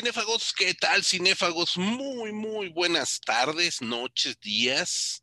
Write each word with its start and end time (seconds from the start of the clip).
cinéfagos? 0.00 0.54
¿Qué 0.54 0.72
tal, 0.72 1.04
cinéfagos? 1.04 1.76
Muy, 1.76 2.32
muy 2.32 2.68
buenas 2.70 3.20
tardes, 3.20 3.82
noches, 3.82 4.40
días. 4.40 5.22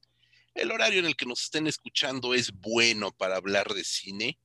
El 0.53 0.71
horario 0.71 0.99
en 0.99 1.07
el 1.07 1.15
que 1.15 1.25
nos 1.25 1.41
estén 1.41 1.65
escuchando 1.65 2.35
es 2.35 2.51
bueno 2.51 3.11
para 3.11 3.37
hablar 3.37 3.73
de 3.73 3.83
cine, 3.83 4.37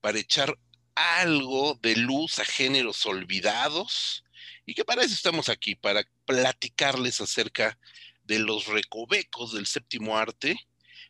para 0.00 0.20
echar 0.20 0.56
algo 0.94 1.76
de 1.82 1.96
luz 1.96 2.38
a 2.38 2.44
géneros 2.44 3.04
olvidados 3.04 4.22
y 4.64 4.74
que 4.74 4.84
para 4.84 5.02
eso 5.02 5.14
estamos 5.14 5.48
aquí, 5.48 5.74
para 5.74 6.04
platicarles 6.24 7.20
acerca 7.20 7.76
de 8.22 8.38
los 8.38 8.66
recovecos 8.66 9.54
del 9.54 9.66
séptimo 9.66 10.16
arte 10.16 10.56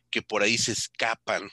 que 0.09 0.23
por 0.23 0.41
ahí 0.41 0.57
se 0.57 0.71
escapan 0.71 1.51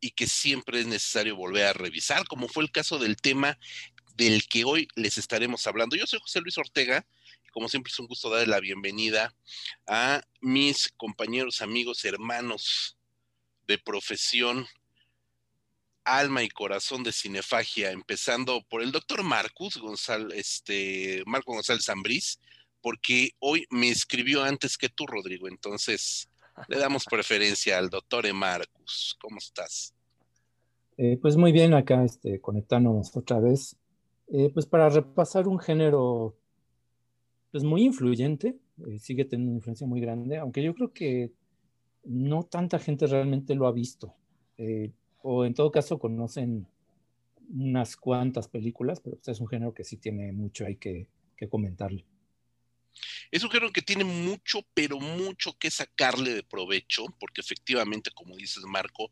y 0.00 0.12
que 0.12 0.26
siempre 0.28 0.80
es 0.80 0.86
necesario 0.86 1.36
volver 1.36 1.66
a 1.66 1.72
revisar, 1.74 2.26
como 2.26 2.48
fue 2.48 2.62
el 2.62 2.72
caso 2.72 2.98
del 2.98 3.16
tema 3.16 3.58
del 4.14 4.46
que 4.48 4.64
hoy 4.64 4.88
les 4.94 5.18
estaremos 5.18 5.66
hablando. 5.66 5.96
Yo 5.96 6.06
soy 6.06 6.20
José 6.20 6.40
Luis 6.40 6.56
Ortega 6.58 7.06
y 7.46 7.48
como 7.50 7.68
siempre 7.68 7.90
es 7.90 7.98
un 7.98 8.06
gusto 8.06 8.30
darle 8.30 8.46
la 8.46 8.60
bienvenida 8.60 9.34
a 9.86 10.22
mis 10.40 10.92
compañeros, 10.96 11.60
amigos, 11.60 12.04
hermanos 12.04 12.96
de 13.66 13.78
profesión, 13.78 14.66
alma 16.04 16.42
y 16.42 16.48
corazón 16.48 17.02
de 17.02 17.12
cinefagia, 17.12 17.90
empezando 17.90 18.62
por 18.68 18.82
el 18.82 18.92
doctor 18.92 19.22
Marcus 19.22 19.78
González, 19.78 20.38
este, 20.38 21.22
Marco 21.26 21.52
González 21.52 21.84
Zambriz, 21.84 22.38
porque 22.82 23.30
hoy 23.38 23.66
me 23.70 23.88
escribió 23.88 24.44
antes 24.44 24.76
que 24.76 24.90
tú, 24.90 25.06
Rodrigo, 25.06 25.48
entonces 25.48 26.28
le 26.68 26.78
damos 26.78 27.04
preferencia 27.06 27.78
al 27.78 27.88
doctor 27.88 28.32
Marcus. 28.32 29.16
¿Cómo 29.20 29.38
estás? 29.38 29.94
Eh, 30.96 31.18
pues 31.20 31.36
muy 31.36 31.50
bien, 31.50 31.74
acá 31.74 32.04
este, 32.04 32.40
conectándonos 32.40 33.16
otra 33.16 33.40
vez 33.40 33.76
eh, 34.28 34.50
pues 34.52 34.66
para 34.66 34.88
repasar 34.88 35.48
un 35.48 35.58
género 35.58 36.36
pues 37.50 37.62
muy 37.62 37.82
influyente, 37.84 38.56
eh, 38.86 38.98
sigue 38.98 39.24
teniendo 39.24 39.52
una 39.52 39.58
influencia 39.58 39.86
muy 39.86 40.00
grande, 40.00 40.38
aunque 40.38 40.62
yo 40.62 40.74
creo 40.74 40.92
que 40.92 41.30
no 42.04 42.42
tanta 42.42 42.78
gente 42.78 43.06
realmente 43.06 43.54
lo 43.54 43.66
ha 43.66 43.72
visto, 43.72 44.14
eh, 44.58 44.90
o 45.22 45.44
en 45.44 45.54
todo 45.54 45.70
caso 45.70 45.98
conocen 45.98 46.66
unas 47.50 47.96
cuantas 47.96 48.48
películas, 48.48 49.00
pero 49.00 49.16
pues, 49.16 49.28
es 49.28 49.40
un 49.40 49.46
género 49.46 49.72
que 49.72 49.84
sí 49.84 49.96
tiene 49.98 50.32
mucho 50.32 50.66
hay 50.66 50.76
que, 50.76 51.06
que 51.36 51.48
comentarle. 51.48 52.04
Es 53.30 53.42
un 53.42 53.50
género 53.50 53.72
que 53.72 53.82
tiene 53.82 54.04
mucho, 54.04 54.60
pero 54.74 54.98
mucho 54.98 55.56
que 55.58 55.70
sacarle 55.70 56.34
de 56.34 56.42
provecho, 56.42 57.04
porque 57.18 57.40
efectivamente, 57.40 58.10
como 58.14 58.36
dices 58.36 58.64
Marco, 58.66 59.10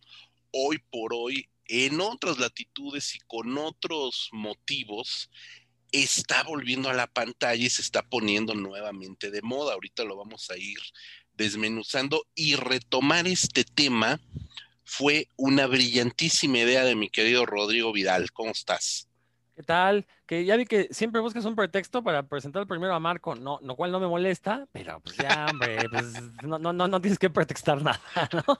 hoy 0.52 0.78
por 0.90 1.12
hoy 1.14 1.48
en 1.66 2.00
otras 2.00 2.38
latitudes 2.38 3.14
y 3.14 3.18
con 3.20 3.56
otros 3.58 4.28
motivos, 4.32 5.30
está 5.92 6.42
volviendo 6.42 6.88
a 6.88 6.94
la 6.94 7.06
pantalla 7.06 7.64
y 7.64 7.70
se 7.70 7.82
está 7.82 8.02
poniendo 8.02 8.55
nuevamente 8.55 9.30
de 9.30 9.42
moda. 9.42 9.74
Ahorita 9.74 10.05
lo 10.05 10.16
vamos 10.16 10.50
a 10.50 10.56
ir 10.56 10.78
desmenuzando 11.34 12.27
y 12.34 12.56
retomar 12.56 13.27
este 13.27 13.64
tema 13.64 14.20
fue 14.84 15.28
una 15.36 15.66
brillantísima 15.66 16.58
idea 16.58 16.84
de 16.84 16.96
mi 16.96 17.08
querido 17.08 17.46
Rodrigo 17.46 17.92
Vidal. 17.92 18.33
¿Cómo 18.33 18.50
estás? 18.50 19.08
¿Qué 19.62 19.66
tal? 19.66 20.06
Que 20.27 20.44
ya 20.44 20.56
vi 20.56 20.64
que 20.64 20.88
siempre 20.91 21.20
buscas 21.20 21.44
un 21.44 21.55
pretexto 21.55 22.02
para 22.02 22.24
presentar 22.24 22.66
primero 22.66 22.92
a 22.94 22.98
Marco, 22.98 23.36
no, 23.36 23.60
lo 23.62 23.77
cual 23.77 23.92
no 23.92 24.00
me 24.00 24.08
molesta, 24.08 24.66
pero 24.72 24.98
pues 24.98 25.16
ya, 25.16 25.46
hombre, 25.48 25.88
pues 25.88 26.20
no, 26.42 26.58
no, 26.58 26.72
no, 26.72 26.88
no 26.88 27.00
tienes 27.00 27.16
que 27.16 27.30
pretextar 27.30 27.80
nada, 27.80 28.00
¿no? 28.33 28.58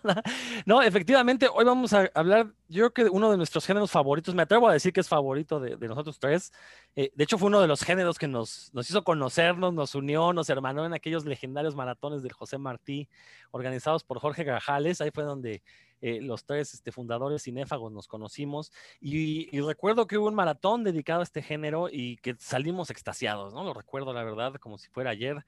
No, 0.65 0.81
efectivamente, 0.81 1.49
hoy 1.53 1.65
vamos 1.65 1.93
a 1.93 2.09
hablar, 2.15 2.53
yo 2.69 2.93
creo 2.93 3.09
que 3.09 3.11
uno 3.13 3.33
de 3.33 3.37
nuestros 3.37 3.67
géneros 3.67 3.91
favoritos, 3.91 4.33
me 4.33 4.43
atrevo 4.43 4.69
a 4.69 4.73
decir 4.73 4.93
que 4.93 5.01
es 5.01 5.09
favorito 5.09 5.59
de, 5.59 5.77
nosotros 5.89 6.21
tres, 6.21 6.53
eh, 6.95 7.11
de 7.17 7.25
hecho 7.25 7.37
fue 7.37 7.49
uno 7.49 7.61
de 7.61 7.67
los 7.67 7.83
géneros 7.83 8.17
que 8.17 8.29
nos, 8.29 8.71
nos 8.73 8.89
hizo 8.89 9.03
conocernos, 9.03 9.75
nos 9.75 9.97
unió, 9.97 10.33
nos 10.33 10.49
hermanó 10.51 10.87
en 10.87 10.95
aquellos 10.95 11.25
legendarios 11.25 11.75
maratones 11.75 12.23
del 12.23 12.33
José 12.33 12.59
Martí, 12.59 13.09
organizados 13.51 14.05
por 14.05 14.21
Jorge 14.21 14.45
Grajales, 14.45 15.01
ahí 15.01 15.11
fue 15.13 15.25
donde 15.25 15.65
eh, 16.03 16.21
los 16.21 16.45
tres 16.45 16.75
este, 16.75 16.91
fundadores 16.91 17.45
cinéfagos 17.45 17.93
nos 17.93 18.09
conocimos 18.09 18.73
y, 19.01 19.49
recuerdo 19.61 20.07
que 20.09 20.19
hubo 20.19 20.27
un 20.27 20.35
maratón 20.35 20.83
dedicado 20.83 21.21
a 21.21 21.23
este 21.23 21.43
género 21.43 21.89
y 21.91 22.17
que 22.17 22.35
salimos 22.39 22.91
extasiados, 22.91 23.55
¿no? 23.55 23.63
Lo 23.63 23.73
recuerdo, 23.73 24.13
la 24.13 24.25
verdad, 24.25 24.55
como 24.57 24.79
si 24.79 24.89
fuera 24.89 25.11
ayer. 25.11 25.45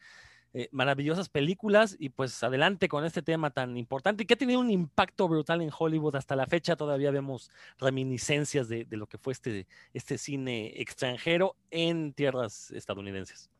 Eh, 0.57 0.69
maravillosas 0.71 1.29
películas 1.29 1.97
y 1.99 2.11
pues 2.11 2.41
adelante 2.45 2.87
con 2.87 3.05
este 3.05 3.23
tema 3.23 3.51
tan 3.51 3.77
importante 3.77 4.25
que 4.25 4.35
ha 4.35 4.37
tenido 4.37 4.61
un 4.61 4.71
impacto 4.71 5.27
brutal 5.27 5.61
en 5.61 5.73
Hollywood 5.77 6.15
hasta 6.15 6.37
la 6.37 6.47
fecha. 6.47 6.77
Todavía 6.77 7.11
vemos 7.11 7.51
reminiscencias 7.79 8.69
de, 8.69 8.85
de 8.85 8.97
lo 8.97 9.09
que 9.09 9.19
fue 9.19 9.33
este, 9.33 9.67
este 9.93 10.17
cine 10.17 10.81
extranjero 10.81 11.57
en 11.73 12.13
tierras 12.13 12.71
estadounidenses. 12.71 13.51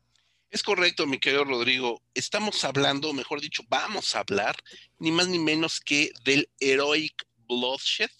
Es 0.51 0.63
correcto, 0.63 1.05
mi 1.07 1.19
querido 1.19 1.43
Rodrigo. 1.43 2.01
Estamos 2.13 2.63
hablando, 2.63 3.11
mejor 3.13 3.41
dicho, 3.41 3.63
vamos 3.67 4.15
a 4.15 4.19
hablar 4.19 4.55
ni 4.99 5.11
más 5.11 5.27
ni 5.27 5.39
menos 5.39 5.79
que 5.79 6.11
del 6.23 6.49
heroic 6.59 7.27
bloodshed, 7.47 8.11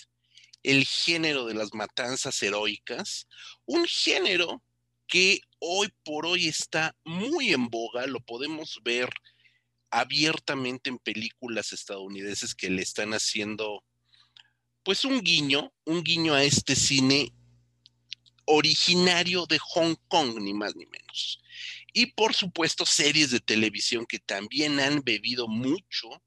el 0.64 0.86
género 0.86 1.46
de 1.46 1.54
las 1.54 1.74
matanzas 1.74 2.42
heroicas, 2.42 3.28
un 3.66 3.86
género 3.86 4.64
que 5.08 5.42
hoy 5.60 5.90
por 6.04 6.26
hoy 6.26 6.48
está 6.48 6.96
muy 7.04 7.54
en 7.54 7.70
boga, 7.70 8.08
lo 8.08 8.20
podemos 8.20 8.80
ver 8.84 9.10
abiertamente 9.92 10.90
en 10.90 10.98
películas 10.98 11.72
estadounidenses 11.72 12.56
que 12.56 12.70
le 12.70 12.82
están 12.82 13.14
haciendo 13.14 13.84
pues 14.84 15.06
un 15.06 15.22
guiño, 15.22 15.74
un 15.86 16.04
guiño 16.04 16.34
a 16.34 16.44
este 16.44 16.76
cine 16.76 17.34
originario 18.46 19.46
de 19.46 19.58
Hong 19.60 19.96
Kong, 20.08 20.40
ni 20.40 20.54
más 20.54 20.76
ni 20.76 20.86
menos. 20.86 21.42
Y 21.98 22.08
por 22.08 22.34
supuesto, 22.34 22.86
series 22.86 23.32
de 23.32 23.40
televisión 23.40 24.06
que 24.06 24.20
también 24.20 24.82
han 24.82 25.02
bebido 25.02 25.48
mucho, 25.48 26.22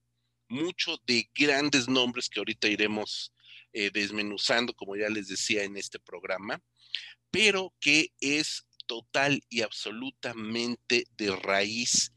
mucho 0.49 0.97
de 1.07 1.31
grandes 1.35 1.89
nombres 1.89 2.31
que 2.31 2.41
ahorita 2.41 2.69
iremos 2.69 3.35
eh, 3.75 3.91
desmenuzando, 3.93 4.73
como 4.73 4.97
ya 4.97 5.11
les 5.11 5.29
decía 5.29 5.65
en 5.65 5.77
este 5.77 5.99
programa, 5.99 6.63
pero 7.31 7.75
que 7.81 8.15
es 8.19 8.67
total 8.87 9.43
y 9.51 9.61
absolutamente 9.61 11.05
de 11.19 11.37
raíz 11.37 12.15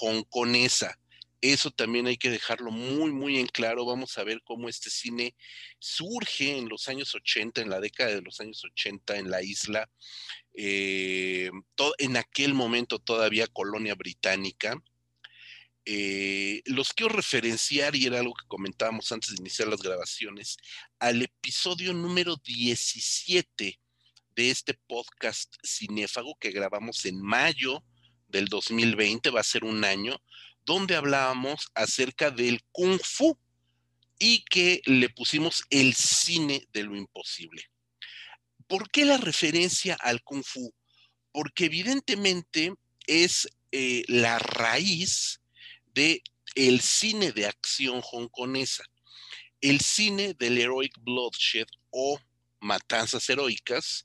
hongkonesa. 0.00 0.96
Eso 1.42 1.72
también 1.72 2.06
hay 2.06 2.16
que 2.16 2.30
dejarlo 2.30 2.70
muy, 2.70 3.10
muy 3.10 3.40
en 3.40 3.48
claro. 3.48 3.84
Vamos 3.84 4.16
a 4.16 4.22
ver 4.22 4.40
cómo 4.44 4.68
este 4.68 4.90
cine 4.90 5.34
surge 5.80 6.56
en 6.56 6.68
los 6.68 6.86
años 6.86 7.12
80, 7.16 7.60
en 7.60 7.68
la 7.68 7.80
década 7.80 8.14
de 8.14 8.22
los 8.22 8.40
años 8.40 8.64
80 8.64 9.16
en 9.16 9.28
la 9.28 9.42
isla, 9.42 9.90
eh, 10.54 11.50
en 11.98 12.16
aquel 12.16 12.54
momento 12.54 13.00
todavía 13.00 13.48
colonia 13.48 13.96
británica. 13.96 14.80
Eh, 15.84 16.62
los 16.66 16.92
quiero 16.92 17.12
referenciar, 17.12 17.96
y 17.96 18.06
era 18.06 18.20
algo 18.20 18.34
que 18.34 18.46
comentábamos 18.46 19.10
antes 19.10 19.30
de 19.30 19.40
iniciar 19.40 19.66
las 19.66 19.82
grabaciones, 19.82 20.58
al 21.00 21.22
episodio 21.22 21.92
número 21.92 22.36
17 22.36 23.80
de 24.36 24.50
este 24.50 24.74
podcast 24.86 25.52
cinéfago 25.66 26.36
que 26.38 26.52
grabamos 26.52 27.04
en 27.04 27.20
mayo 27.20 27.84
del 28.28 28.46
2020, 28.46 29.30
va 29.30 29.40
a 29.40 29.44
ser 29.44 29.64
un 29.64 29.84
año, 29.84 30.22
donde 30.64 30.96
hablábamos 30.96 31.70
acerca 31.74 32.30
del 32.30 32.62
kung 32.72 33.00
fu 33.02 33.38
y 34.18 34.44
que 34.44 34.82
le 34.86 35.08
pusimos 35.08 35.64
el 35.70 35.94
cine 35.94 36.66
de 36.72 36.84
lo 36.84 36.96
imposible. 36.96 37.64
¿Por 38.66 38.90
qué 38.90 39.04
la 39.04 39.16
referencia 39.16 39.96
al 40.00 40.22
kung 40.22 40.44
fu? 40.44 40.72
Porque 41.32 41.64
evidentemente 41.64 42.72
es 43.06 43.48
eh, 43.72 44.04
la 44.06 44.38
raíz 44.38 45.40
de 45.94 46.22
el 46.54 46.80
cine 46.80 47.32
de 47.32 47.46
acción 47.46 48.02
hongkonesa. 48.12 48.84
El 49.60 49.80
cine 49.80 50.34
del 50.34 50.58
heroic 50.58 50.92
bloodshed 51.00 51.66
o 51.90 52.20
matanzas 52.60 53.28
heroicas 53.28 54.04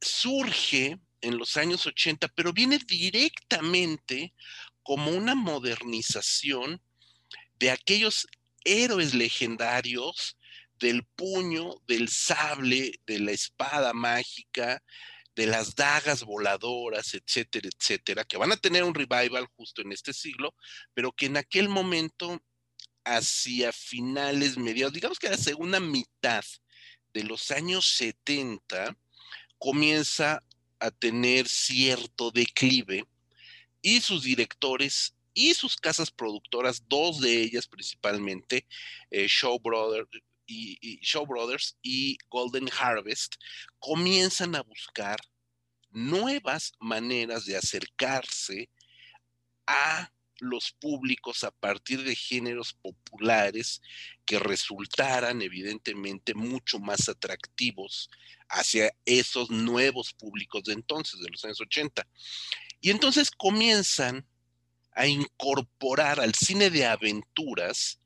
surge 0.00 0.98
en 1.20 1.38
los 1.38 1.56
años 1.56 1.86
80, 1.86 2.28
pero 2.28 2.52
viene 2.52 2.78
directamente 2.78 4.34
como 4.82 5.10
una 5.10 5.34
modernización 5.34 6.80
de 7.58 7.70
aquellos 7.70 8.26
héroes 8.64 9.14
legendarios 9.14 10.36
del 10.78 11.04
puño, 11.04 11.74
del 11.86 12.08
sable, 12.08 13.00
de 13.06 13.20
la 13.20 13.32
espada 13.32 13.92
mágica, 13.92 14.82
de 15.34 15.46
las 15.46 15.74
dagas 15.74 16.24
voladoras, 16.24 17.14
etcétera, 17.14 17.68
etcétera, 17.68 18.24
que 18.24 18.36
van 18.36 18.52
a 18.52 18.56
tener 18.56 18.84
un 18.84 18.94
revival 18.94 19.46
justo 19.56 19.80
en 19.82 19.92
este 19.92 20.12
siglo, 20.12 20.54
pero 20.92 21.12
que 21.12 21.26
en 21.26 21.36
aquel 21.36 21.68
momento, 21.68 22.42
hacia 23.04 23.72
finales, 23.72 24.58
mediados, 24.58 24.92
digamos 24.92 25.18
que 25.18 25.30
la 25.30 25.38
segunda 25.38 25.80
mitad 25.80 26.44
de 27.14 27.24
los 27.24 27.50
años 27.50 27.86
70, 27.96 28.96
comienza 29.58 30.42
a 30.80 30.90
tener 30.90 31.48
cierto 31.48 32.32
declive 32.32 33.06
y 33.82 34.00
sus 34.00 34.22
directores 34.22 35.14
y 35.34 35.54
sus 35.54 35.76
casas 35.76 36.10
productoras, 36.10 36.84
dos 36.88 37.20
de 37.20 37.42
ellas 37.42 37.66
principalmente, 37.66 38.66
eh, 39.10 39.26
Show, 39.28 39.60
y, 40.46 40.98
Show 41.02 41.26
Brothers 41.26 41.76
y 41.82 42.18
Golden 42.30 42.68
Harvest, 42.78 43.36
comienzan 43.78 44.54
a 44.54 44.62
buscar 44.62 45.18
nuevas 45.90 46.72
maneras 46.78 47.44
de 47.44 47.56
acercarse 47.56 48.70
a 49.66 50.12
los 50.38 50.72
públicos 50.72 51.44
a 51.44 51.52
partir 51.52 52.02
de 52.02 52.16
géneros 52.16 52.74
populares 52.74 53.80
que 54.24 54.38
resultaran 54.40 55.40
evidentemente 55.40 56.34
mucho 56.34 56.80
más 56.80 57.08
atractivos 57.08 58.10
hacia 58.48 58.92
esos 59.04 59.50
nuevos 59.50 60.12
públicos 60.12 60.64
de 60.64 60.72
entonces, 60.72 61.20
de 61.20 61.30
los 61.30 61.44
años 61.44 61.60
80. 61.60 62.06
Y 62.82 62.90
entonces 62.90 63.30
comienzan 63.30 64.26
a 64.94 65.06
incorporar 65.06 66.20
al 66.20 66.34
cine 66.34 66.68
de 66.68 66.84
aventuras 66.84 68.00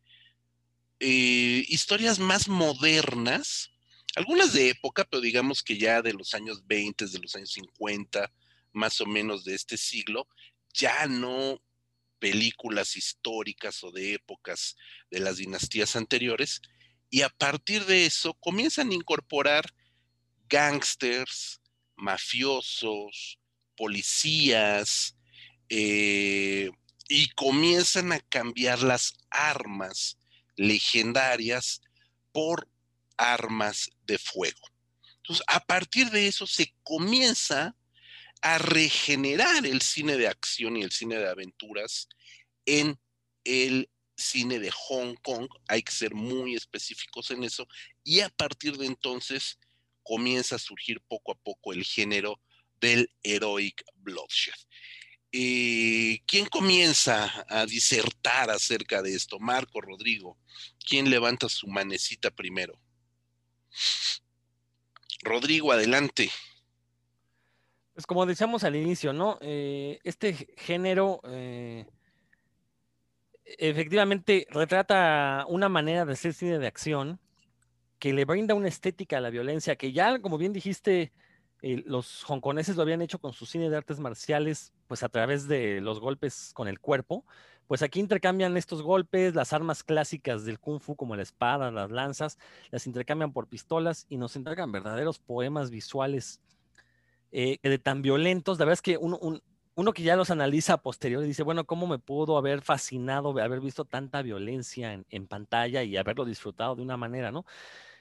eh, 1.00 1.64
historias 1.66 2.18
más 2.18 2.46
modernas, 2.46 3.72
algunas 4.14 4.52
de 4.52 4.68
época, 4.68 5.04
pero 5.04 5.20
digamos 5.20 5.62
que 5.62 5.78
ya 5.78 6.02
de 6.02 6.12
los 6.12 6.34
años 6.34 6.66
20, 6.66 7.06
de 7.06 7.18
los 7.18 7.34
años 7.34 7.52
50, 7.52 8.30
más 8.72 9.00
o 9.00 9.06
menos 9.06 9.44
de 9.44 9.54
este 9.54 9.78
siglo, 9.78 10.28
ya 10.74 11.06
no 11.06 11.60
películas 12.18 12.96
históricas 12.96 13.82
o 13.82 13.90
de 13.90 14.12
épocas 14.14 14.76
de 15.10 15.20
las 15.20 15.38
dinastías 15.38 15.96
anteriores, 15.96 16.60
y 17.08 17.22
a 17.22 17.30
partir 17.30 17.86
de 17.86 18.04
eso 18.04 18.34
comienzan 18.34 18.90
a 18.90 18.94
incorporar 18.94 19.72
gángsters, 20.48 21.62
mafiosos, 21.96 23.38
policías, 23.76 25.16
eh, 25.68 26.70
y 27.08 27.28
comienzan 27.30 28.12
a 28.12 28.20
cambiar 28.20 28.82
las 28.82 29.14
armas 29.30 30.18
legendarias 30.56 31.82
por 32.32 32.68
armas 33.16 33.90
de 34.06 34.18
fuego. 34.18 34.60
Entonces, 35.18 35.44
a 35.48 35.60
partir 35.60 36.10
de 36.10 36.26
eso 36.26 36.46
se 36.46 36.74
comienza 36.82 37.76
a 38.42 38.58
regenerar 38.58 39.66
el 39.66 39.82
cine 39.82 40.16
de 40.16 40.28
acción 40.28 40.76
y 40.76 40.82
el 40.82 40.92
cine 40.92 41.16
de 41.16 41.28
aventuras 41.28 42.08
en 42.64 42.98
el 43.44 43.88
cine 44.16 44.58
de 44.58 44.70
Hong 44.70 45.14
Kong. 45.22 45.48
Hay 45.68 45.82
que 45.82 45.92
ser 45.92 46.14
muy 46.14 46.54
específicos 46.54 47.30
en 47.30 47.44
eso. 47.44 47.66
Y 48.04 48.20
a 48.20 48.28
partir 48.28 48.76
de 48.76 48.86
entonces 48.86 49.58
comienza 50.02 50.56
a 50.56 50.60
surgir 50.60 51.00
poco 51.08 51.32
a 51.32 51.36
poco 51.36 51.72
el 51.72 51.84
género 51.84 52.40
del 52.80 53.10
heroic 53.22 53.84
bloodshed. 53.94 54.54
¿Quién 55.30 56.46
comienza 56.50 57.44
a 57.48 57.66
disertar 57.66 58.50
acerca 58.50 59.02
de 59.02 59.14
esto? 59.14 59.38
Marco, 59.38 59.80
Rodrigo. 59.80 60.38
¿Quién 60.88 61.10
levanta 61.10 61.48
su 61.48 61.66
manecita 61.66 62.30
primero? 62.30 62.80
Rodrigo, 65.22 65.72
adelante. 65.72 66.30
Pues 67.94 68.06
como 68.06 68.26
decíamos 68.26 68.64
al 68.64 68.76
inicio, 68.76 69.12
¿no? 69.12 69.38
Eh, 69.40 69.98
este 70.04 70.48
género 70.56 71.20
eh, 71.24 71.86
efectivamente 73.44 74.46
retrata 74.50 75.44
una 75.48 75.68
manera 75.68 76.04
de 76.04 76.12
hacer 76.12 76.34
cine 76.34 76.58
de 76.58 76.66
acción 76.66 77.20
que 77.98 78.12
le 78.12 78.24
brinda 78.24 78.54
una 78.54 78.68
estética 78.68 79.18
a 79.18 79.20
la 79.20 79.30
violencia 79.30 79.76
que 79.76 79.92
ya, 79.92 80.20
como 80.20 80.36
bien 80.36 80.52
dijiste, 80.52 81.12
los 81.62 82.24
hongkoneses 82.24 82.76
lo 82.76 82.82
habían 82.82 83.02
hecho 83.02 83.18
con 83.18 83.32
su 83.32 83.46
cine 83.46 83.70
de 83.70 83.76
artes 83.76 83.98
marciales, 83.98 84.72
pues 84.86 85.02
a 85.02 85.08
través 85.08 85.48
de 85.48 85.80
los 85.80 86.00
golpes 86.00 86.52
con 86.54 86.68
el 86.68 86.80
cuerpo. 86.80 87.24
Pues 87.66 87.82
aquí 87.82 87.98
intercambian 87.98 88.56
estos 88.56 88.82
golpes, 88.82 89.34
las 89.34 89.52
armas 89.52 89.82
clásicas 89.82 90.44
del 90.44 90.60
kung 90.60 90.80
fu 90.80 90.94
como 90.94 91.16
la 91.16 91.22
espada, 91.22 91.72
las 91.72 91.90
lanzas, 91.90 92.38
las 92.70 92.86
intercambian 92.86 93.32
por 93.32 93.48
pistolas 93.48 94.06
y 94.08 94.18
nos 94.18 94.36
entregan 94.36 94.70
verdaderos 94.70 95.18
poemas 95.18 95.70
visuales 95.70 96.40
eh, 97.32 97.58
de 97.62 97.78
tan 97.78 98.02
violentos. 98.02 98.58
La 98.58 98.66
verdad 98.66 98.74
es 98.74 98.82
que 98.82 98.96
uno, 98.98 99.92
que 99.92 100.02
ya 100.04 100.14
los 100.14 100.30
analiza 100.30 100.74
a 100.74 100.82
dice, 101.22 101.42
bueno, 101.42 101.64
¿cómo 101.64 101.88
me 101.88 101.98
pudo 101.98 102.38
haber 102.38 102.62
fascinado 102.62 103.36
haber 103.40 103.60
visto 103.60 103.84
tanta 103.84 104.22
violencia 104.22 104.92
en, 104.92 105.04
en 105.10 105.26
pantalla 105.26 105.82
y 105.82 105.96
haberlo 105.96 106.24
disfrutado 106.24 106.76
de 106.76 106.82
una 106.82 106.96
manera, 106.96 107.32
¿no? 107.32 107.44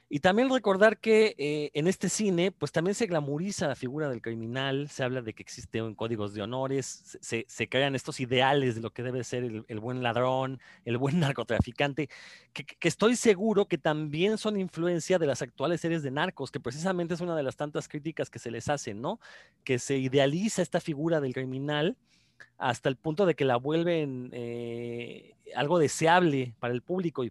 Y 0.08 0.20
también 0.20 0.48
recordar 0.50 0.98
que 0.98 1.34
eh, 1.36 1.70
en 1.74 1.88
este 1.88 2.08
cine, 2.08 2.52
pues 2.52 2.70
también 2.70 2.94
se 2.94 3.06
glamoriza 3.06 3.66
la 3.66 3.74
figura 3.74 4.08
del 4.08 4.22
criminal, 4.22 4.88
se 4.88 5.02
habla 5.02 5.20
de 5.20 5.34
que 5.34 5.42
existen 5.42 5.96
códigos 5.96 6.32
de 6.32 6.42
honores, 6.42 7.18
se, 7.20 7.68
crean 7.68 7.96
estos 7.96 8.20
ideales 8.20 8.76
de 8.76 8.82
lo 8.82 8.92
que 8.92 9.02
debe 9.02 9.24
ser 9.24 9.42
el, 9.66 9.80
buen 9.80 10.04
ladrón, 10.04 10.60
el 10.84 10.96
buen 10.96 11.18
narcotraficante, 11.20 12.08
que, 12.52 12.64
estoy 12.82 13.16
seguro 13.16 13.66
que 13.66 13.78
también 13.78 14.38
son 14.38 14.60
influencia 14.60 15.18
de 15.18 15.26
las 15.26 15.42
actuales 15.42 15.80
series 15.80 16.04
de 16.04 16.12
narcos, 16.12 16.52
que 16.52 16.60
precisamente 16.60 17.14
es 17.14 17.20
una 17.20 17.34
de 17.34 17.42
las 17.42 17.56
tantas 17.56 17.88
críticas 17.88 18.30
que 18.30 18.38
se 18.38 18.52
les 18.52 18.68
hacen, 18.68 19.00
¿no? 19.00 19.18
Que 19.64 19.80
se 19.80 19.98
idealiza 19.98 20.62
esta 20.62 20.80
figura 20.80 21.20
del 21.20 21.34
criminal 21.34 21.96
hasta 22.58 22.88
el 22.88 22.96
punto 22.96 23.26
de 23.26 23.34
que 23.34 23.44
la 23.44 23.56
vuelven 23.56 24.30
eh, 24.32 25.34
algo 25.56 25.78
deseable 25.78 26.54
para 26.60 26.74
el 26.74 26.82
público. 26.82 27.24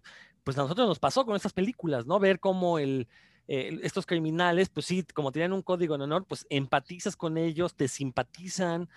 Pues 0.46 0.56
a 0.58 0.62
nosotros 0.62 0.86
nos 0.86 1.00
pasó 1.00 1.26
con 1.26 1.34
estas 1.34 1.52
películas, 1.52 2.06
¿no? 2.06 2.20
Ver 2.20 2.38
cómo 2.38 2.78
el, 2.78 3.08
estos 3.48 4.06
criminales, 4.06 4.68
pues 4.68 4.86
sí, 4.86 5.02
como 5.12 5.32
tienen 5.32 5.52
un 5.52 5.60
código 5.60 5.98
de 5.98 6.04
honor, 6.04 6.24
pues 6.24 6.46
empatizas 6.48 7.16
con 7.16 7.36
ellos, 7.36 7.74
te 7.74 7.88
simpatizan. 7.88 8.88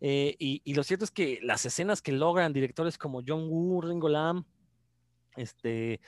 Eh, 0.00 0.34
y, 0.40 0.74
lo 0.74 0.82
cierto 0.82 1.04
es 1.04 1.12
que 1.12 1.38
las 1.44 1.64
escenas 1.64 2.02
que 2.02 2.10
logran 2.10 2.52
directores 2.52 2.98
como 2.98 3.22
John 3.24 3.46
Woo, 3.48 3.82
Ringo 3.82 4.08
Lam, 4.08 4.46
este, 5.36 6.00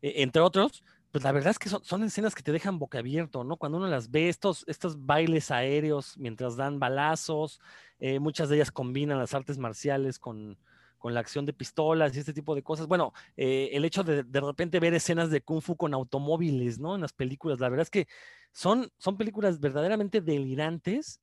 e, 0.00 0.22
entre 0.22 0.40
otros, 0.40 0.82
pues 1.12 1.22
la 1.22 1.32
verdad 1.32 1.50
es 1.50 1.58
que 1.58 1.68
son, 1.68 1.84
son, 1.84 2.02
escenas 2.04 2.34
que 2.34 2.42
te 2.42 2.50
dejan 2.50 2.78
boca 2.78 3.00
abierto, 3.00 3.44
¿no? 3.44 3.58
Cuando 3.58 3.76
uno 3.76 3.88
las 3.88 4.10
ve, 4.10 4.30
estos, 4.30 4.64
estos 4.68 5.04
bailes 5.04 5.50
aéreos 5.50 6.16
mientras 6.16 6.56
dan 6.56 6.78
balazos, 6.78 7.60
eh, 7.98 8.20
muchas 8.20 8.48
de 8.48 8.56
ellas 8.56 8.72
combinan 8.72 9.18
las 9.18 9.34
artes 9.34 9.58
marciales 9.58 10.18
con, 10.18 10.56
con 10.98 11.14
la 11.14 11.20
acción 11.20 11.46
de 11.46 11.52
pistolas 11.52 12.16
y 12.16 12.20
este 12.20 12.32
tipo 12.32 12.54
de 12.54 12.62
cosas. 12.62 12.86
Bueno, 12.86 13.12
eh, 13.36 13.70
el 13.72 13.84
hecho 13.84 14.04
de 14.04 14.22
de 14.22 14.40
repente 14.40 14.80
ver 14.80 14.94
escenas 14.94 15.30
de 15.30 15.40
kung 15.42 15.60
fu 15.60 15.76
con 15.76 15.94
automóviles, 15.94 16.78
¿no? 16.78 16.94
En 16.94 17.02
las 17.02 17.12
películas, 17.12 17.60
la 17.60 17.68
verdad 17.68 17.84
es 17.84 17.90
que 17.90 18.06
son, 18.52 18.90
son 18.98 19.16
películas 19.16 19.60
verdaderamente 19.60 20.20
delirantes 20.20 21.20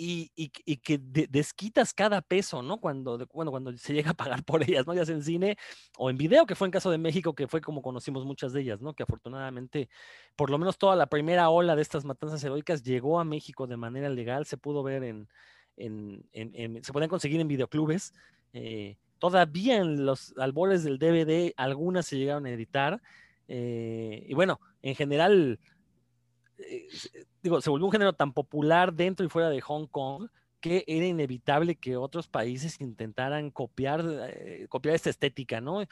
y, 0.00 0.30
y, 0.36 0.76
que 0.76 0.98
desquitas 0.98 1.92
cada 1.92 2.22
peso, 2.22 2.62
¿no? 2.62 2.78
Cuando, 2.78 3.18
bueno, 3.34 3.50
cuando 3.50 3.76
se 3.76 3.92
llega 3.92 4.12
a 4.12 4.14
pagar 4.14 4.44
por 4.44 4.62
ellas, 4.62 4.86
¿no? 4.86 4.94
Ya 4.94 5.04
sea 5.04 5.16
en 5.16 5.24
cine 5.24 5.56
o 5.96 6.08
en 6.08 6.16
video, 6.16 6.46
que 6.46 6.54
fue 6.54 6.68
en 6.68 6.72
caso 6.72 6.90
de 6.92 6.98
México, 6.98 7.34
que 7.34 7.48
fue 7.48 7.60
como 7.60 7.82
conocimos 7.82 8.24
muchas 8.24 8.52
de 8.52 8.60
ellas, 8.60 8.80
¿no? 8.80 8.94
Que 8.94 9.02
afortunadamente, 9.02 9.88
por 10.36 10.50
lo 10.50 10.58
menos 10.58 10.78
toda 10.78 10.94
la 10.94 11.08
primera 11.08 11.50
ola 11.50 11.74
de 11.74 11.82
estas 11.82 12.04
matanzas 12.04 12.44
heroicas 12.44 12.84
llegó 12.84 13.18
a 13.18 13.24
México 13.24 13.66
de 13.66 13.76
manera 13.76 14.08
legal, 14.08 14.46
se 14.46 14.56
pudo 14.56 14.84
ver 14.84 15.02
en, 15.02 15.28
en, 15.76 16.24
en, 16.32 16.84
se 16.84 16.92
pueden 16.92 17.08
conseguir 17.08 17.40
en 17.40 17.48
videoclubes. 17.48 18.14
Eh, 18.52 18.98
Todavía 19.18 19.78
en 19.78 20.06
los 20.06 20.34
albores 20.38 20.84
del 20.84 20.98
DVD 20.98 21.52
algunas 21.56 22.06
se 22.06 22.18
llegaron 22.18 22.46
a 22.46 22.50
editar. 22.50 23.00
Eh, 23.48 24.24
y 24.28 24.34
bueno, 24.34 24.60
en 24.82 24.94
general, 24.94 25.58
eh, 26.58 26.88
digo, 27.42 27.60
se 27.60 27.70
volvió 27.70 27.86
un 27.86 27.92
género 27.92 28.12
tan 28.12 28.32
popular 28.32 28.92
dentro 28.92 29.24
y 29.24 29.28
fuera 29.28 29.50
de 29.50 29.60
Hong 29.60 29.86
Kong 29.86 30.28
que 30.60 30.84
era 30.86 31.06
inevitable 31.06 31.76
que 31.76 31.96
otros 31.96 32.26
países 32.26 32.80
intentaran 32.80 33.50
copiar, 33.50 34.04
eh, 34.30 34.66
copiar 34.68 34.94
esta 34.94 35.10
estética, 35.10 35.60
¿no? 35.60 35.84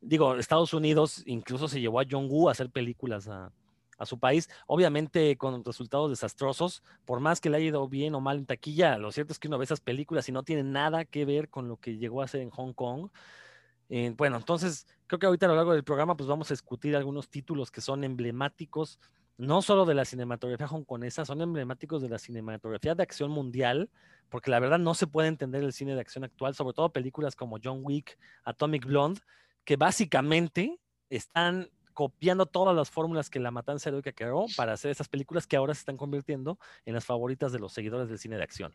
Digo, 0.00 0.36
Estados 0.36 0.72
Unidos 0.72 1.22
incluso 1.26 1.68
se 1.68 1.80
llevó 1.80 2.00
a 2.00 2.06
John 2.10 2.28
Woo 2.30 2.48
a 2.48 2.52
hacer 2.52 2.70
películas 2.70 3.28
a, 3.28 3.52
a 4.04 4.06
su 4.06 4.18
país, 4.18 4.48
obviamente 4.66 5.36
con 5.36 5.64
resultados 5.64 6.10
desastrosos, 6.10 6.82
por 7.04 7.20
más 7.20 7.40
que 7.40 7.50
le 7.50 7.56
haya 7.58 7.66
ido 7.66 7.88
bien 7.88 8.14
o 8.14 8.20
mal 8.20 8.38
en 8.38 8.46
taquilla, 8.46 8.96
lo 8.98 9.12
cierto 9.12 9.32
es 9.32 9.38
que 9.38 9.48
uno 9.48 9.58
ve 9.58 9.64
esas 9.64 9.80
películas 9.80 10.28
y 10.28 10.32
no 10.32 10.42
tiene 10.42 10.62
nada 10.62 11.04
que 11.04 11.24
ver 11.24 11.48
con 11.48 11.68
lo 11.68 11.76
que 11.76 11.96
llegó 11.96 12.22
a 12.22 12.28
ser 12.28 12.40
en 12.40 12.50
Hong 12.50 12.72
Kong. 12.72 13.10
Eh, 13.88 14.14
bueno, 14.16 14.36
entonces 14.36 14.86
creo 15.06 15.18
que 15.18 15.26
ahorita 15.26 15.46
a 15.46 15.50
lo 15.50 15.56
largo 15.56 15.72
del 15.72 15.84
programa 15.84 16.16
pues 16.16 16.28
vamos 16.28 16.50
a 16.50 16.54
discutir 16.54 16.96
algunos 16.96 17.28
títulos 17.28 17.70
que 17.70 17.80
son 17.80 18.04
emblemáticos, 18.04 18.98
no 19.36 19.62
solo 19.62 19.84
de 19.84 19.94
la 19.94 20.04
cinematografía 20.04 20.66
hongkonesa, 20.66 21.24
son 21.24 21.40
emblemáticos 21.42 22.00
de 22.00 22.08
la 22.08 22.18
cinematografía 22.18 22.94
de 22.94 23.02
acción 23.02 23.30
mundial, 23.30 23.90
porque 24.28 24.50
la 24.50 24.60
verdad 24.60 24.78
no 24.78 24.94
se 24.94 25.06
puede 25.06 25.28
entender 25.28 25.62
el 25.62 25.72
cine 25.72 25.94
de 25.94 26.00
acción 26.00 26.24
actual, 26.24 26.54
sobre 26.54 26.74
todo 26.74 26.92
películas 26.92 27.36
como 27.36 27.58
John 27.62 27.80
Wick, 27.82 28.18
Atomic 28.44 28.86
Blonde, 28.86 29.20
que 29.64 29.76
básicamente 29.76 30.78
están 31.10 31.68
copiando 31.94 32.46
todas 32.46 32.76
las 32.76 32.90
fórmulas 32.90 33.30
que 33.30 33.40
la 33.40 33.50
matanza 33.50 33.88
heroica 33.88 34.12
creó 34.12 34.46
para 34.56 34.72
hacer 34.72 34.90
esas 34.90 35.08
películas 35.08 35.46
que 35.46 35.56
ahora 35.56 35.74
se 35.74 35.80
están 35.80 35.96
convirtiendo 35.96 36.58
en 36.84 36.94
las 36.94 37.04
favoritas 37.04 37.52
de 37.52 37.60
los 37.60 37.72
seguidores 37.72 38.08
del 38.08 38.18
cine 38.18 38.36
de 38.36 38.42
acción. 38.42 38.74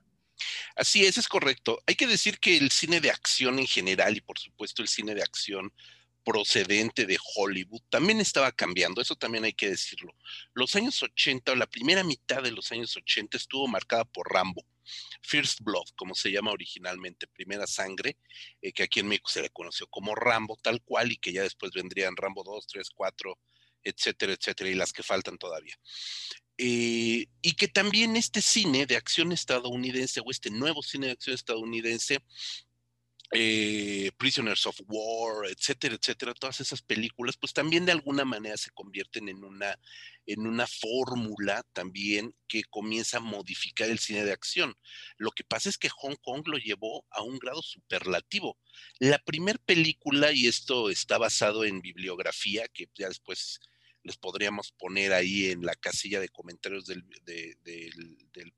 Así 0.75 1.05
es, 1.05 1.17
es 1.17 1.27
correcto. 1.27 1.79
Hay 1.85 1.95
que 1.95 2.07
decir 2.07 2.39
que 2.39 2.57
el 2.57 2.71
cine 2.71 3.01
de 3.01 3.11
acción 3.11 3.59
en 3.59 3.67
general 3.67 4.15
y 4.15 4.21
por 4.21 4.39
supuesto 4.39 4.81
el 4.81 4.87
cine 4.87 5.13
de 5.13 5.21
acción 5.21 5.71
procedente 6.23 7.05
de 7.05 7.17
Hollywood 7.35 7.81
también 7.89 8.19
estaba 8.19 8.51
cambiando, 8.51 9.01
eso 9.01 9.15
también 9.15 9.45
hay 9.45 9.53
que 9.53 9.69
decirlo. 9.69 10.13
Los 10.53 10.75
años 10.75 11.01
80 11.01 11.51
o 11.51 11.55
la 11.55 11.67
primera 11.67 12.03
mitad 12.03 12.43
de 12.43 12.51
los 12.51 12.71
años 12.71 12.95
80 12.95 13.37
estuvo 13.37 13.67
marcada 13.67 14.05
por 14.05 14.31
Rambo. 14.31 14.63
First 15.21 15.61
Blood, 15.61 15.87
como 15.95 16.15
se 16.15 16.31
llama 16.31 16.51
originalmente, 16.51 17.27
Primera 17.27 17.67
Sangre, 17.67 18.17
eh, 18.61 18.71
que 18.71 18.83
aquí 18.83 18.99
en 18.99 19.07
México 19.07 19.29
se 19.29 19.41
le 19.41 19.49
conoció 19.49 19.87
como 19.87 20.15
Rambo, 20.15 20.57
tal 20.61 20.81
cual, 20.81 21.11
y 21.11 21.17
que 21.17 21.33
ya 21.33 21.43
después 21.43 21.71
vendrían 21.73 22.15
Rambo 22.15 22.43
2, 22.43 22.67
3, 22.67 22.89
4 22.93 23.37
etcétera, 23.83 24.33
etcétera, 24.33 24.69
y 24.69 24.75
las 24.75 24.93
que 24.93 25.03
faltan 25.03 25.37
todavía. 25.37 25.75
Eh, 26.57 27.27
y 27.41 27.53
que 27.53 27.69
también 27.69 28.17
este 28.17 28.41
cine 28.41 28.85
de 28.85 28.97
acción 28.97 29.31
estadounidense 29.31 30.19
o 30.19 30.29
este 30.29 30.49
nuevo 30.49 30.83
cine 30.83 31.07
de 31.07 31.13
acción 31.13 31.33
estadounidense 31.33 32.19
eh, 33.31 34.11
Prisoners 34.17 34.65
of 34.65 34.79
War, 34.87 35.47
etcétera, 35.47 35.95
etcétera, 35.95 36.33
todas 36.33 36.59
esas 36.61 36.81
películas, 36.81 37.37
pues 37.37 37.53
también 37.53 37.85
de 37.85 37.91
alguna 37.91 38.25
manera 38.25 38.57
se 38.57 38.71
convierten 38.71 39.29
en 39.29 39.43
una, 39.43 39.79
en 40.25 40.47
una 40.47 40.65
fórmula 40.65 41.63
también 41.73 42.35
que 42.47 42.63
comienza 42.63 43.17
a 43.17 43.21
modificar 43.21 43.89
el 43.89 43.99
cine 43.99 44.25
de 44.25 44.31
acción. 44.31 44.75
Lo 45.17 45.31
que 45.31 45.43
pasa 45.43 45.69
es 45.69 45.77
que 45.77 45.89
Hong 45.89 46.15
Kong 46.21 46.47
lo 46.47 46.57
llevó 46.57 47.05
a 47.11 47.21
un 47.21 47.37
grado 47.37 47.61
superlativo. 47.61 48.57
La 48.99 49.19
primera 49.19 49.59
película, 49.65 50.31
y 50.31 50.47
esto 50.47 50.89
está 50.89 51.17
basado 51.17 51.65
en 51.65 51.81
bibliografía, 51.81 52.67
que 52.67 52.89
ya 52.95 53.09
después 53.09 53.59
les 54.03 54.17
podríamos 54.17 54.71
poner 54.71 55.13
ahí 55.13 55.47
en 55.47 55.63
la 55.63 55.75
casilla 55.75 56.19
de 56.19 56.29
comentarios 56.29 56.85
del, 56.85 57.03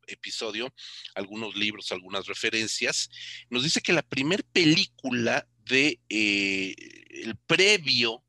episodio 0.08 0.74
algunos 1.16 1.56
libros, 1.56 1.92
algunas 1.92 2.28
referencias. 2.28 3.10
Nos 3.50 3.64
dice 3.64 3.82
que 3.82 3.94
la 3.94 4.04
primera 4.04 4.44
película 4.52 5.48
de 5.66 6.00
eh, 6.10 6.76
el 7.24 7.36
previo 7.48 8.24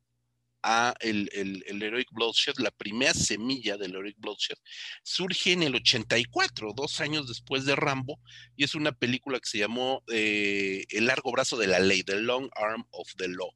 a 0.63 0.95
el, 1.01 1.29
Heroic 1.67 2.07
Bloodshed, 2.11 2.53
la 2.57 2.71
primera 2.71 3.13
semilla 3.13 3.77
del 3.77 3.95
Heroic 3.95 4.15
Bloodshed, 4.17 4.57
surge 5.03 5.51
en 5.51 5.63
el 5.63 5.75
84, 5.75 6.73
dos 6.73 7.01
años 7.01 7.27
después 7.27 7.65
de 7.65 7.75
Rambo, 7.75 8.19
y 8.55 8.63
es 8.63 8.73
una 8.73 8.93
película 8.93 9.39
que 9.39 9.49
se 9.49 9.57
llamó 9.59 10.03
eh, 10.11 10.85
El 10.89 11.07
largo 11.07 11.31
brazo 11.33 11.57
de 11.57 11.67
la 11.67 11.79
ley, 11.79 12.03
The 12.03 12.15
Long 12.15 12.49
Arm 12.55 12.87
of 12.91 13.09
the 13.17 13.27
Law 13.27 13.53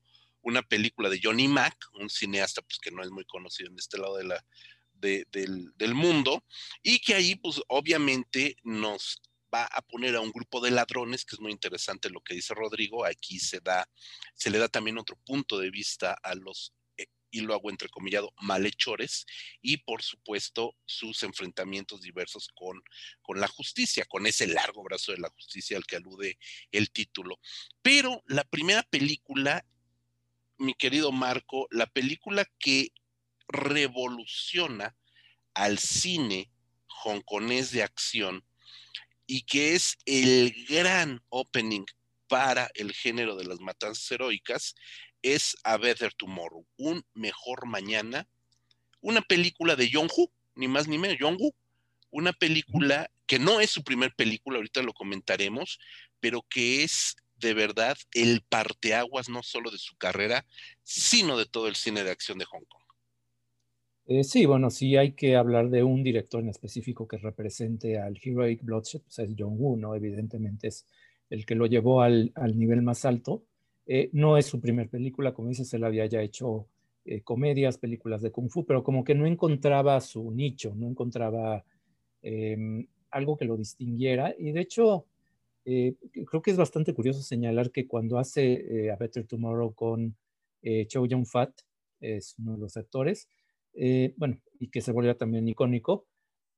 una 0.47 0.61
película 0.61 1.09
de 1.09 1.19
Johnny 1.21 1.49
Mack, 1.49 1.89
un 1.95 2.09
cineasta 2.09 2.61
pues, 2.61 2.79
que 2.79 2.89
no 2.89 3.03
es 3.03 3.11
muy 3.11 3.25
conocido 3.25 3.69
en 3.69 3.77
este 3.77 3.97
lado 3.97 4.15
de 4.15 4.23
la, 4.23 4.45
del, 4.93 5.93
mundo, 5.93 6.45
y 6.81 6.99
que 6.99 7.15
ahí 7.15 7.35
pues 7.35 7.61
obviamente 7.67 8.55
nos 8.63 9.21
va 9.53 9.65
a 9.65 9.81
poner 9.81 10.15
a 10.15 10.21
un 10.21 10.31
grupo 10.31 10.61
de 10.61 10.71
ladrones, 10.71 11.25
que 11.25 11.35
es 11.35 11.41
muy 11.41 11.51
interesante 11.51 12.09
lo 12.09 12.21
que 12.21 12.33
dice 12.33 12.53
Rodrigo, 12.53 13.05
aquí 13.05 13.39
se 13.39 13.59
da, 13.59 13.89
se 14.35 14.49
le 14.49 14.57
da 14.57 14.69
también 14.69 14.97
otro 14.97 15.17
punto 15.25 15.59
de 15.59 15.69
vista 15.69 16.17
a 16.23 16.33
los 16.33 16.73
eh, 16.97 17.07
y 17.29 17.41
lo 17.41 17.53
hago 17.53 17.69
entrecomillado, 17.69 18.33
malhechores 18.41 19.25
y 19.61 19.77
por 19.77 20.01
supuesto 20.01 20.77
sus 20.85 21.23
enfrentamientos 21.23 22.01
diversos 22.01 22.47
con, 22.55 22.81
con 23.21 23.41
la 23.41 23.49
justicia, 23.49 24.05
con 24.05 24.25
ese 24.25 24.47
largo 24.47 24.81
brazo 24.81 25.11
de 25.11 25.19
la 25.19 25.29
justicia 25.29 25.75
al 25.75 25.85
que 25.85 25.97
alude 25.97 26.39
el 26.71 26.89
título. 26.89 27.37
Pero 27.81 28.23
la 28.27 28.45
primera 28.45 28.83
película 28.83 29.65
mi 30.57 30.73
querido 30.73 31.11
Marco, 31.11 31.67
la 31.71 31.87
película 31.87 32.45
que 32.59 32.91
revoluciona 33.47 34.95
al 35.53 35.79
cine 35.79 36.51
hongkonés 37.03 37.71
de 37.71 37.83
acción 37.83 38.43
y 39.25 39.43
que 39.43 39.75
es 39.75 39.97
el 40.05 40.65
gran 40.67 41.21
opening 41.29 41.85
para 42.27 42.69
el 42.75 42.93
género 42.93 43.35
de 43.35 43.45
las 43.45 43.59
matanzas 43.59 44.11
heroicas 44.11 44.75
es 45.21 45.55
A 45.63 45.77
Better 45.77 46.13
Tomorrow, 46.13 46.65
un 46.77 47.05
mejor 47.13 47.65
mañana, 47.65 48.27
una 49.01 49.21
película 49.21 49.75
de 49.75 49.89
Jong-Hu, 49.91 50.31
ni 50.55 50.67
más 50.67 50.87
ni 50.87 50.97
menos, 50.97 51.17
Jong-Hu, 51.19 51.53
una 52.11 52.33
película 52.33 53.11
que 53.25 53.39
no 53.39 53.59
es 53.59 53.69
su 53.71 53.83
primer 53.83 54.13
película, 54.15 54.57
ahorita 54.57 54.81
lo 54.81 54.93
comentaremos, 54.93 55.79
pero 56.19 56.41
que 56.49 56.83
es 56.83 57.15
de 57.39 57.53
verdad 57.53 57.97
el 58.13 58.41
parteaguas 58.47 59.29
no 59.29 59.43
solo 59.43 59.71
de 59.71 59.77
su 59.77 59.95
carrera, 59.97 60.45
sino 60.83 61.37
de 61.37 61.45
todo 61.45 61.67
el 61.67 61.75
cine 61.75 62.03
de 62.03 62.11
acción 62.11 62.37
de 62.37 62.45
Hong 62.45 62.65
Kong. 62.67 62.87
Eh, 64.09 64.23
sí, 64.23 64.45
bueno, 64.45 64.69
sí 64.69 64.95
hay 64.95 65.11
que 65.11 65.35
hablar 65.35 65.69
de 65.69 65.83
un 65.83 66.01
director 66.01 66.41
en 66.41 66.47
específico 66.47 67.07
que 67.07 67.17
represente 67.17 67.99
al 67.99 68.17
Heroic 68.23 68.63
Bloodshed, 68.63 69.01
pues 69.01 69.19
es 69.19 69.31
John 69.37 69.55
Woo, 69.57 69.75
¿no? 69.75 69.95
Evidentemente 69.95 70.69
es 70.69 70.87
el 71.29 71.45
que 71.45 71.55
lo 71.55 71.65
llevó 71.65 72.01
al, 72.01 72.31
nivel 72.55 72.81
más 72.81 73.03
alto. 73.03 73.43
Eh, 73.85 74.09
no 74.13 74.37
es 74.37 74.45
su 74.45 74.61
primer 74.61 74.89
película, 74.89 75.33
como 75.33 75.49
dices, 75.49 75.73
él 75.73 75.83
había 75.83 76.05
ya 76.05 76.21
hecho 76.21 76.67
eh, 77.03 77.21
comedias, 77.21 77.77
películas 77.77 78.21
de 78.21 78.31
Kung 78.31 78.49
Fu, 78.49 78.65
pero 78.65 78.81
como 78.81 79.03
que 79.03 79.13
no 79.13 79.25
encontraba 79.25 79.99
su 79.99 80.31
nicho, 80.31 80.73
no 80.73 80.87
encontraba 80.87 81.65
em, 82.21 82.87
algo 83.11 83.35
que 83.35 83.45
lo 83.45 83.57
distinguiera. 83.57 84.33
Y 84.39 84.53
de 84.53 84.61
hecho, 84.61 85.05
eh, 85.69 85.97
creo 86.25 86.41
que 86.41 86.51
es 86.51 86.55
bastante 86.55 86.93
curioso 86.93 87.21
señalar 87.21 87.71
que 87.71 87.87
cuando 87.87 88.19
hace 88.19 88.85
eh, 88.85 88.89
A 88.89 88.95
Better 88.95 89.27
Tomorrow 89.27 89.75
con 89.75 90.15
eh, 90.61 90.87
Chow 90.87 91.05
Yun-fat, 91.05 91.51
es 91.99 92.35
uno 92.39 92.53
de 92.53 92.59
los 92.59 92.77
actores, 92.77 93.27
bueno, 94.15 94.39
y 94.59 94.69
que 94.69 94.81
se 94.81 94.91
volvió 94.93 95.17
también 95.17 95.47
icónico, 95.47 96.07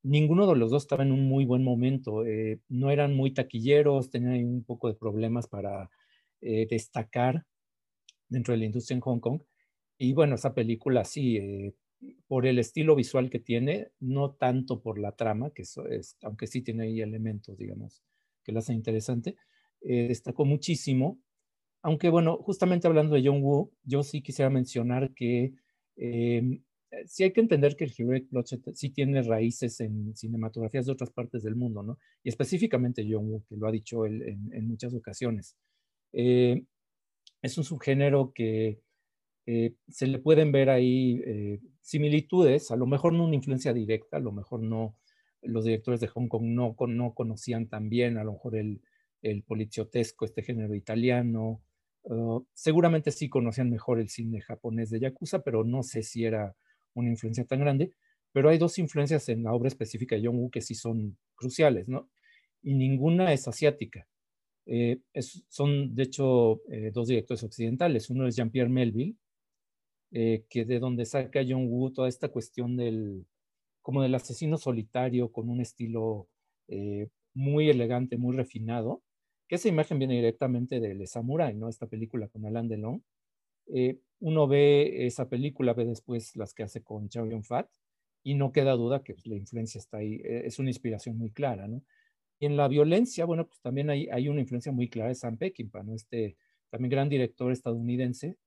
ninguno 0.04 0.46
de 0.48 0.56
los 0.56 0.70
dos 0.70 0.84
estaba 0.84 1.04
en 1.04 1.12
un 1.12 1.28
muy 1.28 1.46
buen 1.46 1.64
momento. 1.64 2.24
no 2.70 2.92
eran 2.92 3.16
muy 3.16 3.34
taquilleros, 3.34 4.10
tenían 4.10 4.46
un 4.46 4.64
poco 4.64 4.88
de 4.90 4.94
problemas 4.96 5.48
para 5.48 5.90
destacar 6.42 7.46
dentro 8.30 8.54
de 8.54 8.60
la 8.60 8.66
industria 8.66 8.96
en 8.96 9.02
Hong 9.02 9.20
Kong. 9.20 9.42
Y 9.98 10.14
bueno, 10.14 10.36
esa 10.36 10.54
película 10.54 11.04
sí, 11.04 11.74
por 12.28 12.46
el 12.46 12.60
estilo 12.60 12.96
visual 12.96 13.30
que 13.30 13.40
tiene, 13.40 13.90
no 14.00 14.32
tanto 14.32 14.82
por 14.82 15.00
la 15.00 15.14
trama, 15.14 15.52
que 15.52 15.64
es, 15.64 16.18
aunque 16.22 16.48
sí 16.48 16.62
tiene 16.62 16.84
ahí 16.84 17.02
elementos, 17.02 17.58
digamos, 17.58 18.04
que 18.50 18.54
la 18.54 18.60
hace 18.60 18.74
interesante, 18.74 19.36
eh, 19.82 20.08
destacó 20.08 20.44
muchísimo. 20.44 21.20
Aunque 21.84 22.10
bueno, 22.10 22.38
justamente 22.38 22.88
hablando 22.88 23.16
de 23.16 23.22
John 23.24 23.44
Woo, 23.44 23.72
yo 23.84 24.02
sí 24.02 24.22
quisiera 24.24 24.50
mencionar 24.50 25.14
que 25.14 25.54
em, 25.96 26.64
eh, 26.92 27.04
sí 27.06 27.24
hay 27.24 27.32
que 27.32 27.42
entender 27.42 27.76
que 27.76 27.86
el 27.86 27.94
Heroic 27.96 28.28
Bloodshed 28.32 28.62
sí 28.74 28.90
tiene 28.90 29.22
raíces 29.22 29.80
en 29.82 30.16
cinematografías 30.16 30.88
de 30.88 30.94
otras 30.94 31.12
partes 31.12 31.44
del 31.44 31.56
mundo, 31.56 31.84
¿no? 31.84 32.00
Y 32.24 32.30
específicamente 32.30 33.08
John 33.08 33.30
Woo, 33.30 33.46
que 33.48 33.56
lo 33.56 33.68
ha 33.68 33.72
dicho 33.72 34.06
él 34.06 34.24
en, 34.24 34.68
muchas 34.68 34.94
ocasiones. 34.96 35.56
Eh, 36.12 36.64
es 37.44 37.58
un 37.58 37.64
subgénero 37.64 38.34
que 38.34 38.82
se 39.88 40.06
le 40.06 40.20
pueden 40.20 40.52
ver 40.52 40.70
ahí 40.70 41.24
similitudes, 41.82 42.70
a 42.70 42.76
lo 42.76 42.86
mejor 42.86 43.14
no 43.14 43.26
una 43.26 43.34
influencia 43.36 43.74
directa, 43.74 44.18
a 44.18 44.20
lo 44.20 44.32
mejor 44.32 44.62
no 44.62 44.99
los 45.42 45.66
directores 45.66 46.00
de 46.02 46.08
Hong 46.08 46.28
Kong 46.28 46.44
no, 46.44 46.76
no 46.88 47.14
conocían 47.14 47.68
tan 47.68 47.90
bien 47.90 48.18
a 48.18 48.24
lo 48.24 48.34
mejor 48.34 48.56
el, 48.56 48.82
el 49.22 49.44
policiotesco, 49.44 50.26
este 50.26 50.44
género 50.44 50.76
italiano. 50.76 51.62
Uh, 52.04 52.44
seguramente 52.54 53.12
sí 53.12 53.30
conocían 53.30 53.70
mejor 53.70 54.00
el 54.00 54.10
cine 54.10 54.42
japonés 54.42 54.90
de 54.90 55.00
Yakuza, 55.00 55.44
pero 55.44 55.64
no 55.64 55.84
sé 55.84 56.04
si 56.04 56.26
era 56.26 56.56
una 56.94 57.10
influencia 57.10 57.46
tan 57.46 57.60
grande. 57.60 57.94
Pero 58.32 58.50
hay 58.50 58.58
dos 58.58 58.78
influencias 58.78 59.28
en 59.30 59.44
la 59.44 59.54
obra 59.54 59.68
específica 59.68 60.16
de 60.16 60.26
John 60.26 60.38
Woo 60.38 60.52
que 60.52 60.62
sí 60.62 60.76
son 60.76 61.18
cruciales, 61.36 61.88
¿no? 61.88 62.10
Y 62.62 62.76
ninguna 62.76 63.34
es 63.34 63.48
asiática. 63.48 64.08
Eh, 64.66 65.02
son, 65.48 65.96
de 65.96 66.04
hecho, 66.04 66.62
eh, 66.72 66.92
dos 66.94 67.08
directores 67.08 67.44
occidentales. 67.44 68.10
Uno 68.10 68.28
es 68.28 68.36
Jean-Pierre 68.36 68.70
Melville, 68.70 69.16
eh, 70.12 70.46
que 70.50 70.66
de 70.66 70.80
donde 70.80 71.06
saca 71.06 71.42
John 71.48 71.68
Woo 71.68 71.92
toda 71.92 72.08
esta 72.08 72.30
cuestión 72.30 72.78
del, 72.78 73.26
como 73.82 74.02
del 74.02 74.16
asesino 74.16 74.58
solitario 74.58 75.32
con 75.32 75.50
un 75.50 75.62
estilo 75.62 76.28
eh, 76.68 77.08
muy 77.34 77.70
elegante, 77.70 78.18
muy 78.18 78.36
refinado, 78.36 79.04
que 79.48 79.56
esa 79.56 79.70
imagen 79.70 80.00
viene 80.00 80.16
directamente 80.16 80.80
de 80.80 80.94
Le 80.96 81.08
Samurai, 81.08 81.56
¿no? 81.56 81.70
Esta 81.70 81.88
película 81.88 82.28
con 82.28 82.46
Alain 82.46 82.68
Delon. 82.68 83.04
Eh, 83.68 84.00
uno 84.20 84.48
ve 84.48 85.06
esa 85.08 85.30
película, 85.30 85.74
ve 85.74 85.86
después 85.86 86.36
las 86.36 86.54
que 86.54 86.64
hace 86.64 86.84
con 86.84 87.10
Chow 87.10 87.28
Yun-fat, 87.28 87.68
y 88.24 88.36
no 88.36 88.52
queda 88.52 88.74
duda 88.74 89.04
que 89.04 89.14
pues, 89.14 89.26
la 89.28 89.36
influencia 89.36 89.80
está 89.80 89.98
ahí, 89.98 90.16
eh, 90.24 90.44
es 90.46 90.60
una 90.60 90.70
inspiración 90.70 91.18
muy 91.18 91.32
clara, 91.32 91.68
¿no? 91.68 91.84
Y 92.40 92.46
en 92.46 92.58
la 92.58 92.68
violencia, 92.68 93.26
bueno, 93.26 93.48
pues 93.48 93.60
también 93.62 93.90
hay, 93.90 94.08
hay 94.10 94.30
una 94.30 94.42
influencia 94.42 94.72
muy 94.72 94.90
clara 94.90 95.10
de 95.10 95.16
Sam 95.16 95.38
Peckinpah, 95.38 95.84
¿no? 95.84 95.94
Este 95.96 96.38
también 96.70 96.92
gran 96.92 97.10
director 97.10 97.52
estadounidense, 97.52 98.38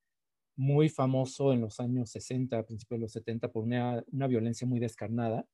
muy 0.56 0.88
famoso 0.88 1.52
en 1.52 1.60
los 1.60 1.80
años 1.80 2.10
60, 2.10 2.58
a 2.58 2.66
principios 2.66 2.98
de 2.98 3.02
los 3.02 3.12
70, 3.12 3.50
por 3.52 3.64
una, 3.64 4.04
violencia 4.28 4.66
muy 4.66 4.80
descarnada, 4.80 5.46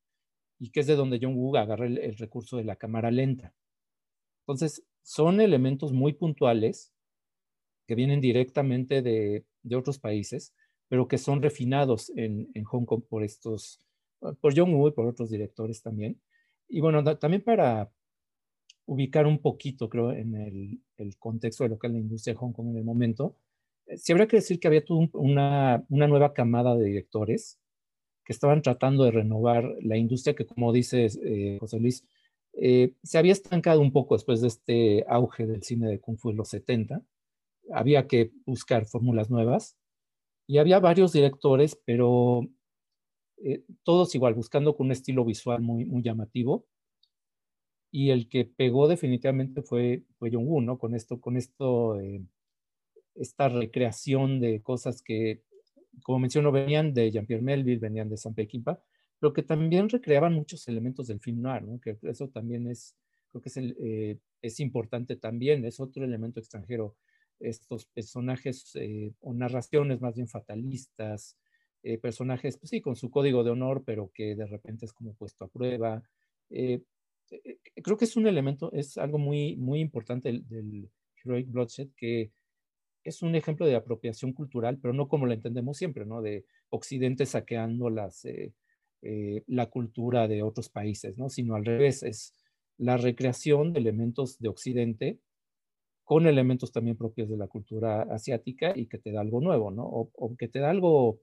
y 0.59 0.71
que 0.71 0.81
es 0.81 0.87
de 0.87 0.97
donde 0.97 1.19
John 1.23 1.37
Woo 1.37 1.57
agarra 1.57 1.87
el, 1.87 2.17
recurso 2.17 2.57
de 2.57 2.64
la 2.64 2.76
cámara 2.76 3.11
lenta. 3.11 3.55
Entonces, 4.43 4.85
son 5.02 5.40
elementos 5.40 5.93
muy 5.93 6.12
puntuales 6.12 6.93
que 7.87 7.95
vienen 7.95 8.21
directamente 8.21 9.02
de, 9.02 9.45
otros 9.75 9.99
países, 9.99 10.55
pero 10.88 11.09
que 11.09 11.19
son 11.19 11.43
refinados 11.43 12.11
en, 12.17 12.50
Hong 12.64 12.85
Kong 12.85 13.02
por 13.09 13.23
estos, 13.23 13.81
por 14.40 14.57
John 14.57 14.75
Woo 14.75 14.88
y 14.88 14.93
por 14.93 15.07
otros 15.07 15.31
directores 15.31 15.83
también. 15.83 16.21
Y 16.69 16.81
bueno, 16.81 17.05
también 17.19 17.43
para 17.43 17.90
ubicar 18.87 19.26
un 19.26 19.38
poquito, 19.38 19.88
creo, 19.88 20.12
en 20.12 20.35
el, 20.35 20.83
el 20.97 21.17
contexto 21.19 21.64
de 21.64 21.71
lo 21.71 21.78
que 21.78 21.87
es 21.87 21.93
la 21.93 21.99
industria 21.99 22.35
de 22.35 22.38
Hong 22.38 22.52
Kong 22.52 22.69
en 22.71 22.78
el 22.78 22.85
momento, 22.85 23.37
sí 23.97 24.12
habría 24.12 24.28
que 24.28 24.37
decir 24.37 24.61
que 24.61 24.68
había 24.68 24.83
una, 25.12 25.85
nueva 25.88 26.35
camada 26.35 26.76
de 26.76 26.85
directores 26.85 27.59
que 28.25 28.33
estaban 28.33 28.62
tratando 28.62 29.04
de 29.04 29.11
renovar 29.11 29.64
la 29.80 29.97
industria 29.97 30.35
que, 30.35 30.47
como 30.47 30.73
dice 30.73 31.09
eh, 31.23 31.57
José 31.61 31.80
Luis, 31.80 32.04
eh, 32.52 32.92
se 33.02 33.18
había 33.18 33.33
estancado 33.33 33.80
un 33.80 33.92
poco 33.92 34.16
después 34.16 34.40
de 34.40 34.49
este 34.49 35.04
auge 35.09 35.47
del 35.47 35.62
cine 35.62 35.88
de 35.88 36.00
Kung 36.00 36.18
Fu 36.18 36.30
en 36.30 36.37
los 36.37 36.49
70. 36.49 37.02
Había 37.73 38.07
que 38.07 38.33
buscar 38.45 38.87
fórmulas 38.87 39.30
nuevas 39.30 39.76
y 40.47 40.59
había 40.59 40.80
varios 40.80 41.12
directores, 41.12 41.78
pero 41.85 42.42
eh, 43.38 43.64
todos 43.85 44.14
igual, 44.14 44.35
buscando 44.35 44.76
con 44.76 44.87
un 44.87 44.92
estilo 44.92 45.25
visual 45.25 45.62
muy, 45.62 45.85
muy 45.85 46.02
llamativo. 46.02 46.66
Y 47.90 48.11
el 48.11 48.28
que 48.28 48.45
pegó 48.45 48.88
definitivamente 48.88 49.62
fue, 49.62 50.04
fue 50.18 50.30
Jong-un, 50.30 50.66
¿no? 50.66 50.78
Con 50.78 50.95
esto, 50.95 51.21
con 51.21 51.37
esto, 51.38 51.99
esta 53.18 53.48
recreación 53.48 54.40
de 54.40 54.62
cosas 54.62 55.02
que, 55.02 55.42
como 56.02 56.18
menciono, 56.18 56.52
venían 56.52 56.94
de 56.94 57.10
Jean-Pierre 57.10 57.42
Melville, 57.42 57.80
venían 57.80 58.08
de 58.08 58.16
San 58.16 58.34
Peckinpah, 58.34 58.80
pero 59.18 59.32
que 59.32 59.42
también 59.42 59.88
recreaban 59.88 60.34
muchos 60.34 60.68
elementos 60.68 61.08
del 61.08 61.20
film 61.20 61.42
noir, 61.42 61.62
¿no? 61.62 61.80
Que 61.80 61.96
eso 62.02 62.28
también 62.28 62.68
es, 62.68 62.96
creo 63.30 63.42
que 63.42 63.48
es, 63.48 63.56
el, 63.56 64.20
es 64.42 64.60
importante 64.60 65.16
también, 65.16 65.64
es 65.64 65.80
otro 65.80 66.04
elemento 66.04 66.40
extranjero 66.40 66.96
estos 67.40 67.87
personajes 67.87 68.70
eh, 68.75 69.12
o 69.20 69.32
narraciones 69.32 70.00
más 70.00 70.14
bien 70.14 70.28
fatalistas, 70.28 71.37
eh, 71.82 71.98
personajes, 71.98 72.58
pues 72.58 72.70
sí, 72.70 72.80
con 72.80 72.96
su 72.96 73.10
código 73.10 73.44
de 73.44 73.50
honor, 73.50 73.84
pero 73.84 74.10
que 74.12 74.34
de 74.34 74.46
repente 74.46 74.87
es 74.87 74.92
como 74.92 75.14
puesto 75.14 75.44
a 75.44 75.48
prueba. 75.48 76.02
Eh, 76.50 76.82
creo 77.82 77.96
que 77.96 78.04
es 78.04 78.16
un 78.16 78.26
elemento, 78.26 78.72
es 78.72 78.98
algo 78.98 79.18
muy, 79.18 79.56
muy 79.56 79.80
importante 79.80 80.32
del, 80.32 80.90
Heroic 81.25 81.50
Bloodshed, 81.50 81.88
que 81.96 82.30
es 83.08 83.22
un 83.22 83.34
ejemplo 83.34 83.66
de 83.66 83.76
apropiación 83.76 84.32
cultural, 84.32 84.78
pero 84.80 84.94
no 84.94 85.08
como 85.08 85.26
lo 85.26 85.32
entendemos 85.32 85.76
siempre, 85.76 86.06
¿no? 86.06 86.22
De 86.22 86.44
Occidente 86.70 87.26
saqueando 87.26 87.90
las, 87.90 88.26
la 89.46 89.66
cultura 89.66 90.28
de 90.28 90.42
otros 90.42 90.68
países, 90.68 91.18
¿no? 91.18 91.28
Sino 91.28 91.54
al 91.54 91.64
revés, 91.64 92.02
es 92.02 92.34
la 92.78 92.96
recreación 92.96 93.72
de 93.72 93.80
elementos 93.80 94.38
de 94.38 94.48
Occidente 94.48 95.18
con 96.04 96.26
elementos 96.26 96.72
también 96.72 96.96
propios 96.96 97.28
de 97.28 97.36
la 97.36 97.48
cultura 97.48 98.02
asiática 98.02 98.72
y 98.74 98.86
que 98.86 98.96
te 98.96 99.12
da 99.12 99.20
algo 99.20 99.42
nuevo, 99.42 99.70
¿no? 99.70 99.84
O, 99.84 100.36
que 100.38 100.48
te 100.48 100.58
da 100.58 100.70
algo 100.70 101.20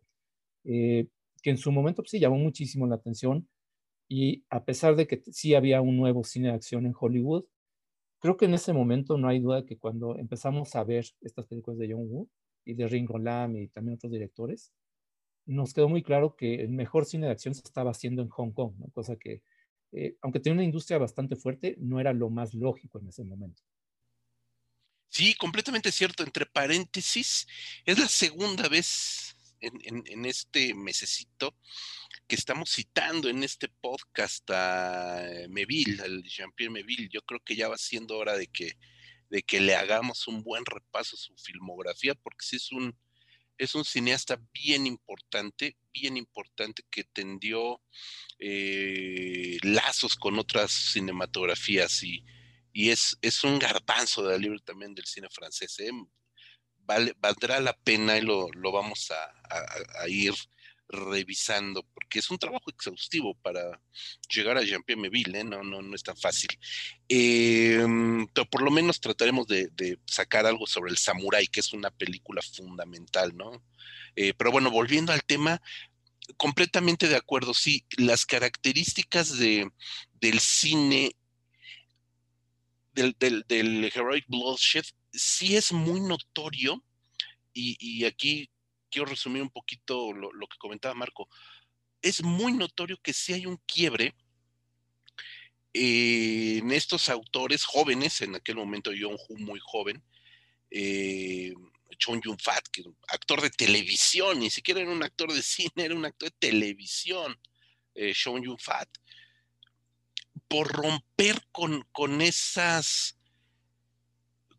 eh, 0.64 1.08
que 1.42 1.50
en 1.50 1.58
su 1.58 1.72
momento 1.72 2.04
pues, 2.04 2.12
sí 2.12 2.20
llamó 2.20 2.38
muchísimo 2.38 2.86
la 2.86 2.94
atención 2.94 3.50
y 4.08 4.46
a 4.52 4.64
pesar 4.64 4.96
de 4.96 5.08
que 5.08 5.24
sí 5.32 5.56
había 5.56 5.82
un 5.82 5.98
nuevo 5.98 6.24
cine 6.24 6.50
de 6.50 6.54
acción 6.54 6.86
en 6.86 6.94
Hollywood, 6.96 7.46
creo 8.26 8.38
que 8.38 8.46
en 8.46 8.56
ese 8.56 8.74
momento 8.74 9.20
no 9.20 9.28
hay 9.28 9.40
duda 9.40 9.68
que 9.68 9.78
cuando 9.78 10.18
empezamos 10.18 10.76
a 10.76 10.84
ver 10.84 11.06
estas 11.22 11.46
películas 11.46 11.78
de 11.78 11.94
John 11.94 12.08
Woo 12.10 12.28
y 12.66 12.74
de 12.74 12.88
Ringo 12.88 13.20
Lam 13.20 13.56
y 13.56 13.68
también 13.68 13.98
otros 13.98 14.12
directores, 14.12 14.72
nos 15.46 15.76
quedó 15.76 15.90
muy 15.90 16.02
claro 16.02 16.36
que 16.36 16.56
el 16.56 16.70
mejor 16.70 17.06
cine 17.06 17.28
de 17.28 17.34
acción 17.34 17.54
se 17.54 17.62
estaba 17.62 17.92
haciendo 17.92 18.24
en 18.24 18.30
Hong 18.30 18.52
Kong, 18.52 18.74
cosa 18.94 19.16
que, 19.16 19.44
eh, 19.92 20.18
aunque 20.24 20.40
tenía 20.40 20.56
una 20.56 20.64
industria 20.64 20.98
bastante 20.98 21.36
fuerte, 21.36 21.76
no 21.78 22.00
era 22.00 22.14
lo 22.14 22.32
más 22.32 22.56
lógico 22.56 22.98
en 22.98 23.10
ese 23.10 23.24
momento. 23.24 23.62
Sí, 25.08 25.36
completamente 25.36 25.92
cierto. 25.92 26.24
Entre 26.24 26.48
paréntesis, 26.48 27.46
es 27.86 28.00
la 28.00 28.08
segunda 28.08 28.68
vez 28.68 29.35
en, 29.62 30.26
este 30.26 30.74
mesecito 30.74 31.56
que 32.28 32.36
estamos 32.36 32.72
citando 32.72 33.30
en 33.30 33.44
este 33.44 33.70
podcast 33.70 34.50
a 34.52 35.24
Meville, 35.50 36.02
al 36.02 36.24
Jean-Pierre 36.24 36.72
Meville. 36.72 37.10
Yo 37.12 37.22
creo 37.22 37.40
que 37.44 37.56
ya 37.56 37.68
va 37.68 37.78
siendo 37.78 38.18
hora 38.18 38.36
de 38.36 38.48
que, 38.48 38.78
de 39.30 39.44
que 39.44 39.60
le 39.60 39.76
hagamos 39.76 40.28
un 40.28 40.44
buen 40.44 40.66
repaso 40.66 41.16
a 41.16 41.20
su 41.20 41.36
filmografía, 41.38 42.16
porque 42.16 42.46
sí 42.46 42.56
es 42.58 42.72
un, 42.72 42.98
es 43.58 43.76
un 43.76 43.86
cineasta 43.86 44.42
bien 44.54 44.88
importante, 44.88 45.78
bien 45.94 46.18
importante 46.18 46.84
que 46.90 47.04
tendió 47.04 47.82
eh, 48.40 49.58
lazos 49.62 50.16
con 50.16 50.40
otras 50.40 50.72
cinematografías 50.72 52.04
y 52.04 52.24
y 52.76 52.90
es, 52.90 53.18
es 53.22 53.46
un 53.46 53.58
garbanzo 53.58 54.22
de 54.28 54.38
libro 54.38 54.60
también 54.60 54.94
del 54.94 55.06
cine 55.06 55.30
francés. 55.30 55.80
¿eh? 55.80 55.92
Valdrá 56.86 57.60
la 57.60 57.74
pena 57.74 58.18
y 58.18 58.22
lo, 58.22 58.50
vamos 58.72 59.12
a, 59.12 60.08
ir 60.08 60.34
revisando, 60.88 61.84
porque 61.94 62.20
es 62.20 62.30
un 62.30 62.38
trabajo 62.38 62.70
exhaustivo 62.70 63.34
para 63.42 63.82
llegar 64.30 64.58
a 64.58 64.62
Jean-Pierre 64.62 65.02
Meville, 65.02 65.40
¿eh? 65.40 65.44
no, 65.44 65.64
no, 65.64 65.82
no 65.82 65.96
es 65.96 66.04
tan 66.04 66.16
fácil. 66.16 66.50
Em, 67.10 68.28
pero 68.28 68.46
por 68.48 68.62
lo 68.62 68.70
menos 68.70 69.02
trataremos 69.02 69.48
de, 69.48 69.98
sacar 70.06 70.46
algo 70.46 70.68
sobre 70.68 70.92
el 70.92 70.98
Samurai, 70.98 71.48
que 71.48 71.60
es 71.60 71.74
una 71.74 71.90
película 71.90 72.42
fundamental, 72.42 73.36
¿no? 73.36 73.64
Eh, 74.16 74.34
pero 74.38 74.52
bueno, 74.52 74.70
volviendo 74.70 75.12
al 75.12 75.24
tema, 75.24 75.62
completamente 76.38 77.08
de 77.08 77.16
acuerdo, 77.16 77.54
sí, 77.54 77.86
las 77.98 78.26
características 78.26 79.38
de, 79.38 79.70
del 80.14 80.40
cine 80.40 81.16
del, 82.96 83.46
del, 83.48 83.92
Heroic 83.94 84.26
Bloodshed 84.28 84.86
sí 85.12 85.56
es 85.56 85.72
muy 85.72 86.00
notorio, 86.00 86.84
y, 87.54 88.04
aquí 88.04 88.50
quiero 88.90 89.08
resumir 89.08 89.42
un 89.42 89.50
poquito 89.50 90.12
lo, 90.12 90.30
que 90.48 90.58
comentaba 90.58 90.94
Marco, 90.94 91.30
es 92.02 92.24
muy 92.24 92.54
notorio 92.54 92.98
que 93.02 93.14
sí 93.14 93.34
hay 93.34 93.46
un 93.46 93.58
quiebre 93.66 94.14
en 95.74 96.72
estos 96.72 97.10
autores 97.10 97.66
jóvenes, 97.66 98.22
en 98.22 98.36
aquel 98.36 98.56
momento 98.56 98.92
John 98.98 99.18
Hu 99.18 99.38
muy 99.38 99.60
joven, 99.62 100.04
eh, 100.70 101.54
Chong 101.98 102.22
Yun 102.24 102.38
Fat, 102.40 102.66
que 102.72 102.84
actor 103.08 103.42
de 103.42 103.50
televisión, 103.50 104.40
ni 104.40 104.50
siquiera 104.50 104.82
era 104.82 104.92
un 104.92 105.04
actor 105.04 105.32
de 105.34 105.42
cine, 105.42 105.72
era 105.86 105.96
un 105.96 106.06
actor 106.06 106.30
de 106.30 106.36
televisión, 106.40 107.38
eh, 107.94 108.14
Yun 108.14 108.58
Fat, 108.58 108.90
por 110.48 110.72
romper 110.72 111.42
con, 111.52 111.88
con 111.92 112.22
esas, 112.22 113.18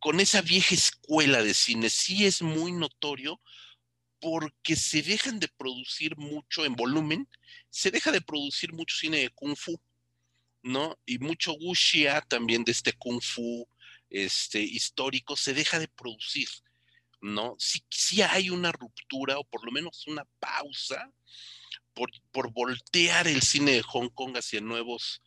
con 0.00 0.20
esa 0.20 0.42
vieja 0.42 0.74
escuela 0.74 1.42
de 1.42 1.54
cine. 1.54 1.90
Sí 1.90 2.26
es 2.26 2.42
muy 2.42 2.72
notorio 2.72 3.40
porque 4.20 4.76
se 4.76 5.02
dejan 5.02 5.38
de 5.38 5.48
producir 5.48 6.16
mucho 6.16 6.64
en 6.64 6.74
volumen, 6.74 7.28
se 7.70 7.90
deja 7.90 8.10
de 8.10 8.20
producir 8.20 8.72
mucho 8.72 8.96
cine 8.96 9.18
de 9.18 9.30
kung 9.30 9.56
fu, 9.56 9.80
¿no? 10.62 10.98
Y 11.06 11.18
mucho 11.18 11.52
wuxia 11.54 12.20
también 12.22 12.64
de 12.64 12.72
este 12.72 12.92
kung 12.92 13.20
fu 13.20 13.68
este, 14.10 14.60
histórico 14.60 15.36
se 15.36 15.54
deja 15.54 15.78
de 15.78 15.88
producir, 15.88 16.48
¿no? 17.20 17.56
Sí, 17.58 18.22
hay 18.22 18.50
una 18.50 18.72
ruptura 18.72 19.38
o 19.38 19.44
por 19.44 19.64
lo 19.64 19.72
menos 19.72 20.06
una 20.06 20.24
pausa 20.38 21.10
por, 21.94 22.10
por 22.32 22.52
voltear 22.52 23.28
el 23.28 23.42
cine 23.42 23.72
de 23.72 23.82
Hong 23.82 24.10
Kong 24.10 24.36
hacia 24.36 24.60
nuevos 24.60 25.22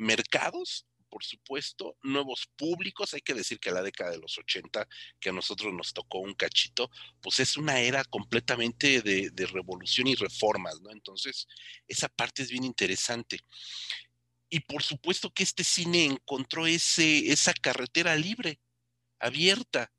mercados, 0.00 0.86
por 1.08 1.24
supuesto, 1.24 1.96
nuevos 2.02 2.48
públicos. 2.56 3.12
Hay 3.12 3.20
que 3.20 3.34
decir 3.34 3.58
que 3.58 3.70
la 3.70 3.82
década 3.82 4.12
de 4.12 4.18
los 4.18 4.38
80, 4.38 4.88
que 5.20 5.28
a 5.28 5.32
nosotros 5.32 5.74
nos 5.74 5.92
tocó 5.92 6.20
un 6.20 6.34
cachito, 6.34 6.90
pues 7.20 7.40
es 7.40 7.56
una 7.56 7.80
era 7.80 8.04
completamente 8.04 9.02
de, 9.02 9.46
revolución 9.52 10.06
y 10.06 10.14
reformas, 10.14 10.80
¿no? 10.80 10.90
Entonces, 10.90 11.46
esa 11.88 12.08
parte 12.08 12.42
es 12.42 12.50
bien 12.50 12.64
interesante. 12.64 13.40
Y 14.48 14.60
por 14.60 14.82
supuesto 14.82 15.32
que 15.32 15.42
este 15.42 15.64
cine 15.64 16.04
encontró 16.04 16.66
ese, 16.66 17.30
esa 17.30 17.52
carretera 17.52 18.16
libre, 18.16 18.60
abierta, 19.18 19.92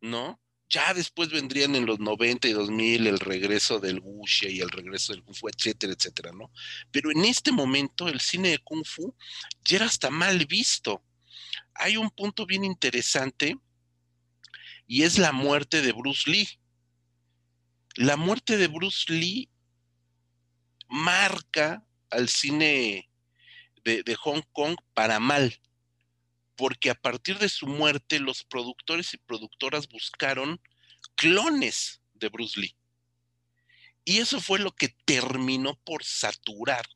¿no? 0.00 0.40
Ya 0.68 0.92
después 0.94 1.30
vendrían 1.30 1.76
en 1.76 1.86
los 1.86 2.00
90 2.00 2.48
y 2.48 2.52
2000 2.52 3.06
el 3.06 3.20
regreso 3.20 3.78
del 3.78 4.00
wuxia 4.00 4.50
y 4.50 4.60
el 4.60 4.70
regreso 4.70 5.12
del 5.12 5.22
kung 5.22 5.36
fu, 5.36 5.48
etcétera, 5.48 5.92
etcétera, 5.92 6.32
¿no? 6.32 6.50
Pero 6.90 7.12
en 7.12 7.24
este 7.24 7.52
momento 7.52 8.08
el 8.08 8.20
cine 8.20 8.50
de 8.50 8.58
kung 8.58 8.84
fu 8.84 9.14
ya 9.64 9.76
era 9.76 9.86
hasta 9.86 10.10
mal 10.10 10.44
visto. 10.46 11.04
Hay 11.74 11.96
un 11.96 12.10
punto 12.10 12.46
bien 12.46 12.64
interesante 12.64 13.56
y 14.86 15.02
es 15.02 15.18
la 15.18 15.32
muerte 15.32 15.82
de 15.82 15.92
Bruce 15.92 16.28
Lee. 16.28 16.48
La 17.94 18.16
muerte 18.16 18.56
de 18.56 18.66
Bruce 18.66 19.12
Lee 19.12 19.48
marca 20.88 21.86
al 22.10 22.28
cine 22.28 23.08
de, 23.84 24.02
de 24.02 24.14
Hong 24.16 24.42
Kong 24.52 24.76
para 24.94 25.20
mal 25.20 25.56
porque 26.56 26.90
a 26.90 26.94
partir 26.94 27.38
de 27.38 27.48
su 27.48 27.66
muerte 27.66 28.18
los 28.18 28.44
productores 28.44 29.12
y 29.14 29.18
productoras 29.18 29.88
buscaron 29.88 30.60
clones 31.14 32.00
de 32.14 32.28
Bruce 32.28 32.58
Lee. 32.60 32.76
Y 34.04 34.18
eso 34.18 34.40
fue 34.40 34.58
lo 34.58 34.72
que 34.72 34.88
terminó 35.04 35.78
por 35.84 36.04
saturar 36.04 36.86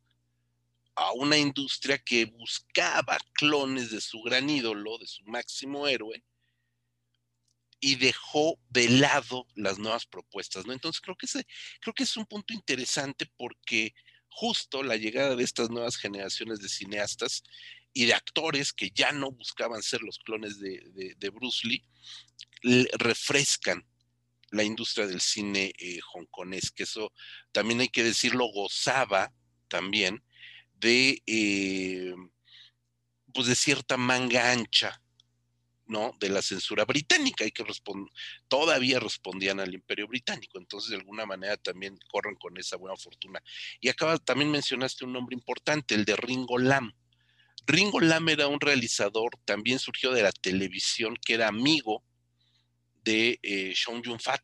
a 0.94 1.12
una 1.12 1.37
industria 1.37 1.99
que 1.99 2.27
buscaba 2.27 3.18
clones 3.33 3.90
de 3.90 4.01
su 4.01 4.20
gran 4.23 4.49
ídolo, 4.49 4.99
de 4.99 5.07
su 5.07 5.25
máximo 5.25 5.88
héroe, 5.88 6.23
y 7.81 7.96
dejó 7.96 8.59
de 8.68 8.88
lado 8.90 9.46
las 9.55 9.79
nuevas 9.79 10.07
propuestas, 10.07 10.66
¿no? 10.66 10.73
Entonces 10.73 11.01
creo 11.01 11.16
que 11.16 11.27
ese, 11.27 11.46
creo 11.81 11.94
que 11.94 12.03
es 12.03 12.16
un 12.16 12.27
punto 12.27 12.53
interesante 12.53 13.27
porque 13.37 13.94
justo 14.29 14.83
la 14.83 14.96
llegada 14.96 15.35
de 15.35 15.42
estas 15.42 15.70
nuevas 15.70 15.96
generaciones 15.96 16.61
de 16.61 16.68
cineastas 16.68 17.42
y 17.92 18.07
de 18.07 18.14
actores 18.14 18.72
que 18.72 18.90
ya 18.90 19.12
no 19.12 19.33
buscaban 19.33 19.83
ser 19.83 20.03
los 20.03 20.18
clones 20.18 20.61
de, 20.61 21.31
Bruce 21.31 21.66
Lee, 21.66 21.85
refrescan 22.98 23.87
la 24.50 24.64
industria 24.64 25.07
del 25.07 25.20
cine 25.20 25.72
eh, 25.79 26.00
que 26.74 26.83
eso 26.83 27.12
también 27.53 27.81
hay 27.81 27.88
que 27.88 28.03
decirlo, 28.03 28.46
gozaba 28.53 29.33
también 29.68 30.22
de, 30.74 31.22
eh, 31.26 32.14
pues 33.33 33.46
de 33.46 33.55
cierta 33.55 33.96
manga 33.96 34.50
ancha, 34.50 35.00
¿no? 35.87 36.12
De 36.20 36.29
la 36.29 36.40
censura 36.40 36.85
británica 36.85 37.44
y 37.44 37.50
que 37.50 37.64
todavía 38.48 39.00
respondían 39.00 39.61
al 39.61 39.74
imperio 39.74 40.07
británico. 40.07 40.59
Entonces, 40.59 40.90
de 40.90 40.96
alguna 40.96 41.26
manera 41.26 41.57
también 41.57 41.98
corren 42.09 42.37
con 42.37 42.57
esa 42.59 42.76
buena 42.76 42.96
fortuna. 42.96 43.42
Y 43.81 43.88
acaba, 43.88 44.18
también 44.18 44.50
mencionaste 44.50 45.05
un 45.05 45.12
nombre 45.12 45.35
importante, 45.35 45.94
el 45.94 46.05
de 46.05 46.16
Ringo 46.16 46.59
Lam. 46.59 46.94
Ringo 47.66 48.01
Lam 48.01 48.29
era 48.29 48.49
un 48.49 48.61
realizador, 48.61 49.31
también 49.44 49.79
surgió 49.79 50.12
de 50.12 50.23
la 50.23 50.33
televisión, 50.33 51.16
que 51.25 51.35
era 51.35 51.49
amigo 51.49 52.03
de 53.05 53.38
eh, 53.42 53.73
Sean 53.75 54.03
Yun 54.03 54.20
Fat. 54.20 54.42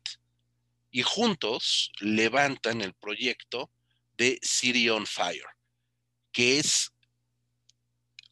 Y 0.91 1.03
juntos 1.03 1.91
levantan 1.99 2.81
el 2.81 2.93
proyecto 2.93 3.71
de 4.17 4.39
City 4.41 4.89
on 4.89 5.05
Fire, 5.05 5.45
que 6.31 6.59
es 6.59 6.91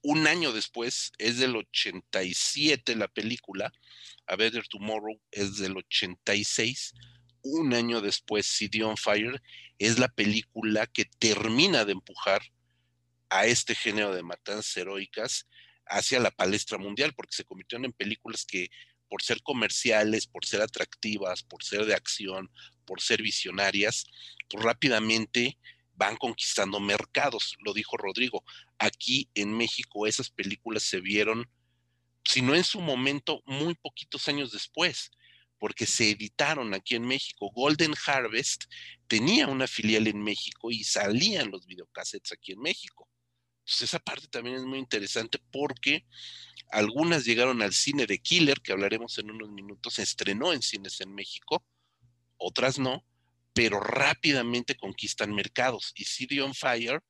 un 0.01 0.27
año 0.27 0.51
después, 0.51 1.11
es 1.17 1.37
del 1.39 1.55
87 1.55 2.95
la 2.95 3.07
película, 3.07 3.71
A 4.27 4.35
Better 4.35 4.67
Tomorrow 4.67 5.19
es 5.31 5.57
del 5.57 5.77
86, 5.77 6.93
un 7.41 7.73
año 7.73 8.01
después, 8.01 8.45
City 8.45 8.81
on 8.81 8.97
Fire 8.97 9.41
es 9.77 9.99
la 9.99 10.07
película 10.07 10.87
que 10.87 11.05
termina 11.05 11.85
de 11.85 11.93
empujar 11.93 12.41
a 13.29 13.45
este 13.45 13.75
género 13.75 14.13
de 14.13 14.23
matanzas 14.23 14.75
heroicas 14.77 15.47
hacia 15.85 16.19
la 16.19 16.31
palestra 16.31 16.77
mundial, 16.77 17.13
porque 17.15 17.35
se 17.35 17.43
convirtieron 17.43 17.85
en 17.85 17.93
películas 17.93 18.45
que 18.45 18.69
por 19.09 19.21
ser 19.21 19.41
comerciales, 19.43 20.27
por 20.27 20.45
ser 20.45 20.61
atractivas, 20.61 21.43
por 21.43 21.63
ser 21.63 21.85
de 21.85 21.93
acción, 21.93 22.51
por 22.85 23.01
ser 23.01 23.21
visionarias, 23.21 24.05
pues 24.49 24.63
rápidamente 24.63 25.57
van 25.93 26.17
conquistando 26.17 26.79
mercados, 26.79 27.55
lo 27.59 27.73
dijo 27.73 27.97
Rodrigo. 27.97 28.43
Aquí 28.79 29.29
en 29.33 29.55
México 29.55 30.07
esas 30.07 30.29
películas 30.29 30.83
se 30.83 30.99
vieron, 30.99 31.49
si 32.23 32.41
no 32.41 32.55
en 32.55 32.63
su 32.63 32.81
momento, 32.81 33.41
muy 33.45 33.75
poquitos 33.75 34.27
años 34.27 34.51
después, 34.51 35.11
porque 35.59 35.85
se 35.85 36.11
editaron 36.11 36.73
aquí 36.73 36.95
en 36.95 37.05
México. 37.05 37.51
Golden 37.51 37.93
Harvest 38.05 38.65
tenía 39.07 39.47
una 39.47 39.67
filial 39.67 40.07
en 40.07 40.21
México 40.21 40.71
y 40.71 40.83
salían 40.83 41.51
los 41.51 41.65
videocassettes 41.65 42.33
aquí 42.33 42.51
en 42.51 42.59
México. 42.59 43.07
Entonces 43.65 43.89
esa 43.89 43.99
parte 43.99 44.27
también 44.27 44.57
es 44.57 44.63
muy 44.63 44.77
interesante 44.77 45.39
porque 45.51 46.05
algunas 46.69 47.25
llegaron 47.25 47.63
al 47.63 47.73
cine 47.73 48.05
de 48.05 48.19
Killer, 48.19 48.61
que 48.61 48.71
hablaremos 48.71 49.17
en 49.17 49.31
unos 49.31 49.49
minutos, 49.49 49.95
se 49.95 50.03
estrenó 50.03 50.53
en 50.53 50.61
cines 50.61 51.01
en 51.01 51.15
México, 51.15 51.65
otras 52.37 52.77
no, 52.77 53.03
pero 53.53 53.79
rápidamente 53.79 54.75
conquistan 54.75 55.33
mercados. 55.33 55.93
Y 55.95 56.03
City 56.03 56.39
on 56.41 56.53
Fire, 56.53 57.01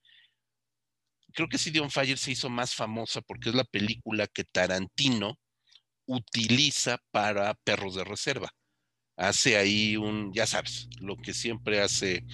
creo 1.34 1.50
que 1.50 1.58
City 1.58 1.80
on 1.80 1.92
Fire 1.92 2.18
se 2.18 2.32
hizo 2.32 2.50
más 2.50 2.74
famosa 2.74 3.20
porque 3.22 3.50
es 3.50 3.56
la 3.56 3.66
película 3.66 4.26
que 4.28 4.46
Tarantino 4.46 5.38
utiliza 6.06 7.00
para 7.12 7.54
perros 7.54 7.96
de 7.96 8.06
reserva. 8.06 8.50
Hace 9.18 9.58
ahí 9.58 9.96
un, 9.96 10.34
ya 10.34 10.46
sabes, 10.46 10.90
lo 11.00 11.16
que 11.16 11.34
siempre 11.34 11.80
hace 11.82 12.26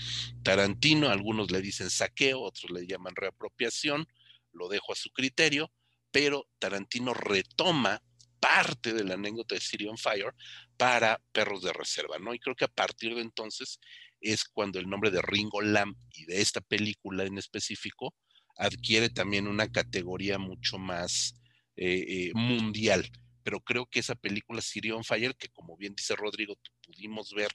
Tarantino, 0.44 1.10
algunos 1.10 1.52
le 1.52 1.62
dicen 1.62 1.90
saqueo, 1.90 2.42
otros 2.42 2.72
le 2.72 2.88
llaman 2.88 3.16
reapropiación, 3.16 4.08
lo 4.52 4.68
dejo 4.68 4.94
a 4.94 4.96
su 4.96 5.12
criterio, 5.12 5.72
pero 6.12 6.48
Tarantino 6.60 7.14
retoma 7.14 8.02
parte 8.40 8.94
de 8.94 9.04
la 9.04 9.14
anécdota 9.14 9.56
de 9.56 9.62
City 9.62 9.88
on 9.88 9.98
Fire 9.98 10.34
para 10.76 11.22
perros 11.32 11.62
de 11.62 11.72
reserva, 11.72 12.18
¿no? 12.18 12.34
Y 12.34 12.40
creo 12.40 12.56
que 12.56 12.66
a 12.66 12.70
partir 12.70 13.16
de 13.16 13.22
entonces 13.22 13.80
es 14.20 14.44
cuando 14.46 14.80
el 14.80 14.90
nombre 14.90 15.12
de 15.12 15.22
Ringo 15.22 15.62
Lam 15.62 15.96
y 16.16 16.26
de 16.26 16.42
esta 16.42 16.62
película 16.62 17.24
en 17.24 17.38
específico 17.38 18.16
adquiere 18.58 19.10
también 19.10 19.48
una 19.48 19.72
categoría 19.72 20.38
mucho 20.38 20.78
más 20.78 21.36
eh, 21.76 22.06
eh, 22.08 22.32
mundial. 22.34 23.10
Pero 23.44 23.60
creo 23.62 23.86
que 23.86 24.00
esa 24.00 24.16
película 24.16 24.62
City 24.62 24.92
on 24.92 25.04
Fire, 25.04 25.36
que 25.36 25.50
como 25.50 25.78
bien 25.78 25.96
dice 25.96 26.16
Rodrigo, 26.16 26.58
pudimos 26.86 27.34
ver 27.34 27.52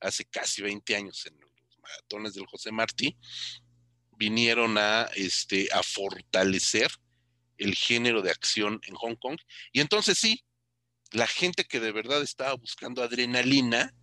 hace 0.00 0.24
casi 0.24 0.62
20 0.62 0.96
años 0.96 1.24
en 1.26 1.38
los 1.40 1.50
maratones 1.80 2.34
del 2.34 2.46
José 2.46 2.72
Martí, 2.72 3.16
vinieron 4.16 4.78
a, 4.78 5.08
este, 5.14 5.68
a 5.72 5.82
fortalecer 5.82 6.90
el 7.58 7.74
género 7.74 8.22
de 8.22 8.30
acción 8.30 8.80
en 8.86 8.94
Hong 8.94 9.16
Kong. 9.16 9.38
Y 9.72 9.80
entonces 9.80 10.18
sí, 10.18 10.44
la 11.12 11.26
gente 11.26 11.64
que 11.64 11.80
de 11.80 11.92
verdad 11.92 12.22
estaba 12.22 12.54
buscando 12.54 13.02
adrenalina, 13.02 13.94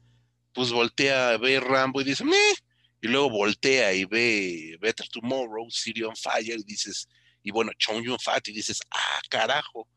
pues 0.54 0.72
voltea 0.72 1.32
a 1.32 1.38
ver 1.38 1.64
Rambo 1.64 2.02
y 2.02 2.06
dice, 2.06 2.24
Meh", 2.24 2.56
y 3.02 3.08
luego 3.08 3.30
voltea 3.30 3.94
y 3.94 4.06
ve 4.06 4.78
Better 4.80 5.08
Tomorrow, 5.10 5.70
City 5.70 6.04
on 6.04 6.16
Fire, 6.16 6.60
y 6.60 6.64
dices, 6.64 7.10
y 7.44 7.52
bueno, 7.52 7.72
Chong 7.78 8.04
Yun 8.04 8.20
Fat, 8.20 8.48
y 8.48 8.54
dices, 8.54 8.80
ah, 8.92 9.22
carajo, 9.30 9.90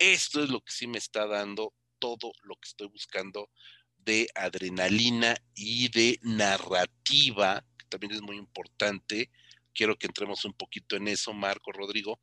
esto 0.00 0.42
es 0.42 0.50
lo 0.50 0.60
que 0.62 0.72
sí 0.72 0.88
me 0.88 0.98
está 0.98 1.26
dando 1.26 1.74
todo 2.00 2.32
lo 2.42 2.56
que 2.56 2.68
estoy 2.68 2.88
buscando 2.88 3.50
de 3.98 4.28
adrenalina 4.34 5.36
y 5.54 5.90
de 5.90 6.18
narrativa, 6.22 7.64
que 7.78 7.84
también 7.86 8.14
es 8.14 8.22
muy 8.22 8.36
importante. 8.36 9.30
Quiero 9.74 9.96
que 9.96 10.06
entremos 10.06 10.44
un 10.46 10.54
poquito 10.54 10.96
en 10.96 11.06
eso, 11.06 11.34
Marco, 11.34 11.70
Rodrigo, 11.70 12.18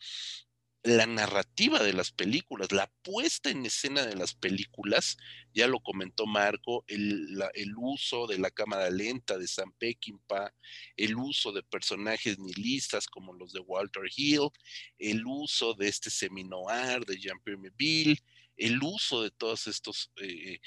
la 0.87 1.05
narrativa 1.05 1.83
de 1.83 1.91
las 1.91 2.11
películas, 2.11 2.71
la 2.71 2.91
puesta 3.03 3.49
en 3.49 3.65
escena 3.65 4.05
de 4.05 4.15
las 4.15 4.33
películas, 4.33 5.17
ya 5.53 5.67
lo 5.67 5.81
comentó 5.81 6.25
Marco, 6.25 6.85
el, 6.87 7.37
uso 7.77 8.25
de 8.25 8.37
la 8.37 8.49
cámara 8.51 8.89
lenta 8.89 9.37
de 9.37 9.47
Sam 9.47 9.73
Peckinpah, 9.77 10.53
el 10.95 11.17
uso 11.17 11.51
de 11.51 11.63
personajes 11.63 12.39
nihilistas 12.39 13.07
como 13.07 13.33
los 13.33 13.51
de 13.51 13.59
Walter 13.59 14.03
Hill, 14.15 14.49
el 14.97 15.25
uso 15.25 15.73
de 15.73 15.89
este 15.89 16.09
seminoir 16.09 17.05
de 17.05 17.17
Jean-Pierre 17.17 17.59
Melville, 17.59 18.17
el 18.55 18.81
uso 18.81 19.23
de 19.23 19.31
todos 19.31 19.67
estos, 19.67 20.11
eh, 20.21 20.59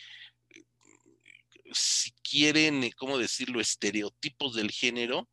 si 1.73 2.13
quieren, 2.23 2.91
¿cómo 2.97 3.17
decirlo?, 3.17 3.61
estereotipos 3.61 4.55
del 4.55 4.71
género, 4.71 5.29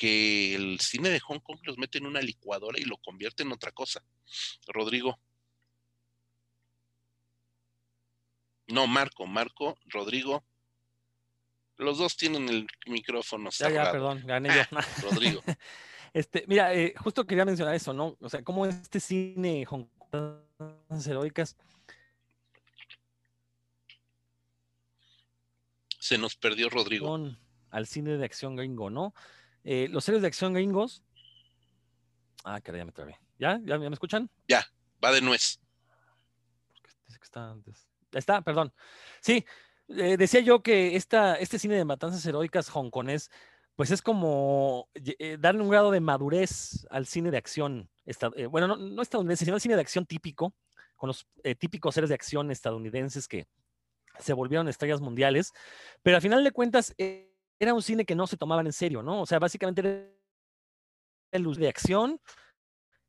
que 0.00 0.54
el 0.54 0.80
cine 0.80 1.10
de 1.10 1.20
Hong 1.20 1.40
Kong 1.40 1.58
los 1.64 1.76
mete 1.76 1.98
en 1.98 2.06
una 2.06 2.22
licuadora 2.22 2.80
y 2.80 2.84
lo 2.84 2.96
convierte 2.96 3.42
en 3.42 3.52
otra 3.52 3.70
cosa. 3.70 4.02
Rodrigo. 4.66 5.20
No, 8.68 8.86
Marco, 8.86 9.26
Marco, 9.26 9.76
Rodrigo. 9.84 10.42
Los 11.76 11.98
dos 11.98 12.16
tienen 12.16 12.48
el 12.48 12.66
micrófono. 12.86 13.50
Ya, 13.50 13.68
ya, 13.68 13.92
perdón, 13.92 14.22
gané 14.24 14.48
yo. 14.48 14.62
Ah, 14.74 14.86
Rodrigo. 15.02 15.42
este, 16.14 16.44
mira, 16.48 16.72
eh, 16.72 16.94
justo 16.96 17.26
quería 17.26 17.44
mencionar 17.44 17.74
eso, 17.74 17.92
¿no? 17.92 18.16
O 18.22 18.30
sea, 18.30 18.42
cómo 18.42 18.64
este 18.64 19.00
cine 19.00 19.66
Hong 19.66 19.84
Kong 19.98 20.38
heroicas. 21.06 21.58
Se 25.98 26.16
nos 26.16 26.36
perdió 26.36 26.70
Rodrigo. 26.70 27.36
Al 27.68 27.86
cine 27.86 28.16
de 28.16 28.24
acción 28.24 28.56
gringo, 28.56 28.88
¿no? 28.88 29.12
Eh, 29.64 29.88
los 29.90 30.04
series 30.04 30.22
de 30.22 30.28
acción 30.28 30.54
gringos. 30.54 31.02
Ah, 32.44 32.60
caray, 32.60 32.80
ya 32.80 32.84
me 32.84 32.92
trabé. 32.92 33.18
¿Ya? 33.38 33.60
¿Ya, 33.64 33.78
me 33.78 33.88
escuchan? 33.88 34.30
Ya, 34.48 34.66
va 35.02 35.12
de 35.12 35.20
nuez. 35.20 35.60
Está, 37.22 37.54
está, 38.12 38.42
perdón. 38.42 38.72
Sí, 39.20 39.44
eh, 39.88 40.16
decía 40.16 40.40
yo 40.40 40.62
que 40.62 40.96
esta, 40.96 41.36
este 41.36 41.58
cine 41.58 41.76
de 41.76 41.84
matanzas 41.84 42.24
heroicas 42.26 42.68
hongkonés, 42.68 43.30
pues 43.76 43.90
es 43.90 44.02
como 44.02 44.88
eh, 44.94 45.36
darle 45.38 45.62
un 45.62 45.68
grado 45.68 45.90
de 45.90 46.00
madurez 46.00 46.86
al 46.90 47.06
cine 47.06 47.30
de 47.30 47.36
acción. 47.36 47.88
bueno, 48.50 48.66
no, 48.66 48.76
no, 48.76 49.02
estadounidense, 49.02 49.44
sino 49.44 49.54
al 49.54 49.60
cine 49.60 49.76
de 49.76 49.80
acción 49.82 50.06
típico, 50.06 50.54
con 50.96 51.08
los 51.08 51.26
típicos 51.58 51.94
seres 51.94 52.08
de 52.08 52.14
acción 52.14 52.50
estadounidenses 52.50 53.28
que 53.28 53.46
se 54.18 54.32
volvieron 54.32 54.68
estrellas 54.68 55.00
mundiales. 55.00 55.52
Pero 56.02 56.16
al 56.16 56.22
final 56.22 56.42
de 56.42 56.52
cuentas, 56.52 56.94
era 57.60 57.74
un 57.74 57.82
cine 57.82 58.06
que 58.06 58.14
no 58.16 58.26
se 58.26 58.38
tomaban 58.38 58.66
en 58.66 58.72
serio, 58.72 59.02
¿no? 59.02 59.20
O 59.20 59.26
sea, 59.26 59.38
básicamente 59.38 59.80
era 61.30 61.42
luz 61.42 61.58
de 61.58 61.68
acción, 61.68 62.20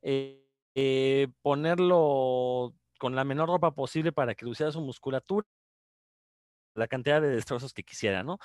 eh, 0.02 0.46
eh, 0.76 1.30
ponerlo 1.42 2.76
con 3.00 3.16
la 3.16 3.24
menor 3.24 3.48
ropa 3.48 3.74
posible 3.74 4.12
para 4.12 4.36
que 4.36 4.46
luciera 4.46 4.72
su 4.72 4.82
musculatura, 4.82 5.48
la 6.76 6.88
cantidad 6.88 7.22
de 7.22 7.30
destrozos 7.30 7.74
que 7.74 7.84
quisiera, 7.84 8.24
¿no? 8.24 8.40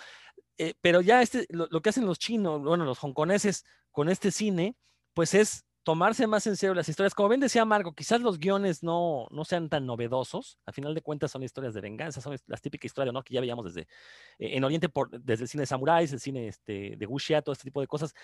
Eh, 0.59 0.75
pero 0.81 1.01
ya 1.01 1.23
este, 1.23 1.47
lo, 1.51 1.69
que 1.83 1.91
hacen 1.91 2.07
los 2.07 2.19
chinos, 2.19 2.63
bueno, 2.63 2.85
los 2.85 3.03
hongkoneses 3.03 3.65
con 3.91 4.09
este 4.09 4.31
cine, 4.31 4.77
pues 5.13 5.35
es 5.35 5.66
tomarse 5.87 6.27
más 6.27 6.45
en 6.49 6.57
serio 6.57 6.75
las 6.75 6.89
historias. 6.89 7.15
Como 7.15 7.29
bien 7.29 7.41
decía 7.41 7.65
Marco, 7.65 7.95
quizás 7.95 8.21
los 8.21 8.41
guiones 8.41 8.83
no, 8.83 9.29
no 9.31 9.45
sean 9.45 9.69
tan 9.69 9.87
novedosos. 9.87 10.59
Al 10.67 10.75
final 10.75 10.97
de 10.97 11.01
cuentas 11.01 11.31
son 11.31 11.45
historias 11.45 11.75
de 11.75 11.81
venganza, 11.81 12.21
son 12.21 12.37
las 12.49 12.61
típicas 12.61 12.87
historias 12.87 13.15
¿no? 13.15 13.23
que 13.23 13.33
ya 13.33 13.41
veíamos 13.41 13.67
desde 13.67 13.83
eh, 14.41 14.57
en 14.57 14.65
Oriente, 14.65 14.89
por, 14.89 15.09
desde 15.11 15.45
el 15.45 15.49
cine 15.49 15.63
de 15.63 15.67
samuráis, 15.67 16.13
el 16.13 16.19
cine 16.19 16.49
este, 16.49 16.97
de 16.97 17.07
wuxia, 17.07 17.41
todo 17.41 17.53
este 17.53 17.63
tipo 17.63 17.81
de 17.81 17.87
cosas. 17.87 18.15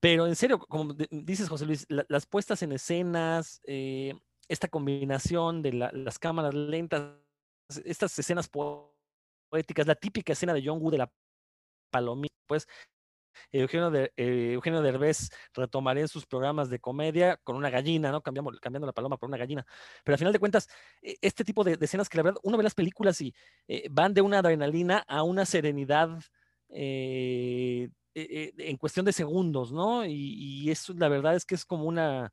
Pero 0.00 0.26
en 0.26 0.34
serio, 0.34 0.58
como 0.58 0.94
dices 1.10 1.50
José 1.50 1.66
Luis, 1.66 1.86
las 1.90 2.24
puestas 2.24 2.62
en 2.62 2.72
escenas, 2.72 3.60
eh, 3.64 4.14
esta 4.48 4.68
combinación 4.68 5.60
de 5.60 5.74
las 5.74 6.18
cámaras 6.18 6.54
lentas, 6.54 7.12
estas 7.84 8.18
escenas 8.18 8.48
poéticas, 8.48 9.86
la 9.86 9.96
típica 9.96 10.32
escena 10.32 10.54
de 10.54 10.62
John 10.64 10.80
Woo 10.80 10.90
de 10.90 10.96
la 10.96 11.12
palomita, 11.90 12.34
pues 12.46 12.66
Eugenio, 13.50 13.90
de, 13.90 14.12
eh, 14.16 14.52
Eugenio 14.54 14.82
Derbez 14.82 15.30
sus 16.08 16.26
programas 16.26 16.70
de 16.70 16.78
comedia 16.78 17.38
con 17.44 17.56
una 17.56 17.70
gallina, 17.70 18.10
¿no? 18.10 18.22
Cambiamos, 18.22 18.58
cambiando 18.60 18.86
la 18.86 18.92
paloma 18.92 19.16
por 19.16 19.28
una 19.28 19.38
gallina. 19.38 19.64
Pero 20.04 20.14
al 20.14 20.18
final 20.18 20.32
de 20.32 20.38
cuentas, 20.38 20.68
e, 21.02 21.16
este 21.20 21.44
tipo 21.44 21.64
de, 21.64 21.78
escenas 21.80 22.08
que 22.08 22.16
la 22.16 22.22
verdad, 22.24 22.40
uno 22.42 22.56
ve 22.56 22.64
las 22.64 22.74
películas 22.74 23.20
y 23.20 23.34
eh, 23.68 23.86
van 23.90 24.14
de 24.14 24.22
una 24.22 24.38
adrenalina 24.38 25.04
a 25.06 25.22
una 25.22 25.44
serenidad 25.46 26.20
eh, 26.70 27.90
en 28.14 28.76
cuestión 28.76 29.06
de 29.06 29.12
segundos, 29.12 29.72
¿no? 29.72 30.04
Y, 30.04 30.12
y, 30.64 30.70
eso, 30.70 30.92
la 30.94 31.08
verdad 31.08 31.34
es 31.34 31.44
que 31.46 31.54
es 31.54 31.64
como 31.64 31.84
una 31.84 32.32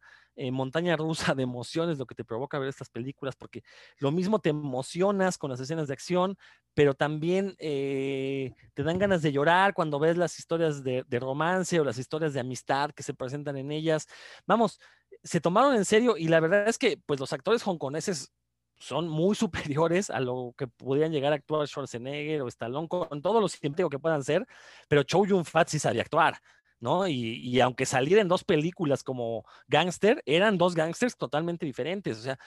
montaña 0.51 0.95
rusa 0.95 1.35
de 1.35 1.43
emociones 1.43 1.97
lo 1.97 2.05
que 2.05 2.15
te 2.15 2.23
provoca 2.23 2.59
ver 2.59 2.69
estas 2.69 2.89
películas, 2.89 3.35
porque 3.35 3.63
lo 3.97 4.11
mismo 4.11 4.39
te 4.39 4.49
emocionas 4.49 5.37
con 5.37 5.49
las 5.49 5.59
escenas 5.59 5.87
de 5.87 5.93
acción, 5.93 6.37
pero 6.73 6.93
también 6.93 7.55
eh, 7.59 8.53
te 8.73 8.83
dan 8.83 8.99
ganas 8.99 9.21
de 9.21 9.31
llorar 9.31 9.73
cuando 9.73 9.99
ves 9.99 10.17
las 10.17 10.39
historias 10.39 10.83
de, 10.83 11.03
romance 11.19 11.79
o 11.79 11.83
las 11.83 11.97
historias 11.97 12.33
de 12.33 12.39
amistad 12.39 12.91
que 12.91 13.03
se 13.03 13.13
presentan 13.13 13.57
en 13.57 13.71
ellas. 13.71 14.07
Vamos, 14.45 14.79
se 15.23 15.41
tomaron 15.41 15.75
en 15.75 15.85
serio 15.85 16.15
y 16.17 16.27
la 16.27 16.39
verdad 16.39 16.67
es 16.69 16.77
que 16.77 16.97
pues 17.05 17.19
los 17.19 17.33
actores 17.33 17.63
hongkoneses 17.63 18.31
son 18.77 19.07
muy 19.09 19.35
superiores 19.75 20.09
a 20.09 20.19
lo 20.19 20.53
que 20.57 20.67
podrían 20.67 21.11
llegar 21.11 21.33
a 21.33 21.35
actuar 21.35 21.67
Schwarzenegger 21.67 22.41
o 22.41 22.47
Stallone 22.47 22.87
con 22.87 23.21
todos 23.21 23.41
los 23.41 23.51
científicos 23.51 23.91
que 23.91 23.99
puedan 23.99 24.23
ser, 24.23 24.47
pero 24.87 25.03
Chow 25.03 25.25
Yun-fat 25.25 25.67
sí 25.67 25.79
sabía 25.79 26.01
actuar. 26.01 26.39
¿No? 26.79 27.07
Y, 27.07 27.59
aunque 27.61 27.85
saliera 27.85 28.21
en 28.21 28.27
dos 28.27 28.43
películas 28.43 29.03
como 29.03 29.45
gangster, 29.67 30.21
eran 30.25 30.57
dos 30.57 30.75
gangsters 30.75 31.17
totalmente 31.17 31.65
diferentes. 31.65 32.17
O 32.17 32.21
sea, 32.21 32.39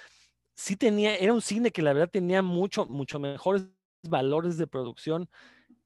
sí 0.54 0.76
tenía, 0.76 1.16
era 1.16 1.32
un 1.32 1.42
cine 1.42 1.70
que 1.70 1.82
la 1.82 1.92
verdad 1.92 2.10
tenía 2.10 2.42
mucho, 2.42 2.86
mucho 2.86 3.18
mejores 3.18 3.66
valores 4.02 4.56
de 4.58 4.66
producción 4.66 5.28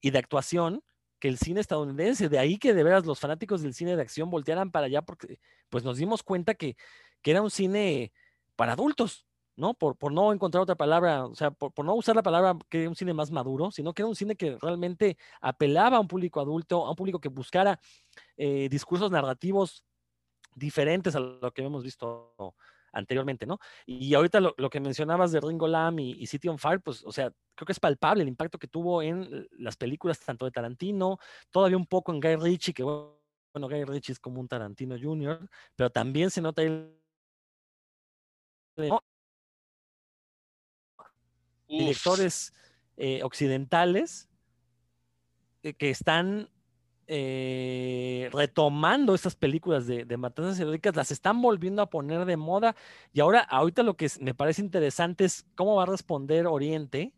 y 0.00 0.10
de 0.10 0.18
actuación 0.18 0.82
que 1.18 1.28
el 1.28 1.38
cine 1.38 1.60
estadounidense. 1.60 2.28
De 2.28 2.38
ahí 2.38 2.58
que 2.58 2.74
de 2.74 2.82
veras 2.82 3.06
los 3.06 3.20
fanáticos 3.20 3.62
del 3.62 3.74
cine 3.74 3.96
de 3.96 4.02
acción 4.02 4.30
voltearan 4.30 4.70
para 4.70 4.86
allá 4.86 5.02
porque 5.02 5.40
pues 5.68 5.84
nos 5.84 5.98
dimos 5.98 6.22
cuenta 6.22 6.54
que, 6.54 6.76
que 7.22 7.30
era 7.30 7.42
un 7.42 7.50
cine 7.50 8.12
para 8.54 8.72
adultos, 8.72 9.26
¿no? 9.56 9.74
Por, 9.74 9.96
por 9.96 10.12
no 10.12 10.32
encontrar 10.32 10.62
otra 10.62 10.74
palabra, 10.76 11.26
o 11.26 11.34
sea, 11.34 11.50
por, 11.50 11.72
por, 11.72 11.84
no 11.84 11.94
usar 11.94 12.14
la 12.14 12.22
palabra 12.22 12.56
que 12.68 12.82
era 12.82 12.88
un 12.88 12.96
cine 12.96 13.14
más 13.14 13.30
maduro, 13.30 13.70
sino 13.70 13.92
que 13.94 14.02
era 14.02 14.08
un 14.08 14.16
cine 14.16 14.36
que 14.36 14.56
realmente 14.60 15.16
apelaba 15.40 15.96
a 15.96 16.00
un 16.00 16.08
público 16.08 16.40
adulto, 16.40 16.86
a 16.86 16.90
un 16.90 16.96
público 16.96 17.20
que 17.20 17.28
buscara 17.28 17.80
eh, 18.36 18.68
discursos 18.70 19.10
narrativos 19.10 19.84
diferentes 20.54 21.14
a 21.16 21.20
lo 21.20 21.52
que 21.52 21.62
hemos 21.64 21.82
visto 21.82 22.34
anteriormente, 22.92 23.46
¿no? 23.46 23.58
Y 23.84 24.14
ahorita 24.14 24.40
lo, 24.40 24.70
que 24.70 24.80
mencionabas 24.80 25.30
de 25.32 25.40
Ringo 25.40 25.68
Lam 25.68 25.98
y, 25.98 26.26
City 26.26 26.48
on 26.48 26.58
Fire, 26.58 26.80
pues, 26.80 27.04
o 27.04 27.12
sea, 27.12 27.30
creo 27.54 27.66
que 27.66 27.72
es 27.72 27.80
palpable 27.80 28.22
el 28.22 28.28
impacto 28.28 28.58
que 28.58 28.68
tuvo 28.68 29.02
en 29.02 29.46
las 29.58 29.76
películas 29.76 30.18
tanto 30.20 30.46
de 30.46 30.50
Tarantino, 30.50 31.18
todavía 31.50 31.76
un 31.76 31.86
poco 31.86 32.12
en 32.12 32.20
Guy 32.20 32.36
Ritchie, 32.36 32.72
que 32.72 32.82
bueno, 32.82 33.68
Guy 33.68 33.84
Ritchie 33.84 34.12
es 34.12 34.20
como 34.20 34.40
un 34.40 34.48
Tarantino 34.48 34.96
Jr., 35.00 35.46
pero 35.74 35.90
también 35.90 36.30
se 36.30 36.40
nota 36.40 36.62
el... 36.62 36.98
directores 41.68 42.52
eh, 42.96 43.22
occidentales 43.22 44.28
eh, 45.62 45.74
que 45.74 45.90
están 45.90 46.48
eh, 47.08 48.28
retomando 48.32 49.14
estas 49.14 49.36
películas 49.36 49.86
de, 49.86 50.04
matanzas 50.16 50.58
heroicas, 50.58 50.96
las 50.96 51.10
están 51.10 51.40
volviendo 51.40 51.82
a 51.82 51.90
poner 51.90 52.24
de 52.24 52.36
moda. 52.36 52.74
Y 53.12 53.20
ahora, 53.20 53.40
ahorita 53.40 53.82
lo 53.82 53.96
que 53.96 54.10
me 54.20 54.34
parece 54.34 54.62
interesante 54.62 55.24
es 55.24 55.46
cómo 55.54 55.76
va 55.76 55.84
a 55.84 55.86
responder 55.86 56.46
Oriente 56.46 57.12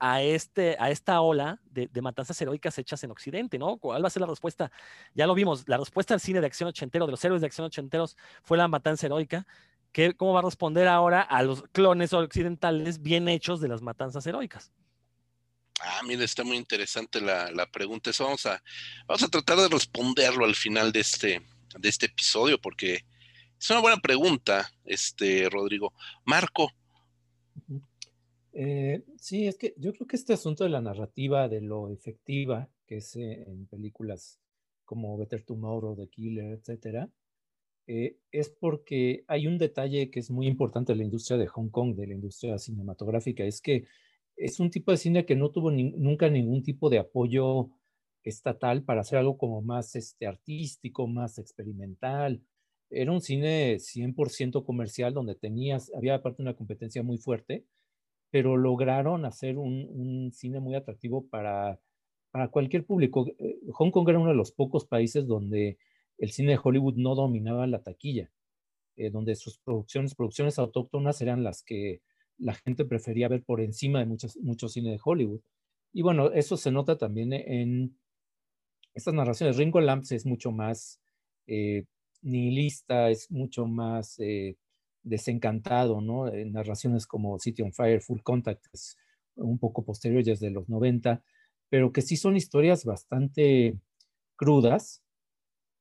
a, 0.00 0.22
este, 0.22 0.76
a 0.78 0.90
esta 0.90 1.20
ola 1.20 1.60
de, 1.70 1.88
matanzas 2.02 2.40
heroicas 2.40 2.78
hechas 2.78 3.02
en 3.04 3.10
Occidente, 3.10 3.58
¿no? 3.58 3.78
¿Cuál 3.78 4.02
va 4.02 4.08
a 4.08 4.10
ser 4.10 4.22
la 4.22 4.26
respuesta? 4.26 4.70
Ya 5.14 5.26
lo 5.26 5.34
vimos, 5.34 5.64
la 5.68 5.76
respuesta 5.76 6.14
al 6.14 6.20
cine 6.20 6.40
de 6.40 6.46
acción 6.46 6.68
ochentero, 6.68 7.06
de 7.06 7.12
los 7.12 7.24
héroes 7.24 7.40
de 7.40 7.46
acción 7.46 7.66
ochenteros, 7.66 8.16
fue 8.42 8.58
la 8.58 8.68
matanza 8.68 9.06
heroica. 9.06 9.46
¿Qué, 9.92 10.14
¿Cómo 10.14 10.32
va 10.32 10.40
a 10.40 10.44
responder 10.44 10.86
ahora 10.86 11.22
a 11.22 11.42
los 11.42 11.62
clones 11.72 12.12
occidentales 12.12 13.02
bien 13.02 13.28
hechos 13.28 13.60
de 13.60 13.68
las 13.68 13.82
matanzas 13.82 14.26
heroicas? 14.26 14.72
Ah, 15.80 16.00
mira, 16.06 16.24
está 16.24 16.44
muy 16.44 16.56
interesante 16.56 17.20
la, 17.20 17.68
pregunta. 17.70 18.10
Eso 18.10 18.24
vamos 18.24 18.46
a, 18.46 18.62
vamos 19.06 19.22
a 19.22 19.28
tratar 19.28 19.58
de 19.58 19.68
responderlo 19.68 20.44
al 20.44 20.54
final 20.54 20.92
de 20.92 21.00
este, 21.00 21.42
de 21.78 21.88
este 21.88 22.06
episodio, 22.06 22.60
porque 22.60 23.04
es 23.58 23.70
una 23.70 23.80
buena 23.80 23.98
pregunta, 23.98 24.70
este, 24.84 25.48
Rodrigo. 25.48 25.92
Marco. 26.24 26.72
Eh, 28.52 29.04
sí, 29.20 29.46
es 29.46 29.56
que 29.56 29.74
yo 29.76 29.92
creo 29.92 30.06
que 30.06 30.16
este 30.16 30.32
asunto 30.32 30.64
de 30.64 30.70
la 30.70 30.80
narrativa, 30.80 31.48
de 31.48 31.60
lo 31.60 31.90
efectiva, 31.90 32.68
que 32.86 32.96
es 32.96 33.14
eh, 33.16 33.44
en 33.46 33.66
películas 33.66 34.40
como 34.84 35.16
Better 35.16 35.44
Tomorrow, 35.44 35.96
The 35.96 36.08
Killer, 36.08 36.58
etcétera, 36.58 37.08
eh, 37.88 38.18
es 38.32 38.50
porque 38.50 39.24
hay 39.28 39.46
un 39.46 39.56
detalle 39.56 40.10
que 40.10 40.20
es 40.20 40.30
muy 40.30 40.46
importante 40.46 40.92
en 40.92 40.98
la 40.98 41.04
industria 41.04 41.38
de 41.38 41.46
Hong 41.46 41.70
Kong, 41.70 41.96
de 41.96 42.06
la 42.06 42.14
industria 42.14 42.58
cinematográfica, 42.58 43.44
es 43.44 43.62
que 43.62 43.84
es 44.36 44.60
un 44.60 44.70
tipo 44.70 44.90
de 44.92 44.98
cine 44.98 45.24
que 45.24 45.34
no 45.36 45.50
tuvo 45.50 45.70
nunca 45.70 46.28
ningún 46.28 46.62
tipo 46.62 46.90
de 46.90 46.98
apoyo 46.98 47.70
estatal 48.22 48.82
para 48.84 49.00
hacer 49.00 49.18
algo 49.18 49.38
como 49.38 49.62
más 49.62 49.96
este, 49.96 50.26
artístico, 50.26 51.06
más 51.06 51.38
experimental. 51.38 52.42
Era 52.90 53.10
un 53.10 53.22
cine 53.22 53.78
100% 53.78 54.64
comercial 54.66 55.14
donde 55.14 55.34
tenías, 55.34 55.90
había 55.96 56.16
aparte 56.16 56.42
una 56.42 56.54
competencia 56.54 57.02
muy 57.02 57.16
fuerte, 57.16 57.64
pero 58.30 58.58
lograron 58.58 59.24
hacer 59.24 59.56
un, 59.56 60.30
cine 60.34 60.60
muy 60.60 60.74
atractivo 60.74 61.26
para, 61.28 61.80
para 62.30 62.48
cualquier 62.48 62.84
público. 62.84 63.26
Eh, 63.38 63.60
Hong 63.72 63.90
Kong 63.90 64.08
era 64.10 64.18
uno 64.18 64.30
de 64.30 64.36
los 64.36 64.52
pocos 64.52 64.84
países 64.84 65.26
donde 65.26 65.78
el 66.18 66.30
cine 66.30 66.52
de 66.52 66.60
Hollywood 66.62 66.96
no 66.96 67.14
dominaba 67.14 67.66
la 67.66 67.82
taquilla, 67.82 68.30
eh, 68.96 69.10
donde 69.10 69.36
sus 69.36 69.58
producciones, 69.58 70.14
producciones 70.14 70.58
autóctonas 70.58 71.20
eran 71.20 71.44
las 71.44 71.62
que 71.62 72.02
la 72.36 72.54
gente 72.54 72.84
prefería 72.84 73.28
ver 73.28 73.44
por 73.44 73.60
encima 73.60 74.00
de 74.00 74.06
muchos, 74.06 74.36
mucho 74.38 74.68
cine 74.68 74.90
de 74.90 75.00
Hollywood. 75.02 75.40
Y 75.92 76.02
bueno, 76.02 76.30
eso 76.32 76.56
se 76.56 76.70
nota 76.70 76.98
también 76.98 77.32
en 77.32 77.96
estas 78.94 79.14
narraciones. 79.14 79.56
Ringo 79.56 79.80
Lamps 79.80 80.12
es 80.12 80.26
mucho 80.26 80.52
más 80.52 81.00
eh, 81.46 81.84
nihilista, 82.22 83.10
es 83.10 83.30
mucho 83.30 83.66
más 83.66 84.18
eh, 84.18 84.56
desencantado, 85.02 86.00
¿no? 86.00 86.28
En 86.32 86.52
narraciones 86.52 87.06
como 87.06 87.38
City 87.38 87.62
on 87.62 87.72
Fire, 87.72 88.00
Full 88.00 88.20
Contact, 88.22 88.66
es 88.72 88.96
un 89.36 89.58
poco 89.58 89.84
posterior, 89.84 90.22
ya 90.22 90.34
de 90.34 90.50
los 90.50 90.68
90, 90.68 91.22
pero 91.68 91.92
que 91.92 92.02
sí 92.02 92.16
son 92.16 92.36
historias 92.36 92.84
bastante 92.84 93.78
crudas 94.36 95.02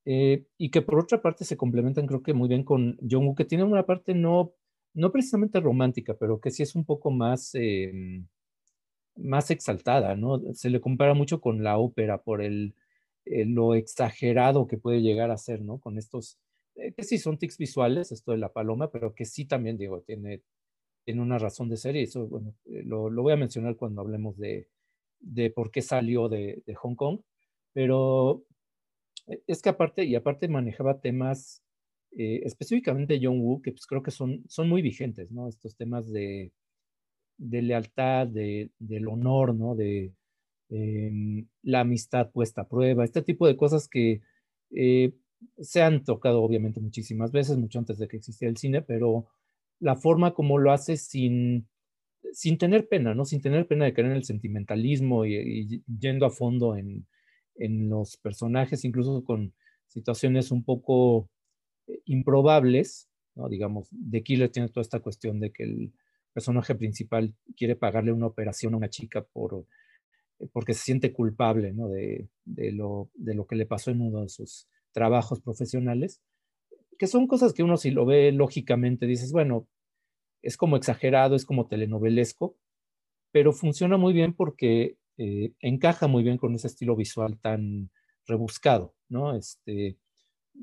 eh, 0.09 0.45
y 0.57 0.71
que 0.71 0.81
por 0.81 0.99
otra 0.99 1.21
parte 1.21 1.43
se 1.45 1.57
complementan 1.57 2.07
creo 2.07 2.23
que 2.23 2.33
muy 2.33 2.47
bien 2.47 2.63
con 2.63 2.97
John 3.09 3.25
Woo, 3.27 3.35
que 3.35 3.45
tiene 3.45 3.65
una 3.65 3.85
parte 3.85 4.13
no 4.15 4.53
no 4.97 5.11
precisamente 5.11 5.59
romántica, 5.59 6.15
pero 6.15 6.39
que 6.41 6.49
sí 6.51 6.63
es 6.63 6.73
un 6.75 6.83
poco 6.83 7.11
más, 7.11 7.51
em, 7.53 8.27
más 9.15 9.51
exaltada, 9.51 10.15
¿no? 10.15 10.41
Se 10.53 10.69
le 10.69 10.81
compara 10.81 11.13
mucho 11.13 11.41
con 11.41 11.63
la 11.63 11.77
ópera 11.77 12.23
por 12.23 12.41
el, 12.41 12.75
eh, 13.25 13.45
lo 13.45 13.75
exagerado 13.75 14.67
que 14.67 14.77
puede 14.77 15.01
llegar 15.01 15.31
a 15.31 15.37
ser, 15.37 15.61
¿no? 15.61 15.79
Con 15.79 15.97
estos, 15.99 16.39
eh, 16.75 16.93
que 16.93 17.03
sí 17.03 17.19
son 17.19 17.37
tics 17.37 17.57
visuales, 17.59 18.11
esto 18.11 18.31
de 18.31 18.39
la 18.39 18.53
paloma, 18.53 18.91
pero 18.91 19.13
que 19.15 19.25
sí 19.25 19.45
también, 19.45 19.77
digo, 19.77 20.01
tiene, 20.01 20.41
tiene 21.05 21.21
una 21.21 21.39
razón 21.39 21.69
de 21.69 21.77
ser 21.77 21.95
y 21.95 22.03
eso, 22.03 22.27
bueno, 22.27 22.55
eh, 22.65 22.83
lo, 22.85 23.09
lo 23.09 23.23
voy 23.23 23.33
a 23.33 23.37
mencionar 23.37 23.75
cuando 23.77 24.01
hablemos 24.01 24.37
de, 24.37 24.67
de 25.19 25.51
por 25.51 25.71
qué 25.71 25.81
salió 25.83 26.29
de, 26.29 26.63
de 26.65 26.75
Hong 26.75 26.95
Kong, 26.95 27.21
pero 27.73 28.45
es 29.27 29.61
que 29.61 29.69
aparte, 29.69 30.05
y 30.05 30.15
aparte 30.15 30.47
manejaba 30.47 30.99
temas 31.01 31.61
eh, 32.17 32.41
específicamente 32.45 33.19
John 33.21 33.39
Woo, 33.39 33.61
que 33.61 33.71
pues 33.71 33.85
creo 33.85 34.01
que 34.01 34.11
son, 34.11 34.43
son 34.47 34.69
muy 34.69 34.81
vigentes, 34.81 35.31
¿no? 35.31 35.47
Estos 35.47 35.75
temas 35.75 36.11
de, 36.11 36.51
de 37.37 37.61
lealtad, 37.61 38.27
de, 38.27 38.71
del 38.79 39.07
honor, 39.07 39.53
¿no? 39.53 39.75
De 39.75 40.13
em, 40.69 41.47
la 41.63 41.81
amistad 41.81 42.31
puesta 42.31 42.61
a 42.61 42.67
prueba, 42.67 43.03
este 43.03 43.21
tipo 43.21 43.47
de 43.47 43.57
cosas 43.57 43.87
que 43.87 44.21
eh, 44.71 45.13
se 45.59 45.81
han 45.81 46.03
tocado 46.03 46.41
obviamente 46.41 46.79
muchísimas 46.81 47.31
veces, 47.31 47.57
mucho 47.57 47.79
antes 47.79 47.99
de 47.99 48.07
que 48.07 48.17
existiera 48.17 48.49
el 48.49 48.57
cine, 48.57 48.81
pero 48.81 49.27
la 49.79 49.95
forma 49.95 50.33
como 50.33 50.57
lo 50.57 50.71
hace 50.71 50.97
sin, 50.97 51.67
sin 52.33 52.57
tener 52.57 52.87
pena, 52.87 53.13
¿no? 53.13 53.25
Sin 53.25 53.41
tener 53.41 53.67
pena 53.67 53.85
de 53.85 53.93
caer 53.93 54.07
en 54.07 54.13
el 54.13 54.23
sentimentalismo 54.23 55.25
y 55.25 55.83
yendo 55.87 56.25
a 56.25 56.31
fondo 56.31 56.75
en, 56.75 57.05
en 57.57 57.89
los 57.89 58.17
personajes, 58.17 58.85
incluso 58.85 59.23
con 59.23 59.53
situaciones 59.87 60.51
un 60.51 60.63
poco 60.63 61.29
improbables, 62.05 63.09
¿no? 63.35 63.47
digamos, 63.49 63.89
The 64.11 64.23
Killer 64.23 64.49
tiene 64.49 64.69
toda 64.69 64.81
esta 64.81 64.99
cuestión 64.99 65.39
de 65.39 65.51
que 65.51 65.63
el 65.63 65.93
personaje 66.33 66.75
principal 66.75 67.33
quiere 67.55 67.75
pagarle 67.75 68.11
una 68.11 68.27
operación 68.27 68.73
a 68.73 68.77
una 68.77 68.89
chica 68.89 69.23
por, 69.23 69.65
eh, 70.39 70.47
porque 70.51 70.73
se 70.73 70.83
siente 70.83 71.13
culpable 71.13 71.73
¿no? 71.73 71.87
de, 71.87 72.29
de, 72.45 72.71
lo, 72.71 73.09
de 73.15 73.33
lo 73.35 73.47
que 73.47 73.55
le 73.55 73.65
pasó 73.65 73.91
en 73.91 74.01
uno 74.01 74.21
de 74.21 74.29
sus 74.29 74.67
trabajos 74.91 75.41
profesionales, 75.41 76.21
que 76.97 77.07
son 77.07 77.27
cosas 77.27 77.53
que 77.53 77.63
uno 77.63 77.77
si 77.77 77.91
lo 77.91 78.05
ve 78.05 78.31
lógicamente 78.31 79.05
dices, 79.05 79.31
bueno, 79.31 79.67
es 80.41 80.57
como 80.57 80.77
exagerado, 80.77 81.35
es 81.35 81.45
como 81.45 81.67
telenovelesco, 81.67 82.55
pero 83.31 83.51
funciona 83.51 83.97
muy 83.97 84.13
bien 84.13 84.33
porque 84.33 84.97
eh, 85.17 85.53
encaja 85.60 86.08
muy 86.08 86.23
bien 86.23 86.38
con 86.38 86.56
ese 86.56 86.67
estilo 86.67 86.95
visual 86.95 87.39
tan 87.39 87.89
rebuscado, 88.25 88.95
¿no? 89.10 89.36
Este, 89.36 89.97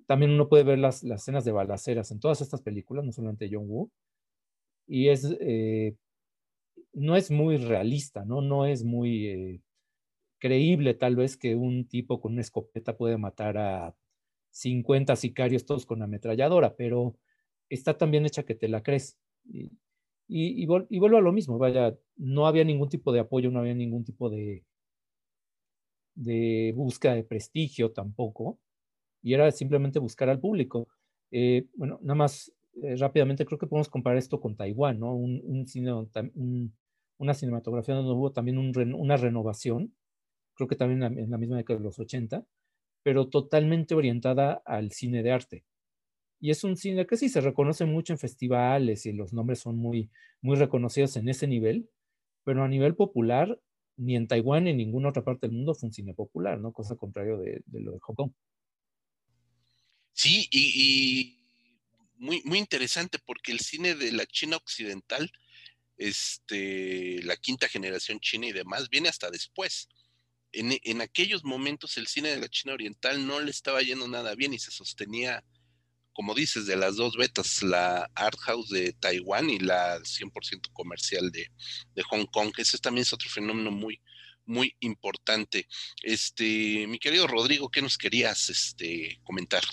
también 0.07 0.33
uno 0.33 0.49
puede 0.49 0.65
ver 0.65 0.79
las, 0.79 1.03
las 1.05 1.23
escenas 1.23 1.45
de 1.45 1.53
balaceras 1.53 2.11
en 2.11 2.21
todas 2.21 2.41
estas 2.41 2.63
películas, 2.63 3.05
no 3.05 3.13
solamente 3.13 3.49
John 3.51 3.67
Woo, 3.69 3.91
y 4.87 5.09
es, 5.09 5.25
eh, 5.41 5.97
no 6.93 7.17
es 7.17 7.31
muy 7.31 7.57
realista, 7.57 8.25
¿no? 8.25 8.41
No 8.43 8.67
es 8.67 8.85
muy 8.85 9.27
eh, 9.29 9.61
creíble 10.39 10.95
tal 10.95 11.17
vez 11.17 11.37
que 11.37 11.57
un 11.57 11.89
tipo 11.89 12.21
con 12.21 12.33
una 12.33 12.43
escopeta 12.43 12.97
puede 12.97 13.19
matar 13.19 13.59
a 13.59 13.97
50 14.51 15.17
sicarios 15.17 15.67
todos 15.67 15.87
con 15.87 16.03
ametralladora, 16.03 16.77
pero 16.77 17.17
está 17.69 17.97
tan 17.99 18.11
bien 18.11 18.27
hecha 18.27 18.45
que 18.45 18.55
te 18.55 18.69
la 18.69 18.83
crees. 18.83 19.19
Y, 20.27 20.67
vuelvo 20.67 21.17
a 21.19 21.21
lo 21.21 21.33
mismo, 21.33 21.59
vaya, 21.59 21.97
no 22.17 22.47
había 22.47 22.65
ningún 22.65 22.89
tipo 22.89 23.13
de 23.13 23.21
apoyo, 23.21 23.51
no 23.51 23.61
había 23.61 23.75
ningún 23.75 24.05
tipo 24.05 24.31
de, 24.31 24.65
de 26.15 26.73
búsqueda 26.75 27.15
de 27.15 27.25
prestigio 27.25 27.93
tampoco, 27.93 28.59
y 29.23 29.35
era 29.35 29.51
simplemente 29.53 29.99
buscar 29.99 30.29
al 30.29 30.41
público. 30.41 30.89
Eh, 31.31 31.67
bueno, 31.75 31.99
nada 32.03 32.15
más 32.15 32.53
eh, 32.83 32.97
rápidamente 32.97 33.45
creo 33.45 33.59
que 33.59 33.67
podemos 33.67 33.89
comparar 33.89 34.19
esto 34.19 34.41
con 34.41 34.57
Taiwán, 34.57 34.99
¿no? 35.01 35.15
Un, 35.15 35.67
cine, 35.67 35.93
una 37.19 37.35
cinematografía 37.35 37.95
donde 37.95 38.13
hubo 38.13 38.33
también 38.33 38.59
una 38.59 39.17
renovación, 39.17 39.95
creo 40.55 40.69
que 40.69 40.77
también 40.77 41.03
en 41.03 41.31
la 41.31 41.39
misma 41.39 41.57
década 41.57 41.79
de 41.79 41.85
los 41.85 41.99
80, 41.99 42.47
pero 43.03 43.29
totalmente 43.29 43.95
orientada 43.95 44.63
al 44.65 44.93
cine 44.93 45.23
de 45.23 45.33
arte. 45.33 45.65
Y 46.41 46.51
es 46.51 46.65
un 46.65 46.77
cine 46.77 47.07
que 47.07 47.17
sí 47.17 47.29
se 47.29 47.41
reconoce 47.41 47.85
mucho 47.85 48.13
en 48.13 48.19
festivales 48.19 49.07
y 49.07 49.13
los 49.13 49.33
nombres 49.33 49.61
son 49.61 49.77
muy, 49.77 50.11
muy 50.41 50.57
reconocidos 50.57 51.17
en 51.17 51.29
ese 51.29 51.47
nivel, 51.47 51.89
pero 52.45 52.63
a 52.63 52.69
nivel 52.69 52.95
popular, 52.95 53.59
ni 53.97 54.17
en 54.17 54.29
Taiwán 54.29 54.65
ni 54.65 54.71
en 54.71 54.77
ninguna 54.77 55.09
otra 55.09 55.25
parte 55.25 55.47
del 55.47 55.57
mundo 55.57 55.75
fue 55.75 55.89
un 55.89 55.93
cine 55.93 56.15
popular, 56.15 56.61
¿no? 56.61 56.73
Cosa 56.73 56.97
contrario 56.97 57.39
de, 57.39 57.63
lo 57.73 57.93
de 57.93 57.99
Hong 58.01 58.15
Kong. 58.15 58.33
Sí, 60.13 60.49
y, 60.51 61.41
muy, 62.17 62.43
muy 62.45 62.59
interesante 62.59 63.19
porque 63.19 63.53
el 63.53 63.61
cine 63.61 63.95
de 63.95 64.13
la 64.13 64.27
China 64.27 64.57
occidental, 64.57 65.31
este, 65.97 67.23
la 67.23 67.37
quinta 67.37 67.69
generación 67.69 68.21
china 68.21 68.47
y 68.47 68.53
demás, 68.53 68.89
viene 68.89 69.09
hasta 69.09 69.31
después. 69.31 69.89
En, 70.53 70.79
en, 70.83 71.01
aquellos 71.01 71.43
momentos 71.43 71.97
el 71.97 72.07
cine 72.07 72.29
de 72.29 72.39
la 72.39 72.49
China 72.49 72.75
oriental 72.75 73.27
no 73.27 73.41
le 73.41 73.51
estaba 73.51 73.83
yendo 73.83 74.07
nada 74.07 74.35
bien 74.37 74.55
y 74.55 74.59
se 74.59 74.71
sostenía 74.71 75.43
como 76.15 76.35
dices, 76.35 76.67
de 76.67 76.77
las 76.77 76.97
dos 76.97 77.17
betas, 77.17 77.63
la 77.63 78.11
Art 78.15 78.39
House 78.41 78.71
de 78.71 78.93
Taiwán 78.95 79.51
y 79.51 79.59
la 79.59 79.99
100% 79.99 80.73
comercial 80.73 81.31
de, 81.31 81.51
Hong 82.05 82.27
Kong. 82.27 82.53
Ese 82.57 82.79
también 82.79 83.03
es 83.03 83.13
otro 83.13 83.29
fenómeno 83.29 83.71
muy, 83.71 84.01
muy 84.47 84.75
importante. 84.81 85.67
Este, 86.03 86.87
mi 86.87 86.99
querido 86.99 87.27
Rodrigo, 87.27 87.69
¿qué 87.69 87.83
nos 87.83 87.99
querías 87.99 88.49
este, 88.49 89.21
comentar? 89.25 89.65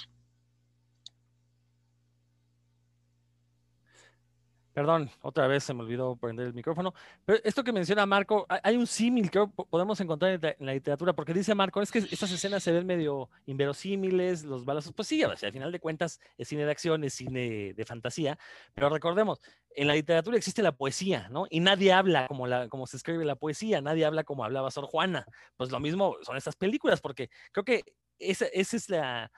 Perdón, 4.73 5.09
otra 5.21 5.47
vez 5.47 5.63
se 5.63 5.73
me 5.73 5.81
olvidó 5.81 6.15
prender 6.15 6.47
el 6.47 6.53
micrófono. 6.53 6.93
Pero 7.25 7.39
esto 7.43 7.63
que 7.63 7.73
menciona 7.73 8.05
Marco, 8.05 8.45
hay 8.47 8.77
un 8.77 8.87
símil 8.87 9.29
que 9.29 9.45
podemos 9.69 9.99
encontrar 9.99 10.39
en 10.43 10.65
la 10.65 10.73
literatura, 10.73 11.13
porque 11.13 11.33
dice 11.33 11.53
Marco, 11.55 11.81
es 11.81 11.91
que 11.91 11.99
estas 11.99 12.31
escenas 12.31 12.63
se 12.63 12.71
ven 12.71 12.85
medio 12.85 13.29
inverosímiles, 13.45 14.43
los 14.45 14.63
balazos, 14.63 14.93
pues 14.93 15.07
sí, 15.07 15.23
o 15.23 15.35
sea, 15.35 15.47
al 15.47 15.53
final 15.53 15.71
de 15.71 15.79
cuentas 15.79 16.19
es 16.37 16.47
cine 16.47 16.65
de 16.65 16.71
acción, 16.71 17.03
es 17.03 17.13
cine 17.13 17.73
de 17.73 17.85
fantasía, 17.85 18.37
pero 18.73 18.89
recordemos, 18.89 19.41
en 19.75 19.87
la 19.87 19.93
literatura 19.93 20.37
existe 20.37 20.61
la 20.61 20.71
poesía, 20.71 21.27
¿no? 21.29 21.47
Y 21.49 21.59
nadie 21.59 21.93
habla 21.93 22.27
como, 22.27 22.87
se 22.87 22.97
escribe 22.97 23.25
la 23.25 23.35
poesía, 23.35 23.81
nadie 23.81 24.05
habla 24.05 24.23
como 24.23 24.43
hablaba 24.43 24.71
Sor 24.71 24.85
Juana. 24.85 25.25
Pues 25.57 25.71
lo 25.71 25.79
mismo 25.79 26.15
son 26.23 26.37
estas 26.37 26.55
películas, 26.55 27.01
porque 27.01 27.29
creo 27.51 27.63
que 27.63 27.83
esa 28.19 28.45
es 28.45 28.89
la 28.89 29.31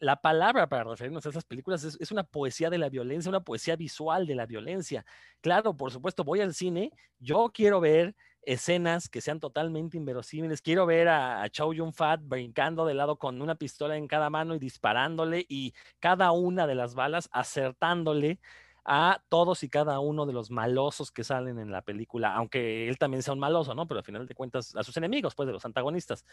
la 0.00 0.16
palabra 0.16 0.68
para 0.68 0.84
referirnos 0.84 1.24
a 1.26 1.28
esas 1.28 1.44
películas 1.44 1.84
es, 1.84 2.10
una 2.10 2.24
poesía 2.24 2.70
de 2.70 2.78
la 2.78 2.88
violencia, 2.88 3.28
una 3.28 3.44
poesía 3.44 3.76
visual 3.76 4.26
de 4.26 4.34
la 4.34 4.46
violencia. 4.46 5.04
Claro, 5.40 5.76
por 5.76 5.92
supuesto, 5.92 6.24
voy 6.24 6.40
al 6.40 6.54
cine, 6.54 6.90
yo 7.18 7.50
quiero 7.54 7.80
ver 7.80 8.16
escenas 8.42 9.10
que 9.10 9.20
sean 9.20 9.38
totalmente 9.38 9.98
inverosímiles. 9.98 10.62
Quiero 10.62 10.86
ver 10.86 11.08
a, 11.08 11.42
a 11.42 11.48
Chow 11.50 11.74
Yun 11.74 11.92
Fat 11.92 12.20
brincando 12.22 12.86
de 12.86 12.94
lado 12.94 13.18
con 13.18 13.40
una 13.42 13.54
pistola 13.54 13.96
en 13.96 14.08
cada 14.08 14.30
mano 14.30 14.54
y 14.54 14.58
disparándole 14.58 15.44
y 15.48 15.74
cada 15.98 16.32
una 16.32 16.66
de 16.66 16.74
las 16.74 16.94
balas 16.94 17.28
acertándole 17.32 18.40
a 18.84 19.22
todos 19.28 19.62
y 19.62 19.68
cada 19.68 20.00
uno 20.00 20.26
de 20.26 20.32
los 20.32 20.50
malosos 20.50 21.10
que 21.10 21.24
salen 21.24 21.58
en 21.58 21.70
la 21.70 21.82
película, 21.82 22.34
aunque 22.34 22.88
él 22.88 22.98
también 22.98 23.22
sea 23.22 23.34
un 23.34 23.40
maloso, 23.40 23.74
¿no? 23.74 23.86
Pero 23.86 23.98
al 23.98 24.04
final 24.04 24.26
de 24.26 24.34
cuentas, 24.34 24.74
a 24.76 24.82
sus 24.82 24.96
enemigos, 24.96 25.34
pues, 25.34 25.46
de 25.46 25.52
los 25.52 25.64
antagonistas. 25.64 26.24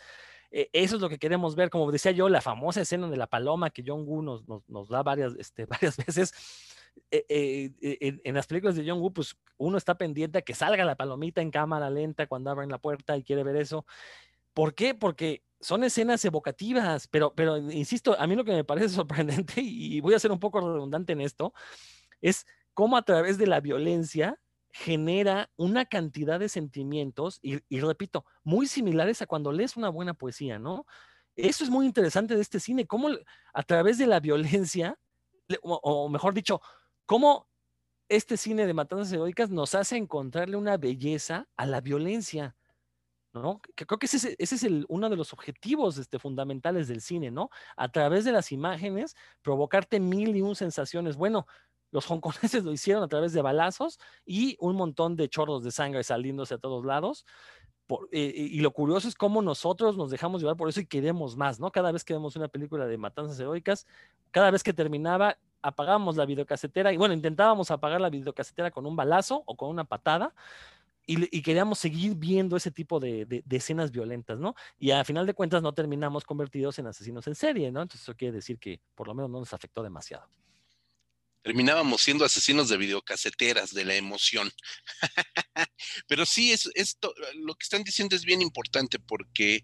Eh, 0.51 0.69
eso 0.73 0.95
es 0.95 1.01
lo 1.01 1.10
que 1.10 1.19
queremos 1.19 1.55
ver, 1.55 1.69
como 1.69 1.91
decía 1.91 2.12
yo, 2.12 2.29
la 2.29 2.41
famosa 2.41 2.81
escena 2.81 3.10
de 3.10 3.17
la 3.17 3.27
paloma 3.27 3.69
que 3.69 3.83
John 3.86 4.03
Woo 4.05 4.21
nos, 4.21 4.43
nos, 4.67 4.89
da 4.89 5.03
varias, 5.03 5.33
este, 5.38 5.65
varias 5.65 5.97
veces. 5.97 6.33
Eh, 7.12 7.71
eh, 7.79 8.19
en, 8.23 8.33
las 8.33 8.47
películas 8.47 8.75
de 8.75 8.83
John 8.88 8.99
Woo, 8.99 9.13
pues 9.13 9.38
uno 9.57 9.77
está 9.77 9.97
pendiente 9.97 10.39
a 10.39 10.41
que 10.41 10.55
salga 10.55 10.83
la 10.83 10.95
palomita 10.95 11.41
en 11.41 11.51
cámara 11.51 11.89
lenta 11.89 12.27
cuando 12.27 12.49
abren 12.49 12.69
la 12.69 12.79
puerta 12.79 13.17
y 13.17 13.23
quiere 13.23 13.43
ver 13.43 13.55
eso. 13.57 13.86
¿Por 14.53 14.73
qué? 14.73 14.95
Porque 14.95 15.43
son 15.60 15.83
escenas 15.83 16.23
evocativas, 16.25 17.07
pero, 17.07 17.33
pero 17.36 17.57
insisto, 17.57 18.15
a 18.19 18.27
mí 18.27 18.36
lo 18.36 18.43
que 18.43 18.53
me 18.53 18.63
parece 18.63 18.89
sorprendente, 18.95 19.62
y 19.62 19.99
voy 20.01 20.13
a 20.13 20.19
ser 20.19 20.31
un 20.31 20.39
poco 20.39 20.60
redundante 20.62 21.13
en 21.13 21.21
esto, 21.21 21.53
es 22.21 22.45
cómo 22.73 22.97
a 22.97 23.01
través 23.03 23.38
de 23.38 23.47
la 23.47 23.60
violencia 23.60 24.39
genera 24.71 25.49
una 25.56 25.86
cantidad 25.86 26.39
de 26.39 26.49
sentimientos, 26.49 27.39
y, 27.41 27.60
repito, 27.80 28.25
muy 28.43 28.67
similares 28.67 29.21
a 29.21 29.25
cuando 29.25 29.51
lees 29.51 29.75
una 29.75 29.89
buena 29.89 30.13
poesía, 30.13 30.60
¿no? 30.60 30.86
Eso 31.36 31.63
es 31.63 31.69
muy 31.69 31.86
interesante 31.86 32.36
de 32.36 32.41
este 32.41 32.60
cine, 32.60 32.86
cómo 32.86 33.10
a 33.53 33.63
través 33.63 33.97
de 33.97 34.08
la 34.08 34.19
violencia, 34.19 34.99
o, 35.62 36.10
mejor 36.10 36.34
dicho, 36.34 36.62
cómo 37.06 37.47
este 38.10 38.38
cine 38.38 38.67
de 38.67 38.73
matanzas 38.73 39.12
heroicas 39.12 39.49
nos 39.49 39.75
hace 39.75 39.97
encontrarle 39.97 40.58
una 40.58 40.77
belleza 40.77 41.47
a 41.58 41.65
la 41.65 41.82
violencia, 41.82 42.56
¿no? 43.34 43.62
creo 43.75 43.99
que 43.99 44.06
ese, 44.06 44.36
es 44.38 44.63
el, 44.63 44.86
uno 44.89 45.10
de 45.10 45.15
los 45.15 45.34
objetivos 45.34 45.97
este, 45.97 46.19
fundamentales 46.19 46.88
del 46.88 47.01
cine, 47.01 47.32
¿no? 47.32 47.49
A 47.75 47.89
través 47.89 48.25
de 48.25 48.32
las 48.32 48.51
imágenes, 48.51 49.15
provocarte 49.41 49.99
mil 49.99 50.36
y 50.36 50.41
un 50.41 50.56
sensaciones. 50.56 51.17
Bueno, 51.17 51.45
los 51.91 52.06
hongkoneses 52.10 52.63
lo 52.63 52.71
hicieron 52.71 53.04
a 53.04 53.08
través 53.08 53.34
de 53.34 53.41
balazos 53.41 54.00
y 54.26 54.58
un 54.60 54.76
montón 54.76 55.15
de 55.15 55.30
chorros 55.30 55.63
de 55.63 55.71
sangre 55.71 56.04
saliéndose 56.04 56.56
a 56.56 56.58
todos 56.58 56.86
lados. 56.86 57.26
Eh, 58.12 58.34
y 58.36 58.60
lo 58.60 58.71
curioso 58.71 59.08
es 59.08 59.15
cómo 59.15 59.41
nosotros 59.41 59.95
nos 59.95 60.12
dejamos 60.12 60.41
llevar 60.41 60.58
por 60.58 60.67
eso 60.67 60.82
y 60.82 60.86
queremos 60.86 61.38
más, 61.38 61.60
¿no? 61.60 61.71
Cada 61.71 61.91
vez 61.91 62.04
que 62.04 62.13
vemos 62.13 62.36
una 62.36 62.50
película 62.50 62.86
de 62.86 62.97
matanzas 62.97 63.39
heroicas, 63.39 63.88
cada 64.32 64.52
vez 64.52 64.62
que 64.62 64.73
terminaba, 64.73 65.38
apagábamos 65.62 66.17
la 66.17 66.26
videocasetera 66.26 66.91
y 66.91 66.97
bueno, 66.97 67.13
intentábamos 67.13 67.71
apagar 67.71 68.02
la 68.02 68.10
videocasetera 68.10 68.71
con 68.71 68.86
un 68.86 68.95
balazo 68.95 69.43
o 69.45 69.56
con 69.56 69.69
una 69.69 69.86
patada. 69.86 70.34
Y, 71.10 71.41
queríamos 71.41 71.80
seguir 71.80 72.15
viendo 72.15 72.58
ese 72.58 72.69
tipo 72.69 73.00
de, 73.00 73.26
de, 73.26 73.43
escenas 73.56 73.91
violentas, 73.91 74.39
¿no? 74.39 74.56
Y 74.78 74.91
a 74.91 75.06
final 75.06 75.26
de 75.26 75.34
cuentas 75.34 75.63
no 75.63 75.71
terminamos 75.73 76.26
convertidos 76.26 76.80
en 76.80 76.88
asesinos 76.88 77.26
en 77.28 77.36
serie, 77.36 77.71
¿no? 77.71 77.82
Entonces 77.82 78.02
eso 78.02 78.13
quiere 78.13 78.34
decir 78.34 78.60
que 78.60 78.82
por 78.93 79.08
lo 79.08 79.15
menos 79.15 79.32
no 79.32 79.39
nos 79.39 79.54
afectó 79.54 79.82
demasiado 79.82 80.28
terminábamos 81.41 82.02
siendo 82.02 82.26
asesinos 82.26 82.69
de 82.69 82.78
videocaseteras 82.78 83.73
de 83.73 83.86
la 83.86 83.95
emoción. 83.95 84.52
Pero 86.08 86.26
sí, 86.26 86.52
es, 86.52 86.69
esto, 86.76 87.13
lo 87.36 87.56
que 87.56 87.63
están 87.63 87.84
diciendo 87.84 88.15
es 88.15 88.26
bien 88.26 88.41
importante 88.41 89.00
porque 89.00 89.63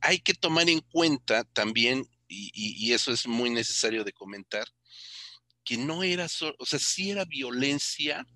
hay 0.00 0.18
que 0.18 0.34
tomar 0.34 0.68
en 0.68 0.80
cuenta 0.80 1.44
también, 1.44 2.06
y, 2.26 2.92
eso 2.92 3.12
es 3.12 3.26
muy 3.26 3.50
necesario 3.50 4.04
de 4.04 4.12
comentar, 4.12 4.66
que 5.64 5.76
no 5.76 6.02
era 6.02 6.28
solo, 6.28 6.54
o 6.58 6.66
sea, 6.66 6.78
sí 6.78 7.10
era 7.10 7.24
violencia 7.24 8.26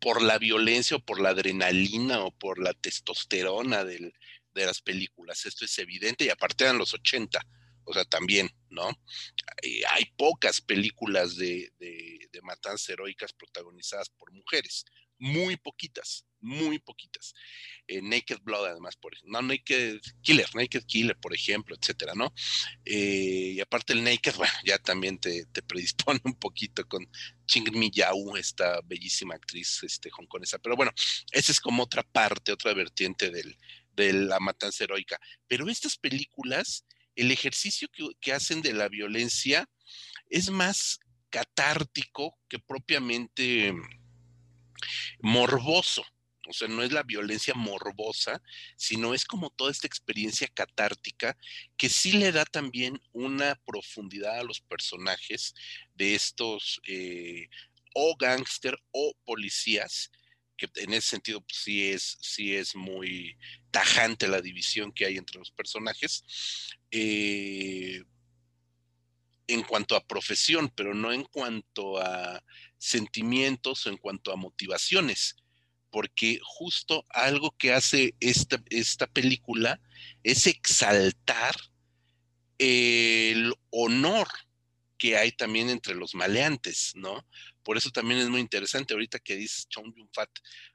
por 0.00 0.22
la 0.22 0.38
violencia 0.38 0.96
o 0.96 1.04
por 1.04 1.20
la 1.20 1.30
adrenalina 1.30 2.20
o 2.20 2.30
por 2.30 2.58
la 2.58 2.72
testosterona 2.72 3.84
de 3.84 4.12
las 4.54 4.80
películas. 4.80 5.44
Esto 5.44 5.64
es 5.64 5.78
evidente 5.78 6.24
y 6.24 6.30
aparte 6.30 6.64
eran 6.64 6.78
los 6.78 6.94
80 6.94 7.46
o 7.90 7.92
sea, 7.92 8.04
también, 8.04 8.48
¿no? 8.70 8.88
Hay, 9.90 10.04
pocas 10.16 10.60
películas 10.60 11.36
de, 11.36 11.72
matanzas 12.42 12.88
heroicas 12.88 13.32
protagonizadas 13.32 14.08
por 14.10 14.32
mujeres, 14.32 14.84
muy 15.18 15.56
poquitas, 15.56 16.24
muy 16.40 16.78
poquitas. 16.78 17.34
Eh, 17.86 18.00
Naked 18.00 18.38
Blood, 18.42 18.66
además, 18.66 18.96
por 18.96 19.12
ejemplo, 19.12 19.42
no, 19.42 19.48
Naked 19.48 20.00
Killer, 20.22 20.48
Naked 20.54 20.84
Killer, 20.86 21.16
por 21.16 21.34
ejemplo, 21.34 21.76
etcétera, 21.76 22.14
¿no? 22.14 22.32
Eh, 22.84 23.54
y 23.56 23.60
aparte 23.60 23.92
el 23.92 24.04
Naked, 24.04 24.36
bueno, 24.36 24.54
ya 24.64 24.78
también 24.78 25.18
te, 25.18 25.44
predispone 25.66 26.20
un 26.24 26.38
poquito 26.38 26.86
con 26.86 27.06
Ching 27.46 27.72
Mi 27.72 27.90
Yao, 27.90 28.36
esta 28.36 28.80
bellísima 28.84 29.34
actriz 29.34 29.82
este, 29.82 30.10
hongkonesa. 30.16 30.58
Pero 30.60 30.76
bueno, 30.76 30.92
esa 31.32 31.50
es 31.50 31.60
como 31.60 31.82
otra 31.82 32.04
parte, 32.04 32.52
otra 32.52 32.72
vertiente 32.72 33.30
del, 33.30 33.58
de 33.92 34.12
la 34.12 34.40
matanza 34.40 34.84
heroica. 34.84 35.20
Pero 35.46 35.68
estas 35.68 35.96
películas 35.96 36.86
el 37.20 37.30
ejercicio 37.30 37.86
que, 38.18 38.32
hacen 38.32 38.62
de 38.62 38.72
la 38.72 38.88
violencia 38.88 39.68
es 40.30 40.48
más 40.48 41.00
catártico 41.28 42.38
que 42.48 42.58
propiamente 42.58 43.74
morboso. 45.20 46.02
O 46.48 46.54
sea, 46.54 46.66
no 46.66 46.82
es 46.82 46.92
la 46.92 47.02
violencia 47.02 47.52
morbosa, 47.54 48.42
sino 48.76 49.12
es 49.12 49.26
como 49.26 49.50
toda 49.50 49.70
esta 49.70 49.86
experiencia 49.86 50.48
catártica 50.48 51.36
que 51.76 51.90
sí 51.90 52.12
le 52.12 52.32
da 52.32 52.46
también 52.46 52.98
una 53.12 53.54
profundidad 53.66 54.38
a 54.38 54.44
los 54.44 54.62
personajes 54.62 55.54
de 55.94 56.14
estos 56.14 56.80
eh, 56.88 57.48
o 57.94 58.16
gángster 58.16 58.78
o 58.92 59.12
policías, 59.26 60.10
que 60.60 60.82
en 60.82 60.92
ese 60.92 61.08
sentido 61.08 61.40
pues, 61.40 61.58
sí, 61.58 61.90
es, 61.90 62.18
sí 62.20 62.54
es 62.54 62.76
muy 62.76 63.36
tajante 63.70 64.28
la 64.28 64.40
división 64.40 64.92
que 64.92 65.06
hay 65.06 65.16
entre 65.16 65.38
los 65.38 65.50
personajes. 65.50 66.24
Eh, 66.90 68.02
en 69.46 69.62
cuanto 69.62 69.96
a 69.96 70.06
profesión, 70.06 70.70
pero 70.76 70.94
no 70.94 71.12
en 71.12 71.24
cuanto 71.24 71.98
a 71.98 72.42
sentimientos 72.78 73.84
o 73.86 73.90
en 73.90 73.96
cuanto 73.96 74.32
a 74.32 74.36
motivaciones, 74.36 75.36
porque 75.90 76.38
justo 76.42 77.04
algo 77.08 77.50
que 77.58 77.72
hace 77.72 78.14
esta, 78.20 78.62
esta 78.70 79.08
película 79.08 79.80
es 80.22 80.46
exaltar 80.46 81.56
el 82.58 83.52
honor 83.70 84.28
que 84.98 85.16
hay 85.16 85.32
también 85.32 85.70
entre 85.70 85.94
los 85.94 86.14
maleantes, 86.14 86.92
¿no? 86.94 87.26
Por 87.62 87.76
eso 87.76 87.90
también 87.90 88.20
es 88.20 88.28
muy 88.28 88.40
interesante 88.40 88.94
ahorita 88.94 89.18
que 89.18 89.36
dice 89.36 89.64
Chong 89.68 89.94
Yun-fat 89.94 90.30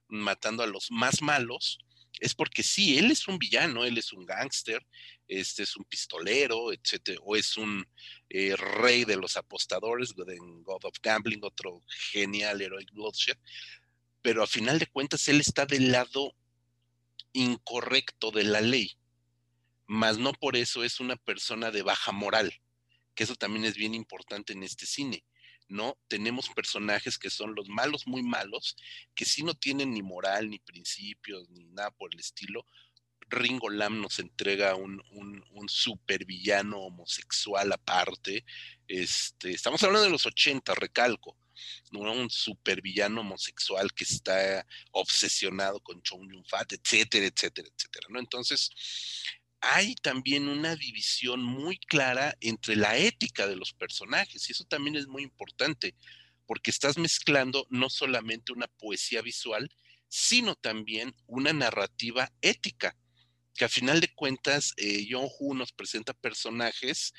matando 0.07 0.63
a 0.63 0.67
los 0.67 0.91
más 0.91 1.21
malos, 1.21 1.79
es 2.19 2.33
porque 2.33 2.63
sí, 2.63 2.97
él 2.97 3.11
es 3.11 3.27
un 3.27 3.38
villano, 3.38 3.83
él 3.83 3.97
es 3.97 4.13
un 4.13 4.25
gángster, 4.25 4.86
este 5.27 5.63
es 5.63 5.75
un 5.75 5.83
pistolero, 5.86 6.71
etcétera, 6.71 7.19
o 7.23 7.36
es 7.36 7.57
un 7.57 7.86
eh, 8.29 8.55
rey 8.55 9.05
de 9.05 9.17
los 9.17 9.36
apostadores 9.38 10.13
God 10.13 10.86
of 10.86 10.97
Gambling, 11.01 11.43
otro 11.43 11.83
genial 12.11 12.61
Heroic 12.61 12.91
Bloodshed, 12.93 13.38
pero 14.21 14.43
a 14.43 14.47
final 14.47 14.79
de 14.79 14.88
cuentas 14.88 15.27
él 15.27 15.41
está 15.41 15.65
del 15.65 15.91
lado 15.91 16.33
incorrecto 17.33 18.31
de 18.31 18.43
la 18.43 18.61
ley, 18.61 18.97
mas 19.88 20.17
no 20.17 20.33
por 20.33 20.55
eso 20.55 20.83
es 20.83 20.99
una 20.99 21.15
persona 21.15 21.71
de 21.71 21.81
baja 21.81 22.11
moral, 22.11 22.53
que 23.13 23.23
eso 23.23 23.36
también 23.36 23.65
es 23.65 23.75
bien 23.75 23.93
importante 23.93 24.53
en 24.53 24.63
este 24.63 24.86
cine. 24.86 25.23
¿No? 25.68 25.97
Tenemos 26.07 26.49
personajes 26.49 27.18
que 27.18 27.30
son 27.30 27.55
los 27.55 27.68
malos 27.68 28.07
muy 28.07 28.24
malos, 28.24 28.76
que 29.13 29.26
sí 29.26 29.43
no 29.43 29.53
tienen 29.53 29.93
ni 29.93 30.01
moral, 30.01 30.49
ni 30.49 30.59
principios, 30.59 31.49
ni 31.49 31.66
nada 31.66 31.91
por 31.91 32.13
el 32.13 32.20
estilo. 32.20 32.66
Ringo 33.28 33.70
Lam 33.70 34.01
nos 34.01 34.20
entrega 34.20 34.76
un, 34.76 35.01
un, 35.11 35.70
supervillano 35.70 36.78
homosexual 36.78 37.72
aparte. 37.74 38.45
Este, 38.88 39.51
estamos 39.51 39.82
hablando 39.82 40.05
de 40.05 40.11
los 40.11 40.26
80, 40.26 40.76
recalco. 40.76 41.36
¿no? 41.91 42.11
un 42.11 42.30
supervillano 42.30 43.22
homosexual 43.22 43.91
que 43.93 44.03
está 44.03 44.66
obsesionado 44.91 45.80
con 45.80 46.01
Chong 46.01 46.30
Yun 46.30 46.45
Fat, 46.45 46.74
etcétera, 46.74 47.28
etcétera, 47.28 47.70
etcétera, 47.74 48.07
¿no? 48.09 48.20
Entonces, 48.20 48.70
hay 49.61 49.95
también 49.95 50.47
una 50.47 50.75
división 50.75 51.43
muy 51.43 51.77
clara 51.77 52.35
entre 52.41 52.75
la 52.75 52.97
ética 52.97 53.47
de 53.47 53.55
los 53.55 53.73
personajes 53.73 54.47
y 54.47 54.51
eso 54.51 54.63
también 54.65 54.95
es 54.95 55.07
muy 55.07 55.23
importante 55.23 55.95
porque 56.45 56.71
estás 56.71 56.97
mezclando 56.97 57.65
no 57.69 57.89
solamente 57.89 58.53
una 58.53 58.67
poesía 58.67 59.21
visual, 59.21 59.69
sino 60.07 60.55
también 60.55 61.15
una 61.27 61.53
narrativa 61.53 62.31
ética, 62.41 62.95
que 63.55 63.65
a 63.65 63.69
final 63.69 64.01
de 64.01 64.13
cuentas 64.13 64.73
eh, 64.77 65.07
Hu 65.13 65.55
nos 65.55 65.71
presenta 65.71 66.13
personajes 66.13 67.13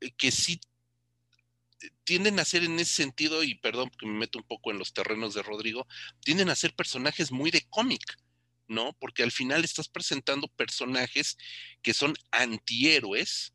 eh, 0.00 0.10
que 0.16 0.30
sí 0.30 0.60
eh, 1.80 1.90
tienden 2.04 2.40
a 2.40 2.44
ser 2.44 2.64
en 2.64 2.78
ese 2.78 2.94
sentido, 2.94 3.44
y 3.44 3.54
perdón 3.54 3.90
que 3.90 4.06
me 4.06 4.18
meto 4.18 4.38
un 4.38 4.46
poco 4.46 4.70
en 4.70 4.78
los 4.78 4.92
terrenos 4.92 5.34
de 5.34 5.42
Rodrigo, 5.42 5.86
tienden 6.20 6.50
a 6.50 6.56
ser 6.56 6.74
personajes 6.74 7.30
muy 7.30 7.50
de 7.50 7.66
cómic 7.68 8.18
¿no? 8.68 8.92
Porque 9.00 9.22
al 9.22 9.32
final 9.32 9.64
estás 9.64 9.88
presentando 9.88 10.48
personajes 10.48 11.36
que 11.82 11.94
son 11.94 12.14
antihéroes, 12.30 13.54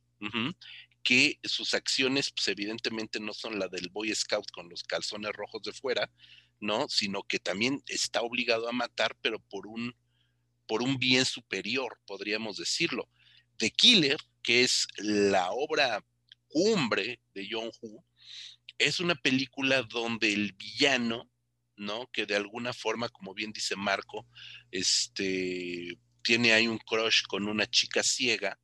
que 1.04 1.40
sus 1.44 1.74
acciones, 1.74 2.32
pues 2.32 2.48
evidentemente 2.48 3.20
no 3.20 3.34
son 3.34 3.60
la 3.60 3.68
del 3.68 3.90
Boy 3.90 4.14
Scout 4.16 4.50
con 4.52 4.70
los 4.70 4.84
calzones 4.84 5.34
rojos 5.34 5.62
de 5.64 5.74
fuera, 5.74 6.10
¿no? 6.60 6.88
Sino 6.90 7.24
que 7.24 7.40
también 7.40 7.84
está 7.88 8.22
obligado 8.22 8.70
a 8.70 8.74
matar, 8.74 9.16
pero 9.22 9.40
por 9.40 9.68
un, 9.68 9.96
por 10.66 10.82
un 10.82 10.98
bien 10.98 11.26
superior, 11.26 12.00
podríamos 12.06 12.58
decirlo. 12.58 13.10
The 13.58 13.70
Killer, 13.72 14.18
que 14.42 14.64
es 14.64 14.88
la 14.98 15.52
obra 15.52 16.04
cumbre 16.48 17.22
de 17.34 17.48
John 17.50 17.70
Woo, 17.82 18.06
es 18.78 19.00
una 19.00 19.16
película 19.16 19.84
donde 19.84 20.34
el 20.34 20.54
villano 20.54 21.30
¿no? 21.76 22.10
Que 22.12 22.26
de 22.26 22.36
alguna 22.36 22.74
forma, 22.74 23.10
como 23.10 23.34
bien 23.34 23.52
dice 23.52 23.76
Marco, 23.76 24.28
este, 24.72 25.98
tiene 26.22 26.54
ahí 26.54 26.68
un 26.68 26.80
crush 26.80 27.24
con 27.28 27.48
una 27.48 27.68
chica 27.68 28.04
ciega, 28.04 28.60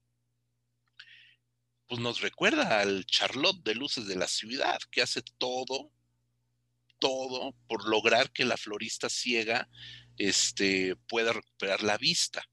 pues 1.88 2.00
nos 2.00 2.22
recuerda 2.22 2.82
al 2.82 3.06
Charlotte 3.06 3.64
de 3.64 3.74
Luces 3.76 4.06
de 4.08 4.16
la 4.16 4.28
Ciudad, 4.28 4.78
que 4.92 5.02
hace 5.02 5.24
todo, 5.40 5.92
todo 7.00 7.56
por 7.68 7.90
lograr 7.90 8.32
que 8.32 8.46
la 8.46 8.58
florista 8.58 9.10
ciega 9.10 9.68
este, 10.18 10.96
pueda 11.08 11.34
recuperar 11.34 11.82
la 11.82 11.98
vista, 11.98 12.48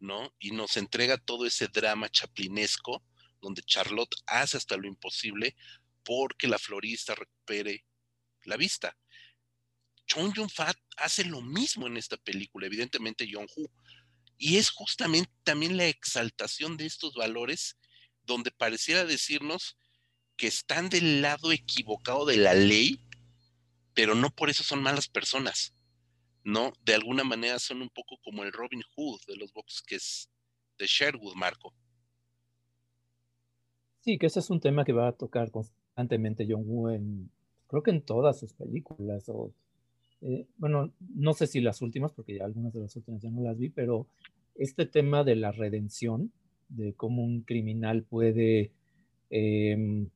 ¿no? 0.00 0.34
Y 0.40 0.50
nos 0.50 0.76
entrega 0.76 1.16
todo 1.16 1.46
ese 1.46 1.68
drama 1.68 2.08
chaplinesco 2.08 3.04
donde 3.40 3.62
Charlotte 3.62 4.16
hace 4.26 4.56
hasta 4.56 4.76
lo 4.76 4.88
imposible 4.88 5.54
porque 6.02 6.48
la 6.48 6.58
florista 6.58 7.14
recupere 7.14 7.84
la 8.44 8.56
vista. 8.56 8.96
Chong 10.06 10.34
Yun-fat 10.34 10.76
hace 10.96 11.24
lo 11.24 11.42
mismo 11.42 11.86
en 11.86 11.96
esta 11.96 12.16
película, 12.16 12.66
evidentemente 12.66 13.26
Yong-hu. 13.26 13.68
Y 14.38 14.56
es 14.56 14.70
justamente 14.70 15.32
también 15.44 15.76
la 15.76 15.86
exaltación 15.86 16.76
de 16.76 16.86
estos 16.86 17.14
valores 17.14 17.76
donde 18.24 18.50
pareciera 18.50 19.04
decirnos 19.04 19.78
que 20.36 20.46
están 20.46 20.88
del 20.88 21.22
lado 21.22 21.52
equivocado 21.52 22.26
de 22.26 22.36
la 22.36 22.54
ley, 22.54 23.00
pero 23.94 24.14
no 24.14 24.30
por 24.30 24.50
eso 24.50 24.62
son 24.62 24.82
malas 24.82 25.08
personas, 25.08 25.74
¿no? 26.44 26.72
De 26.82 26.94
alguna 26.94 27.24
manera 27.24 27.58
son 27.58 27.80
un 27.80 27.88
poco 27.88 28.18
como 28.22 28.42
el 28.42 28.52
Robin 28.52 28.82
Hood 28.94 29.20
de 29.26 29.36
los 29.36 29.52
bosques 29.52 30.28
de 30.78 30.86
Sherwood, 30.86 31.34
Marco. 31.34 31.74
Sí, 34.00 34.18
que 34.18 34.26
ese 34.26 34.40
es 34.40 34.50
un 34.50 34.60
tema 34.60 34.84
que 34.84 34.92
va 34.92 35.08
a 35.08 35.12
tocar 35.12 35.50
constantemente 35.50 36.46
John 36.48 36.62
Woo 36.64 36.90
en, 36.90 37.30
creo 37.66 37.82
que 37.82 37.90
en 37.90 38.02
todas 38.02 38.38
sus 38.38 38.52
películas, 38.52 39.24
o 39.28 39.52
eh, 40.26 40.44
bueno, 40.56 40.92
no 41.14 41.34
sé 41.34 41.46
si 41.46 41.60
las 41.60 41.82
últimas, 41.82 42.12
porque 42.12 42.34
ya 42.34 42.44
algunas 42.44 42.72
de 42.72 42.80
las 42.80 42.96
últimas 42.96 43.22
ya 43.22 43.30
no 43.30 43.42
las 43.42 43.56
vi, 43.56 43.68
pero 43.68 44.08
este 44.56 44.84
tema 44.84 45.22
de 45.22 45.36
la 45.36 45.52
redención, 45.52 46.32
de 46.68 46.94
cómo 46.94 47.22
un 47.22 47.42
criminal 47.42 48.02
puede 48.02 48.72
em, 49.30 50.08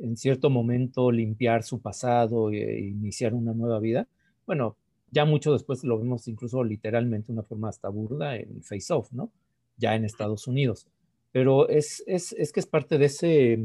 en 0.00 0.16
cierto 0.16 0.50
momento 0.50 1.12
limpiar 1.12 1.62
su 1.62 1.80
pasado 1.80 2.50
e 2.50 2.80
iniciar 2.80 3.32
una 3.34 3.54
nueva 3.54 3.78
vida, 3.78 4.08
bueno, 4.46 4.76
ya 5.12 5.24
mucho 5.24 5.52
después 5.52 5.84
lo 5.84 5.98
vemos 5.98 6.26
incluso 6.26 6.64
literalmente 6.64 7.30
una 7.30 7.44
forma 7.44 7.68
hasta 7.68 7.88
burda 7.88 8.36
en 8.36 8.64
Face 8.64 8.92
Off, 8.92 9.12
¿no? 9.12 9.30
Ya 9.76 9.94
en 9.94 10.04
Estados 10.04 10.48
Unidos. 10.48 10.88
Pero 11.30 11.68
es, 11.68 12.02
es, 12.08 12.32
es 12.32 12.52
que 12.52 12.58
es 12.58 12.66
parte 12.66 12.98
de 12.98 13.04
ese, 13.04 13.64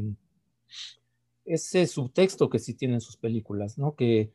ese 1.44 1.86
subtexto 1.88 2.48
que 2.48 2.60
sí 2.60 2.74
tienen 2.74 3.00
sus 3.00 3.16
películas, 3.16 3.78
¿no? 3.78 3.96
Que 3.96 4.30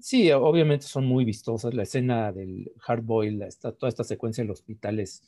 Sí, 0.00 0.30
obviamente 0.32 0.86
son 0.86 1.04
muy 1.06 1.24
vistosas. 1.24 1.74
La 1.74 1.82
escena 1.82 2.32
del 2.32 2.72
hard 2.86 3.02
boil, 3.02 3.44
toda 3.60 3.88
esta 3.88 4.04
secuencia 4.04 4.42
del 4.42 4.50
hospital 4.50 4.98
es, 4.98 5.22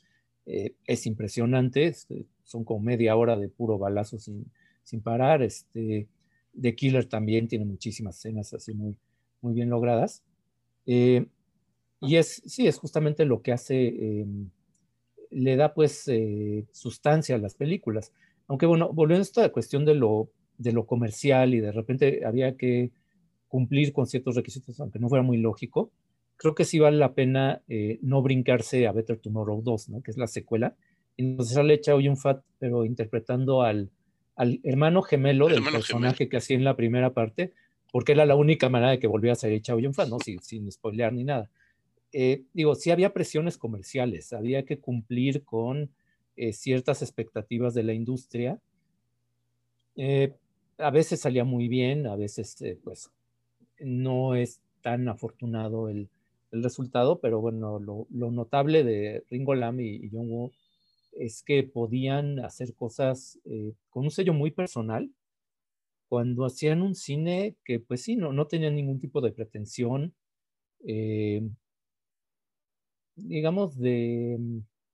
eh, 0.47 0.75
es 0.87 1.07
impresionante. 1.07 1.87
Este, 1.87 2.27
son 2.43 2.64
como 2.64 2.81
media 2.81 3.14
hora 3.16 3.37
de 3.37 3.49
puro 3.49 3.79
balazo 3.79 4.18
sin, 4.18 4.51
sin 4.83 5.03
parar. 5.03 5.43
Este, 5.43 6.09
The 6.59 6.75
Killer 6.75 7.05
también 7.07 7.49
tiene 7.49 7.66
muchísimas 7.66 8.16
escenas 8.18 8.55
así 8.55 8.73
muy, 8.73 8.97
muy 9.43 9.53
bien 9.55 9.68
logradas. 9.68 10.23
Eh, 10.87 11.27
y 12.01 12.16
es, 12.16 12.43
sí, 12.47 12.66
es 12.66 12.79
justamente 12.79 13.25
lo 13.27 13.43
que 13.43 13.53
hace, 13.53 14.20
em, 14.20 14.51
le 15.31 15.57
da 15.57 15.75
pues 15.75 16.09
eh, 16.09 16.66
sustancia 16.73 17.37
a 17.37 17.39
las 17.39 17.55
películas. 17.55 18.12
Aunque 18.49 18.66
bueno, 18.66 18.91
volviendo 18.93 19.20
a 19.23 19.25
esta 19.25 19.53
cuestión 19.53 19.85
de 19.85 19.95
lo, 19.95 20.31
de 20.59 20.73
lo 20.73 20.87
comercial 20.87 21.55
y 21.55 21.61
de 21.61 21.73
repente 21.73 22.25
había 22.25 22.57
que 22.57 22.91
cumplir 23.53 23.92
con 23.92 24.07
ciertos 24.07 24.34
requisitos, 24.34 24.80
aunque 24.80 24.98
no 24.98 25.11
fuera 25.11 25.22
muy 25.22 25.36
lógico, 25.36 25.90
creo 26.38 26.55
que 26.55 26.64
sí 26.64 26.78
vale 26.78 26.96
la 26.96 27.12
pena 27.12 27.61
eh, 27.68 27.98
no 28.00 28.22
brincarse 28.22 28.86
a 28.86 28.92
Better 28.92 29.18
Tomorrow 29.18 29.61
2, 29.61 29.90
¿no? 29.90 30.03
que 30.03 30.11
es 30.11 30.16
la 30.16 30.26
secuela. 30.26 30.74
Y 31.18 31.24
entonces 31.24 31.55
sale 31.55 31.78
Chao 31.78 32.00
Yun 32.00 32.16
Fat, 32.16 32.42
pero 32.59 32.86
interpretando 32.86 33.61
al, 33.61 33.90
al 34.36 34.59
hermano 34.62 35.03
gemelo 35.03 35.48
del 35.48 35.62
personaje 35.62 36.30
que 36.30 36.38
hacía 36.38 36.57
en 36.57 36.64
la 36.64 36.76
primera 36.76 37.12
parte, 37.12 37.53
porque 37.92 38.12
era 38.12 38.24
la 38.24 38.36
única 38.36 38.70
manera 38.70 38.92
de 38.92 38.98
que 38.98 39.07
volviera 39.07 39.34
a 39.34 39.36
salir 39.36 39.61
Chao 39.61 39.78
Yun 39.78 39.92
Fat, 39.92 40.09
¿no? 40.09 40.18
sin, 40.18 40.40
sin 40.40 40.72
spoilear 40.72 41.12
ni 41.12 41.24
nada. 41.24 41.50
Eh, 42.14 42.44
digo, 42.55 42.74
sí 42.74 42.90
había 42.90 43.12
presiones 43.12 43.59
comerciales, 43.59 44.32
había 44.32 44.64
que 44.64 44.78
cumplir 44.78 45.44
con 45.44 45.90
eh, 46.36 46.55
ciertas 46.55 47.03
expectativas 47.03 47.74
de 47.74 47.82
la 47.82 47.92
industria. 47.92 48.59
a 50.78 50.90
veces 50.90 51.20
salía 51.20 51.44
muy 51.44 51.68
bien, 51.68 52.07
a 52.07 52.16
veces, 52.16 52.57
pues, 52.82 53.11
no 53.83 54.35
es 54.35 54.61
tan 54.80 55.09
afortunado 55.09 55.89
el, 55.89 56.09
el 56.51 56.62
resultado, 56.62 57.20
pero 57.20 57.41
bueno, 57.41 57.78
lo, 57.78 58.07
notable 58.30 58.85
de 58.85 59.24
Ringo 59.30 59.55
Lam 59.55 59.80
y, 59.80 59.97
y 59.97 60.11
John 60.11 60.30
Woo 60.30 60.53
es 61.12 61.43
que 61.43 61.62
podían 61.62 62.41
hacer 62.41 62.74
cosas 62.74 63.39
eh, 63.45 63.74
con 63.91 64.05
un 64.05 64.11
sello 64.11 64.33
muy 64.33 64.51
personal 64.51 65.11
cuando 66.09 66.45
hacían 66.45 66.83
un 66.83 66.95
cine 66.95 67.57
que 67.64 67.80
pues 67.80 68.03
sí, 68.03 68.16
no, 68.16 68.33
no 68.33 68.47
tenía 68.47 68.70
ningún 68.70 68.99
tipo 69.01 69.20
de 69.20 69.33
pretensión, 69.33 70.14
eh, 70.87 71.43
digamos, 73.14 73.78
de... 73.78 74.39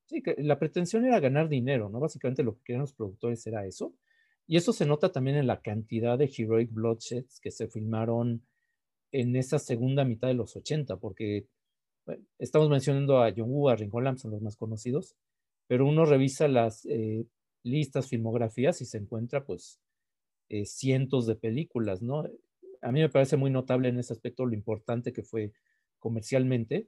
Sí, 0.05 0.21
que 0.21 0.35
la 0.39 0.57
pretensión 0.57 1.05
era 1.05 1.19
ganar 1.19 1.49
dinero, 1.49 1.89
¿no? 1.89 1.99
Básicamente 1.99 2.41
lo 2.41 2.55
que 2.55 2.63
querían 2.63 2.81
los 2.81 2.93
productores 2.93 3.45
era 3.45 3.65
eso. 3.65 3.93
Y 4.47 4.57
eso 4.57 4.73
se 4.73 4.85
nota 4.85 5.11
también 5.11 5.37
en 5.37 5.45
la 5.45 5.61
cantidad 5.61 6.17
de 6.17 6.31
Heroic 6.35 6.71
Bloodsheds 6.71 7.39
que 7.39 7.51
se 7.51 7.67
filmaron 7.67 8.41
en 9.11 9.35
esa 9.35 9.59
segunda 9.59 10.05
mitad 10.05 10.27
de 10.27 10.33
los 10.33 10.55
80, 10.55 10.97
porque 10.97 11.45
estamos 12.37 12.69
mencionando 12.69 13.21
a 13.21 13.31
John 13.35 13.51
a 13.69 13.75
Ringo 13.75 14.01
Lam, 14.01 14.17
son 14.17 14.31
los 14.31 14.41
más 14.41 14.55
conocidos, 14.55 15.15
pero 15.67 15.85
uno 15.85 16.05
revisa 16.05 16.47
las 16.47 16.85
eh, 16.85 17.25
listas, 17.63 18.07
filmografías 18.07 18.81
y 18.81 18.85
se 18.85 18.97
encuentra 18.97 19.45
pues 19.45 19.79
eh, 20.49 20.65
cientos 20.65 21.27
de 21.27 21.35
películas, 21.35 22.01
¿no? 22.01 22.23
A 22.81 22.91
mí 22.91 23.01
me 23.01 23.09
parece 23.09 23.37
muy 23.37 23.51
notable 23.51 23.89
en 23.89 23.99
ese 23.99 24.13
aspecto 24.13 24.45
lo 24.45 24.53
importante 24.53 25.13
que 25.13 25.23
fue 25.23 25.51
comercialmente, 25.99 26.87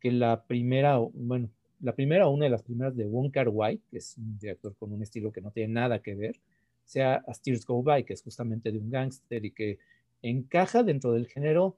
que 0.00 0.12
la 0.12 0.44
primera, 0.44 0.96
bueno, 0.96 1.50
la 1.80 1.94
primera, 1.94 2.28
una 2.28 2.44
de 2.44 2.50
las 2.50 2.62
primeras 2.62 2.96
de 2.96 3.06
Wong 3.06 3.30
Kar 3.30 3.48
Wai, 3.48 3.80
que 3.90 3.98
es 3.98 4.16
un 4.16 4.38
director 4.38 4.74
con 4.76 4.92
un 4.92 5.02
estilo 5.02 5.32
que 5.32 5.40
no 5.40 5.50
tiene 5.50 5.74
nada 5.74 6.00
que 6.00 6.14
ver, 6.14 6.40
sea 6.84 7.22
A 7.26 7.34
Steers 7.34 7.66
Go 7.66 7.82
By, 7.82 8.04
que 8.04 8.14
es 8.14 8.22
justamente 8.22 8.72
de 8.72 8.78
un 8.78 8.90
gángster 8.90 9.44
y 9.44 9.50
que 9.50 9.78
encaja 10.22 10.82
dentro 10.82 11.12
del 11.12 11.26
género, 11.26 11.76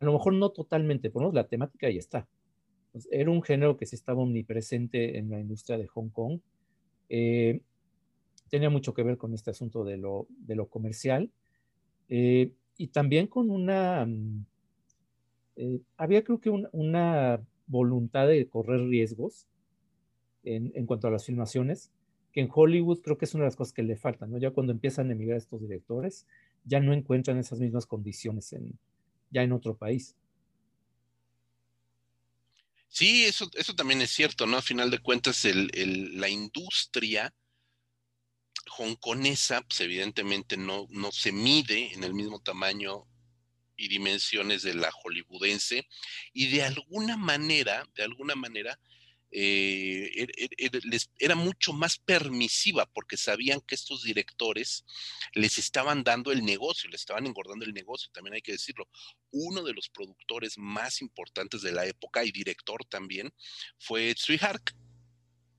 a 0.00 0.04
lo 0.04 0.12
mejor 0.12 0.34
no 0.34 0.50
totalmente, 0.50 1.10
por 1.10 1.34
la 1.34 1.48
temática 1.48 1.86
ahí 1.86 1.98
está. 1.98 2.28
Pues, 2.92 3.08
era 3.12 3.30
un 3.30 3.42
género 3.42 3.76
que 3.76 3.86
se 3.86 3.96
estaba 3.96 4.22
omnipresente 4.22 5.18
en 5.18 5.30
la 5.30 5.38
industria 5.38 5.78
de 5.78 5.86
Hong 5.86 6.08
Kong. 6.08 6.40
Eh, 7.08 7.60
tenía 8.50 8.70
mucho 8.70 8.92
que 8.92 9.02
ver 9.02 9.16
con 9.18 9.34
este 9.34 9.50
asunto 9.50 9.84
de 9.84 9.96
lo, 9.96 10.26
de 10.30 10.56
lo 10.56 10.66
comercial 10.66 11.30
eh, 12.08 12.52
y 12.76 12.88
también 12.88 13.26
con 13.26 13.50
una, 13.50 14.04
mm, 14.04 14.44
eh, 15.56 15.80
había 15.96 16.24
creo 16.24 16.40
que 16.40 16.50
una 16.50 17.40
voluntad 17.66 18.26
de 18.26 18.48
correr 18.48 18.80
riesgos 18.88 19.46
en, 20.42 20.72
en, 20.74 20.86
cuanto 20.86 21.06
a 21.06 21.10
las 21.10 21.26
filmaciones, 21.26 21.92
que 22.32 22.40
en 22.40 22.48
Hollywood 22.52 23.00
creo 23.00 23.18
que 23.18 23.26
es 23.26 23.34
una 23.34 23.44
de 23.44 23.48
las 23.48 23.56
cosas 23.56 23.74
que 23.74 23.82
le 23.82 23.96
faltan, 23.96 24.30
¿no? 24.30 24.38
Ya 24.38 24.50
cuando 24.50 24.72
empiezan 24.72 25.08
a 25.08 25.12
emigrar 25.12 25.36
estos 25.36 25.60
directores, 25.60 26.26
ya 26.68 26.80
no 26.80 26.92
encuentran 26.92 27.38
esas 27.38 27.58
mismas 27.58 27.86
condiciones 27.86 28.52
en, 28.52 28.78
ya 29.30 29.42
en 29.42 29.52
otro 29.52 29.76
país. 29.76 30.14
Sí, 32.88 33.24
eso, 33.24 33.50
eso 33.54 33.74
también 33.74 34.00
es 34.02 34.10
cierto, 34.10 34.46
¿no? 34.46 34.56
A 34.56 34.62
final 34.62 34.90
de 34.90 34.98
cuentas, 34.98 35.44
el, 35.44 36.18
la 36.18 36.28
industria 36.28 37.34
hongkonesa, 38.78 39.62
pues 39.62 39.80
evidentemente 39.80 40.56
no, 40.56 40.86
no 40.90 41.10
se 41.10 41.32
mide 41.32 41.92
en 41.94 42.04
el 42.04 42.14
mismo 42.14 42.40
tamaño 42.40 43.06
y 43.76 43.88
dimensiones 43.88 44.62
de 44.62 44.74
la 44.74 44.90
hollywoodense, 44.90 45.86
y 46.32 46.48
de 46.48 46.64
alguna 46.64 47.16
manera, 47.16 47.88
de 47.94 48.02
alguna 48.02 48.34
manera, 48.34 48.78
eh, 49.30 50.10
er, 50.14 50.30
er, 50.36 50.76
er, 50.76 51.00
era 51.18 51.34
mucho 51.34 51.72
más 51.72 51.98
permisiva 51.98 52.86
porque 52.86 53.16
sabían 53.16 53.60
que 53.60 53.74
estos 53.74 54.02
directores 54.02 54.84
les 55.34 55.58
estaban 55.58 56.02
dando 56.02 56.32
el 56.32 56.44
negocio, 56.44 56.88
les 56.90 57.02
estaban 57.02 57.26
engordando 57.26 57.64
el 57.64 57.74
negocio, 57.74 58.10
también 58.12 58.34
hay 58.34 58.42
que 58.42 58.52
decirlo. 58.52 58.88
Uno 59.30 59.62
de 59.62 59.74
los 59.74 59.88
productores 59.88 60.56
más 60.56 61.02
importantes 61.02 61.62
de 61.62 61.72
la 61.72 61.86
época 61.86 62.24
y 62.24 62.32
director 62.32 62.84
también 62.86 63.32
fue 63.78 64.14
Hark, 64.40 64.74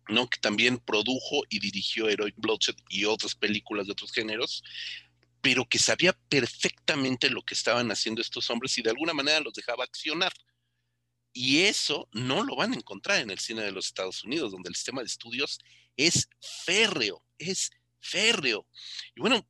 ¿no? 0.07 0.27
que 0.27 0.39
también 0.39 0.79
produjo 0.79 1.43
y 1.49 1.59
dirigió 1.59 2.09
Heroic 2.09 2.35
Bloodshed 2.37 2.75
y 2.89 3.05
otras 3.05 3.35
películas 3.35 3.85
de 3.85 3.93
otros 3.93 4.11
géneros, 4.11 4.63
pero 5.41 5.65
que 5.65 5.79
sabía 5.79 6.13
perfectamente 6.27 7.29
lo 7.29 7.43
que 7.43 7.53
estaban 7.53 7.91
haciendo 7.91 8.21
estos 8.21 8.49
hombres 8.49 8.77
y 8.77 8.81
de 8.81 8.89
alguna 8.89 9.13
manera 9.13 9.39
los 9.39 9.53
dejaba 9.53 9.83
accionar. 9.83 10.33
Y 11.41 11.61
eso 11.61 12.09
no 12.11 12.43
lo 12.43 12.57
van 12.57 12.73
a 12.73 12.75
encontrar 12.75 13.21
en 13.21 13.29
el 13.29 13.39
cine 13.39 13.61
de 13.61 13.71
los 13.71 13.85
Estados 13.85 14.25
Unidos, 14.25 14.51
donde 14.51 14.67
el 14.67 14.75
sistema 14.75 14.99
de 14.99 15.07
estudios 15.07 15.57
es 15.95 16.27
férreo, 16.65 17.23
es 17.37 17.71
férreo. 18.01 18.67
Y 19.15 19.21
bueno, 19.21 19.47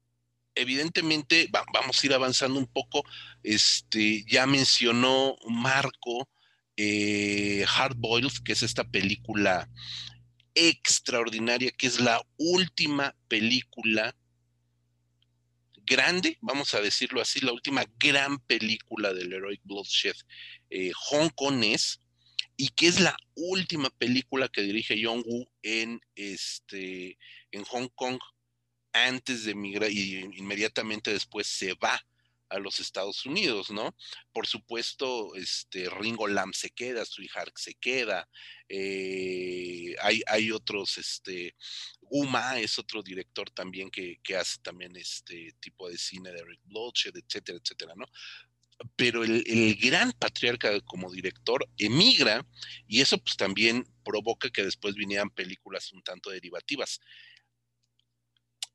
evidentemente 0.53 1.49
vamos 1.73 2.03
a 2.03 2.05
ir 2.05 2.13
avanzando 2.13 2.59
un 2.59 2.67
poco. 2.67 3.01
Este, 3.41 4.23
ya 4.27 4.45
mencionó 4.45 5.35
Marco 5.47 6.29
eh, 6.77 7.65
Hard 7.67 7.95
Boiled, 7.97 8.33
que 8.45 8.51
es 8.51 8.61
esta 8.61 8.83
película 8.83 9.67
extraordinaria, 10.53 11.71
que 11.71 11.87
es 11.87 11.99
la 11.99 12.21
última 12.37 13.15
película 13.27 14.15
grande, 15.89 16.37
vamos 16.41 16.73
a 16.75 16.81
decirlo 16.81 17.19
así, 17.19 17.39
la 17.39 17.51
última 17.51 17.83
gran 17.97 18.37
película 18.39 19.13
del 19.13 19.33
Heroic 19.33 19.61
Bloodshed 19.63 20.15
eh, 20.69 20.91
hongkonés 21.09 21.99
y 22.55 22.69
que 22.69 22.87
es 22.87 22.99
la 22.99 23.17
última 23.35 23.89
película 23.89 24.47
que 24.47 24.61
dirige 24.61 24.99
Yong 24.99 25.23
Woo 25.25 25.51
en, 25.63 25.99
este, 26.15 27.17
en 27.51 27.63
Hong 27.63 27.89
Kong 27.95 28.19
antes 28.93 29.45
de 29.45 29.51
emigrar 29.51 29.91
y 29.91 30.19
inmediatamente 30.37 31.11
después 31.11 31.47
se 31.47 31.73
va 31.73 31.99
a 32.49 32.59
los 32.59 32.79
Estados 32.79 33.25
Unidos, 33.25 33.69
¿no? 33.69 33.95
Por 34.33 34.47
supuesto, 34.47 35.35
este 35.35 35.89
Ringo 35.89 36.27
Lam 36.27 36.53
se 36.53 36.71
queda, 36.71 37.05
Sui 37.05 37.29
Hark 37.33 37.57
se 37.57 37.75
queda, 37.75 38.27
eh, 38.67 39.95
hay, 40.01 40.21
hay, 40.27 40.51
otros, 40.51 40.97
este, 40.97 41.55
Guma 42.01 42.59
es 42.59 42.77
otro 42.79 43.01
director 43.03 43.49
también 43.51 43.89
que, 43.89 44.19
que, 44.23 44.35
hace 44.35 44.59
también 44.61 44.95
este 44.95 45.53
tipo 45.59 45.89
de 45.89 45.97
cine 45.97 46.31
de 46.31 46.43
Rick 46.43 46.61
Bloodshed, 46.65 47.15
etcétera, 47.15 47.59
etcétera, 47.61 47.93
¿no? 47.95 48.05
Pero 48.95 49.23
el, 49.23 49.43
el, 49.45 49.75
gran 49.75 50.13
patriarca 50.13 50.79
como 50.81 51.11
director 51.11 51.69
emigra 51.77 52.45
y 52.87 53.01
eso 53.01 53.17
pues 53.17 53.35
también 53.35 53.85
provoca 54.05 54.49
que 54.49 54.63
después 54.63 54.95
vinieran 54.95 55.29
películas 55.29 55.91
un 55.91 56.01
tanto 56.01 56.29
derivativas. 56.29 57.01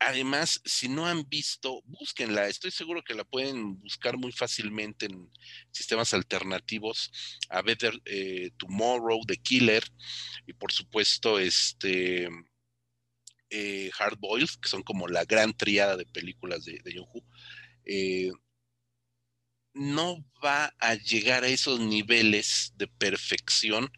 Además, 0.07 0.61
si 0.67 0.89
no 0.89 1.07
han 1.07 1.27
visto, 1.31 1.81
búsquenla. 1.87 2.47
Estoy 2.47 2.71
seguro 2.71 3.03
que 3.03 3.15
la 3.15 3.25
pueden 3.25 3.81
buscar 3.81 4.19
muy 4.19 4.33
fácilmente 4.33 5.07
en 5.07 5.31
sistemas 5.71 6.13
alternativos. 6.13 7.11
A 7.49 7.63
Better 7.63 7.99
eh, 8.05 8.51
Tomorrow, 8.59 9.25
The 9.27 9.39
Killer, 9.39 9.83
y 10.47 10.53
por 10.53 10.73
supuesto, 10.73 11.39
este 11.39 12.29
eh, 13.49 13.91
Hard 13.99 14.19
Boiled, 14.19 14.51
que 14.61 14.69
son 14.69 14.83
como 14.83 15.09
la 15.09 15.25
gran 15.25 15.57
triada 15.57 15.97
de 15.97 16.05
películas 16.05 16.67
de, 16.67 16.81
de 16.85 17.03
eh, 17.87 18.31
no 19.73 20.23
va 20.45 20.75
a 20.81 20.97
llegar 20.97 21.45
a 21.45 21.49
esos 21.49 21.81
niveles 21.81 22.75
de 22.77 22.89
perfección 22.89 23.91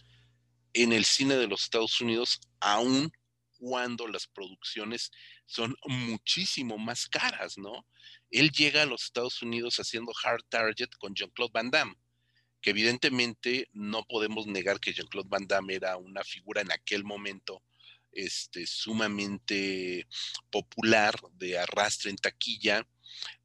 en 0.72 0.92
el 0.92 1.04
cine 1.04 1.34
de 1.34 1.48
los 1.48 1.64
Estados 1.64 2.00
Unidos, 2.00 2.40
aún 2.60 3.10
cuando 3.58 4.06
las 4.06 4.26
producciones 4.26 5.10
son 5.44 5.76
muchísimo 5.86 6.78
más 6.78 7.06
caras, 7.08 7.58
¿no? 7.58 7.86
Él 8.30 8.50
llega 8.50 8.82
a 8.82 8.86
los 8.86 9.04
Estados 9.04 9.42
Unidos 9.42 9.76
haciendo 9.78 10.12
Hard 10.22 10.44
Target 10.48 10.90
con 10.98 11.14
Jean-Claude 11.14 11.52
Van 11.52 11.70
Damme, 11.70 11.94
que 12.60 12.70
evidentemente 12.70 13.68
no 13.72 14.04
podemos 14.04 14.46
negar 14.46 14.80
que 14.80 14.92
Jean-Claude 14.92 15.28
Van 15.28 15.46
Damme 15.46 15.74
era 15.74 15.96
una 15.96 16.24
figura 16.24 16.60
en 16.60 16.72
aquel 16.72 17.04
momento 17.04 17.62
este, 18.12 18.66
sumamente 18.66 20.06
popular, 20.50 21.14
de 21.34 21.58
arrastre 21.58 22.10
en 22.10 22.16
taquilla. 22.16 22.86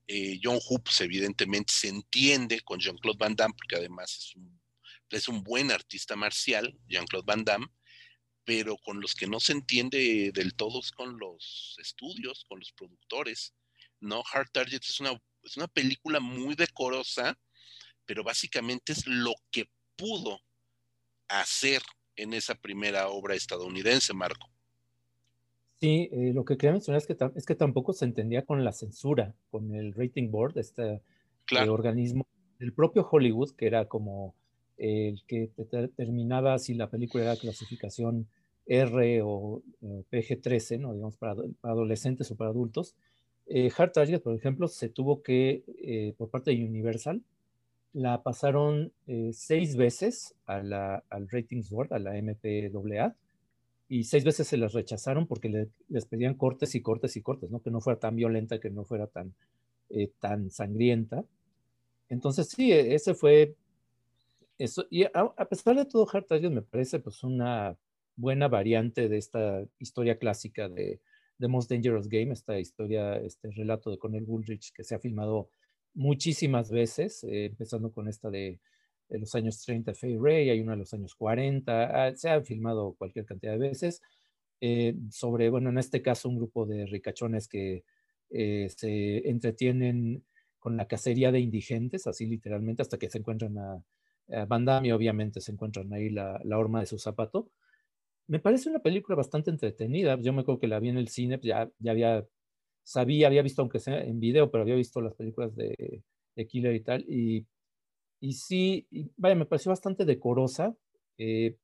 Eh, 0.07 0.39
John 0.41 0.59
Hoops 0.68 1.01
evidentemente 1.01 1.74
se 1.74 1.89
entiende 1.89 2.62
con 2.62 2.80
Jean-Claude 2.80 3.18
Van 3.20 3.36
Damme, 3.36 3.53
porque 3.55 3.76
además 3.76 4.16
es 4.18 4.36
un, 4.36 4.62
es 5.09 5.28
un 5.28 5.43
buen 5.43 5.72
artista 5.72 6.16
marcial, 6.16 6.78
Jean-Claude 6.88 7.26
Van 7.26 7.43
Damme, 7.43 7.68
pero 8.43 8.77
con 8.77 8.99
los 8.99 9.15
que 9.15 9.27
no 9.27 9.39
se 9.39 9.53
entiende 9.53 10.31
del 10.33 10.55
todo 10.55 10.79
es 10.79 10.91
con 10.91 11.17
los 11.19 11.75
estudios, 11.79 12.45
con 12.47 12.59
los 12.59 12.71
productores. 12.73 13.53
¿no? 13.99 14.23
Hard 14.33 14.49
Target 14.51 14.81
es 14.81 14.99
una, 14.99 15.11
es 15.43 15.57
una 15.57 15.67
película 15.67 16.19
muy 16.19 16.55
decorosa, 16.55 17.37
pero 18.05 18.23
básicamente 18.23 18.91
es 18.91 19.05
lo 19.07 19.33
que 19.51 19.65
pudo 19.95 20.39
hacer 21.27 21.81
en 22.15 22.33
esa 22.33 22.55
primera 22.55 23.07
obra 23.09 23.35
estadounidense, 23.35 24.13
Marco. 24.13 24.49
Sí, 25.79 26.09
eh, 26.11 26.31
lo 26.33 26.45
que 26.45 26.57
quería 26.57 26.73
mencionar 26.73 27.01
es 27.01 27.07
que, 27.07 27.17
es 27.35 27.45
que 27.45 27.55
tampoco 27.55 27.93
se 27.93 28.05
entendía 28.05 28.45
con 28.45 28.63
la 28.63 28.71
censura, 28.71 29.35
con 29.49 29.73
el 29.73 29.93
rating 29.93 30.29
board, 30.29 30.57
este 30.57 31.01
eh, 31.51 31.69
organismo 31.69 32.27
del 32.59 32.73
propio 32.73 33.07
Hollywood, 33.09 33.55
que 33.55 33.65
era 33.65 33.87
como 33.87 34.35
el 34.82 35.23
que 35.27 35.49
determinaba 35.71 36.57
si 36.59 36.73
la 36.73 36.89
película 36.89 37.23
era 37.23 37.36
clasificación 37.36 38.27
R 38.65 39.21
o 39.23 39.61
eh, 39.82 40.03
PG-13, 40.11 40.79
¿no? 40.79 40.93
digamos, 40.93 41.17
para, 41.17 41.36
adolescentes 41.61 42.32
o 42.32 42.36
para 42.36 42.49
adultos. 42.49 42.95
Eh, 43.47 43.69
Hard 43.75 43.91
Target, 43.91 44.21
por 44.21 44.36
ejemplo, 44.36 44.67
se 44.67 44.89
tuvo 44.89 45.21
que, 45.21 45.63
eh, 45.84 46.13
por 46.17 46.29
parte 46.29 46.51
de 46.51 46.65
Universal, 46.65 47.21
la 47.93 48.23
pasaron 48.23 48.91
eh, 49.07 49.32
seis 49.34 49.75
veces 49.75 50.36
a 50.45 50.61
la, 50.63 51.03
al 51.09 51.29
Ratings 51.29 51.69
Board, 51.69 51.93
a 51.93 51.99
la 51.99 52.13
MPAA, 52.13 53.15
y 53.89 54.05
seis 54.05 54.23
veces 54.23 54.47
se 54.47 54.57
las 54.57 54.73
rechazaron 54.73 55.27
porque 55.27 55.67
les 55.89 56.05
pedían 56.05 56.36
cortes 56.36 56.75
y 56.75 56.82
cortes 56.82 57.17
y 57.17 57.21
cortes, 57.21 57.51
¿no? 57.51 57.61
Que 57.61 57.71
no 57.71 57.82
fuera 57.82 57.99
tan 57.99 58.15
violenta, 58.15 58.59
que 58.59 58.69
no 58.69 58.86
fuera 58.86 59.07
tan, 59.07 59.34
eh, 59.89 60.09
tan 60.19 60.49
sangrienta. 60.49 61.25
Entonces, 62.07 62.47
sí, 62.47 62.71
e, 62.71 62.95
ese 62.95 63.13
fue 63.13 63.55
eso. 64.64 64.86
Y 64.89 65.03
a, 65.03 65.49
pesar 65.49 65.76
de 65.76 65.86
todo, 65.86 66.05
Target 66.05 66.51
me 66.51 66.62
parece 66.62 66.99
pues 66.99 67.24
una 67.24 67.78
buena 68.16 68.47
variante 68.47 69.09
de 69.09 69.18
esta 69.18 69.66
historia 69.80 70.18
clásica 70.18 70.70
de 70.70 71.01
The 71.39 71.47
Most 71.47 71.72
Dangerous 71.72 72.07
Game, 72.07 72.32
esta 72.32 72.59
historia, 72.59 73.18
este 73.18 73.49
relato 73.51 73.89
de 73.89 73.97
Cornel 73.97 74.26
Woolrich 74.26 74.72
que 74.74 74.84
se 74.84 74.95
ha 74.95 74.99
filmado 74.99 75.49
muchísimas 75.93 76.70
veces, 76.70 77.24
eh, 77.24 77.45
empezando 77.45 77.91
con 77.91 78.07
esta 78.07 78.30
de, 78.30 78.59
los 79.09 79.36
años 79.36 79.62
30, 79.66 79.93
Fay 79.93 80.18
Ray, 80.18 80.49
hay 80.51 80.62
una 80.62 80.72
de 80.72 80.78
los 80.78 80.93
años 80.93 81.16
40, 81.16 82.07
ah, 82.07 82.16
se 82.16 82.30
ha 82.30 82.41
filmado 82.41 82.93
cualquier 82.97 83.26
cantidad 83.26 83.53
de 83.53 83.57
veces, 83.57 84.01
eh, 84.62 84.95
sobre, 85.09 85.49
bueno, 85.49 85.70
en 85.70 85.80
este 85.80 86.01
caso 86.01 86.30
un 86.30 86.38
grupo 86.38 86.66
de 86.66 86.86
ricachones 86.86 87.49
que 87.49 87.84
eh, 88.30 88.70
se 88.70 89.28
entretienen 89.30 90.24
con 90.59 90.78
la 90.78 90.88
cacería 90.88 91.32
de 91.32 91.39
indigentes, 91.41 92.07
así 92.07 92.26
literalmente, 92.26 92.84
hasta 92.84 92.97
que 92.97 93.09
se 93.09 93.18
encuentran 93.18 93.57
a, 93.57 93.74
a 93.74 93.84
Bandami, 94.47 94.91
obviamente 94.91 95.41
se 95.41 95.51
encuentran 95.51 95.91
ahí 95.93 96.09
la, 96.09 96.39
la, 96.43 96.57
horma 96.57 96.79
de 96.79 96.86
su 96.86 96.97
zapato. 96.97 97.49
Me 98.27 98.39
parece 98.39 98.69
una 98.69 98.79
película 98.79 99.15
bastante 99.15 99.51
entretenida. 99.51 100.17
Yo 100.21 100.34
me 100.34 100.41
acuerdo 100.41 100.59
que 100.59 100.67
la 100.67 100.79
vi 100.79 100.89
en 100.89 100.97
el 100.97 101.09
cine, 101.09 101.38
pues 101.38 101.49
ya, 101.49 101.69
ya 101.79 101.91
había 101.91 102.25
sabía, 102.84 103.27
había 103.27 103.41
visto, 103.41 103.61
aunque 103.61 103.79
sea 103.79 104.03
en 104.03 104.19
video, 104.19 104.51
pero 104.51 104.63
había 104.63 104.75
visto 104.75 105.01
las 105.01 105.13
películas 105.15 105.55
de, 105.55 106.03
Killer 106.47 106.73
y 106.73 106.79
tal, 106.79 107.05
y, 107.07 107.45
y 108.19 108.34
sí, 108.34 108.88
vaya, 109.15 109.36
me 109.36 109.45
pareció 109.45 109.69
bastante 109.69 110.05
decorosa, 110.05 110.75
eh, 111.19 111.55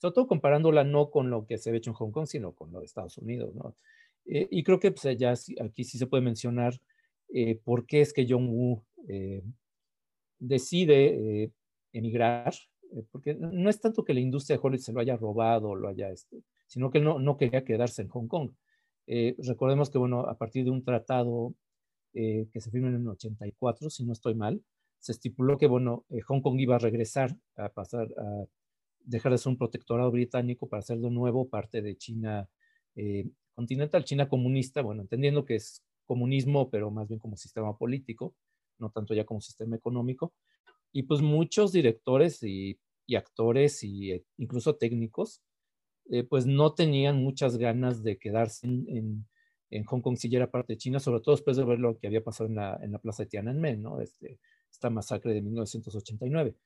sobre 0.00 0.14
todo 0.14 0.26
comparándola 0.26 0.84
no 0.84 1.10
con 1.10 1.28
lo 1.28 1.44
que 1.44 1.58
se 1.58 1.70
ve 1.70 1.78
hecho 1.78 1.90
en 1.90 1.96
Hong 1.96 2.10
Kong, 2.10 2.26
sino 2.26 2.52
con 2.52 2.72
lo 2.72 2.78
de 2.78 2.86
Estados 2.86 3.18
Unidos, 3.18 3.54
¿no? 3.54 3.76
Eh, 4.24 4.48
y 4.50 4.62
creo 4.62 4.80
que 4.80 4.90
pues, 4.92 5.18
ya 5.18 5.34
aquí 5.62 5.84
sí 5.84 5.98
se 5.98 6.06
puede 6.06 6.22
mencionar 6.22 6.80
eh, 7.28 7.60
por 7.62 7.84
qué 7.84 8.00
es 8.00 8.14
que 8.14 8.26
John 8.26 8.48
Woo 8.48 8.82
decide 10.38 11.52
emigrar, 11.92 12.54
porque 13.10 13.34
no 13.34 13.70
es 13.70 13.80
tanto 13.80 14.04
que 14.04 14.14
la 14.14 14.20
industria 14.20 14.56
de 14.56 14.62
Hollywood 14.62 14.82
se 14.82 14.92
lo 14.92 15.00
haya 15.00 15.16
robado, 15.16 15.74
lo 15.74 15.88
haya, 15.88 16.10
este, 16.10 16.42
sino 16.66 16.90
que 16.90 16.98
él 16.98 17.04
no, 17.04 17.18
no 17.18 17.36
quería 17.36 17.64
quedarse 17.64 18.02
en 18.02 18.08
Hong 18.08 18.26
Kong. 18.26 18.52
Eh, 19.06 19.34
recordemos 19.38 19.90
que, 19.90 19.98
bueno, 19.98 20.20
a 20.20 20.38
partir 20.38 20.64
de 20.64 20.70
un 20.70 20.84
tratado 20.84 21.54
eh, 22.14 22.46
que 22.52 22.60
se 22.60 22.70
firmó 22.70 22.88
en 22.88 22.94
el 22.94 23.08
84, 23.08 23.90
si 23.90 24.04
no 24.04 24.12
estoy 24.12 24.34
mal, 24.34 24.62
se 24.98 25.12
estipuló 25.12 25.58
que, 25.58 25.66
bueno, 25.66 26.04
eh, 26.10 26.20
Hong 26.20 26.40
Kong 26.40 26.60
iba 26.60 26.76
a 26.76 26.78
regresar 26.78 27.36
a 27.56 27.70
pasar 27.70 28.08
a 28.18 28.44
dejar 29.02 29.32
de 29.32 29.38
ser 29.38 29.50
un 29.50 29.58
protectorado 29.58 30.10
británico 30.10 30.68
para 30.68 30.82
ser 30.82 31.00
de 31.00 31.10
nuevo 31.10 31.48
parte 31.48 31.82
de 31.82 31.96
China 31.96 32.48
continental, 33.54 34.04
China 34.04 34.28
comunista, 34.28 34.82
bueno, 34.82 35.02
entendiendo 35.02 35.44
que 35.44 35.54
es 35.56 35.82
comunismo, 36.04 36.70
pero 36.70 36.90
más 36.90 37.08
bien 37.08 37.18
como 37.18 37.36
sistema 37.36 37.76
político, 37.76 38.34
no 38.78 38.90
tanto 38.90 39.14
ya 39.14 39.24
como 39.24 39.40
sistema 39.40 39.74
económico. 39.76 40.34
Y 40.92 41.04
pues 41.04 41.20
muchos 41.20 41.72
directores 41.72 42.42
y, 42.42 42.78
y 43.06 43.16
actores 43.16 43.82
e 43.82 44.24
incluso 44.38 44.76
técnicos 44.76 45.42
eh, 46.10 46.24
pues 46.24 46.46
no 46.46 46.74
tenían 46.74 47.22
muchas 47.22 47.56
ganas 47.56 48.02
de 48.02 48.18
quedarse 48.18 48.66
en, 48.66 49.26
Hong 49.86 50.00
Kong 50.00 50.16
si 50.16 50.28
ya 50.28 50.38
era 50.38 50.50
parte 50.50 50.72
de 50.72 50.78
China, 50.78 50.98
sobre 50.98 51.20
todo 51.20 51.36
después 51.36 51.56
de 51.56 51.64
ver 51.64 51.78
lo 51.78 51.96
que 51.96 52.08
había 52.08 52.24
pasado 52.24 52.48
en 52.48 52.56
la, 52.56 52.80
en 52.82 52.90
la 52.90 52.98
plaza 52.98 53.22
de 53.22 53.28
Tiananmen, 53.28 53.80
¿no? 53.80 54.00
Este, 54.00 54.40
esta 54.68 54.90
masacre 54.90 55.32
de 55.32 55.42
1989. 55.42 56.56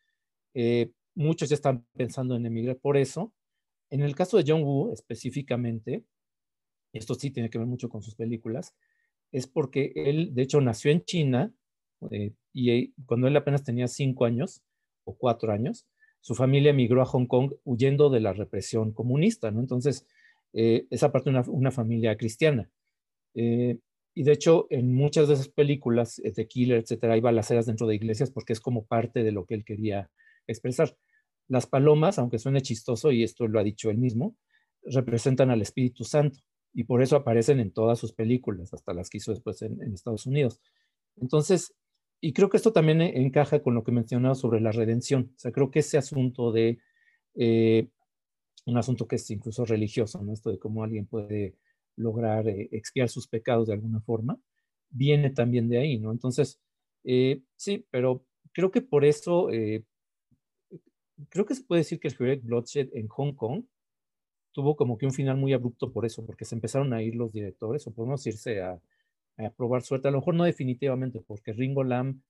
Eh, 0.55 0.91
muchos 1.15 1.51
ya 1.51 1.55
están 1.55 1.87
pensando 1.95 2.35
en 2.37 2.47
emigrar 2.47 2.79
por 2.79 2.97
eso. 2.97 3.35
En 3.91 4.01
el 4.01 4.15
caso 4.15 4.39
de 4.39 4.45
John 4.47 4.63
Woo 4.63 4.93
específicamente, 4.95 6.05
esto 6.95 7.15
sí 7.15 7.31
tiene 7.31 7.51
que 7.51 7.59
ver 7.59 7.67
mucho 7.67 7.91
con 7.91 8.03
sus 8.03 8.15
películas, 8.15 8.75
es 9.33 9.47
porque 9.47 9.93
él, 9.97 10.35
de 10.35 10.43
hecho, 10.43 10.63
nació 10.63 10.91
en 10.91 11.05
China 11.05 11.53
eh, 12.11 12.33
y 12.53 12.93
cuando 13.07 13.29
él 13.29 13.37
apenas 13.37 13.65
tenía 13.65 13.89
cinco 13.89 14.25
años 14.25 14.63
o 15.05 15.17
cuatro 15.17 15.53
años, 15.53 15.87
su 16.25 16.35
familia 16.35 16.71
emigró 16.71 17.03
a 17.03 17.05
Hong 17.05 17.27
Kong 17.27 17.53
huyendo 17.65 18.09
de 18.09 18.21
la 18.21 18.33
represión 18.33 18.93
comunista, 18.93 19.51
¿no? 19.51 19.61
Entonces, 19.61 20.07
eh, 20.55 20.87
esa 20.89 21.13
parte 21.13 21.31
de 21.31 21.43
una, 21.49 21.71
familia 21.71 22.17
cristiana. 22.17 22.71
Eh, 23.35 23.79
y 24.15 24.23
de 24.23 24.33
hecho, 24.33 24.67
en 24.71 24.95
muchas 24.95 25.29
de 25.29 25.35
esas 25.35 25.49
películas 25.49 26.21
eh, 26.21 26.33
de 26.35 26.47
Killer, 26.47 26.79
etcétera, 26.79 27.13
hay 27.13 27.21
balaceras 27.21 27.67
dentro 27.67 27.87
de 27.87 27.97
iglesias 27.97 28.31
porque 28.31 28.55
es 28.55 28.61
como 28.61 28.87
parte 28.87 29.23
de 29.23 29.33
lo 29.33 29.45
que 29.45 29.55
él 29.55 29.65
quería 29.65 30.11
expresar. 30.47 30.97
Las 31.47 31.67
palomas, 31.67 32.19
aunque 32.19 32.39
suene 32.39 32.63
chistoso, 32.63 33.13
y 33.13 33.23
esto 33.23 33.47
lo 33.47 33.61
ha 33.61 33.65
dicho 33.65 33.91
él 33.91 33.99
mismo, 33.99 34.35
representan 34.85 35.51
al 35.51 35.61
Espíritu 35.61 36.05
Santo 36.05 36.39
y 36.73 36.85
por 36.85 37.03
eso 37.03 37.17
aparecen 37.17 37.61
en 37.61 37.71
todas 37.71 37.99
sus 37.99 38.13
películas, 38.15 38.73
hasta 38.73 38.95
las 38.95 39.11
que 39.11 39.19
hizo 39.19 39.33
después 39.33 39.61
en, 39.61 39.83
en 39.83 39.93
Estados 39.93 40.25
Unidos. 40.25 40.61
Entonces, 41.17 41.75
y 42.25 42.33
creo 42.33 42.49
que 42.49 42.57
esto 42.57 42.73
también 42.73 43.03
e, 43.03 43.21
encaja 43.21 43.63
con 43.63 43.75
lo 43.75 43.85
que 43.85 43.93
mencionaba 43.93 44.35
sobre 44.35 44.59
la 44.59 44.73
redención. 44.73 45.33
O 45.37 45.39
sea, 45.39 45.53
creo 45.53 45.71
que 45.71 45.81
ese 45.81 45.99
asunto 45.99 46.53
de 46.53 46.79
eh, 47.35 47.89
un 48.65 48.79
asunto 48.79 49.07
que 49.07 49.17
es 49.17 49.31
incluso 49.31 49.67
religioso, 49.67 50.23
¿no? 50.23 50.33
Esto 50.33 50.51
de 50.51 50.59
cómo 50.59 50.83
alguien 50.83 51.05
puede 51.05 51.55
lograr 51.97 52.49
eh, 52.49 52.71
expiar 52.73 53.11
sus 53.11 53.29
pecados 53.29 53.69
de 53.69 53.75
alguna 53.75 54.01
forma, 54.01 54.39
viene 54.89 55.29
también 55.31 55.69
de 55.69 55.77
ahí, 55.77 55.99
¿no? 55.99 56.13
Entonces, 56.13 56.59
eh, 57.05 57.43
sí, 57.57 57.87
pero 57.91 58.25
creo 58.53 58.71
que 58.71 58.81
por 58.81 59.05
eso, 59.05 59.49
creo 61.29 61.45
que 61.45 61.55
se 61.55 61.65
puede 61.65 61.81
decir 61.81 62.01
que 62.01 62.09
el 62.09 62.15
Heroic 62.19 62.43
Bloodshed 62.43 62.89
en 62.95 63.09
Hong 63.09 63.35
Kong 63.35 63.65
tuvo 64.53 64.77
como 64.77 64.97
que 64.97 65.05
un 65.05 65.13
final 65.13 65.37
muy 65.37 65.53
abrupto 65.53 65.93
por 65.93 66.07
eso, 66.07 66.25
porque 66.25 66.47
se 66.47 66.55
empezaron 66.55 66.95
a 66.95 67.03
ir 67.03 67.17
los 67.17 67.33
directores, 67.35 67.87
o 67.87 67.93
podemos 67.93 68.27
irse 68.27 68.63
a 68.63 68.81
a 69.37 69.51
probar 69.51 69.83
suerte. 69.83 70.09
A 70.09 70.11
lo 70.11 70.19
mejor 70.19 70.35
no 70.35 70.45
definitivamente, 70.45 71.21
porque 71.21 71.53
Ringo 71.53 71.85
Lam 71.85 72.23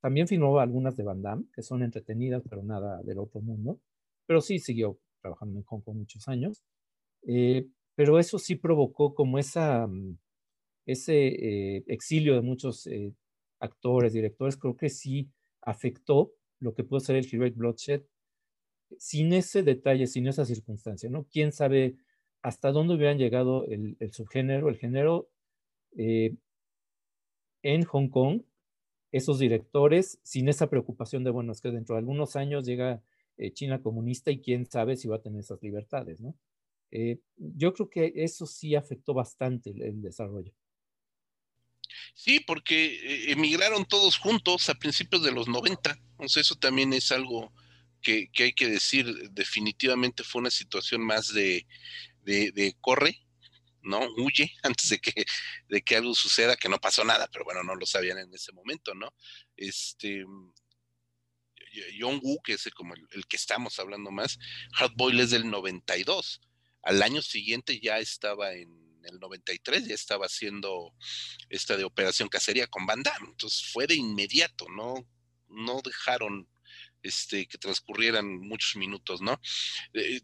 también 0.00 0.28
filmó 0.28 0.58
algunas 0.58 0.96
de 0.96 1.04
Van 1.04 1.22
Damme, 1.22 1.46
que 1.52 1.62
son 1.62 1.82
entretenidas, 1.82 2.42
pero 2.48 2.62
nada 2.62 3.02
del 3.02 3.18
otro 3.18 3.40
mundo. 3.40 3.80
Pero 4.26 4.40
sí 4.40 4.58
siguió 4.58 4.98
trabajando 5.20 5.58
en 5.58 5.64
Hong 5.64 5.80
Kong 5.80 5.96
muchos 5.96 6.28
años. 6.28 6.62
Eh, 7.26 7.66
pero 7.94 8.18
eso 8.18 8.38
sí 8.38 8.56
provocó 8.56 9.14
como 9.14 9.38
esa, 9.38 9.86
mm, 9.86 10.18
ese 10.86 11.26
eh, 11.28 11.84
exilio 11.88 12.34
de 12.34 12.42
muchos 12.42 12.86
eh, 12.86 13.12
actores, 13.60 14.12
directores, 14.12 14.56
creo 14.56 14.76
que 14.76 14.90
sí 14.90 15.30
afectó 15.62 16.32
lo 16.60 16.74
que 16.74 16.84
pudo 16.84 17.00
ser 17.00 17.16
el 17.16 17.26
Heroic 17.30 17.56
Bloodshed 17.56 18.02
sin 18.98 19.32
ese 19.32 19.62
detalle, 19.62 20.06
sin 20.06 20.28
esa 20.28 20.44
circunstancia, 20.44 21.10
¿no? 21.10 21.26
¿Quién 21.30 21.52
sabe 21.52 21.96
hasta 22.42 22.70
dónde 22.70 22.94
hubieran 22.94 23.18
llegado 23.18 23.64
el, 23.66 23.96
el 23.98 24.12
subgénero? 24.12 24.68
El 24.68 24.76
género 24.76 25.28
en 27.66 27.84
Hong 27.84 28.08
Kong 28.08 28.42
esos 29.12 29.38
directores 29.38 30.18
sin 30.22 30.48
esa 30.48 30.68
preocupación 30.68 31.24
de, 31.24 31.30
bueno, 31.30 31.52
es 31.52 31.60
que 31.60 31.70
dentro 31.70 31.94
de 31.94 32.00
algunos 32.00 32.36
años 32.36 32.64
llega 32.64 33.02
eh, 33.38 33.52
China 33.52 33.82
comunista 33.82 34.30
y 34.30 34.40
quién 34.40 34.66
sabe 34.66 34.96
si 34.96 35.08
va 35.08 35.16
a 35.16 35.22
tener 35.22 35.40
esas 35.40 35.62
libertades, 35.62 36.20
¿no? 36.20 36.36
Eh, 36.90 37.18
yo 37.36 37.72
creo 37.74 37.90
que 37.90 38.12
eso 38.14 38.46
sí 38.46 38.74
afectó 38.74 39.14
bastante 39.14 39.70
el, 39.70 40.00
desarrollo. 40.00 40.52
Sí, 42.14 42.40
porque 42.40 42.94
eh, 42.94 43.32
emigraron 43.32 43.84
todos 43.84 44.16
juntos 44.16 44.68
a 44.68 44.74
principios 44.74 45.22
de 45.22 45.32
los 45.32 45.48
90, 45.48 45.98
entonces 46.12 46.42
eso 46.46 46.54
también 46.54 46.92
es 46.92 47.10
algo 47.10 47.52
que, 48.00 48.30
hay 48.38 48.52
que 48.52 48.68
decir, 48.68 49.30
definitivamente 49.32 50.22
fue 50.22 50.40
una 50.40 50.50
situación 50.50 51.00
más 51.00 51.34
de, 51.34 51.66
de 52.22 52.76
corre, 52.80 53.25
¿no? 53.86 54.00
Huye 54.16 54.52
antes 54.62 54.90
de 54.90 54.98
que, 54.98 55.24
de 55.68 55.82
que 55.82 55.96
algo 55.96 56.14
suceda, 56.14 56.56
que 56.56 56.68
no 56.68 56.78
pasó 56.78 57.04
nada, 57.04 57.28
pero 57.32 57.44
bueno, 57.44 57.62
no 57.62 57.74
lo 57.74 57.86
sabían 57.86 58.18
en 58.18 58.32
ese 58.34 58.52
momento, 58.52 58.94
¿no? 58.94 59.14
Este, 59.56 60.24
John 61.98 62.20
Woo, 62.22 62.40
que 62.42 62.54
es 62.54 62.68
como 62.74 62.94
el, 62.94 63.26
que 63.26 63.36
estamos 63.36 63.78
hablando 63.78 64.10
más, 64.10 64.38
Hard 64.72 64.92
es 65.20 65.30
del 65.30 65.50
92. 65.50 66.40
Al 66.82 67.02
año 67.02 67.22
siguiente 67.22 67.80
ya 67.80 67.98
estaba 67.98 68.52
en 68.52 68.70
el 69.04 69.18
93, 69.20 69.86
ya 69.86 69.94
estaba 69.94 70.26
haciendo 70.26 70.94
esta 71.48 71.76
de 71.76 71.84
Operación 71.84 72.28
Cacería 72.28 72.66
con 72.66 72.86
Van 72.86 73.02
Damme. 73.02 73.28
Entonces 73.28 73.70
fue 73.72 73.86
de 73.86 73.94
inmediato, 73.94 74.66
¿no? 74.68 74.94
No 75.48 75.80
dejaron 75.82 76.48
este, 77.02 77.46
que 77.46 77.58
transcurrieran 77.58 78.40
muchos 78.40 78.76
minutos, 78.76 79.20
¿no? 79.20 79.40
Eh, 79.94 80.20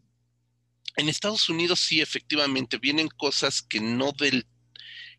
en 0.97 1.09
Estados 1.09 1.49
Unidos 1.49 1.81
sí, 1.81 2.01
efectivamente, 2.01 2.79
vienen 2.79 3.09
cosas 3.09 3.63
que 3.63 3.81
no 3.81 4.13
del 4.13 4.47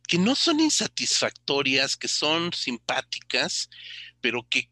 que 0.08 0.18
no 0.18 0.36
son 0.36 0.60
insatisfactorias, 0.60 1.96
que 1.96 2.10
son 2.10 2.52
simpáticas, 2.52 3.70
pero 4.20 4.46
que, 4.50 4.70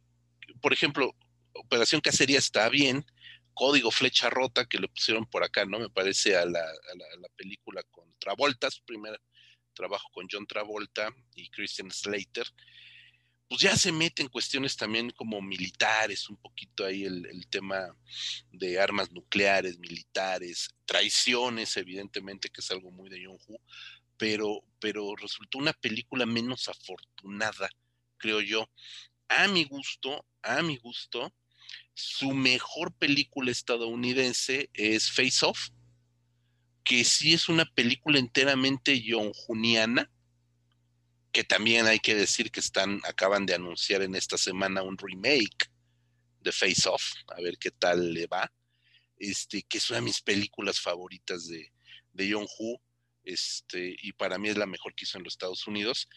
por 0.62 0.74
ejemplo, 0.74 1.16
Operación 1.54 2.02
Cacería 2.02 2.38
está 2.38 2.68
bien, 2.70 3.06
Código 3.54 3.92
Flecha 3.92 4.30
Rota, 4.30 4.66
que 4.66 4.78
le 4.78 4.88
pusieron 4.88 5.26
por 5.26 5.44
acá, 5.44 5.66
¿no? 5.66 5.80
Me 5.80 5.90
parece 5.90 6.36
a 6.36 6.46
la, 6.46 6.60
a 6.60 7.20
la, 7.20 7.30
película 7.36 7.84
con 7.92 8.14
Travolta, 8.20 8.70
su 8.70 8.84
primer 8.84 9.20
trabajo 9.74 10.10
con 10.12 10.28
John 10.30 10.48
Travolta 10.48 11.10
y 11.36 11.50
Christian 11.50 11.92
Slater, 11.92 12.46
pues 13.52 13.64
ya 13.64 13.76
se 13.76 13.92
mete 13.92 14.22
en 14.22 14.30
cuestiones 14.30 14.78
también 14.78 15.10
como 15.10 15.42
militares, 15.42 16.30
un 16.30 16.38
poquito 16.38 16.86
ahí 16.86 17.04
el, 17.04 17.46
tema 17.50 17.94
de 18.50 18.80
armas 18.80 19.12
nucleares, 19.12 19.78
militares, 19.78 20.70
traiciones, 20.86 21.76
evidentemente, 21.76 22.48
que 22.48 22.62
es 22.62 22.72
algo 22.72 22.92
muy 22.92 23.10
de 23.10 23.26
John 23.26 23.38
Woo, 23.46 23.60
pero, 24.16 24.64
pero 24.80 25.18
resultó 25.18 25.58
una 25.58 25.74
película 25.74 26.26
menos 26.26 26.70
afortunada, 26.70 27.70
creo 28.16 28.40
yo. 28.40 28.70
A 29.28 29.50
mi 29.50 29.66
gusto, 29.66 30.26
a 30.42 30.62
mi 30.62 30.78
gusto, 30.78 31.34
su 31.94 32.32
mejor 32.32 32.94
película 32.94 33.52
estadounidense 33.52 34.70
es 34.74 35.12
Face 35.12 35.46
Off, 35.46 35.72
que 36.86 37.04
sí 37.04 37.34
es 37.34 37.50
una 37.50 37.66
película 37.66 38.18
enteramente 38.18 39.04
Juniana, 39.46 40.10
que 41.32 41.44
también 41.44 41.88
hay 41.88 42.00
que 42.00 42.16
decir 42.16 42.52
que 42.52 42.60
están, 42.60 43.02
acaban 43.04 43.46
de 43.46 43.56
anunciar 43.56 44.02
en 44.02 44.16
esta 44.16 44.38
semana 44.38 44.84
un 44.84 44.98
remake 44.98 45.72
de 46.42 46.52
Face 46.52 46.88
Off, 46.90 47.14
a 47.28 47.42
ver 47.42 47.58
qué 47.58 47.72
tal 47.72 48.14
le 48.14 48.28
va. 48.28 48.52
Este, 49.18 49.62
que 49.64 49.78
es 49.78 49.90
una 49.90 50.00
de 50.00 50.06
mis 50.06 50.22
películas 50.22 50.80
favoritas 50.80 51.48
de, 51.48 51.72
de 52.14 52.32
John 52.32 52.48
este, 53.24 53.96
y 54.02 54.14
para 54.14 54.40
mí 54.40 54.50
es 54.50 54.58
la 54.58 54.66
mejor 54.66 54.96
que 54.96 55.06
hizo 55.06 55.18
en 55.18 55.24
los 55.24 55.34
Estados 55.34 55.68
Unidos, 55.68 56.10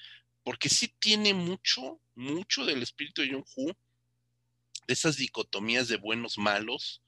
porque 0.42 0.68
sí 0.68 0.88
tiene 0.98 1.34
mucho, 1.34 2.00
mucho 2.14 2.64
del 2.64 2.82
espíritu 2.82 3.22
de 3.22 3.32
John 3.32 3.44
Woo, 3.56 3.76
de 4.86 4.94
esas 4.94 5.16
dicotomías 5.16 5.88
de 5.88 5.96
buenos, 5.96 6.38
malos. 6.38 7.02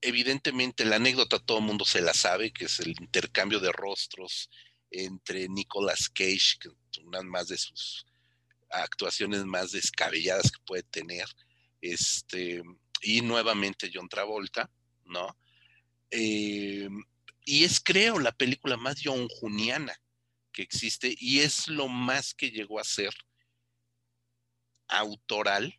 Evidentemente, 0.00 0.84
la 0.84 0.96
anécdota 0.96 1.38
todo 1.38 1.58
el 1.58 1.64
mundo 1.64 1.84
se 1.84 2.00
la 2.00 2.14
sabe, 2.14 2.52
que 2.52 2.64
es 2.66 2.80
el 2.80 2.90
intercambio 3.00 3.60
de 3.60 3.72
rostros 3.72 4.50
entre 4.90 5.48
Nicolas 5.48 6.08
Cage, 6.08 6.58
que 6.60 6.70
una 7.02 7.22
más 7.22 7.48
de 7.48 7.58
sus 7.58 8.06
actuaciones 8.70 9.44
más 9.44 9.72
descabelladas 9.72 10.50
que 10.50 10.62
puede 10.64 10.82
tener, 10.84 11.26
este, 11.80 12.62
y 13.02 13.20
nuevamente 13.20 13.90
John 13.92 14.08
Travolta, 14.08 14.70
¿no? 15.04 15.36
Eh, 16.10 16.88
y 17.44 17.64
es, 17.64 17.80
creo, 17.80 18.18
la 18.18 18.32
película 18.32 18.76
más 18.76 19.00
John 19.02 19.28
Juniana 19.28 19.94
que 20.52 20.62
existe 20.62 21.14
y 21.18 21.40
es 21.40 21.68
lo 21.68 21.86
más 21.86 22.34
que 22.34 22.50
llegó 22.50 22.80
a 22.80 22.84
ser 22.84 23.14
autoral 24.88 25.78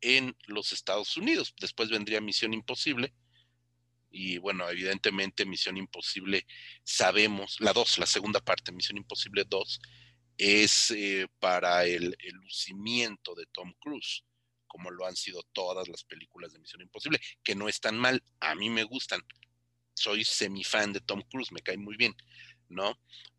en 0.00 0.36
los 0.46 0.72
Estados 0.72 1.16
Unidos. 1.16 1.54
Después 1.60 1.90
vendría 1.90 2.20
Misión 2.20 2.54
Imposible. 2.54 3.12
Y 4.16 4.38
bueno, 4.38 4.70
evidentemente 4.70 5.44
Misión 5.44 5.76
Imposible, 5.76 6.46
sabemos, 6.84 7.56
la 7.58 7.72
2, 7.72 7.98
la 7.98 8.06
segunda 8.06 8.38
parte, 8.38 8.70
Misión 8.70 8.96
Imposible 8.96 9.44
2, 9.44 9.80
es 10.38 10.92
eh, 10.92 11.26
para 11.40 11.84
el, 11.84 12.16
lucimiento 12.34 13.34
de 13.34 13.44
Tom 13.46 13.74
Cruise, 13.80 14.24
como 14.68 14.92
lo 14.92 15.04
han 15.04 15.16
sido 15.16 15.42
todas 15.52 15.88
las 15.88 16.04
películas 16.04 16.52
de 16.52 16.60
Misión 16.60 16.82
Imposible, 16.82 17.18
que 17.42 17.56
no 17.56 17.68
están 17.68 17.98
mal, 17.98 18.22
a 18.38 18.54
mí 18.54 18.70
me 18.70 18.84
gustan. 18.84 19.20
Soy 19.94 20.24
semifan 20.24 20.92
de 20.92 21.00
Tom 21.00 21.20
Cruise, 21.28 21.50
me 21.50 21.60
cae 21.60 21.76
muy 21.76 21.96
bien, 21.96 22.14
¿no? 22.68 22.96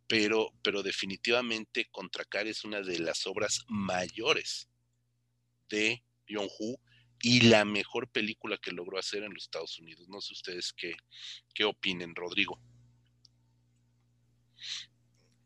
Pero, 0.08 0.54
pero 0.62 0.84
definitivamente 0.84 1.88
Contracar 1.90 2.48
es 2.48 2.66
una 2.66 2.82
de 2.82 3.00
las 3.00 3.26
obras 3.28 3.64
mayores 3.70 4.68
de 5.70 6.04
John 6.28 6.50
Woo 6.60 6.78
y 7.22 7.42
la 7.42 7.66
mejor 7.66 8.08
película 8.08 8.58
que 8.58 8.72
logró 8.72 9.00
hacer 9.00 9.24
en 9.24 9.34
los 9.34 9.44
Estados 9.44 9.80
Unidos. 9.80 10.08
No 10.10 10.22
sé 10.22 10.34
ustedes 10.34 10.74
qué, 10.74 10.96
qué 11.54 11.66
opinen, 11.66 12.16
Rodrigo. 12.16 12.60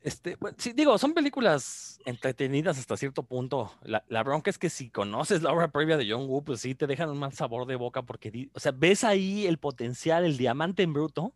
Este, 0.01 0.37
sí, 0.57 0.71
digo, 0.73 0.97
son 0.97 1.13
películas 1.13 1.99
entretenidas 2.05 2.77
hasta 2.79 2.95
cierto 2.95 3.23
punto. 3.23 3.73
La, 3.83 4.03
la, 4.07 4.23
bronca 4.23 4.49
es 4.49 4.57
que 4.57 4.69
si 4.69 4.89
conoces 4.89 5.41
la 5.41 5.51
obra 5.51 5.71
previa 5.71 5.97
de 5.97 6.09
John 6.09 6.25
Woo, 6.27 6.43
pues 6.43 6.61
sí 6.61 6.73
te 6.73 6.87
dejan 6.87 7.09
un 7.09 7.19
mal 7.19 7.33
sabor 7.33 7.67
de 7.67 7.75
boca 7.75 8.03
porque, 8.03 8.49
o 8.53 8.59
sea, 8.59 8.71
ves 8.71 9.03
ahí 9.03 9.45
el 9.45 9.57
potencial, 9.57 10.23
el 10.23 10.37
diamante 10.37 10.83
en 10.83 10.93
bruto, 10.93 11.33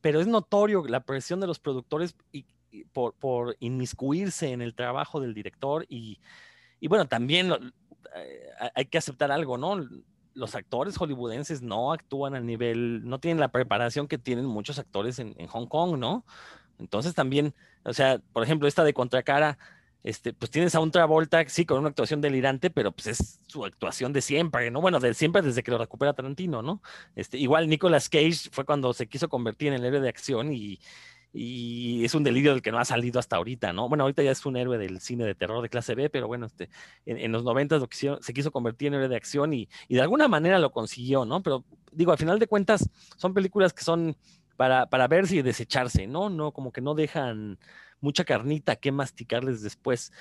pero 0.00 0.20
es 0.20 0.28
notorio 0.28 0.84
la 0.86 1.00
presión 1.00 1.40
de 1.40 1.48
los 1.48 1.58
productores 1.58 2.14
y, 2.30 2.44
por, 2.92 3.14
por, 3.14 3.56
inmiscuirse 3.58 4.52
en 4.52 4.62
el 4.62 4.74
trabajo 4.74 5.20
del 5.20 5.34
director 5.34 5.84
y, 5.88 6.20
y 6.78 6.88
bueno, 6.88 7.08
también 7.08 7.50
eh, 7.50 7.58
hay 8.74 8.86
que 8.86 8.98
aceptar 8.98 9.32
algo, 9.32 9.58
¿no? 9.58 9.86
Los 10.34 10.54
actores 10.54 10.96
hollywoodenses 10.96 11.62
no 11.62 11.92
actúan 11.92 12.34
al 12.34 12.46
nivel, 12.46 13.08
no 13.08 13.18
tienen 13.18 13.40
la 13.40 13.48
preparación 13.48 14.08
que 14.08 14.18
tienen 14.18 14.46
muchos 14.46 14.78
actores 14.78 15.18
en, 15.18 15.34
Hong 15.46 15.66
Kong, 15.66 15.98
¿no? 15.98 16.24
Entonces 16.78 17.14
también, 17.14 17.54
o 17.84 17.92
sea, 17.92 18.20
por 18.32 18.42
ejemplo, 18.42 18.68
esta 18.68 18.84
de 18.84 18.92
Contracara, 18.92 19.58
este, 20.04 20.32
pues 20.32 20.50
tienes 20.50 20.74
a 20.74 20.80
un 20.80 20.90
Travolta, 20.90 21.42
sí, 21.48 21.64
con 21.64 21.78
una 21.78 21.88
actuación 21.88 22.20
delirante, 22.20 22.70
pero 22.70 22.92
pues 22.92 23.08
es 23.08 23.40
su 23.46 23.64
actuación 23.64 24.12
de 24.12 24.20
siempre, 24.20 24.70
¿no? 24.70 24.80
Bueno, 24.80 25.00
de 25.00 25.14
siempre 25.14 25.42
desde 25.42 25.62
que 25.62 25.70
lo 25.70 25.78
recupera 25.78 26.12
Tarantino, 26.12 26.62
¿no? 26.62 26.82
Este, 27.16 27.38
igual 27.38 27.68
Nicolas 27.68 28.08
Cage 28.08 28.50
fue 28.52 28.64
cuando 28.64 28.92
se 28.92 29.08
quiso 29.08 29.28
convertir 29.28 29.68
en 29.68 29.74
el 29.74 29.84
héroe 29.84 30.00
de 30.00 30.08
acción 30.08 30.52
y, 30.52 30.78
y 31.38 32.02
es 32.04 32.14
un 32.14 32.24
delirio 32.24 32.52
del 32.52 32.62
que 32.62 32.72
no 32.72 32.78
ha 32.78 32.84
salido 32.86 33.20
hasta 33.20 33.36
ahorita, 33.36 33.74
¿no? 33.74 33.88
Bueno, 33.90 34.04
ahorita 34.04 34.22
ya 34.22 34.30
es 34.30 34.46
un 34.46 34.56
héroe 34.56 34.78
del 34.78 35.00
cine 35.00 35.24
de 35.24 35.34
terror 35.34 35.60
de 35.62 35.68
clase 35.68 35.94
B, 35.94 36.08
pero 36.08 36.26
bueno, 36.26 36.46
este, 36.46 36.70
en, 37.04 37.30
los 37.30 37.44
90 37.44 37.76
lo 37.76 37.88
se 37.90 38.32
quiso 38.32 38.50
convertir 38.50 38.88
en 38.88 38.94
héroe 38.94 39.08
de 39.08 39.16
acción 39.16 39.52
y, 39.52 39.68
de 39.88 40.00
alguna 40.00 40.28
manera 40.28 40.58
lo 40.58 40.72
consiguió, 40.72 41.26
¿no? 41.26 41.42
Pero 41.42 41.64
digo, 41.92 42.12
al 42.12 42.18
final 42.18 42.38
de 42.38 42.46
cuentas, 42.46 42.88
son 43.16 43.34
películas 43.34 43.74
que 43.74 43.84
son 43.84 44.16
para, 44.56 44.86
para 44.86 45.08
verse 45.08 45.36
y 45.36 45.42
desecharse, 45.42 46.06
¿no? 46.06 46.30
No, 46.30 46.52
como 46.52 46.72
que 46.72 46.80
no 46.80 46.94
dejan 46.94 47.58
mucha 48.00 48.24
carnita 48.24 48.76
que 48.76 48.90
masticarles 48.90 49.62
después. 49.62 50.12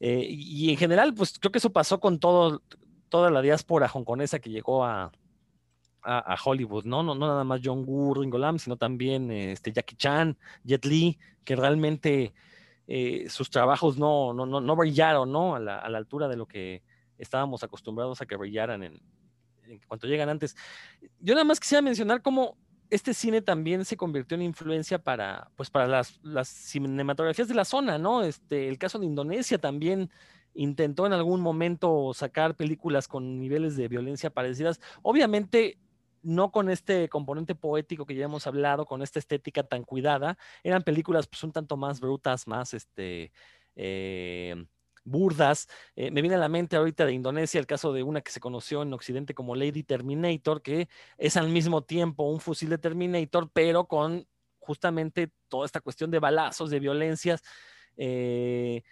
Eh, 0.00 0.26
y, 0.28 0.70
en 0.70 0.76
general, 0.76 1.14
pues 1.14 1.38
creo 1.38 1.50
que 1.50 1.58
eso 1.58 1.72
pasó 1.72 1.98
con 1.98 2.18
todo, 2.18 2.62
toda 3.08 3.30
la 3.30 3.40
diáspora 3.40 3.90
hongkonesa 3.92 4.38
que 4.38 4.50
llegó 4.50 4.84
a, 4.84 5.12
a, 6.02 6.36
Hollywood, 6.42 6.84
¿no? 6.84 7.02
¿no? 7.02 7.14
No 7.14 7.26
nada 7.26 7.44
más 7.44 7.60
John 7.62 7.84
Woo, 7.86 8.14
Ringo 8.14 8.38
Lam, 8.38 8.58
sino 8.58 8.76
también 8.76 9.30
este, 9.30 9.72
Jackie 9.72 9.96
Chan, 9.96 10.36
Jet 10.64 10.84
Li, 10.84 11.18
que 11.44 11.56
realmente 11.56 12.32
eh, 12.86 13.26
sus 13.28 13.50
trabajos 13.50 13.98
no, 13.98 14.32
no, 14.32 14.46
no, 14.46 14.60
no 14.60 14.76
brillaron, 14.76 15.30
¿no? 15.30 15.54
A 15.54 15.60
la, 15.60 15.78
a 15.78 15.88
la, 15.88 15.98
altura 15.98 16.28
de 16.28 16.36
lo 16.36 16.46
que 16.46 16.82
estábamos 17.18 17.62
acostumbrados 17.62 18.20
a 18.20 18.26
que 18.26 18.36
brillaran 18.36 18.82
en, 18.82 19.00
en 19.66 19.80
cuanto 19.86 20.06
llegan 20.06 20.28
antes. 20.28 20.56
Yo 21.20 21.34
nada 21.34 21.44
más 21.44 21.60
quisiera 21.60 21.82
mencionar 21.82 22.22
cómo 22.22 22.56
este 22.90 23.12
cine 23.12 23.42
también 23.42 23.84
se 23.84 23.96
convirtió 23.96 24.34
en 24.36 24.42
influencia 24.42 24.98
para, 24.98 25.50
pues, 25.56 25.70
para 25.70 25.86
las, 25.86 26.18
las 26.22 26.48
cinematografías 26.48 27.48
de 27.48 27.54
la 27.54 27.64
zona, 27.64 27.98
¿no? 27.98 28.22
Este, 28.22 28.68
el 28.68 28.78
caso 28.78 28.98
de 28.98 29.06
Indonesia 29.06 29.58
también 29.58 30.10
intentó 30.54 31.06
en 31.06 31.12
algún 31.12 31.40
momento 31.40 32.12
sacar 32.14 32.56
películas 32.56 33.06
con 33.06 33.38
niveles 33.38 33.76
de 33.76 33.88
violencia 33.88 34.30
parecidas. 34.30 34.80
Obviamente 35.02 35.78
no 36.22 36.50
con 36.50 36.70
este 36.70 37.08
componente 37.08 37.54
poético 37.54 38.06
que 38.06 38.14
ya 38.14 38.24
hemos 38.24 38.46
hablado, 38.46 38.86
con 38.86 39.02
esta 39.02 39.18
estética 39.18 39.62
tan 39.62 39.84
cuidada, 39.84 40.38
eran 40.62 40.82
películas 40.82 41.26
pues 41.26 41.42
un 41.44 41.52
tanto 41.52 41.76
más 41.76 42.00
brutas, 42.00 42.46
más 42.46 42.74
este, 42.74 43.32
eh, 43.76 44.66
burdas. 45.04 45.68
Eh, 45.96 46.10
me 46.10 46.20
viene 46.20 46.36
a 46.36 46.38
la 46.38 46.48
mente 46.48 46.76
ahorita 46.76 47.06
de 47.06 47.12
Indonesia 47.12 47.58
el 47.58 47.66
caso 47.66 47.92
de 47.92 48.02
una 48.02 48.20
que 48.20 48.30
se 48.30 48.40
conoció 48.40 48.82
en 48.82 48.92
Occidente 48.92 49.34
como 49.34 49.56
Lady 49.56 49.82
Terminator, 49.82 50.62
que 50.62 50.88
es 51.16 51.36
al 51.36 51.48
mismo 51.48 51.82
tiempo 51.82 52.24
un 52.24 52.40
fusil 52.40 52.70
de 52.70 52.78
Terminator, 52.78 53.50
pero 53.52 53.86
con 53.86 54.26
justamente 54.58 55.30
toda 55.48 55.66
esta 55.66 55.80
cuestión 55.80 56.10
de 56.10 56.18
balazos, 56.18 56.70
de 56.70 56.80
violencias. 56.80 57.42
Eh, 57.96 58.82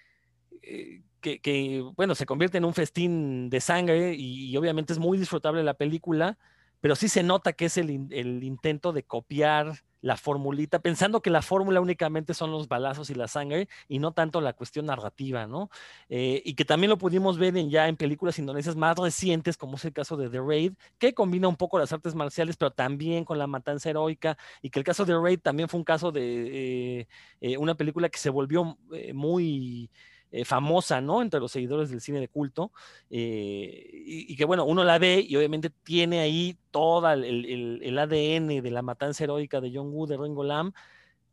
que, 1.20 1.84
bueno, 1.96 2.14
se 2.14 2.26
convierte 2.26 2.58
en 2.58 2.64
un 2.64 2.74
festín 2.74 3.50
de 3.50 3.60
sangre 3.60 4.14
y 4.14 4.56
obviamente 4.56 4.92
es 4.92 4.98
muy 4.98 5.18
disfrutable 5.18 5.62
la 5.64 5.74
película, 5.74 6.38
pero 6.86 6.94
sí 6.94 7.08
se 7.08 7.24
nota 7.24 7.52
que 7.52 7.64
es 7.64 7.78
el, 7.78 7.90
intento 7.90 8.92
de 8.92 9.02
copiar 9.02 9.82
la 10.02 10.16
formulita, 10.16 10.78
pensando 10.78 11.20
que 11.20 11.30
la 11.30 11.42
fórmula 11.42 11.80
únicamente 11.80 12.32
son 12.32 12.52
los 12.52 12.68
balazos 12.68 13.10
y 13.10 13.14
la 13.16 13.26
sangre 13.26 13.66
y 13.88 13.98
no 13.98 14.12
tanto 14.12 14.40
la 14.40 14.52
cuestión 14.52 14.86
narrativa, 14.86 15.48
¿no? 15.48 15.68
Eh, 16.08 16.42
y 16.44 16.54
que 16.54 16.64
también 16.64 16.90
lo 16.90 16.96
pudimos 16.96 17.38
ver 17.38 17.56
en, 17.56 17.70
ya 17.70 17.88
en 17.88 17.96
películas 17.96 18.38
indonesias 18.38 18.76
más 18.76 18.96
recientes, 18.96 19.56
como 19.56 19.74
es 19.74 19.84
el 19.84 19.92
caso 19.94 20.16
de 20.16 20.30
The 20.30 20.38
Raid, 20.38 20.74
que 20.96 21.12
combina 21.12 21.48
un 21.48 21.56
poco 21.56 21.76
las 21.76 21.92
artes 21.92 22.14
marciales, 22.14 22.56
pero 22.56 22.70
también 22.70 23.24
con 23.24 23.36
la 23.36 23.48
matanza 23.48 23.90
heroica, 23.90 24.38
y 24.62 24.70
que 24.70 24.78
el 24.78 24.84
caso 24.84 25.04
de 25.04 25.12
The 25.12 25.18
Raid 25.20 25.40
también 25.40 25.68
fue 25.68 25.78
un 25.78 25.84
caso 25.84 26.12
de 26.12 27.00
eh, 27.00 27.08
eh, 27.40 27.56
una 27.56 27.74
película 27.74 28.08
que 28.08 28.20
se 28.20 28.30
volvió 28.30 28.78
muy 29.12 29.90
eh, 30.32 30.44
famosa, 30.44 31.00
¿no? 31.00 31.22
Entre 31.22 31.40
los 31.40 31.52
seguidores 31.52 31.90
del 31.90 32.00
cine 32.00 32.20
de 32.20 32.28
culto, 32.28 32.72
eh, 33.10 33.90
y, 33.92 34.36
que 34.36 34.44
bueno, 34.44 34.64
uno 34.64 34.84
la 34.84 34.98
ve 34.98 35.24
y 35.26 35.36
obviamente 35.36 35.70
tiene 35.70 36.20
ahí 36.20 36.58
todo 36.70 37.10
el, 37.12 37.98
ADN 37.98 38.62
de 38.62 38.70
la 38.70 38.82
matanza 38.82 39.24
heroica 39.24 39.60
de 39.60 39.70
John 39.72 39.92
Woo, 39.92 40.06
de 40.06 40.16
Ringo 40.16 40.44
Lam, 40.44 40.72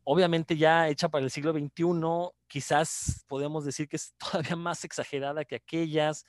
obviamente 0.04 0.56
ya 0.56 0.88
hecha 0.88 1.08
para 1.08 1.24
el 1.24 1.30
siglo 1.30 1.52
XXI, 1.52 2.34
quizás 2.46 3.24
podemos 3.28 3.64
decir 3.64 3.88
que 3.88 3.96
es 3.96 4.14
todavía 4.32 4.56
más 4.56 4.84
exagerada 4.84 5.44
que 5.44 5.56
aquellas. 5.56 6.24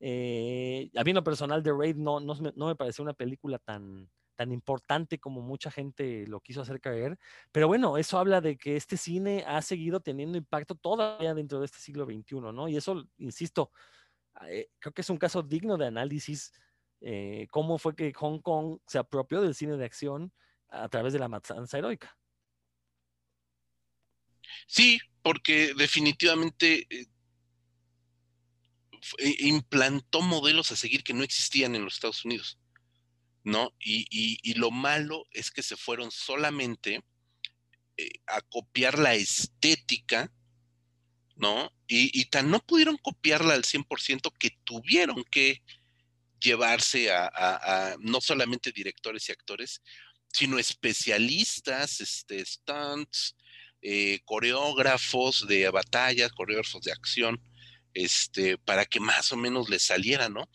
Eh, 0.00 0.90
a 0.96 1.04
mí 1.04 1.10
en 1.10 1.16
lo 1.16 1.24
personal, 1.24 1.62
The 1.62 1.72
Raid 1.72 1.96
no, 1.96 2.20
no 2.20 2.66
me 2.66 2.76
pareció 2.76 3.02
una 3.02 3.14
película 3.14 3.58
tan, 3.58 4.08
tan 4.38 4.52
importante 4.52 5.18
como 5.18 5.42
mucha 5.42 5.68
gente 5.68 6.24
lo 6.28 6.40
quiso 6.40 6.60
hacer 6.62 6.80
caer. 6.80 7.18
Pero 7.50 7.66
bueno, 7.66 7.98
eso 7.98 8.18
habla 8.18 8.40
de 8.40 8.56
que 8.56 8.76
este 8.76 8.96
cine 8.96 9.42
ha 9.48 9.60
seguido 9.62 9.98
teniendo 9.98 10.38
impacto 10.38 10.76
todavía 10.76 11.34
dentro 11.34 11.58
de 11.58 11.66
este 11.66 11.78
siglo 11.78 12.04
XXI, 12.04 12.36
¿no? 12.52 12.68
Y 12.68 12.76
eso, 12.76 13.04
insisto, 13.16 13.72
eh, 14.46 14.68
creo 14.78 14.92
que 14.94 15.00
es 15.00 15.10
un 15.10 15.18
caso 15.18 15.42
digno 15.42 15.76
de 15.76 15.86
análisis 15.86 16.52
eh, 17.00 17.48
cómo 17.50 17.78
fue 17.78 17.96
que 17.96 18.12
Hong 18.12 18.40
Kong 18.40 18.78
se 18.86 18.98
apropió 18.98 19.40
del 19.40 19.56
cine 19.56 19.76
de 19.76 19.84
acción 19.84 20.32
a 20.68 20.88
través 20.88 21.12
de 21.12 21.18
la 21.18 21.28
matanza 21.28 21.78
heroica. 21.78 22.16
Sí, 24.68 25.00
porque 25.22 25.74
definitivamente 25.76 26.86
eh, 26.90 27.06
implantó 29.40 30.20
modelos 30.20 30.70
a 30.70 30.76
seguir 30.76 31.02
que 31.02 31.14
no 31.14 31.24
existían 31.24 31.74
en 31.74 31.84
los 31.84 31.94
Estados 31.94 32.24
Unidos, 32.24 32.58
¿no? 33.48 33.74
Y, 33.80 34.54
lo 34.54 34.70
malo 34.70 35.24
es 35.32 35.50
que 35.50 35.62
se 35.62 35.76
fueron 35.76 36.10
solamente 36.10 37.02
a 38.26 38.40
copiar 38.42 38.98
la 38.98 39.14
estética 39.14 40.32
¿no? 41.38 41.72
Y, 41.86 42.24
tan 42.26 42.50
no 42.50 42.58
pudieron 42.60 42.98
copiarla 42.98 43.54
al 43.54 43.62
100% 43.62 44.32
que 44.38 44.50
tuvieron 44.64 45.24
que 45.30 45.62
llevarse 46.40 47.10
a, 47.10 47.96
no 48.00 48.20
solamente 48.20 48.72
directores 48.72 49.28
y 49.28 49.32
actores, 49.32 49.80
sino 50.32 50.58
especialistas, 50.58 52.00
este, 52.00 52.44
stunts, 52.44 53.36
eh, 53.80 54.18
coreógrafos 54.24 55.46
de 55.46 55.70
batallas, 55.70 56.32
coreógrafos 56.32 56.82
de 56.82 56.92
acción, 56.92 57.40
este, 57.94 58.58
para 58.58 58.84
que 58.84 59.00
más 59.00 59.32
o 59.32 59.36
menos 59.36 59.70
les 59.70 59.84
saliera, 59.84 60.28
¿no? 60.28 60.50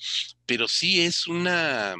Pero 0.45 0.67
sí 0.67 1.01
es 1.01 1.27
una, 1.27 1.95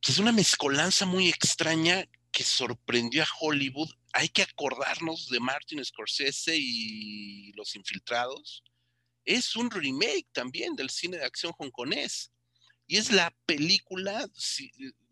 pues 0.00 0.14
es 0.14 0.18
una 0.18 0.32
mezcolanza 0.32 1.06
muy 1.06 1.28
extraña 1.28 2.04
que 2.30 2.44
sorprendió 2.44 3.22
a 3.22 3.28
Hollywood 3.40 3.90
hay 4.12 4.28
que 4.28 4.42
acordarnos 4.42 5.28
de 5.28 5.40
Martin 5.40 5.84
Scorsese 5.84 6.56
y 6.56 7.52
Los 7.52 7.76
Infiltrados. 7.76 8.64
Es 9.24 9.54
un 9.56 9.70
remake 9.70 10.26
también 10.32 10.74
del 10.74 10.90
cine 10.90 11.18
de 11.18 11.24
acción 11.24 11.52
hongkonés. 11.56 12.32
Y 12.86 12.96
es 12.96 13.12
la 13.12 13.34
película, 13.44 14.26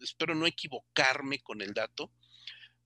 espero 0.00 0.34
no 0.34 0.46
equivocarme 0.46 1.38
con 1.40 1.60
el 1.60 1.74
dato, 1.74 2.10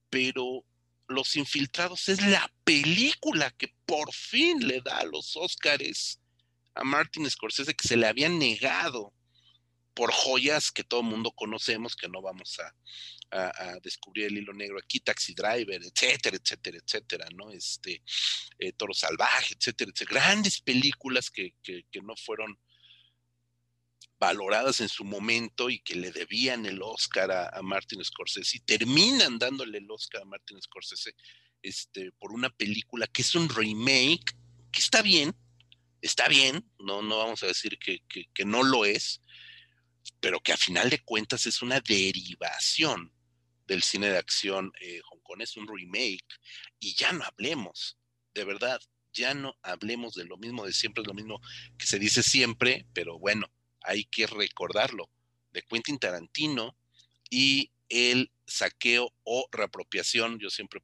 pero 0.09 0.65
Los 1.07 1.37
Infiltrados 1.37 2.09
es 2.09 2.21
la 2.21 2.53
película 2.65 3.51
que 3.51 3.73
por 3.85 4.13
fin 4.13 4.67
le 4.67 4.81
da 4.81 5.03
los 5.05 5.37
Óscares 5.37 6.19
a 6.75 6.83
Martin 6.83 7.29
Scorsese 7.29 7.73
que 7.73 7.87
se 7.87 7.97
le 7.97 8.07
habían 8.07 8.37
negado 8.37 9.13
por 9.93 10.11
joyas 10.11 10.71
que 10.71 10.83
todo 10.83 11.01
el 11.01 11.07
mundo 11.07 11.31
conocemos, 11.31 11.95
que 11.95 12.07
no 12.07 12.21
vamos 12.21 12.59
a, 12.59 12.73
descubrir 13.81 14.25
el 14.25 14.39
hilo 14.39 14.51
negro 14.51 14.77
aquí, 14.77 14.99
Taxi 14.99 15.33
Driver, 15.33 15.81
etcétera, 15.81 16.35
etcétera, 16.35 16.79
etcétera, 16.83 17.27
¿no? 17.33 17.49
Este, 17.49 18.03
eh, 18.59 18.73
Toro 18.73 18.93
Salvaje, 18.93 19.55
etcétera, 19.57 19.89
etcétera. 19.89 20.19
Grandes 20.19 20.59
películas 20.59 21.31
que, 21.31 21.53
no 22.03 22.13
fueron 22.17 22.59
valoradas 24.19 24.81
en 24.81 24.89
su 24.89 25.05
momento 25.05 25.69
y 25.69 25.79
que 25.79 25.95
le 25.95 26.11
debían 26.11 26.65
el 26.65 26.81
Oscar 26.81 27.31
a, 27.31 27.61
Martin 27.61 28.03
Scorsese 28.03 28.57
y 28.57 28.59
terminan 28.59 29.39
dándole 29.39 29.77
el 29.77 29.89
Oscar 29.89 30.23
a 30.23 30.25
Martin 30.25 30.61
Scorsese 30.61 31.15
este, 31.61 32.11
por 32.19 32.33
una 32.33 32.49
película 32.49 33.07
que 33.07 33.21
es 33.21 33.33
un 33.33 33.47
remake, 33.47 34.35
que 34.73 34.81
está 34.81 35.01
bien, 35.01 35.33
está 36.01 36.27
bien, 36.27 36.69
no, 36.79 37.01
no 37.01 37.17
vamos 37.17 37.43
a 37.43 37.47
decir 37.47 37.79
que, 37.79 38.01
que 38.09 38.43
no 38.43 38.61
lo 38.61 38.83
es, 38.83 39.21
pero 40.21 40.39
que 40.39 40.53
a 40.53 40.57
final 40.57 40.89
de 40.89 41.03
cuentas 41.03 41.45
es 41.45 41.61
una 41.61 41.81
derivación 41.81 43.11
del 43.67 43.83
cine 43.83 44.09
de 44.09 44.17
acción 44.17 44.71
eh, 44.79 45.01
es 45.39 45.57
un 45.57 45.67
remake, 45.67 46.25
y 46.79 46.93
ya 46.95 47.11
no 47.11 47.23
hablemos, 47.23 47.97
de 48.33 48.43
verdad, 48.43 48.81
ya 49.13 49.33
no 49.33 49.55
hablemos 49.61 50.13
de 50.13 50.25
lo 50.25 50.37
mismo 50.37 50.65
de 50.65 50.73
siempre, 50.73 51.01
es 51.01 51.07
lo 51.07 51.13
mismo 51.13 51.41
que 51.77 51.85
se 51.85 51.99
dice 51.99 52.23
siempre, 52.23 52.85
pero 52.93 53.19
bueno, 53.19 53.47
hay 53.81 54.05
que 54.05 54.27
recordarlo, 54.27 55.09
de 55.51 55.63
Quentin 55.63 55.99
Tarantino 55.99 56.77
y 57.29 57.71
el 57.89 58.31
saqueo 58.45 59.13
o 59.23 59.47
reapropiación, 59.51 60.39
yo 60.39 60.49
siempre 60.49 60.81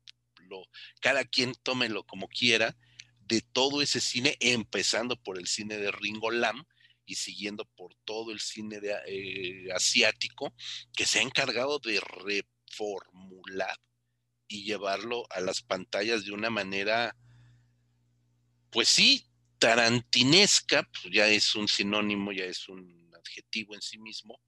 lo, 0.50 0.64
cada 1.00 1.24
quien 1.24 1.54
tómelo 1.64 2.04
como 2.04 2.28
quiera, 2.28 2.76
de 3.20 3.42
todo 3.42 3.82
ese 3.82 4.00
cine, 4.00 4.38
empezando 4.40 5.22
por 5.22 5.38
el 5.38 5.48
cine 5.48 5.78
de 5.78 5.92
Ringo 5.92 6.32
Lam, 6.32 6.66
y 7.08 7.16
siguiendo 7.16 7.66
por 7.66 7.96
todo 8.04 8.32
el 8.32 8.40
cine 8.40 8.80
eh, 9.08 9.72
asiático, 9.74 10.54
que 10.96 11.06
se 11.06 11.20
ha 11.20 11.22
encargado 11.24 11.80
de 11.80 12.00
reformular 12.00 13.76
y 14.48 14.66
llevarlo 14.66 15.26
a 15.32 15.40
las 15.40 15.62
pantallas 15.62 16.26
de 16.26 16.34
una 16.34 16.50
manera, 16.50 17.16
pues 18.70 18.90
sí, 18.90 19.26
tarantinesca, 19.58 20.84
pues 20.84 21.14
ya 21.14 21.28
es 21.30 21.56
un 21.56 21.68
sinónimo, 21.68 22.34
ya 22.34 22.44
es 22.44 22.68
un 22.68 23.10
adjetivo 23.16 23.74
en 23.74 23.82
sí 23.82 23.98
mismo, 23.98 24.40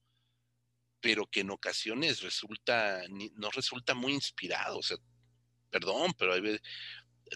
pero 1.00 1.26
que 1.26 1.40
en 1.40 1.50
ocasiones 1.50 2.20
resulta, 2.20 3.02
no 3.36 3.50
resulta 3.50 3.94
muy 3.94 4.12
inspirado, 4.12 4.78
o 4.78 4.82
sea, 4.82 4.98
perdón, 5.70 6.12
pero 6.18 6.34
hay 6.34 6.42
veces, 6.42 6.60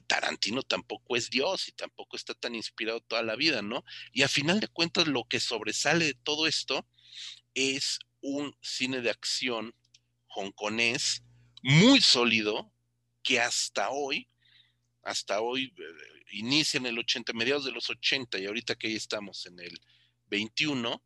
Tarantino 0.07 0.63
tampoco 0.63 1.17
es 1.17 1.31
Dios 1.31 1.69
y 1.69 1.73
tampoco 1.73 2.17
está 2.17 2.35
tan 2.35 2.55
inspirado 2.55 3.01
toda 3.01 3.23
la 3.23 3.37
vida, 3.37 3.63
¿no? 3.63 3.85
Y 4.13 4.23
a 4.23 4.29
final 4.29 4.61
de 4.61 4.69
cuentas 4.69 5.07
lo 5.07 5.25
que 5.25 5.41
sobresale 5.41 6.07
de 6.07 6.15
todo 6.15 6.47
esto 6.47 6.87
es 7.55 7.99
un 8.21 8.57
cine 8.61 9.01
de 9.01 9.11
acción 9.11 9.75
hongkonés 10.29 11.23
muy 11.63 12.01
sólido 12.01 12.73
que 13.23 13.41
hasta 13.41 13.91
hoy, 13.91 14.29
hasta 15.03 15.41
hoy, 15.41 15.73
eh, 15.77 16.25
inicia 16.33 16.79
en 16.79 16.87
el 16.87 16.99
80, 16.99 17.33
mediados 17.33 17.65
de 17.65 17.73
los 17.73 17.89
80 17.89 18.39
y 18.39 18.47
ahorita 18.47 18.75
que 18.75 18.91
ya 18.91 18.97
estamos 18.97 19.47
en 19.47 19.61
el 19.61 19.81
21, 20.27 21.03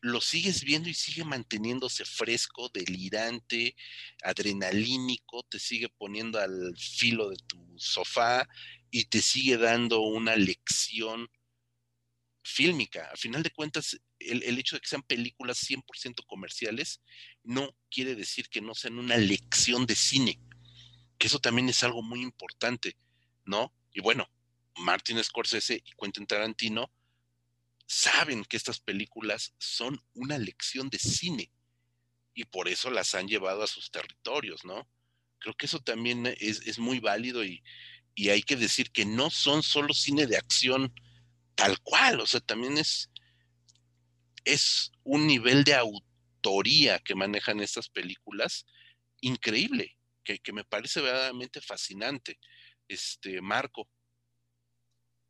lo 0.00 0.20
sigues 0.20 0.64
viendo 0.64 0.88
y 0.88 0.94
sigue 0.94 1.24
manteniéndose 1.24 2.04
fresco, 2.04 2.70
delirante, 2.72 3.76
adrenalínico, 4.22 5.42
te 5.44 5.58
sigue 5.58 5.88
poniendo 5.90 6.38
al 6.38 6.74
filo 6.76 7.28
de 7.28 7.36
tu 7.46 7.74
sofá 7.78 8.48
y 8.90 9.04
te 9.04 9.20
sigue 9.20 9.58
dando 9.58 10.00
una 10.00 10.36
lección 10.36 11.28
fílmica. 12.42 13.10
A 13.12 13.16
final 13.16 13.42
de 13.42 13.50
cuentas, 13.50 14.00
el, 14.18 14.58
hecho 14.58 14.76
de 14.76 14.80
que 14.80 14.88
sean 14.88 15.02
películas 15.02 15.58
100% 15.68 16.26
comerciales 16.26 17.00
no 17.42 17.76
quiere 17.90 18.14
decir 18.14 18.48
que 18.48 18.60
no 18.60 18.74
sean 18.74 18.98
una 18.98 19.16
lección 19.16 19.86
de 19.86 19.94
cine, 19.94 20.40
que 21.18 21.26
eso 21.26 21.40
también 21.40 21.68
es 21.68 21.82
algo 21.84 22.02
muy 22.02 22.22
importante, 22.22 22.96
¿no? 23.44 23.74
Y 23.92 24.00
bueno, 24.00 24.30
Martin 24.76 25.22
Scorsese 25.22 25.82
y 25.84 25.92
Quentin 26.00 26.26
Tarantino 26.26 26.90
saben 27.90 28.44
que 28.44 28.56
estas 28.56 28.78
películas 28.78 29.52
son 29.58 30.00
una 30.14 30.38
lección 30.38 30.90
de 30.90 31.00
cine 31.00 31.50
y 32.34 32.44
por 32.44 32.68
eso 32.68 32.88
las 32.88 33.16
han 33.16 33.26
llevado 33.26 33.64
a 33.64 33.66
sus 33.66 33.90
territorios, 33.90 34.64
¿no? 34.64 34.88
Creo 35.40 35.56
que 35.56 35.66
eso 35.66 35.80
también 35.80 36.24
es, 36.38 36.78
muy 36.78 37.00
válido 37.00 37.44
y, 37.44 37.64
hay 38.30 38.42
que 38.42 38.54
decir 38.54 38.92
que 38.92 39.04
no 39.04 39.28
son 39.28 39.64
solo 39.64 39.92
cine 39.92 40.28
de 40.28 40.36
acción 40.36 40.94
tal 41.56 41.80
cual, 41.80 42.20
o 42.20 42.26
sea, 42.26 42.38
también 42.40 42.78
es, 42.78 43.10
es 44.44 44.92
un 45.02 45.26
nivel 45.26 45.64
de 45.64 45.74
autoría 45.74 47.00
que 47.00 47.16
manejan 47.16 47.58
estas 47.58 47.88
películas 47.88 48.66
increíble, 49.20 49.96
que, 50.22 50.40
me 50.52 50.62
parece 50.62 51.00
verdaderamente 51.00 51.60
fascinante. 51.60 52.38
Este, 52.86 53.40
Marco. 53.40 53.88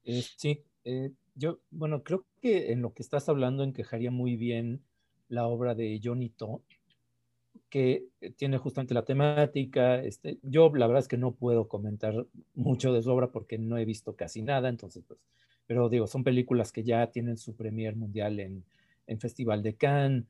Eh, 0.03 0.27
sí, 0.37 0.63
eh, 0.85 1.11
yo, 1.41 1.59
bueno, 1.71 2.05
creo 2.05 2.27
que 2.43 2.71
en 2.71 2.83
lo 2.83 2.93
que 2.93 3.03
estás 3.03 3.31
hablando 3.31 3.65
encajaría 3.65 4.11
muy 4.11 4.37
bien 4.37 4.83
la 5.29 5.47
obra 5.47 5.75
de 5.75 5.99
Johnny 6.03 6.29
To, 6.29 6.63
que 7.71 8.05
eh, 8.21 8.31
tiene 8.31 8.59
justamente 8.59 8.93
la 8.93 9.07
temática. 9.07 10.03
Este, 10.03 10.39
yo 10.43 10.71
la 10.75 10.87
verdad 10.87 11.01
es 11.01 11.09
que 11.09 11.17
no 11.17 11.33
puedo 11.33 11.67
comentar 11.67 12.27
mucho 12.55 12.93
de 12.93 13.03
su 13.03 13.11
obra 13.11 13.33
porque 13.33 13.57
no 13.57 13.79
he 13.79 13.87
visto 13.87 14.15
casi 14.17 14.43
nada, 14.43 14.69
entonces 14.69 15.03
pues, 15.09 15.19
pero 15.67 15.89
digo, 15.89 16.07
son 16.07 16.25
películas 16.25 16.73
que 16.73 16.85
ya 16.85 17.07
tienen 17.11 17.39
su 17.39 17.57
premier 17.57 17.97
mundial 17.97 18.39
en, 18.39 18.63
en 19.07 19.19
Festival 19.19 19.63
de 19.63 19.77
Cannes, 19.77 20.25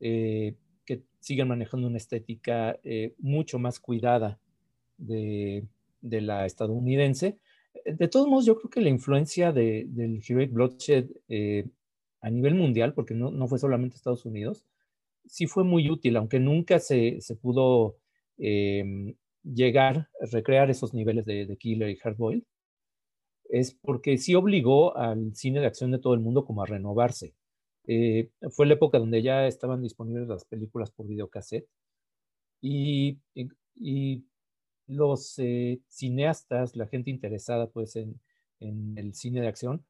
eh, 0.00 0.54
que 0.84 1.02
siguen 1.20 1.48
manejando 1.48 1.86
una 1.86 1.96
estética 1.96 2.78
mucho 3.18 3.58
más 3.58 3.78
cuidada 3.78 4.38
de, 4.98 5.64
de 6.00 6.20
la 6.20 6.46
estadounidense 6.46 7.38
de 7.86 8.08
todos 8.08 8.26
modos, 8.28 8.46
yo 8.46 8.56
creo 8.56 8.70
que 8.70 8.80
la 8.80 8.90
influencia 8.90 9.52
de, 9.52 9.86
del 9.88 10.22
Heroic 10.26 10.52
Bloodshed 10.52 11.10
eh, 11.28 11.66
a 12.20 12.30
nivel 12.30 12.54
mundial, 12.54 12.94
porque 12.94 13.14
no, 13.14 13.48
fue 13.48 13.58
solamente 13.58 13.96
Estados 13.96 14.24
Unidos, 14.24 14.64
sí 15.26 15.46
fue 15.46 15.64
muy 15.64 15.90
útil, 15.90 16.16
aunque 16.16 16.40
nunca 16.40 16.78
se, 16.78 17.18
pudo 17.40 17.96
eh, 18.38 19.14
llegar 19.42 20.08
a 20.20 20.26
recrear 20.32 20.70
esos 20.70 20.94
niveles 20.94 21.24
de, 21.24 21.46
de 21.46 21.56
Killer 21.56 21.90
y 21.90 21.96
Hardboiled, 21.96 22.44
es 23.48 23.72
porque 23.74 24.18
sí 24.18 24.34
obligó 24.34 24.96
al 24.96 25.34
cine 25.34 25.60
de 25.60 25.66
acción 25.66 25.92
de 25.92 25.98
todo 25.98 26.14
el 26.14 26.20
mundo 26.20 26.44
como 26.44 26.62
a 26.62 26.66
renovarse. 26.66 27.34
Eh, 27.86 28.30
fue 28.50 28.66
la 28.66 28.74
época 28.74 28.98
donde 28.98 29.22
ya 29.22 29.46
estaban 29.46 29.82
disponibles 29.82 30.26
las 30.28 30.44
películas 30.44 30.90
por 30.90 31.06
videocassette 31.06 31.68
y 32.60 33.18
los 34.86 35.38
eh, 35.38 35.80
cineastas, 35.88 36.76
la 36.76 36.86
gente 36.86 37.10
interesada 37.10 37.68
pues 37.68 37.96
en, 37.96 38.20
el 38.60 39.14
cine 39.14 39.42
de 39.42 39.48
acción, 39.48 39.84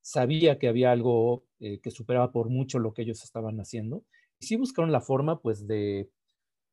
sabía 0.00 0.58
que 0.58 0.68
había 0.68 0.92
algo 0.92 1.44
eh, 1.60 1.80
que 1.80 1.90
superaba 1.90 2.32
por 2.32 2.48
mucho 2.48 2.78
lo 2.78 2.94
que 2.94 3.02
ellos 3.02 3.22
estaban 3.24 3.58
haciendo. 3.60 4.04
Y 4.38 4.46
sí 4.46 4.56
buscaron 4.56 4.90
la 4.92 5.02
forma, 5.02 5.40
pues, 5.40 5.66
de, 5.66 6.10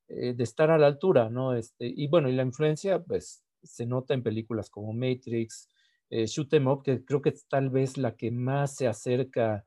eh, 0.08 0.36
estar 0.40 0.72
a 0.72 0.78
la 0.78 0.88
altura, 0.88 1.30
¿no? 1.30 1.54
Este, 1.56 1.88
y 1.88 2.08
bueno, 2.08 2.30
y 2.30 2.34
la 2.34 2.44
influencia, 2.44 3.04
pues, 3.04 3.44
se 3.64 3.86
nota 3.86 4.14
en 4.14 4.24
películas 4.24 4.70
como 4.70 4.94
Matrix, 4.94 5.68
Shoot 6.10 6.54
'em 6.54 6.68
Up, 6.68 6.84
que 6.84 7.04
creo 7.04 7.22
que 7.22 7.30
es 7.30 7.46
tal 7.50 7.70
vez 7.70 7.98
la 7.98 8.16
que 8.16 8.32
más 8.32 8.76
se 8.78 8.88
acerca 8.88 9.66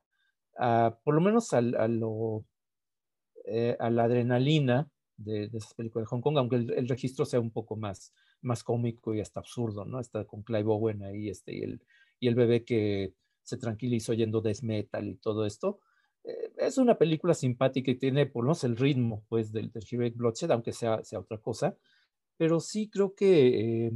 a, 0.56 0.98
por 1.04 1.14
lo 1.14 1.20
menos 1.20 1.52
a, 1.52 1.60
lo, 1.60 2.46
a 3.78 3.90
la 3.90 4.04
adrenalina 4.04 4.90
de, 5.24 5.48
de, 5.48 5.58
esas 5.58 5.74
películas 5.74 6.04
de 6.06 6.10
Hong 6.10 6.20
Kong, 6.20 6.38
aunque 6.38 6.56
el, 6.56 6.88
registro 6.88 7.24
sea 7.24 7.40
un 7.40 7.50
poco 7.50 7.76
más, 7.76 8.12
más 8.42 8.64
cómico 8.64 9.14
y 9.14 9.20
hasta 9.20 9.40
absurdo, 9.40 9.84
¿no? 9.84 10.00
Está 10.00 10.24
con 10.24 10.42
Clive 10.42 10.70
Owen 10.70 11.02
ahí, 11.02 11.28
este, 11.28 11.54
y 11.54 11.62
el, 11.62 11.82
y 12.18 12.28
el 12.28 12.34
bebé 12.34 12.64
que 12.64 13.14
se 13.42 13.56
tranquilizó 13.58 14.12
oyendo 14.12 14.40
death 14.40 14.62
metal 14.62 15.08
y 15.08 15.16
todo 15.16 15.46
esto. 15.46 15.80
Eh, 16.24 16.52
es 16.58 16.78
una 16.78 16.98
película 16.98 17.34
simpática 17.34 17.90
y 17.90 17.96
tiene 17.96 18.26
por 18.26 18.44
lo 18.44 18.48
menos 18.48 18.64
el 18.64 18.76
ritmo 18.76 19.24
pues 19.28 19.52
del, 19.52 19.70
del 19.72 19.84
Heroic 19.90 20.16
Bloodshed, 20.16 20.50
aunque 20.50 20.72
sea, 20.72 21.02
sea 21.04 21.20
otra 21.20 21.38
cosa, 21.38 21.76
pero 22.36 22.60
sí 22.60 22.88
creo 22.90 23.14
que 23.14 23.86
eh, 23.86 23.92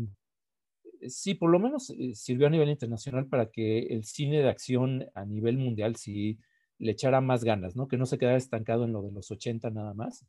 sí, 1.09 1.35
por 1.35 1.51
lo 1.51 1.59
menos 1.59 1.91
eh, 1.91 2.15
sirvió 2.15 2.47
a 2.47 2.51
nivel 2.51 2.69
internacional 2.71 3.27
para 3.27 3.51
que 3.51 3.81
el 3.87 4.05
cine 4.05 4.39
de 4.43 4.49
acción 4.49 5.07
a 5.15 5.25
nivel 5.25 5.59
mundial 5.59 5.97
sí 5.97 6.39
le 6.79 6.93
echara 6.93 7.21
más 7.21 7.45
ganas, 7.45 7.77
¿no? 7.77 7.89
Que 7.89 7.97
no 7.97 8.07
se 8.07 8.19
quedara 8.19 8.37
estancado 8.37 8.85
en 8.85 8.93
lo 8.93 9.03
de 9.03 9.13
los 9.13 9.31
80 9.31 9.71
nada 9.71 9.95
más. 9.95 10.25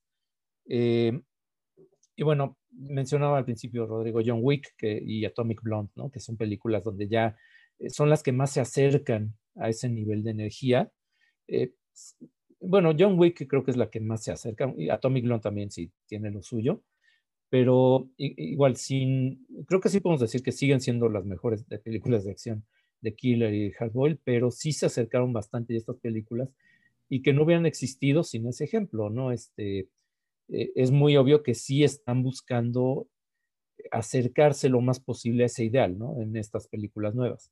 Y 0.68 2.24
bueno, 2.24 2.58
mencionaba 2.72 3.38
al 3.38 3.46
principio 3.46 3.86
Rodrigo 3.86 4.22
John 4.26 4.40
Wick 4.42 4.74
que, 4.78 5.02
y 5.04 5.26
Atomic 5.26 5.62
Blonde, 5.62 5.92
¿no? 5.96 6.10
Que 6.10 6.20
son 6.20 6.38
películas 6.38 6.84
donde 6.84 7.08
ya 7.08 7.36
son 7.90 8.10
las 8.10 8.24
que 8.24 8.32
más 8.32 8.52
se 8.52 8.62
acercan 8.62 9.36
a 9.56 9.70
ese 9.70 9.90
nivel 9.90 10.24
de 10.24 10.32
energía. 10.32 10.92
Eh, 11.48 11.74
bueno, 12.60 12.94
John 12.98 13.20
Wick 13.20 13.48
creo 13.48 13.64
que 13.64 13.72
es 13.72 13.78
la 13.78 13.90
que 13.90 14.00
más 14.00 14.24
se 14.24 14.32
acerca, 14.32 14.74
y 14.78 14.90
Atomic 14.90 15.24
Blonde 15.26 15.44
también 15.44 15.72
sí 15.72 15.92
tiene 16.08 16.32
lo 16.32 16.42
suyo, 16.42 16.82
pero 17.50 18.10
igual 18.18 18.76
sin, 18.76 19.46
creo 19.68 19.80
que 19.80 19.90
sí 19.90 20.00
podemos 20.00 20.22
decir 20.22 20.42
que 20.42 20.52
siguen 20.52 20.82
siendo 20.82 21.10
las 21.10 21.26
mejores 21.26 21.68
de 21.70 21.80
películas 21.80 22.24
de 22.24 22.32
acción 22.32 22.66
de 23.02 23.14
Killer 23.14 23.54
y 23.54 23.72
Hardboiled, 23.72 24.18
pero 24.24 24.52
sí 24.52 24.72
se 24.72 24.88
acercaron 24.88 25.32
bastante 25.32 25.76
a 25.76 25.78
estas 25.78 25.98
películas 25.98 26.50
y 27.08 27.22
que 27.22 27.34
no 27.34 27.44
hubieran 27.44 27.68
existido 27.68 28.24
sin 28.24 28.48
ese 28.48 28.64
ejemplo, 28.64 29.10
¿no? 29.12 29.32
Este, 29.32 29.90
eh, 30.50 30.72
es 30.76 30.92
muy 30.92 31.18
obvio 31.18 31.44
que 31.44 31.56
sí 31.56 31.84
están 31.84 32.24
buscando 32.24 33.08
acercarse 33.92 34.70
lo 34.70 34.82
más 34.82 35.00
posible 35.00 35.44
a 35.44 35.46
ese 35.48 35.66
ideal, 35.66 35.98
¿no? 35.98 36.22
En 36.22 36.36
estas 36.36 36.68
películas 36.68 37.16
nuevas. 37.16 37.52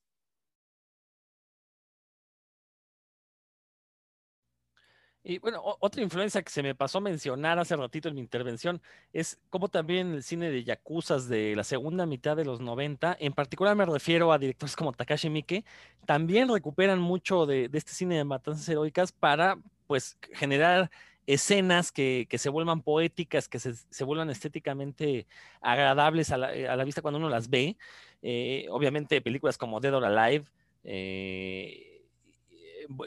Y 5.26 5.38
bueno, 5.40 5.62
otra 5.80 6.02
influencia 6.02 6.42
que 6.44 6.52
se 6.52 6.62
me 6.62 6.76
pasó 6.76 6.98
a 6.98 7.02
mencionar 7.02 7.58
hace 7.58 7.78
ratito 7.78 8.10
en 8.10 8.16
mi 8.16 8.20
intervención 8.20 8.82
es 9.14 9.40
como 9.50 9.70
también 9.70 10.12
el 10.12 10.22
cine 10.22 10.52
de 10.52 10.66
yakuzas 10.66 11.30
de 11.30 11.56
la 11.56 11.64
segunda 11.64 12.06
mitad 12.06 12.36
de 12.36 12.44
los 12.44 12.60
90, 12.60 13.16
en 13.22 13.32
particular 13.32 13.74
me 13.78 13.86
refiero 13.86 14.34
a 14.34 14.38
directores 14.38 14.76
como 14.76 14.92
Takashi 14.92 15.30
Miike, 15.30 15.64
también 16.06 16.50
recuperan 16.50 17.00
mucho 17.00 17.46
de, 17.46 17.70
este 17.72 17.94
cine 17.94 18.18
de 18.18 18.26
matanzas 18.26 18.68
heroicas 18.68 19.14
para 19.14 19.58
pues 19.88 20.18
generar 20.34 20.92
escenas 21.28 21.92
que, 21.92 22.28
se 22.38 22.50
vuelvan 22.50 22.82
poéticas, 22.82 23.48
que 23.48 23.60
se, 23.60 24.04
vuelvan 24.04 24.30
estéticamente 24.30 25.28
agradables 25.62 26.32
a 26.32 26.38
la, 26.38 26.84
vista 26.84 27.02
cuando 27.02 27.20
uno 27.20 27.30
las 27.30 27.50
ve. 27.50 27.78
Eh, 28.22 28.68
obviamente 28.70 29.22
películas 29.22 29.58
como 29.58 29.80
Dead 29.80 29.94
or 29.94 30.06
Alive. 30.06 30.46
Eh, 30.84 31.93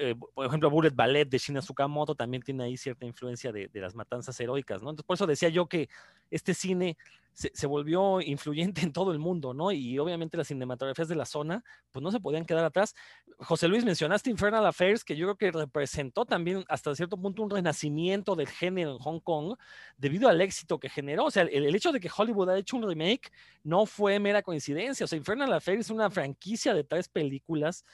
eh, 0.00 0.14
por 0.34 0.46
ejemplo, 0.46 0.70
Bullet 0.70 0.90
Ballet 0.94 1.28
de 1.28 1.38
Shina 1.38 1.60
Tsukamoto 1.60 2.14
también 2.14 2.42
tiene 2.42 2.64
ahí 2.64 2.76
cierta 2.76 3.06
influencia 3.06 3.52
de, 3.52 3.70
las 3.74 3.94
matanzas 3.94 4.38
heroicas, 4.40 4.82
¿no? 4.82 4.90
Entonces, 4.90 5.06
por 5.06 5.14
eso 5.14 5.26
decía 5.26 5.48
yo 5.48 5.66
que 5.66 5.88
este 6.30 6.54
cine 6.54 6.96
se, 7.32 7.66
volvió 7.66 8.20
influyente 8.22 8.80
en 8.82 8.92
todo 8.92 9.12
el 9.12 9.18
mundo, 9.18 9.52
¿no? 9.52 9.70
Y 9.70 9.98
obviamente 9.98 10.36
las 10.36 10.48
cinematografías 10.48 11.08
de 11.08 11.16
la 11.16 11.26
zona, 11.26 11.62
pues 11.92 12.02
no 12.02 12.10
se 12.10 12.20
podían 12.20 12.46
quedar 12.46 12.64
atrás. 12.64 12.94
José 13.38 13.68
Luis, 13.68 13.84
mencionaste 13.84 14.30
Infernal 14.30 14.64
Affairs, 14.64 15.04
que 15.04 15.16
yo 15.16 15.26
creo 15.26 15.36
que 15.36 15.58
representó 15.58 16.24
también 16.24 16.64
hasta 16.68 16.94
cierto 16.94 17.18
punto 17.18 17.42
un 17.42 17.50
renacimiento 17.50 18.34
del 18.34 18.48
género 18.48 18.92
en 18.92 18.98
Hong 18.98 19.20
Kong 19.20 19.56
debido 19.98 20.28
al 20.28 20.40
éxito 20.40 20.78
que 20.80 20.88
generó. 20.88 21.26
O 21.26 21.30
sea, 21.30 21.42
el, 21.42 21.66
el 21.66 21.74
hecho 21.74 21.92
de 21.92 22.00
que 22.00 22.10
Hollywood 22.14 22.50
ha 22.50 22.58
hecho 22.58 22.76
un 22.76 22.88
remake 22.88 23.30
no 23.62 23.84
fue 23.84 24.18
mera 24.18 24.42
coincidencia. 24.42 25.04
O 25.04 25.06
sea, 25.06 25.18
Infernal 25.18 25.52
Affairs 25.52 25.86
es 25.86 25.90
una 25.90 26.10
franquicia 26.10 26.72
de 26.72 26.84
tres 26.84 27.08
películas 27.08 27.84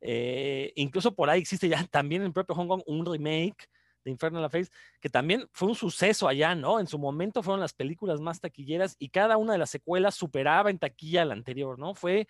eh, 0.00 0.72
incluso 0.76 1.14
por 1.14 1.30
ahí 1.30 1.40
existe 1.40 1.68
ya 1.68 1.84
también 1.90 2.22
en 2.22 2.32
propio 2.32 2.54
Hong 2.54 2.68
Kong 2.68 2.82
un 2.86 3.04
remake 3.04 3.68
de 4.04 4.10
Infernal 4.10 4.44
Affairs, 4.44 4.70
que 5.00 5.10
también 5.10 5.48
fue 5.52 5.68
un 5.68 5.74
suceso 5.74 6.26
allá, 6.26 6.54
¿no? 6.54 6.80
En 6.80 6.86
su 6.86 6.98
momento 6.98 7.42
fueron 7.42 7.60
las 7.60 7.74
películas 7.74 8.20
más 8.20 8.40
taquilleras 8.40 8.96
y 8.98 9.10
cada 9.10 9.36
una 9.36 9.52
de 9.52 9.58
las 9.58 9.70
secuelas 9.70 10.14
superaba 10.14 10.70
en 10.70 10.78
taquilla 10.78 11.24
la 11.24 11.34
anterior, 11.34 11.78
¿no? 11.78 11.94
Fue 11.94 12.26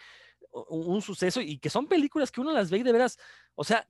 un, 0.51 1.01
suceso 1.01 1.41
y 1.41 1.59
que 1.59 1.71
son 1.71 1.87
películas 1.87 2.31
que 2.31 2.41
uno 2.41 2.53
las 2.53 2.71
ve 2.71 2.79
y 2.79 2.83
de 2.83 2.93
veras, 2.93 3.19
o 3.55 3.63
sea, 3.63 3.87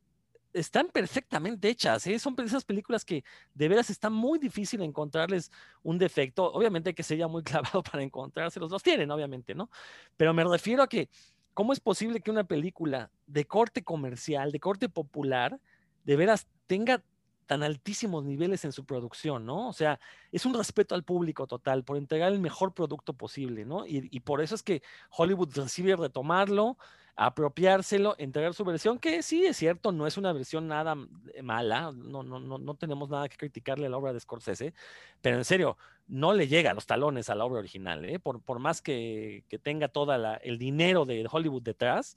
están 0.53 0.89
perfectamente 0.89 1.69
hechas, 1.69 2.07
¿eh? 2.07 2.19
son 2.19 2.35
esas 2.45 2.65
películas 2.65 3.05
que 3.05 3.25
de 3.55 3.69
veras 3.69 3.89
está 3.89 4.11
muy 4.11 4.39
difícil 4.39 4.83
encontrarles 4.83 5.51
un 5.83 5.97
defecto. 5.97 6.53
Obviamente 6.53 6.93
que 6.93 7.05
sería 7.05 7.29
muy 7.29 7.43
clavado 7.45 7.83
para 7.83 8.03
encontrárselos, 8.03 8.71
los 8.71 8.83
tienen, 8.83 9.11
obviamente, 9.11 9.55
¿no? 9.55 9.71
Pero 10.17 10.35
me 10.35 10.45
refiero 10.45 10.83
a 10.83 10.89
que 10.89 11.09
¿cómo 11.55 11.73
es 11.73 11.81
posible 11.81 12.21
que 12.21 12.31
una 12.31 12.45
película 12.45 13.11
de 13.27 13.45
corte 13.47 13.83
comercial, 13.83 14.53
de 14.53 14.61
corte 14.61 14.89
popular, 14.89 15.61
de 16.05 16.17
veras 16.17 16.47
tenga 16.67 17.03
tan 17.51 17.65
altísimos 17.65 18.25
niveles 18.25 18.65
en 18.65 18.71
su 18.71 18.85
producción, 18.85 19.45
¿no? 19.45 19.69
O 19.69 19.73
sea, 19.73 19.99
es 20.31 20.47
un 20.47 20.55
respeto 20.55 20.95
al 20.95 21.03
público 21.03 21.49
total 21.49 21.83
por 21.83 21.97
entregar 21.97 22.33
el 22.33 22.39
mejor 22.39 22.75
producto 22.75 23.13
posible, 23.13 23.65
¿no? 23.65 23.85
Y, 23.89 24.21
por 24.21 24.41
eso 24.41 24.55
es 24.55 24.63
que 24.63 24.85
Hollywood 25.11 25.49
decide 25.49 25.97
retomarlo, 25.97 26.79
apropiárselo, 27.23 28.15
entregar 28.17 28.55
su 28.55 28.65
versión, 28.65 28.99
que 28.99 29.23
sí 29.23 29.45
es 29.45 29.59
cierto, 29.59 29.93
no 29.93 30.07
es 30.07 30.17
una 30.17 30.33
versión 30.33 30.67
nada 30.69 30.97
mala, 31.43 31.93
no, 31.95 32.23
no, 32.23 32.41
no, 32.41 32.57
no 32.57 32.75
tenemos 32.77 33.11
nada 33.11 33.29
que 33.29 33.37
criticarle 33.37 33.85
a 33.85 33.91
la 33.91 33.99
obra 33.99 34.15
de 34.15 34.21
Scorsese, 34.21 34.73
pero 35.21 35.37
en 35.37 35.45
serio, 35.45 35.77
no 36.07 36.33
le 36.33 36.49
llega 36.49 36.71
a 36.71 36.75
los 36.75 36.87
talones 36.87 37.29
a 37.29 37.35
la 37.35 37.45
obra 37.45 37.59
original, 37.59 38.07
¿eh? 38.07 38.19
por, 38.19 38.41
por 38.41 38.59
más 38.59 38.81
que, 38.81 39.45
que 39.51 39.59
tenga 39.59 39.89
todo 39.89 40.15
el 40.15 40.57
dinero 40.57 41.05
de 41.05 41.29
Hollywood 41.31 41.61
detrás, 41.61 42.17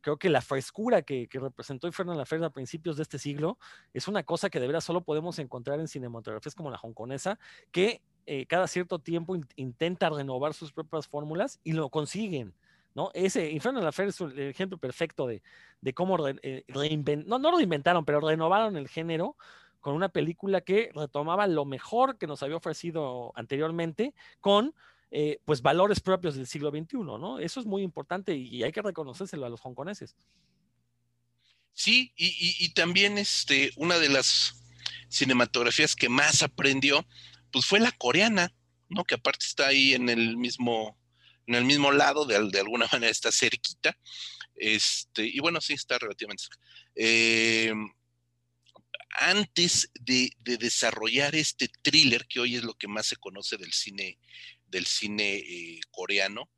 creo 0.00 0.18
que 0.18 0.30
la 0.30 0.40
frescura 0.40 1.02
que, 1.02 1.26
que 1.26 1.40
representó 1.40 1.88
Infernal 1.88 2.20
Affairs 2.20 2.44
a 2.44 2.50
principios 2.50 2.96
de 2.96 3.02
este 3.02 3.18
siglo 3.18 3.58
es 3.92 4.06
una 4.06 4.22
cosa 4.22 4.50
que 4.50 4.60
de 4.60 4.68
verdad 4.68 4.82
solo 4.82 5.00
podemos 5.00 5.40
encontrar 5.40 5.80
en 5.80 5.88
cinematografías 5.88 6.54
como 6.54 6.70
la 6.70 6.78
hongkonesa, 6.80 7.40
que 7.72 8.02
eh, 8.26 8.46
cada 8.46 8.68
cierto 8.68 9.00
tiempo 9.00 9.36
intenta 9.56 10.10
renovar 10.10 10.54
sus 10.54 10.72
propias 10.72 11.08
fórmulas 11.08 11.58
y 11.64 11.72
lo 11.72 11.90
consiguen. 11.90 12.54
¿No? 12.94 13.10
Ese 13.14 13.50
Infernal 13.50 13.86
Affairs 13.86 14.14
es 14.14 14.20
el 14.20 14.38
ejemplo 14.38 14.78
perfecto 14.78 15.26
de, 15.26 15.42
de 15.80 15.94
cómo 15.94 16.16
eh, 16.28 16.64
reinventaron, 16.68 17.28
no, 17.28 17.38
no 17.38 17.56
reinventaron, 17.56 18.04
pero 18.04 18.20
renovaron 18.20 18.76
el 18.76 18.88
género 18.88 19.36
con 19.80 19.94
una 19.94 20.08
película 20.08 20.62
que 20.62 20.90
retomaba 20.94 21.46
lo 21.46 21.66
mejor 21.66 22.16
que 22.16 22.26
nos 22.26 22.42
había 22.42 22.56
ofrecido 22.56 23.32
anteriormente 23.34 24.14
con 24.40 24.74
eh, 25.10 25.38
pues 25.44 25.62
valores 25.62 26.00
propios 26.00 26.34
del 26.34 26.46
siglo 26.46 26.70
XXI, 26.70 26.96
¿no? 26.96 27.38
Eso 27.38 27.60
es 27.60 27.66
muy 27.66 27.82
importante 27.82 28.34
y, 28.34 28.64
hay 28.64 28.72
que 28.72 28.82
reconocérselo 28.82 29.46
a 29.46 29.48
los 29.48 29.60
hongkoneses. 29.60 30.16
Sí, 31.72 32.12
y, 32.16 32.68
también 32.70 33.18
este, 33.18 33.72
una 33.76 33.98
de 33.98 34.08
las 34.08 34.60
cinematografías 35.08 35.94
que 35.94 36.08
más 36.08 36.42
aprendió, 36.42 37.06
pues 37.52 37.64
fue 37.64 37.78
la 37.78 37.92
coreana, 37.92 38.52
¿no? 38.88 39.04
Que 39.04 39.14
aparte 39.14 39.44
está 39.46 39.68
ahí 39.68 39.94
en 39.94 40.08
el 40.08 40.36
mismo, 40.36 40.96
en 41.46 41.54
el 41.54 41.64
mismo 41.64 41.92
lado, 41.92 42.24
de, 42.26 42.48
de 42.50 42.60
alguna 42.60 42.86
manera 42.92 43.10
está 43.10 43.30
cerquita. 43.32 43.96
Este, 44.54 45.26
y 45.26 45.40
bueno, 45.40 45.60
sí, 45.60 45.74
está 45.74 45.98
relativamente 45.98 46.44
cerca. 46.44 46.60
Eh, 46.94 47.72
antes 49.16 49.90
de, 50.00 50.30
desarrollar 50.40 51.34
este 51.34 51.68
thriller, 51.82 52.26
que 52.26 52.40
hoy 52.40 52.56
es 52.56 52.64
lo 52.64 52.74
que 52.74 52.88
más 52.88 53.06
se 53.06 53.16
conoce 53.16 53.56
del 53.56 53.72
cine, 53.72 54.18
del 54.66 54.86
cine 54.86 55.36
eh, 55.36 55.80
coreano, 55.90 56.50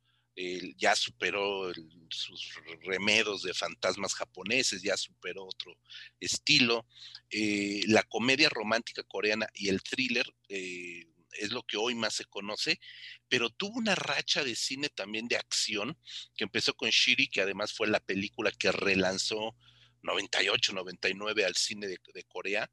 ya 0.77 0.95
superó 0.95 1.71
sus 2.09 2.53
remedos 2.83 3.41
de 3.41 3.53
fantasmas 3.53 4.13
japoneses, 4.13 4.83
ya 4.83 4.95
superó 4.95 5.45
otro 5.45 5.75
estilo. 6.19 6.85
Eh, 7.29 7.83
la 7.87 8.03
comedia 8.03 8.49
romántica 8.49 9.01
coreana 9.03 9.47
y 9.55 9.69
el 9.69 9.81
thriller 9.81 10.25
eh, 10.47 11.07
es 11.33 11.51
lo 11.51 11.63
que 11.63 11.77
hoy 11.77 11.95
más 11.95 12.13
se 12.13 12.25
conoce, 12.25 12.79
pero 13.27 13.49
tuvo 13.49 13.77
una 13.77 13.95
racha 13.95 14.43
de 14.43 14.55
cine 14.55 14.89
también 14.89 15.27
de 15.27 15.37
acción 15.37 15.97
que 16.35 16.43
empezó 16.43 16.73
con 16.75 16.89
Shiri, 16.89 17.27
que 17.27 17.41
además 17.41 17.73
fue 17.73 17.87
la 17.87 17.99
película 17.99 18.51
que 18.51 18.71
relanzó 18.71 19.55
98, 20.03 20.73
99 20.73 21.45
al 21.45 21.55
cine 21.55 21.87
de, 21.87 21.97
Corea, 22.27 22.71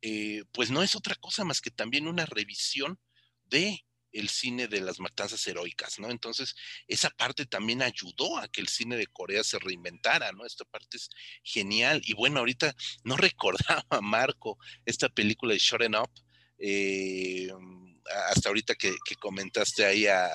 eh, 0.00 0.44
pues 0.52 0.70
no 0.70 0.82
es 0.82 0.96
otra 0.96 1.14
cosa 1.14 1.44
más 1.44 1.60
que 1.60 1.70
también 1.70 2.08
una 2.08 2.26
revisión 2.26 2.98
de 3.44 3.84
el 4.12 4.28
cine 4.28 4.68
de 4.68 4.80
las 4.80 5.00
matanzas 5.00 5.46
heroicas, 5.46 5.98
¿no? 5.98 6.10
Entonces, 6.10 6.54
esa 6.86 7.10
parte 7.10 7.46
también 7.46 7.82
ayudó 7.82 8.38
a 8.38 8.48
que 8.48 8.60
el 8.60 8.68
cine 8.68 8.96
de 8.96 9.06
Corea 9.06 9.42
se 9.42 9.58
reinventara, 9.58 10.32
¿no? 10.32 10.44
Esta 10.44 10.64
parte 10.64 10.98
es 10.98 11.08
genial. 11.42 12.02
Y 12.04 12.12
bueno, 12.12 12.40
ahorita 12.40 12.74
no 13.04 13.16
recordaba, 13.16 14.00
Marco, 14.02 14.58
esta 14.84 15.08
película 15.08 15.54
de 15.54 15.58
Shorten 15.58 15.96
Up, 15.96 16.10
eh, 16.58 17.48
hasta 18.28 18.48
ahorita 18.48 18.74
que, 18.74 18.94
comentaste 19.18 19.84
ahí 19.84 20.06
a, 20.06 20.30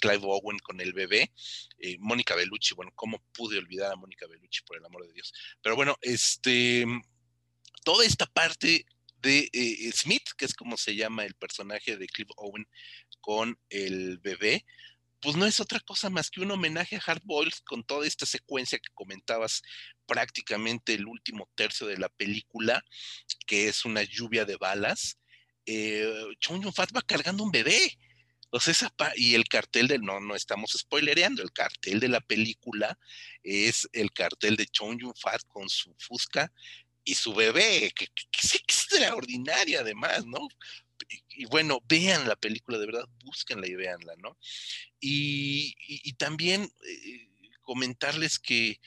Clive 0.00 0.22
Owen 0.22 0.58
con 0.58 0.80
el 0.80 0.92
bebé, 0.92 1.32
eh, 1.78 1.96
Mónica 2.00 2.34
Bellucci, 2.34 2.74
bueno, 2.74 2.92
¿cómo 2.94 3.22
pude 3.32 3.58
olvidar 3.58 3.92
a 3.92 3.96
Mónica 3.96 4.26
Bellucci, 4.26 4.62
por 4.62 4.76
el 4.78 4.84
amor 4.84 5.06
de 5.06 5.12
Dios? 5.12 5.32
Pero 5.62 5.76
bueno, 5.76 5.96
este, 6.00 6.86
toda 7.84 8.04
esta 8.04 8.26
parte 8.26 8.86
de 9.20 9.48
eh, 9.52 9.92
Smith, 9.92 10.28
que 10.36 10.44
es 10.44 10.54
como 10.54 10.76
se 10.76 10.94
llama 10.96 11.24
el 11.24 11.34
personaje 11.34 11.96
de 11.96 12.06
Clive 12.06 12.32
Owen 12.36 12.66
con 13.20 13.58
el 13.70 14.18
bebé, 14.18 14.64
pues 15.24 15.36
no 15.36 15.46
es 15.46 15.58
otra 15.58 15.80
cosa 15.80 16.10
más 16.10 16.30
que 16.30 16.42
un 16.42 16.50
homenaje 16.50 16.96
a 16.96 17.02
Hard 17.04 17.22
Boiled 17.24 17.54
con 17.64 17.82
toda 17.82 18.06
esta 18.06 18.26
secuencia 18.26 18.78
que 18.78 18.92
comentabas 18.92 19.62
prácticamente 20.04 20.92
el 20.92 21.06
último 21.06 21.48
tercio 21.54 21.86
de 21.86 21.96
la 21.96 22.10
película, 22.10 22.84
que 23.46 23.68
es 23.68 23.86
una 23.86 24.02
lluvia 24.02 24.44
de 24.44 24.58
balas. 24.58 25.18
Eh, 25.66 26.24
Chong 26.40 26.62
Yun 26.62 26.72
Fat 26.72 26.90
va 26.94 27.02
cargando 27.02 27.42
un 27.42 27.50
bebé. 27.50 27.98
O 28.50 28.60
sea, 28.60 28.72
y 29.16 29.34
el 29.34 29.48
cartel 29.48 29.88
del, 29.88 30.02
no, 30.02 30.20
no 30.20 30.36
estamos 30.36 30.76
spoilereando, 30.78 31.42
el 31.42 31.50
cartel 31.50 31.98
de 31.98 32.06
la 32.06 32.20
película 32.20 32.96
es 33.42 33.88
el 33.92 34.12
cartel 34.12 34.54
de 34.54 34.66
Chong 34.66 35.00
Yun 35.00 35.14
Fat 35.16 35.42
con 35.48 35.68
su 35.68 35.92
fusca 35.98 36.52
y 37.02 37.14
su 37.14 37.34
bebé, 37.34 37.92
que, 37.94 38.08
es 38.42 38.54
extraordinaria 38.54 39.80
además, 39.80 40.24
¿no? 40.26 40.48
Y, 41.28 41.46
bueno, 41.46 41.80
vean 41.88 42.28
la 42.28 42.36
película, 42.36 42.78
de 42.78 42.86
verdad, 42.86 43.08
búsquenla 43.24 43.66
y 43.66 43.74
véanla, 43.74 44.14
¿no? 44.18 44.38
Y, 45.00 46.12
también 46.16 46.62
eh, 46.62 47.28
comentarles 47.62 48.38
que 48.38 48.80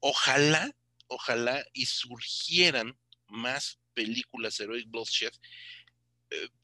ojalá, 0.00 0.76
ojalá 1.06 1.64
y 1.72 1.86
surgieran 1.86 2.98
más 3.28 3.78
películas 3.94 4.60
Heroic 4.60 4.88
Bloodshed, 4.88 5.32
eh, 5.32 5.83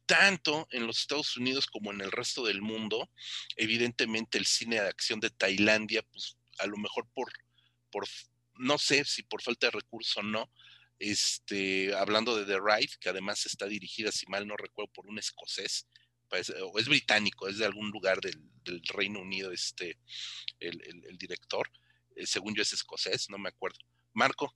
tanto 0.06 0.66
en 0.72 0.86
los 0.86 0.98
Estados 0.98 1.36
Unidos 1.36 1.66
como 1.66 1.92
en 1.92 2.00
el 2.00 2.10
resto 2.10 2.44
del 2.44 2.62
mundo. 2.62 3.10
Evidentemente 3.56 4.38
el 4.38 4.46
cine 4.46 4.80
de 4.80 4.88
acción 4.88 5.20
de 5.20 5.30
Tailandia, 5.30 6.02
pues 6.02 6.36
a 6.58 6.66
lo 6.66 6.76
mejor 6.76 7.06
por, 7.14 7.32
por 7.90 8.06
no 8.58 8.76
sé 8.78 9.04
si 9.04 9.22
por 9.22 9.42
falta 9.42 9.68
de 9.68 9.72
recursos 9.72 10.16
o 10.16 10.22
no, 10.22 10.50
este, 10.98 11.94
hablando 11.94 12.36
de 12.36 12.44
The 12.44 12.60
Ride, 12.60 12.92
que 13.00 13.08
además 13.08 13.46
está 13.46 13.66
dirigida, 13.66 14.12
si 14.12 14.26
mal 14.26 14.46
no 14.46 14.56
recuerdo, 14.56 14.92
por 14.92 15.06
un 15.06 15.18
escocés, 15.18 15.86
o 16.62 16.78
es 16.78 16.88
británico, 16.88 17.48
es 17.48 17.58
de 17.58 17.64
algún 17.64 17.90
lugar 17.90 18.20
del, 18.20 18.38
Reino 18.92 19.20
Unido, 19.20 19.50
este, 19.50 19.98
el, 20.60 21.16
director, 21.18 21.68
eh, 22.14 22.26
según 22.26 22.54
yo 22.54 22.62
es 22.62 22.72
escocés, 22.72 23.28
no 23.30 23.38
me 23.38 23.48
acuerdo. 23.48 23.78
Marco. 24.12 24.54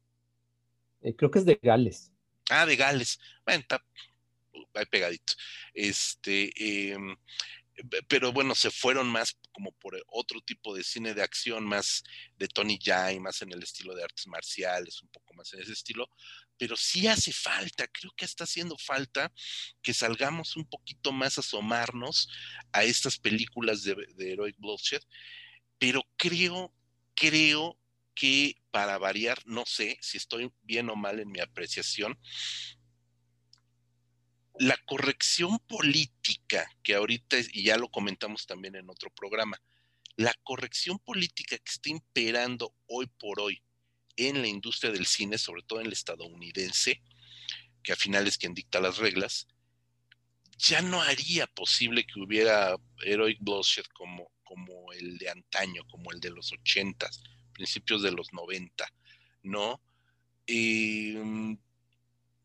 Eh, 1.00 1.16
creo 1.16 1.30
que 1.30 1.38
es 1.40 1.46
de 1.46 1.58
Gales. 1.60 2.12
Ah, 2.50 2.66
de 2.66 2.76
Gales. 2.76 3.18
Bueno, 3.44 3.62
está 3.62 3.82
ahí 4.74 4.86
pegadito. 4.86 5.34
Este, 5.74 6.52
em, 6.92 7.16
pero 8.08 8.32
bueno, 8.32 8.54
se 8.54 8.70
fueron 8.70 9.08
más 9.08 9.36
como 9.52 9.72
por 9.72 10.00
otro 10.08 10.40
tipo 10.40 10.74
de 10.74 10.84
cine 10.84 11.14
de 11.14 11.22
acción, 11.22 11.64
más 11.64 12.02
de 12.36 12.48
Tony 12.48 12.78
Jai, 12.82 13.20
más 13.20 13.42
en 13.42 13.52
el 13.52 13.62
estilo 13.62 13.94
de 13.94 14.04
artes 14.04 14.26
marciales, 14.26 15.02
un 15.02 15.08
poco 15.08 15.34
más 15.34 15.52
en 15.54 15.60
ese 15.60 15.72
estilo, 15.72 16.08
pero 16.56 16.76
sí 16.76 17.06
hace 17.06 17.32
falta, 17.32 17.86
creo 17.88 18.12
que 18.16 18.24
está 18.24 18.44
haciendo 18.44 18.76
falta 18.78 19.32
que 19.82 19.94
salgamos 19.94 20.56
un 20.56 20.68
poquito 20.68 21.12
más 21.12 21.38
a 21.38 21.40
asomarnos 21.40 22.28
a 22.72 22.84
estas 22.84 23.18
películas 23.18 23.82
de, 23.82 23.96
de 24.14 24.32
Heroic 24.32 24.56
Bloodshed, 24.58 25.02
pero 25.78 26.02
creo, 26.16 26.72
creo 27.14 27.78
que 28.14 28.56
para 28.70 28.98
variar, 28.98 29.40
no 29.46 29.64
sé 29.66 29.98
si 30.00 30.16
estoy 30.16 30.52
bien 30.62 30.88
o 30.90 30.96
mal 30.96 31.18
en 31.20 31.30
mi 31.30 31.40
apreciación, 31.40 32.18
la 34.58 34.76
corrección 34.86 35.58
política 35.60 36.70
que 36.82 36.94
ahorita, 36.94 37.36
y 37.52 37.64
ya 37.64 37.76
lo 37.76 37.88
comentamos 37.90 38.46
también 38.46 38.76
en 38.76 38.88
otro 38.88 39.10
programa, 39.10 39.60
la 40.16 40.32
corrección 40.44 40.98
política 41.00 41.58
que 41.58 41.70
está 41.70 41.90
imperando 41.90 42.74
hoy 42.86 43.06
por 43.18 43.40
hoy 43.40 43.62
en 44.16 44.40
la 44.40 44.48
industria 44.48 44.92
del 44.92 45.06
cine, 45.06 45.38
sobre 45.38 45.62
todo 45.62 45.80
en 45.80 45.86
el 45.86 45.92
estadounidense, 45.92 47.02
que 47.82 47.92
al 47.92 47.98
final 47.98 48.26
es 48.26 48.38
quien 48.38 48.54
dicta 48.54 48.80
las 48.80 48.98
reglas, 48.98 49.48
ya 50.56 50.82
no 50.82 51.02
haría 51.02 51.48
posible 51.48 52.06
que 52.06 52.20
hubiera 52.20 52.76
Heroic 53.04 53.38
Bloodshed 53.40 53.84
como, 53.92 54.30
como 54.44 54.92
el 54.92 55.18
de 55.18 55.30
antaño, 55.30 55.82
como 55.90 56.12
el 56.12 56.20
de 56.20 56.30
los 56.30 56.52
80, 56.52 57.10
principios 57.52 58.02
de 58.02 58.12
los 58.12 58.32
90, 58.32 58.86
¿no? 59.42 59.82
Eh, 60.46 61.56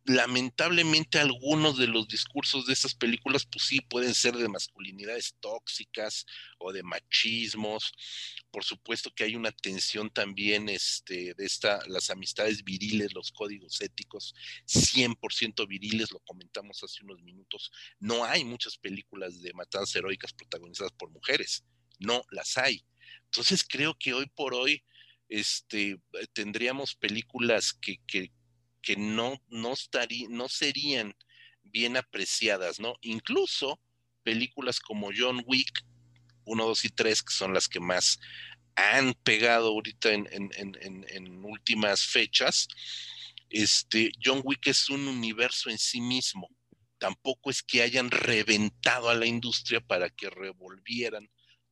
lamentablemente 0.10 1.20
algunos 1.20 1.78
de 1.78 1.86
los 1.86 2.08
discursos 2.08 2.66
de 2.66 2.74
esas 2.74 2.96
películas, 2.96 3.46
pues 3.46 3.66
sí, 3.66 3.80
pueden 3.80 4.16
ser 4.16 4.36
de 4.36 4.50
masculinidades 4.50 5.36
tóxicas 5.40 6.26
o 6.58 6.74
de 6.74 6.82
machismos. 6.82 7.94
Por 8.50 8.64
supuesto 8.64 9.14
que 9.14 9.26
hay 9.26 9.36
una 9.36 9.52
tensión 9.52 10.10
también 10.10 10.68
este, 10.68 11.36
de 11.36 11.46
esta, 11.46 11.80
las 11.88 12.10
amistades 12.10 12.64
viriles, 12.64 13.14
los 13.14 13.32
códigos 13.32 13.80
éticos, 13.82 14.34
100% 14.66 15.68
viriles, 15.68 16.12
lo 16.12 16.20
comentamos 16.22 16.84
hace 16.84 17.04
unos 17.04 17.22
minutos. 17.22 17.72
No 18.00 18.26
hay 18.26 18.44
muchas 18.44 18.80
películas 18.80 19.40
de 19.44 19.54
matanzas 19.54 19.96
heroicas 19.96 20.34
protagonizadas 20.34 20.92
por 20.94 21.12
mujeres, 21.12 21.64
no 22.00 22.24
las 22.32 22.58
hay. 22.58 22.84
Entonces 23.26 23.64
creo 23.64 23.96
que 23.96 24.16
hoy 24.16 24.26
por 24.26 24.56
hoy 24.56 24.84
este, 25.28 26.02
tendríamos 26.34 26.96
películas 26.96 27.74
que, 27.74 28.02
que, 28.08 28.32
que 28.82 28.96
no, 28.96 29.42
no, 29.50 29.74
no 30.30 30.50
serían 30.50 31.16
bien 31.64 31.98
apreciadas, 31.98 32.80
¿no? 32.80 32.96
Incluso 33.02 33.80
películas 34.24 34.80
como 34.80 35.10
John 35.16 35.44
Wick 35.46 35.86
1, 36.46 36.66
2 36.66 36.86
y 36.86 36.90
3, 36.90 37.24
que 37.24 37.34
son 37.34 37.54
las 37.54 37.68
que 37.68 37.80
más 37.80 38.20
han 38.76 39.14
pegado 39.14 39.70
ahorita 39.70 40.12
en, 40.12 40.28
en, 40.32 41.46
últimas 41.46 42.06
fechas, 42.06 42.68
este, 43.50 44.12
John 44.24 44.42
Wick 44.44 44.68
es 44.68 44.90
un 44.90 45.08
universo 45.08 45.70
en 45.70 45.78
sí 45.78 46.00
mismo. 46.00 46.48
Tampoco 46.98 47.50
es 47.50 47.62
que 47.62 47.82
hayan 47.82 48.10
reventado 48.12 49.10
a 49.10 49.16
la 49.16 49.26
industria 49.26 49.82
para 49.82 50.10
que 50.10 50.30
revolvieran 50.30 51.30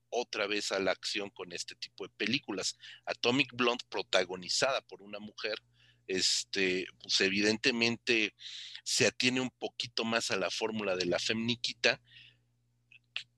otra 0.10 0.48
vez 0.48 0.72
a 0.72 0.80
la 0.80 0.92
acción 0.92 1.30
con 1.30 1.52
este 1.54 1.76
tipo 1.76 2.06
de 2.06 2.14
películas. 2.18 2.78
Atomic 3.06 3.54
Blonde, 3.54 3.84
protagonizada 3.90 4.82
por 4.82 5.02
una 5.02 5.20
mujer, 5.20 5.62
este, 6.08 6.88
pues 7.02 7.22
evidentemente 7.22 8.34
se 8.84 9.08
atiene 9.08 9.42
un 9.42 9.52
poquito 9.52 10.06
más 10.06 10.32
a 10.32 10.38
la 10.38 10.50
fórmula 10.50 10.96
de 10.96 11.06
la 11.06 11.20
femniquita 11.20 12.02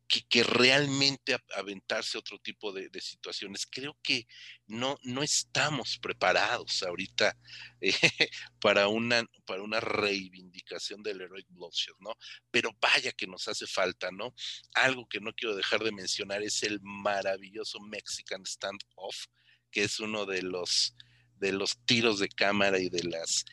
que, 0.10 0.24
que 0.28 0.44
realmente 0.44 1.38
aventarse 1.56 2.18
otro 2.18 2.40
tipo 2.40 2.74
de, 2.74 2.90
situaciones. 3.00 3.68
Creo 3.68 3.98
que 4.02 4.28
no, 4.66 4.98
no 5.04 5.22
estamos 5.22 6.00
preparados 6.00 6.82
ahorita 6.82 7.38
eh, 7.80 7.94
para, 8.60 8.88
una, 8.88 9.24
para 9.46 9.62
una 9.62 9.80
reivindicación 9.80 11.04
del 11.04 11.22
Heroic 11.22 11.46
Bloodshed, 11.50 11.94
¿no? 12.00 12.16
Pero 12.50 12.76
vaya 12.82 13.12
que 13.12 13.28
nos 13.28 13.48
hace 13.48 13.68
falta, 13.68 14.10
¿no? 14.12 14.34
Algo 14.74 15.08
que 15.08 15.22
no 15.22 15.34
quiero 15.34 15.56
dejar 15.56 15.84
de 15.84 15.92
mencionar 15.92 16.42
es 16.42 16.64
el 16.64 16.80
maravilloso 16.82 17.80
Mexican 17.80 18.44
Standoff, 18.46 19.28
que 19.72 19.84
es 19.84 20.00
uno 20.00 20.26
de 20.26 20.42
los 20.42 20.96
de 21.40 21.52
los 21.52 21.78
tiros 21.86 22.20
de 22.20 22.30
cámara 22.30 22.80
y 22.80 22.90
de 22.90 23.04
las 23.04 23.46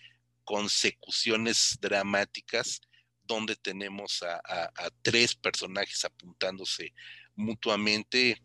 consecuciones 0.44 1.78
dramáticas 1.80 2.80
donde 3.24 3.56
tenemos 3.56 4.22
a, 4.22 4.70
tres 5.02 5.34
personajes 5.34 6.04
apuntándose 6.04 6.92
mutuamente 7.34 8.40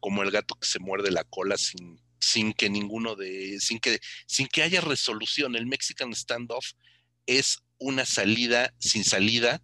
como 0.00 0.22
el 0.22 0.30
gato 0.30 0.56
que 0.56 0.66
se 0.66 0.80
muerde 0.80 1.10
la 1.10 1.24
cola 1.24 1.56
sin, 1.56 2.00
sin 2.18 2.52
que 2.52 2.68
ninguno 2.68 3.14
de, 3.14 3.58
sin 3.60 3.78
que, 3.78 4.00
sin 4.26 4.48
que 4.48 4.62
haya 4.62 4.80
resolución. 4.80 5.54
El 5.54 5.66
Mexican 5.66 6.12
Standoff 6.14 6.72
es 7.26 7.58
una 7.78 8.04
salida 8.04 8.74
sin 8.78 9.04
salida 9.04 9.62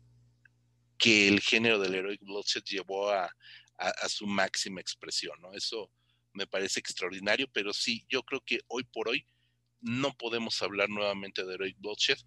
que 0.96 1.28
el 1.28 1.40
género 1.40 1.78
del 1.78 1.94
Heroic 1.94 2.20
Bloodshed 2.22 2.62
llevó 2.64 3.10
a, 3.10 3.30
a, 3.80 4.08
su 4.08 4.26
máxima 4.26 4.80
expresión, 4.80 5.40
¿no? 5.40 5.52
Eso, 5.54 5.90
me 6.32 6.46
parece 6.46 6.80
extraordinario, 6.80 7.48
pero 7.52 7.72
sí, 7.72 8.04
yo 8.08 8.22
creo 8.22 8.40
que 8.44 8.60
hoy 8.68 8.84
por 8.84 9.08
hoy 9.08 9.26
no 9.80 10.12
podemos 10.16 10.60
hablar 10.62 10.88
nuevamente 10.88 11.44
de 11.44 11.54
Heroic 11.54 11.76
Bloodshed. 11.78 12.18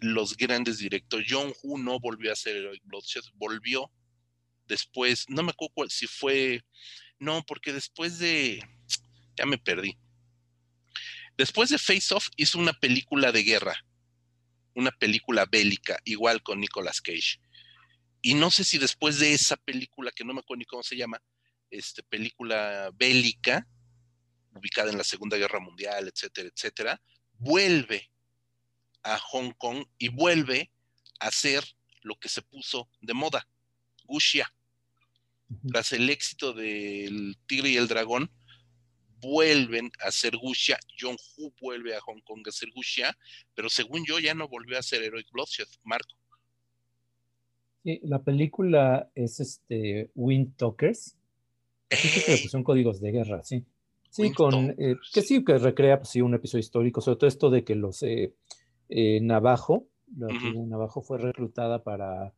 Los 0.00 0.36
grandes 0.36 0.78
directores, 0.78 1.26
John 1.30 1.52
Woo 1.62 1.78
no 1.78 2.00
volvió 2.00 2.30
a 2.30 2.32
hacer 2.32 2.56
Heroic 2.56 2.82
Bloodshed, 2.84 3.22
volvió 3.34 3.90
después, 4.66 5.26
no 5.28 5.42
me 5.42 5.50
acuerdo 5.50 5.90
si 5.90 6.06
fue, 6.06 6.62
no, 7.18 7.44
porque 7.46 7.72
después 7.72 8.18
de, 8.18 8.62
ya 9.36 9.46
me 9.46 9.58
perdí. 9.58 9.96
Después 11.36 11.70
de 11.70 11.78
Face 11.78 12.14
Off 12.14 12.28
hizo 12.36 12.58
una 12.58 12.72
película 12.72 13.32
de 13.32 13.42
guerra, 13.42 13.76
una 14.74 14.90
película 14.92 15.46
bélica, 15.46 15.98
igual 16.04 16.42
con 16.42 16.60
Nicolas 16.60 17.00
Cage. 17.00 17.40
y 18.22 18.34
no 18.34 18.50
sé 18.50 18.64
si 18.64 18.78
después 18.78 19.18
de 19.18 19.34
esa 19.34 19.56
película, 19.56 20.10
que 20.10 20.24
no 20.24 20.32
me 20.32 20.40
acuerdo 20.40 20.60
ni 20.60 20.64
cómo 20.64 20.82
se 20.82 20.96
llama, 20.96 21.20
este, 21.76 22.02
película 22.02 22.90
bélica, 22.94 23.66
ubicada 24.54 24.90
en 24.90 24.98
la 24.98 25.04
Segunda 25.04 25.36
Guerra 25.36 25.60
Mundial, 25.60 26.08
etcétera, 26.08 26.48
etcétera, 26.54 27.00
vuelve 27.38 28.10
a 29.02 29.18
Hong 29.18 29.52
Kong 29.58 29.84
y 29.98 30.08
vuelve 30.08 30.70
a 31.20 31.28
hacer 31.28 31.64
lo 32.02 32.16
que 32.16 32.28
se 32.28 32.42
puso 32.42 32.88
de 33.00 33.14
moda, 33.14 33.48
Guxia. 34.04 34.52
Tras 35.70 35.92
el 35.92 36.08
éxito 36.10 36.52
del 36.52 37.36
Tigre 37.46 37.70
y 37.70 37.76
el 37.76 37.88
Dragón, 37.88 38.30
vuelven 39.20 39.90
a 40.00 40.08
hacer 40.08 40.36
Guxia. 40.36 40.78
John 40.98 41.16
Hu 41.36 41.52
vuelve 41.60 41.96
a 41.96 42.00
Hong 42.00 42.20
Kong 42.20 42.42
a 42.46 42.50
hacer 42.50 42.70
Guxia, 42.74 43.16
pero 43.54 43.68
según 43.68 44.04
yo 44.06 44.18
ya 44.18 44.34
no 44.34 44.48
volvió 44.48 44.76
a 44.76 44.80
hacer 44.80 45.02
Heroic 45.02 45.30
Bloodshed, 45.32 45.68
Marco. 45.82 46.14
Sí, 47.82 48.00
la 48.02 48.22
película 48.22 49.10
es 49.14 49.40
este 49.40 50.10
Wind 50.14 50.56
Talkers. 50.56 51.16
Que 51.88 52.48
son 52.48 52.64
códigos 52.64 53.00
de 53.00 53.12
guerra, 53.12 53.42
sí. 53.42 53.64
Sí, 54.14 54.30
con 54.30 54.76
eh, 54.78 54.94
que 55.12 55.22
sí, 55.22 55.44
que 55.44 55.58
recrea 55.58 55.98
pues, 55.98 56.10
sí, 56.10 56.20
un 56.22 56.34
episodio 56.34 56.60
histórico, 56.60 57.00
sobre 57.00 57.16
todo 57.16 57.26
esto 57.26 57.50
de 57.50 57.64
que 57.64 57.74
los 57.74 58.00
eh, 58.04 58.32
eh, 58.88 59.20
Navajo, 59.20 59.88
la 60.16 60.28
Navajo 60.66 61.02
fue 61.02 61.18
reclutada 61.18 61.82
para 61.82 62.32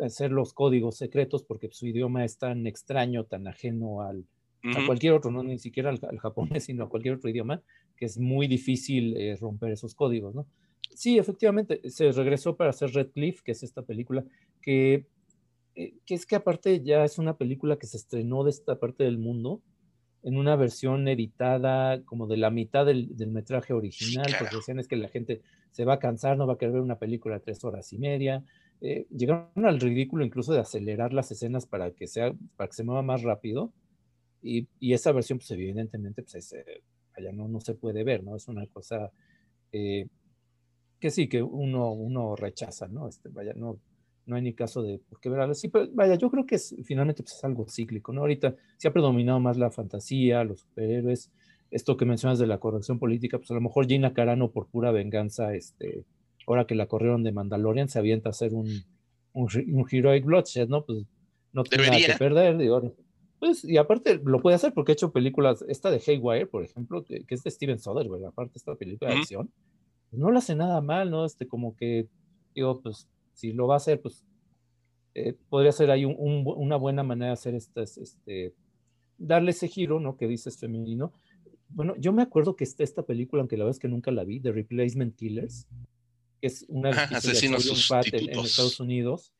hacer 0.00 0.30
los 0.30 0.52
códigos 0.52 0.98
secretos 0.98 1.42
porque 1.42 1.68
su 1.72 1.88
idioma 1.88 2.24
es 2.24 2.38
tan 2.38 2.68
extraño, 2.68 3.24
tan 3.24 3.48
ajeno 3.48 4.02
al, 4.02 4.24
a 4.62 4.86
cualquier 4.86 5.14
otro, 5.14 5.32
no 5.32 5.42
ni 5.42 5.58
siquiera 5.58 5.90
al, 5.90 6.18
japonés, 6.20 6.64
sino 6.66 6.84
a 6.84 6.88
cualquier 6.88 7.14
otro 7.14 7.28
idioma, 7.28 7.60
que 7.96 8.04
es 8.04 8.16
muy 8.16 8.46
difícil 8.46 9.16
romper 9.40 9.72
esos 9.72 9.96
códigos, 9.96 10.36
¿no? 10.36 10.46
Sí, 10.94 11.18
efectivamente, 11.18 11.80
se 11.90 12.12
regresó 12.12 12.56
para 12.56 12.70
hacer 12.70 12.90
Red 12.92 13.10
Cliff, 13.10 13.42
que 13.42 13.50
es 13.50 13.64
esta 13.64 13.82
película, 13.82 14.24
que, 14.62 15.06
que 15.74 16.14
es 16.14 16.26
que 16.26 16.36
aparte 16.36 16.82
ya 16.82 17.04
es 17.04 17.18
una 17.18 17.36
película 17.36 17.78
que 17.78 17.86
se 17.86 17.96
estrenó 17.96 18.44
de 18.44 18.50
esta 18.50 18.78
parte 18.78 19.04
del 19.04 19.18
mundo, 19.18 19.62
en 20.22 20.36
una 20.36 20.56
versión 20.56 21.08
editada 21.08 22.02
como 22.04 22.26
de 22.26 22.36
la 22.36 22.50
mitad 22.50 22.84
del, 22.84 23.14
metraje 23.28 23.72
original, 23.72 24.26
porque 24.38 24.56
decían 24.56 24.78
es 24.78 24.88
que 24.88 24.96
la 24.96 25.08
gente 25.08 25.42
se 25.70 25.84
va 25.84 25.94
a 25.94 25.98
cansar, 25.98 26.36
no 26.36 26.46
va 26.46 26.54
a 26.54 26.58
querer 26.58 26.74
ver 26.74 26.82
una 26.82 26.98
película 26.98 27.36
de 27.36 27.40
tres 27.40 27.64
horas 27.64 27.92
y 27.92 27.98
media. 27.98 28.44
Eh, 28.82 29.06
llegaron 29.10 29.64
al 29.64 29.80
ridículo 29.80 30.24
incluso 30.24 30.52
de 30.52 30.60
acelerar 30.60 31.12
las 31.12 31.30
escenas 31.30 31.66
para 31.66 31.90
que, 31.92 32.06
sea, 32.06 32.32
para 32.56 32.68
que 32.68 32.74
se 32.74 32.84
mueva 32.84 33.02
más 33.02 33.22
rápido. 33.22 33.72
Y, 34.42 34.68
y 34.78 34.92
esa 34.92 35.12
versión, 35.12 35.38
pues 35.38 35.50
evidentemente, 35.52 36.22
pues 36.22 36.54
allá 37.16 37.32
no, 37.32 37.48
no 37.48 37.60
se 37.60 37.74
puede 37.74 38.04
ver, 38.04 38.22
¿no? 38.22 38.36
Es 38.36 38.48
una 38.48 38.66
cosa 38.66 39.10
eh, 39.72 40.06
que 40.98 41.10
sí, 41.10 41.28
que 41.28 41.42
uno, 41.42 41.92
uno 41.92 42.36
rechaza, 42.36 42.88
¿no? 42.88 43.08
Este, 43.08 43.28
vaya, 43.30 43.54
no, 43.54 43.78
no 44.30 44.36
hay 44.36 44.42
ni 44.42 44.54
caso 44.54 44.82
de 44.82 45.00
por 45.08 45.20
qué 45.20 45.28
verla 45.28 45.50
así, 45.50 45.68
pero 45.68 45.88
vaya, 45.92 46.14
yo 46.14 46.30
creo 46.30 46.46
que 46.46 46.54
es, 46.54 46.74
finalmente 46.84 47.22
pues, 47.22 47.34
es 47.34 47.44
algo 47.44 47.66
cíclico, 47.68 48.12
¿no? 48.12 48.20
Ahorita 48.22 48.54
se 48.76 48.88
ha 48.88 48.92
predominado 48.92 49.40
más 49.40 49.58
la 49.58 49.70
fantasía, 49.70 50.44
los 50.44 50.60
superhéroes, 50.60 51.30
esto 51.70 51.96
que 51.96 52.04
mencionas 52.04 52.38
de 52.38 52.46
la 52.46 52.58
corrección 52.58 52.98
política, 52.98 53.38
pues 53.38 53.50
a 53.50 53.54
lo 53.54 53.60
mejor 53.60 53.86
Gina 53.86 54.14
Carano 54.14 54.52
por 54.52 54.68
pura 54.68 54.92
venganza, 54.92 55.54
este, 55.54 56.04
ahora 56.46 56.64
que 56.64 56.76
la 56.76 56.86
corrieron 56.86 57.24
de 57.24 57.32
Mandalorian, 57.32 57.88
se 57.88 57.98
avienta 57.98 58.28
a 58.28 58.30
hacer 58.30 58.54
un, 58.54 58.84
un, 59.32 59.48
un 59.72 59.86
Heroic 59.90 60.24
Bloodshed, 60.24 60.68
¿no? 60.68 60.84
Pues 60.84 61.04
no 61.52 61.64
tiene 61.64 61.88
nada 61.88 61.98
que 62.06 62.14
perder, 62.14 62.56
digo, 62.56 62.94
pues, 63.40 63.64
y 63.64 63.78
aparte 63.78 64.20
lo 64.24 64.40
puede 64.40 64.54
hacer 64.54 64.72
porque 64.72 64.92
ha 64.92 64.94
hecho 64.94 65.12
películas, 65.12 65.64
esta 65.68 65.90
de 65.90 66.00
Haywire, 66.06 66.46
por 66.46 66.62
ejemplo, 66.62 67.04
que, 67.04 67.24
es 67.28 67.42
de 67.42 67.50
Steven 67.50 67.80
Soderbergh, 67.80 68.26
aparte 68.26 68.58
esta 68.58 68.76
película 68.76 69.10
de 69.10 69.18
acción, 69.18 69.50
pues, 70.10 70.20
no 70.20 70.30
lo 70.30 70.38
hace 70.38 70.54
nada 70.54 70.80
mal, 70.80 71.10
¿no? 71.10 71.24
Este, 71.24 71.48
como 71.48 71.74
que, 71.74 72.06
digo, 72.54 72.80
pues 72.80 73.08
si 73.40 73.52
lo 73.52 73.66
va 73.66 73.74
a 73.74 73.76
hacer, 73.78 74.02
pues 74.02 74.22
eh, 75.14 75.34
podría 75.48 75.72
ser 75.72 75.90
ahí 75.90 76.04
una 76.04 76.76
buena 76.76 77.02
manera 77.02 77.28
de 77.28 77.32
hacer 77.32 77.54
estas, 77.54 77.96
este, 77.96 78.54
darle 79.16 79.52
ese 79.52 79.66
giro, 79.66 79.98
¿no? 79.98 80.18
Que 80.18 80.28
dices 80.28 80.58
femenino. 80.58 81.12
Bueno, 81.70 81.94
yo 81.98 82.12
me 82.12 82.22
acuerdo 82.22 82.54
que 82.54 82.64
está 82.64 82.84
esta 82.84 83.04
película, 83.04 83.40
aunque 83.40 83.56
la 83.56 83.64
verdad 83.64 83.76
es 83.76 83.80
que 83.80 83.88
nunca 83.88 84.10
la 84.10 84.24
vi, 84.24 84.40
The 84.40 84.52
Replacement 84.52 85.16
Killers, 85.16 85.66
que 86.40 86.48
es 86.48 86.66
una 86.68 86.90
asesinos 86.90 87.64
de 87.64 88.18
en, 88.18 88.30
en, 88.30 88.38
Estados 88.40 88.78
Unidos, 88.78 89.32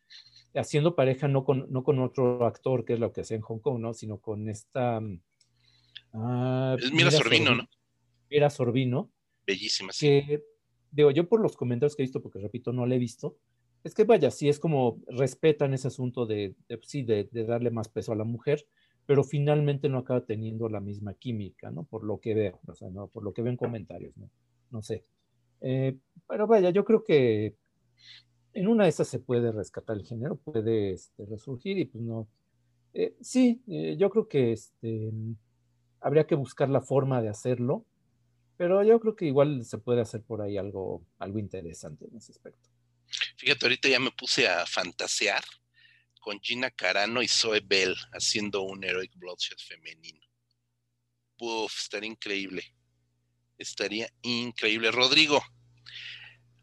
haciendo 0.54 0.96
pareja 0.96 1.28
no 1.28 1.44
con, 1.44 1.66
no 1.70 1.84
con 1.84 1.98
otro 1.98 2.46
actor, 2.46 2.86
que 2.86 2.94
es 2.94 3.00
lo 3.00 3.12
que 3.12 3.20
hacía 3.20 3.36
en 3.36 3.42
Hong 3.42 3.58
Kong, 3.58 3.80
¿no? 3.80 3.92
Sino 3.92 4.18
con 4.18 4.48
esta... 4.48 5.00
Ah, 6.14 6.76
es 6.78 6.90
Mira, 6.90 7.10
Sorbino, 7.10 7.54
¿no? 7.54 7.68
Mira 8.30 8.48
Sorbino. 8.48 9.10
Bellísima, 9.46 9.92
sí. 9.92 10.06
Que, 10.06 10.42
digo, 10.90 11.10
yo 11.10 11.28
por 11.28 11.40
los 11.40 11.56
comentarios 11.56 11.94
que 11.94 12.02
he 12.02 12.06
visto, 12.06 12.22
porque 12.22 12.38
repito, 12.38 12.72
no 12.72 12.86
la 12.86 12.94
he 12.94 12.98
visto, 12.98 13.36
es 13.84 13.94
que 13.94 14.04
vaya, 14.04 14.30
sí 14.30 14.48
es 14.48 14.58
como 14.58 14.98
respetan 15.08 15.74
ese 15.74 15.88
asunto 15.88 16.26
de, 16.26 16.54
sí, 16.82 17.02
de, 17.02 17.28
darle 17.32 17.70
más 17.70 17.88
peso 17.88 18.12
a 18.12 18.16
la 18.16 18.24
mujer, 18.24 18.66
pero 19.06 19.24
finalmente 19.24 19.88
no 19.88 19.98
acaba 19.98 20.24
teniendo 20.24 20.68
la 20.68 20.80
misma 20.80 21.14
química, 21.14 21.70
¿no? 21.70 21.84
Por 21.84 22.04
lo 22.04 22.20
que 22.20 22.34
veo, 22.34 22.60
o 22.66 22.74
sea, 22.74 22.90
¿no? 22.90 23.08
por 23.08 23.24
lo 23.24 23.32
que 23.32 23.42
veo 23.42 23.50
en 23.50 23.56
comentarios, 23.56 24.16
¿no? 24.16 24.30
No 24.70 24.82
sé. 24.82 25.04
Eh, 25.62 25.96
pero 26.28 26.46
vaya, 26.46 26.70
yo 26.70 26.84
creo 26.84 27.04
que 27.04 27.56
en 28.52 28.68
una 28.68 28.84
de 28.84 28.90
esas 28.90 29.08
se 29.08 29.18
puede 29.18 29.52
rescatar 29.52 29.96
el 29.96 30.04
género, 30.04 30.36
puede 30.36 30.92
este, 30.92 31.24
resurgir 31.26 31.78
y 31.78 31.84
pues 31.86 32.04
no. 32.04 32.28
Eh, 32.94 33.16
sí, 33.20 33.62
eh, 33.66 33.96
yo 33.98 34.10
creo 34.10 34.28
que 34.28 34.52
este, 34.52 35.12
habría 36.00 36.26
que 36.26 36.34
buscar 36.34 36.68
la 36.68 36.80
forma 36.80 37.22
de 37.22 37.28
hacerlo, 37.28 37.84
pero 38.56 38.82
yo 38.82 39.00
creo 39.00 39.16
que 39.16 39.26
igual 39.26 39.64
se 39.64 39.78
puede 39.78 40.02
hacer 40.02 40.22
por 40.22 40.42
ahí 40.42 40.56
algo, 40.56 41.02
algo 41.18 41.38
interesante 41.38 42.06
en 42.06 42.16
ese 42.16 42.32
aspecto. 42.32 42.69
Fíjate, 43.40 43.64
ahorita 43.64 43.88
ya 43.88 43.98
me 43.98 44.10
puse 44.10 44.46
a 44.46 44.66
fantasear 44.66 45.42
con 46.20 46.38
Gina 46.42 46.70
Carano 46.70 47.22
y 47.22 47.28
Zoe 47.28 47.60
Bell 47.60 47.96
haciendo 48.12 48.60
un 48.60 48.84
Heroic 48.84 49.12
Bloodshed 49.14 49.56
femenino. 49.56 50.20
Uf, 51.38 51.74
estaría 51.80 52.10
increíble. 52.10 52.74
Estaría 53.56 54.12
increíble. 54.20 54.90
Rodrigo, 54.90 55.42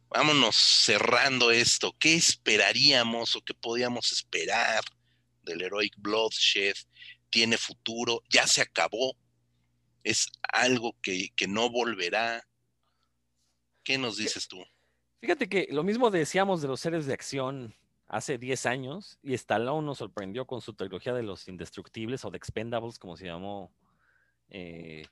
vámonos 0.09 0.55
cerrando 0.55 1.49
esto. 1.49 1.97
¿Qué 1.97 2.13
esperaríamos 2.13 3.35
o 3.35 3.41
qué 3.41 3.55
podíamos 3.55 4.11
esperar 4.11 4.83
del 5.41 5.63
Heroic 5.63 5.95
Bloodshed? 5.97 6.75
¿Tiene 7.31 7.57
futuro? 7.57 8.21
¿Ya 8.29 8.45
se 8.45 8.61
acabó? 8.61 9.17
¿Es 10.03 10.27
algo 10.53 10.95
que, 11.01 11.29
que 11.35 11.47
no 11.47 11.71
volverá? 11.71 12.47
¿Qué 13.83 13.97
nos 13.97 14.17
dices 14.17 14.47
tú? 14.47 14.63
Fíjate 15.19 15.49
que 15.49 15.67
lo 15.71 15.83
mismo 15.83 16.11
decíamos 16.11 16.61
de 16.61 16.67
los 16.67 16.79
seres 16.79 17.05
de 17.05 17.13
acción 17.13 17.73
hace 18.07 18.37
10 18.37 18.65
años 18.65 19.19
y 19.21 19.33
Stallone 19.33 19.85
nos 19.85 19.97
sorprendió 19.97 20.45
con 20.45 20.61
su 20.61 20.73
trilogía 20.73 21.13
de 21.13 21.23
los 21.23 21.47
indestructibles 21.47 22.23
o 22.23 22.31
de 22.31 22.37
Expendables, 22.37 22.99
como 22.99 23.17
se 23.17 23.25
llamó 23.25 23.71
eh, 24.49 25.05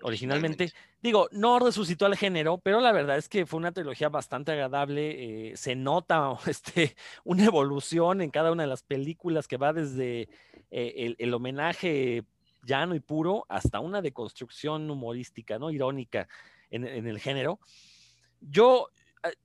originalmente. 0.00 0.72
Digo, 1.02 1.28
no 1.30 1.58
resucitó 1.58 2.06
al 2.06 2.16
género, 2.16 2.58
pero 2.58 2.80
la 2.80 2.92
verdad 2.92 3.18
es 3.18 3.28
que 3.28 3.46
fue 3.46 3.58
una 3.58 3.72
trilogía 3.72 4.08
bastante 4.08 4.52
agradable. 4.52 5.50
Eh, 5.50 5.56
se 5.56 5.76
nota 5.76 6.36
este, 6.46 6.96
una 7.24 7.44
evolución 7.44 8.20
en 8.20 8.30
cada 8.30 8.50
una 8.50 8.64
de 8.64 8.68
las 8.68 8.82
películas 8.82 9.46
que 9.46 9.56
va 9.56 9.72
desde 9.72 10.28
eh, 10.70 11.14
el, 11.18 11.34
homenaje 11.34 12.24
llano 12.64 12.94
y 12.94 13.00
puro 13.00 13.44
hasta 13.48 13.80
una 13.80 14.00
deconstrucción 14.00 14.90
humorística, 14.90 15.58
¿no? 15.58 15.70
Irónica 15.70 16.28
en, 16.70 16.86
en 16.86 17.06
el 17.06 17.20
género. 17.20 17.60
Yo, 18.40 18.88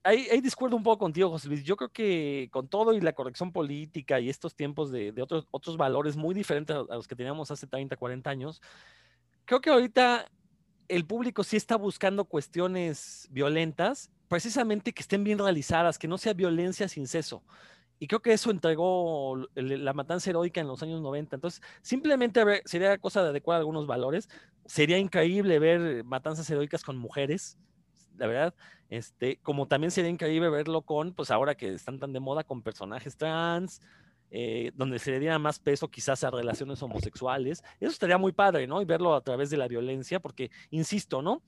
ahí, 0.03 0.27
ahí, 0.31 0.41
discuerdo 0.41 0.76
un 0.76 0.84
poco 0.84 0.99
contigo, 0.99 1.30
José 1.30 1.47
Luis. 1.47 1.64
Yo 1.64 1.76
creo 1.76 1.89
que 1.89 2.49
con 2.51 2.68
todo 2.68 2.93
y 2.93 3.01
la 3.01 3.14
corrección 3.14 3.51
política 3.51 4.19
y 4.19 4.30
estos 4.30 4.56
tiempos 4.56 4.91
de, 4.91 5.11
de 5.11 5.22
otros, 5.22 5.47
otros 5.51 5.77
valores 5.77 6.15
muy 6.18 6.35
diferentes 6.35 6.76
a, 6.76 6.95
los 6.95 7.07
que 7.07 7.15
teníamos 7.15 7.51
hace 7.51 7.68
30, 7.68 7.95
40 7.95 8.30
años, 8.30 8.61
creo 9.45 9.61
que 9.61 9.69
ahorita 9.69 10.30
el 10.88 11.06
público 11.06 11.43
sí 11.43 11.56
está 11.57 11.76
buscando 11.76 12.26
cuestiones 12.26 13.27
violentas, 13.31 14.11
precisamente 14.27 14.93
que 14.93 15.01
estén 15.01 15.23
bien 15.23 15.39
realizadas, 15.39 15.97
que 15.99 16.07
no 16.07 16.18
sea 16.18 16.34
violencia 16.34 16.88
sin 16.88 17.07
ceso. 17.07 17.43
Y 17.99 18.07
creo 18.07 18.22
que 18.22 18.31
eso 18.31 18.49
entregó 18.49 19.35
la 19.56 19.93
matanza 19.93 20.30
heroica 20.30 20.61
en 20.61 20.68
los 20.68 20.81
años 20.81 21.01
90. 21.01 21.35
Entonces, 21.35 21.61
simplemente 21.81 22.41
sería 22.64 22.97
cosa 22.97 23.22
de 23.22 23.30
adecuar 23.30 23.60
algunos 23.60 23.88
valores. 23.88 24.30
Sería 24.65 24.97
increíble 24.97 25.60
ver 25.60 26.06
matanzas 26.06 26.49
heroicas 26.49 26.84
con 26.84 26.97
mujeres, 26.97 27.57
la 28.18 28.27
verdad. 28.27 28.56
Este, 28.90 29.38
como 29.38 29.68
también 29.68 29.91
sería 29.91 30.10
increíble 30.10 30.49
verlo 30.49 30.82
con, 30.82 31.14
pues 31.14 31.30
ahora 31.32 31.56
que 31.56 31.74
están 31.74 31.99
tan 31.99 32.11
de 32.11 32.20
moda, 32.20 32.44
con 32.44 32.64
personajes 32.64 33.16
trans, 33.18 33.82
eh, 34.32 34.72
donde 34.76 34.99
se 34.99 35.11
le 35.11 35.20
diera 35.20 35.40
más 35.40 35.60
peso 35.60 35.90
quizás 35.90 36.24
a 36.24 36.32
relaciones 36.32 36.82
homosexuales. 36.82 37.64
Eso 37.80 37.91
estaría 37.91 38.18
muy 38.18 38.32
padre, 38.32 38.68
¿no? 38.68 38.82
Y 38.82 38.86
verlo 38.86 39.16
a 39.16 39.22
través 39.22 39.49
de 39.49 39.57
la 39.57 39.68
violencia, 39.68 40.20
porque, 40.20 40.52
insisto, 40.72 41.22
¿no? 41.22 41.44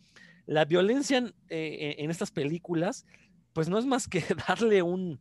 La 0.46 0.66
violencia 0.66 1.18
en, 1.18 1.34
eh, 1.50 1.96
en 1.98 2.12
estas 2.12 2.32
películas, 2.32 3.06
pues 3.54 3.70
no 3.70 3.78
es 3.78 3.86
más 3.86 4.08
que 4.08 4.24
darle 4.48 4.82
un, 4.82 5.20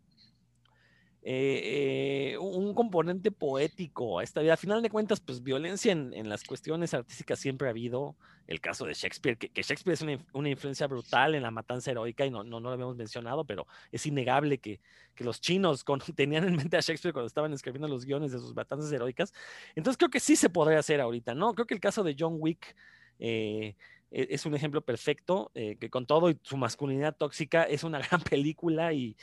eh, 1.22 2.32
eh, 2.32 2.38
un 2.38 2.72
componente 2.72 3.30
poético 3.30 4.18
a 4.18 4.24
esta 4.24 4.40
vida. 4.40 4.54
A 4.54 4.56
final 4.56 4.80
de 4.80 4.88
cuentas, 4.88 5.20
pues 5.20 5.42
violencia 5.42 5.92
en, 5.92 6.28
las 6.28 6.44
cuestiones 6.44 6.94
artísticas 6.94 7.38
siempre 7.38 7.68
ha 7.68 7.70
habido. 7.70 8.16
El 8.46 8.60
caso 8.60 8.84
de 8.84 8.94
Shakespeare, 8.94 9.36
que, 9.36 9.62
Shakespeare 9.62 9.94
es 9.94 10.02
una, 10.32 10.48
influencia 10.48 10.88
brutal 10.88 11.36
en 11.36 11.42
la 11.42 11.52
matanza 11.52 11.92
heroica 11.92 12.26
y 12.26 12.30
no, 12.30 12.42
no, 12.42 12.58
lo 12.58 12.70
habíamos 12.70 12.96
mencionado, 12.96 13.44
pero 13.44 13.66
es 13.92 14.06
innegable 14.06 14.58
que, 14.58 14.80
los 15.18 15.40
chinos 15.40 15.84
tenían 16.16 16.44
en 16.48 16.56
mente 16.56 16.78
a 16.78 16.80
Shakespeare 16.80 17.12
cuando 17.12 17.26
estaban 17.26 17.52
escribiendo 17.52 17.86
los 17.86 18.06
guiones 18.06 18.32
de 18.32 18.38
sus 18.38 18.54
matanzas 18.54 18.90
heroicas. 18.90 19.34
Entonces 19.76 19.98
creo 19.98 20.10
que 20.10 20.20
sí 20.20 20.34
se 20.34 20.48
podría 20.48 20.78
hacer 20.78 21.00
ahorita, 21.00 21.34
¿no? 21.34 21.54
Creo 21.54 21.66
que 21.66 21.74
el 21.74 21.80
caso 21.80 22.02
de 22.02 22.16
John 22.18 22.36
Wick... 22.38 22.74
Eh, 23.22 23.76
es 24.10 24.44
un 24.44 24.54
ejemplo 24.54 24.80
perfecto, 24.80 25.50
eh, 25.54 25.76
que 25.78 25.88
con 25.88 26.06
todo 26.06 26.30
y 26.30 26.38
su 26.42 26.56
masculinidad 26.56 27.16
tóxica 27.16 27.62
es 27.62 27.84
una 27.84 27.98
gran 28.10 28.20
película 28.22 28.92
y, 28.92 29.16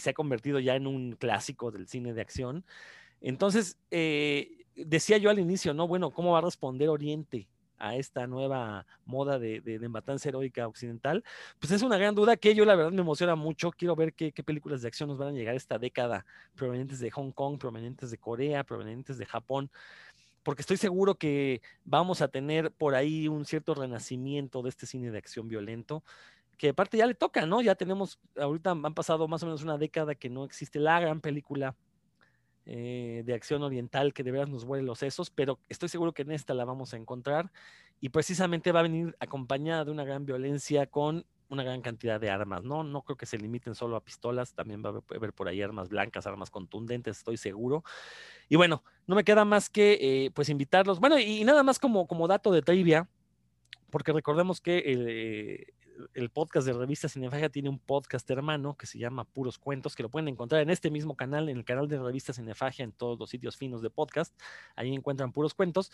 se 0.00 0.10
ha 0.10 0.14
convertido 0.14 0.58
ya 0.60 0.76
en 0.76 0.86
un 0.86 1.12
clásico 1.12 1.70
del 1.70 1.86
cine 1.88 2.12
de 2.12 2.20
acción. 2.20 2.64
Entonces, 3.20 3.78
eh, 3.90 4.64
decía 4.76 5.18
yo 5.18 5.30
al 5.30 5.38
inicio, 5.38 5.74
¿no? 5.74 5.86
Bueno, 5.86 6.10
¿cómo 6.10 6.32
va 6.32 6.38
a 6.38 6.42
responder 6.42 6.88
Oriente 6.88 7.48
a 7.78 7.96
esta 7.96 8.26
nueva 8.26 8.86
moda 9.06 9.38
de, 9.38 9.60
de, 9.60 9.88
matanza 9.88 10.28
heroica 10.28 10.66
occidental? 10.66 11.24
Pues 11.58 11.72
es 11.72 11.82
una 11.82 11.98
gran 11.98 12.14
duda 12.14 12.36
que 12.36 12.54
yo 12.54 12.64
la 12.64 12.76
verdad 12.76 12.92
me 12.92 13.00
emociona 13.00 13.34
mucho. 13.34 13.70
Quiero 13.72 13.96
ver 13.96 14.14
qué, 14.14 14.32
qué 14.32 14.42
películas 14.42 14.82
de 14.82 14.88
acción 14.88 15.08
nos 15.08 15.18
van 15.18 15.28
a 15.28 15.32
llegar 15.32 15.54
esta 15.54 15.78
década, 15.78 16.24
provenientes 16.54 16.98
de 17.00 17.10
Hong 17.10 17.32
Kong, 17.32 17.58
provenientes 17.58 18.10
de 18.10 18.18
Corea, 18.18 18.64
provenientes 18.64 19.18
de 19.18 19.26
Japón 19.26 19.70
porque 20.42 20.62
estoy 20.62 20.76
seguro 20.76 21.16
que 21.16 21.62
vamos 21.84 22.22
a 22.22 22.28
tener 22.28 22.70
por 22.70 22.94
ahí 22.94 23.28
un 23.28 23.44
cierto 23.44 23.74
renacimiento 23.74 24.62
de 24.62 24.70
este 24.70 24.86
cine 24.86 25.10
de 25.10 25.18
acción 25.18 25.48
violento, 25.48 26.02
que 26.56 26.70
aparte 26.70 26.98
ya 26.98 27.06
le 27.06 27.14
toca, 27.14 27.46
¿no? 27.46 27.62
Ya 27.62 27.74
tenemos, 27.74 28.18
ahorita 28.36 28.70
han 28.70 28.94
pasado 28.94 29.28
más 29.28 29.42
o 29.42 29.46
menos 29.46 29.62
una 29.62 29.78
década 29.78 30.14
que 30.14 30.28
no 30.28 30.44
existe 30.44 30.78
la 30.78 31.00
gran 31.00 31.20
película 31.20 31.74
eh, 32.66 33.22
de 33.24 33.34
acción 33.34 33.62
oriental 33.62 34.12
que 34.12 34.22
de 34.22 34.30
veras 34.30 34.48
nos 34.48 34.64
vuelve 34.64 34.86
los 34.86 34.98
sesos, 34.98 35.30
pero 35.30 35.58
estoy 35.68 35.88
seguro 35.88 36.12
que 36.12 36.22
en 36.22 36.32
esta 36.32 36.54
la 36.54 36.64
vamos 36.64 36.92
a 36.92 36.98
encontrar 36.98 37.50
y 38.00 38.10
precisamente 38.10 38.72
va 38.72 38.80
a 38.80 38.84
venir 38.84 39.16
acompañada 39.18 39.84
de 39.84 39.90
una 39.90 40.04
gran 40.04 40.26
violencia 40.26 40.86
con 40.86 41.24
una 41.50 41.62
gran 41.62 41.82
cantidad 41.82 42.20
de 42.20 42.30
armas, 42.30 42.64
¿no? 42.64 42.84
No 42.84 43.02
creo 43.02 43.16
que 43.16 43.26
se 43.26 43.36
limiten 43.36 43.74
solo 43.74 43.96
a 43.96 44.04
pistolas, 44.04 44.54
también 44.54 44.82
va 44.84 44.90
a 44.90 45.16
haber 45.16 45.32
por 45.32 45.48
ahí 45.48 45.60
armas 45.60 45.88
blancas, 45.88 46.26
armas 46.26 46.50
contundentes, 46.50 47.18
estoy 47.18 47.36
seguro. 47.36 47.84
Y 48.48 48.56
bueno, 48.56 48.82
no 49.06 49.16
me 49.16 49.24
queda 49.24 49.44
más 49.44 49.68
que 49.68 49.98
eh, 50.00 50.30
pues 50.32 50.48
invitarlos. 50.48 51.00
Bueno, 51.00 51.18
y, 51.18 51.44
nada 51.44 51.62
más 51.62 51.78
como, 51.78 52.06
como 52.06 52.28
dato 52.28 52.52
de 52.52 52.62
trivia, 52.62 53.08
porque 53.90 54.12
recordemos 54.12 54.60
que 54.60 54.78
el, 54.78 55.06
eh, 55.08 55.66
el 56.14 56.30
podcast 56.30 56.66
de 56.66 56.72
Revista 56.72 57.08
Cinefagia 57.08 57.48
tiene 57.48 57.68
un 57.68 57.78
podcast 57.78 58.28
hermano 58.30 58.76
que 58.76 58.86
se 58.86 58.98
llama 58.98 59.24
Puros 59.24 59.58
Cuentos, 59.58 59.94
que 59.94 60.02
lo 60.02 60.08
pueden 60.08 60.28
encontrar 60.28 60.62
en 60.62 60.70
este 60.70 60.90
mismo 60.90 61.16
canal, 61.16 61.48
en 61.48 61.58
el 61.58 61.64
canal 61.64 61.88
de 61.88 61.98
Revista 61.98 62.32
Cinefagia, 62.32 62.84
en 62.84 62.92
todos 62.92 63.18
los 63.18 63.30
sitios 63.30 63.56
finos 63.56 63.82
de 63.82 63.90
podcast. 63.90 64.34
Ahí 64.76 64.94
encuentran 64.94 65.32
Puros 65.32 65.54
Cuentos. 65.54 65.90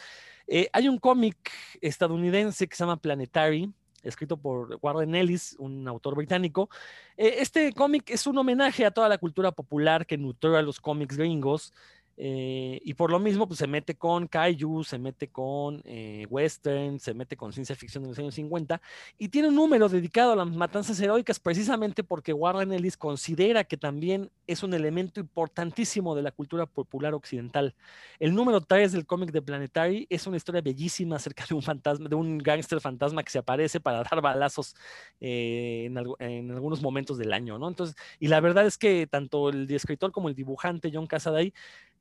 Eh, 0.46 0.68
hay 0.72 0.88
un 0.88 0.98
cómic 0.98 1.50
estadounidense 1.80 2.68
que 2.68 2.76
se 2.76 2.84
llama 2.84 3.00
Planetary, 3.00 3.72
escrito 4.02 4.36
por 4.36 4.78
Warren 4.82 5.14
Ellis, 5.14 5.56
un 5.58 5.86
autor 5.88 6.14
británico. 6.16 6.68
Eh, 7.16 7.36
este 7.38 7.72
cómic 7.72 8.10
es 8.10 8.26
un 8.26 8.38
homenaje 8.38 8.84
a 8.84 8.90
toda 8.90 9.08
la 9.08 9.18
cultura 9.18 9.52
popular 9.52 10.06
que 10.06 10.18
nutrió 10.18 10.56
a 10.56 10.62
los 10.62 10.80
cómics 10.80 11.16
gringos. 11.16 11.72
Eh, 12.16 12.80
y 12.82 12.94
por 12.94 13.10
lo 13.10 13.18
mismo, 13.18 13.46
pues 13.46 13.58
se 13.58 13.66
mete 13.66 13.94
con 13.94 14.26
kaiju, 14.26 14.84
se 14.84 14.98
mete 14.98 15.28
con 15.28 15.82
eh, 15.84 16.26
western, 16.30 16.98
se 16.98 17.12
mete 17.12 17.36
con 17.36 17.52
ciencia 17.52 17.76
ficción 17.76 18.04
de 18.04 18.10
los 18.10 18.18
años 18.18 18.34
50 18.34 18.80
y 19.18 19.28
tiene 19.28 19.48
un 19.48 19.54
número 19.54 19.88
dedicado 19.88 20.32
a 20.32 20.36
las 20.36 20.46
matanzas 20.48 20.98
heroicas 21.00 21.38
precisamente 21.38 22.02
porque 22.02 22.32
Warren 22.32 22.72
Ellis 22.72 22.96
considera 22.96 23.64
que 23.64 23.76
también 23.76 24.30
es 24.46 24.62
un 24.62 24.72
elemento 24.72 25.20
importantísimo 25.20 26.14
de 26.14 26.22
la 26.22 26.30
cultura 26.30 26.66
popular 26.66 27.14
occidental. 27.14 27.74
El 28.18 28.34
número 28.34 28.60
3 28.60 28.92
del 28.92 29.06
cómic 29.06 29.30
de 29.30 29.42
Planetary 29.42 30.06
es 30.08 30.26
una 30.26 30.36
historia 30.38 30.62
bellísima 30.62 31.16
acerca 31.16 31.44
de 31.46 31.54
un 31.54 31.62
fantasma, 31.62 32.08
de 32.08 32.14
un 32.14 32.38
gángster 32.38 32.80
fantasma 32.80 33.22
que 33.22 33.30
se 33.30 33.38
aparece 33.38 33.80
para 33.80 34.02
dar 34.10 34.22
balazos 34.22 34.74
eh, 35.20 35.90
en, 36.18 36.50
algunos 36.50 36.80
momentos 36.80 37.18
del 37.18 37.32
año, 37.32 37.58
¿no? 37.58 37.68
Entonces, 37.68 37.96
y 38.18 38.28
la 38.28 38.40
verdad 38.40 38.66
es 38.66 38.78
que 38.78 39.06
tanto 39.06 39.50
el 39.50 39.70
escritor 39.70 40.12
como 40.12 40.28
el 40.28 40.34
dibujante 40.34 40.90
John 40.92 41.06
Casaday 41.06 41.52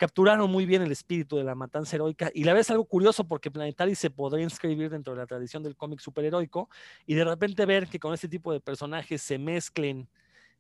capturaron 0.05 0.51
muy 0.51 0.67
bien 0.67 0.83
el 0.83 0.91
espíritu 0.91 1.35
de 1.35 1.43
la 1.43 1.55
matanza 1.55 1.95
heroica 1.95 2.29
y 2.31 2.43
la 2.43 2.53
vez 2.53 2.69
algo 2.69 2.85
curioso 2.85 3.23
porque 3.23 3.49
Planetary 3.49 3.95
se 3.95 4.11
podría 4.11 4.43
inscribir 4.43 4.91
dentro 4.91 5.13
de 5.13 5.19
la 5.19 5.25
tradición 5.25 5.63
del 5.63 5.75
cómic 5.75 5.99
superheroico 5.99 6.69
y 7.07 7.15
de 7.15 7.25
repente 7.25 7.65
ver 7.65 7.87
que 7.87 7.99
con 7.99 8.13
este 8.13 8.29
tipo 8.29 8.53
de 8.53 8.59
personajes 8.59 9.23
se 9.23 9.39
mezclen 9.39 10.07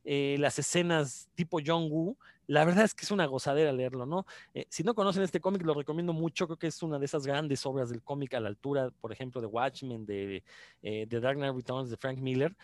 eh, 0.03 0.37
las 0.39 0.57
escenas 0.57 1.29
tipo 1.35 1.59
John 1.63 1.91
Woo, 1.91 2.17
la 2.47 2.65
verdad 2.65 2.85
es 2.85 2.95
que 2.95 3.05
es 3.05 3.11
una 3.11 3.27
gozadera 3.27 3.71
leerlo, 3.71 4.07
¿no? 4.07 4.25
Eh, 4.55 4.65
si 4.69 4.81
no 4.81 4.95
conocen 4.95 5.21
este 5.21 5.39
cómic, 5.39 5.61
lo 5.61 5.75
recomiendo 5.75 6.11
mucho, 6.13 6.47
creo 6.47 6.57
que 6.57 6.67
es 6.67 6.81
una 6.81 6.97
de 6.97 7.05
esas 7.05 7.27
grandes 7.27 7.63
obras 7.67 7.91
del 7.91 8.01
cómic 8.01 8.33
a 8.33 8.39
la 8.39 8.49
altura, 8.49 8.89
por 8.99 9.11
ejemplo, 9.11 9.41
de 9.41 9.47
Watchmen, 9.47 10.07
de, 10.07 10.43
eh, 10.81 11.05
de 11.07 11.19
Dark 11.19 11.37
Knight 11.37 11.55
Returns 11.55 11.91
de 11.91 11.97
Frank 11.97 12.17
Miller 12.17 12.55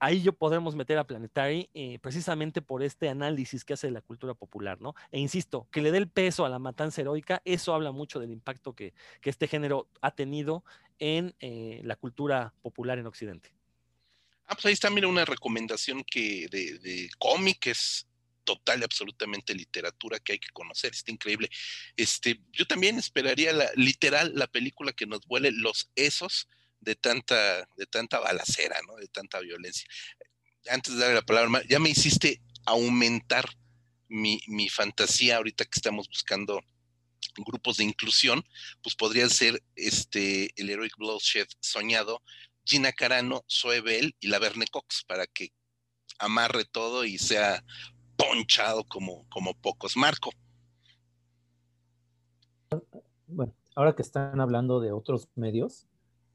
ahí 0.00 0.22
yo 0.22 0.32
podemos 0.32 0.74
meter 0.74 0.98
a 0.98 1.06
Planetary 1.06 1.68
eh, 1.74 1.98
precisamente 2.00 2.62
por 2.62 2.82
este 2.82 3.08
análisis 3.08 3.64
que 3.64 3.74
hace 3.74 3.86
de 3.86 3.92
la 3.92 4.00
cultura 4.00 4.34
popular, 4.34 4.80
¿no? 4.80 4.94
E 5.12 5.20
insisto, 5.20 5.68
que 5.70 5.82
le 5.82 5.92
dé 5.92 5.98
el 5.98 6.08
peso 6.08 6.44
a 6.44 6.48
la 6.48 6.58
matanza 6.58 7.02
heroica, 7.02 7.42
eso 7.44 7.74
habla 7.74 7.92
mucho 7.92 8.18
del 8.18 8.32
impacto 8.32 8.74
que, 8.74 8.94
este 9.22 9.46
género 9.46 9.88
ha 10.00 10.10
tenido 10.10 10.64
en 10.98 11.36
eh, 11.38 11.80
la 11.84 11.94
cultura 11.94 12.52
popular 12.62 12.98
en 12.98 13.06
Occidente. 13.06 13.52
Ah, 14.46 14.54
pues 14.54 14.66
ahí 14.66 14.72
está, 14.72 14.90
mira, 14.90 15.06
una 15.06 15.24
recomendación 15.24 16.02
que 16.02 16.48
de, 16.50 16.80
de 16.80 17.08
cómic 17.16 17.68
es 17.68 18.08
total 18.42 18.80
y 18.80 18.84
absolutamente 18.84 19.54
literatura 19.54 20.18
que 20.18 20.32
hay 20.32 20.38
que 20.40 20.48
conocer, 20.52 20.92
está 20.92 21.12
increíble. 21.12 21.48
Este, 21.96 22.40
yo 22.50 22.66
también 22.66 22.98
esperaría 22.98 23.52
la, 23.52 23.70
literal 23.76 24.32
la 24.34 24.48
película 24.48 24.92
que 24.92 25.06
nos 25.06 25.20
vuele 25.26 25.52
los 25.52 25.90
esos 25.94 26.48
de 26.80 26.96
tanta, 26.96 27.68
de 27.76 27.86
tanta 27.86 28.18
balacera, 28.18 28.78
¿no? 28.86 28.96
De 28.96 29.08
tanta 29.08 29.40
violencia. 29.40 29.88
Antes 30.68 30.94
de 30.94 31.00
darle 31.00 31.14
la 31.14 31.22
palabra, 31.22 31.62
ya 31.68 31.78
me 31.78 31.90
hiciste 31.90 32.42
aumentar 32.66 33.48
mi, 34.08 34.68
fantasía 34.68 35.36
ahorita 35.36 35.64
que 35.64 35.76
estamos 35.78 36.08
buscando 36.08 36.60
grupos 37.46 37.76
de 37.76 37.84
inclusión, 37.84 38.44
pues 38.82 38.94
podrían 38.96 39.30
ser 39.30 39.62
este, 39.76 40.50
el 40.60 40.68
Heroic 40.68 40.96
Bloodshed 40.98 41.46
soñado, 41.60 42.22
Gina 42.64 42.92
Carano, 42.92 43.44
Zoe 43.48 43.80
Bell 43.80 44.16
y 44.20 44.28
la 44.28 44.38
Verne 44.38 44.66
Cox, 44.66 45.04
para 45.06 45.26
que 45.26 45.52
amarre 46.18 46.64
todo 46.64 47.04
y 47.04 47.18
sea 47.18 47.64
ponchado 48.16 48.84
como, 48.84 49.28
como 49.28 49.54
pocos. 49.54 49.96
Marco. 49.96 50.30
Bueno, 53.26 53.54
ahora 53.74 53.94
que 53.94 54.02
están 54.02 54.40
hablando 54.40 54.80
de 54.80 54.92
otros 54.92 55.28
medios, 55.34 55.86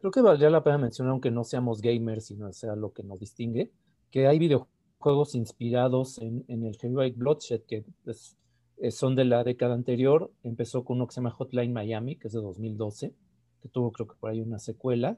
creo 0.06 0.12
que 0.12 0.22
valdría 0.22 0.52
la 0.52 0.64
pena 0.64 0.78
mencionar, 0.78 1.12
aunque 1.14 1.32
no 1.32 1.44
seamos 1.44 1.82
gamers, 1.82 2.26
sino 2.26 2.54
sea 2.54 2.76
lo 2.76 2.94
que 2.94 3.02
nos 3.02 3.20
distingue, 3.20 3.72
que 4.12 4.28
hay 4.28 4.38
videojuegos 4.38 5.34
inspirados 5.34 6.20
en, 6.20 6.46
el 6.48 6.78
Heroic 6.80 7.18
Bloodshed, 7.18 7.62
que 7.62 7.86
pues, 8.04 8.38
eh, 8.78 8.92
son 8.92 9.16
de 9.16 9.26
la 9.26 9.44
década 9.44 9.74
anterior. 9.74 10.32
Empezó 10.44 10.86
con 10.86 10.98
uno 10.98 11.08
que 11.08 11.14
se 11.16 11.22
llama 11.22 11.32
Hotline 11.32 11.74
Miami, 11.74 12.18
que 12.18 12.28
es 12.28 12.34
de 12.34 12.40
2012, 12.40 13.16
que 13.62 13.70
tuvo 13.70 13.92
creo 13.92 14.08
que 14.08 14.16
por 14.20 14.30
ahí 14.30 14.42
una 14.42 14.60
secuela. 14.60 15.18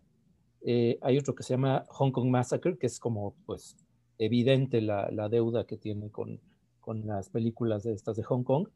Eh, 0.61 0.97
hay 1.01 1.17
otro 1.17 1.35
que 1.35 1.43
se 1.43 1.55
llama 1.55 1.83
Hong 1.89 2.11
Kong 2.11 2.29
Massacre, 2.29 2.77
que 2.77 2.87
es 2.87 2.97
como 2.97 3.35
pues 3.45 3.75
evidente 4.17 4.79
la, 4.79 5.27
deuda 5.29 5.65
que 5.65 5.75
tiene 5.75 6.11
con, 6.11 6.39
con, 6.79 7.05
las 7.05 7.29
películas 7.29 7.83
de 7.83 7.91
estas 7.91 8.15
de 8.15 8.23
Hong 8.23 8.43
Kong. 8.43 8.69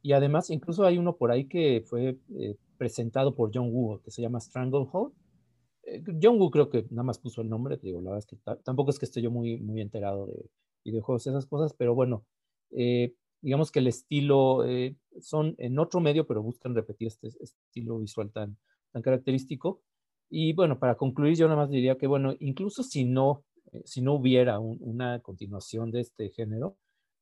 Y 0.00 0.12
además, 0.12 0.48
incluso 0.48 0.86
hay 0.86 0.96
uno 0.96 1.16
por 1.16 1.30
ahí 1.30 1.46
que 1.46 1.84
fue 1.86 2.16
eh, 2.36 2.56
presentado 2.78 3.34
por 3.34 3.50
John 3.52 3.68
Woo, 3.70 4.00
que 4.02 4.10
se 4.10 4.22
llama 4.22 4.40
Stranglehold, 4.40 5.12
eh, 5.12 5.20
John 6.20 6.38
Woo 6.38 6.50
creo 6.50 6.70
que 6.70 6.86
nada 6.90 7.02
más 7.02 7.18
puso 7.18 7.42
el 7.42 7.48
nombre, 7.48 7.76
digo, 7.76 8.00
la 8.00 8.10
verdad 8.10 8.18
es 8.18 8.26
que 8.26 8.36
tampoco 8.62 8.90
es 8.90 8.98
que 8.98 9.06
esté 9.06 9.20
yo 9.20 9.30
muy, 9.30 9.58
muy 9.60 9.80
enterado 9.80 10.26
de 10.26 10.48
videojuegos 10.84 11.26
esas 11.26 11.46
cosas, 11.46 11.74
pero 11.74 11.94
bueno, 11.94 12.24
eh, 12.70 13.14
digamos 13.40 13.70
que 13.72 13.80
el 13.80 13.88
estilo 13.88 14.64
eh, 14.64 14.96
son 15.20 15.54
en 15.58 15.78
otro 15.78 16.00
medio, 16.00 16.26
pero 16.26 16.42
buscan 16.42 16.74
repetir 16.74 17.08
este, 17.08 17.28
estilo 17.40 17.98
visual 17.98 18.30
tan, 18.30 18.56
tan 18.92 19.02
característico. 19.02 19.82
Y 20.30 20.54
bueno, 20.54 20.78
para 20.78 20.96
concluir, 20.96 21.36
yo 21.36 21.46
nada 21.46 21.60
más 21.60 21.70
diría 21.70 21.98
que, 21.98 22.06
bueno, 22.06 22.34
incluso 22.38 22.82
si 22.82 23.04
no, 23.04 23.44
si 23.84 24.00
no 24.00 24.14
hubiera 24.14 24.60
una 24.60 25.20
continuación 25.20 25.90
de 25.90 26.00
este 26.00 26.30
género, 26.30 26.78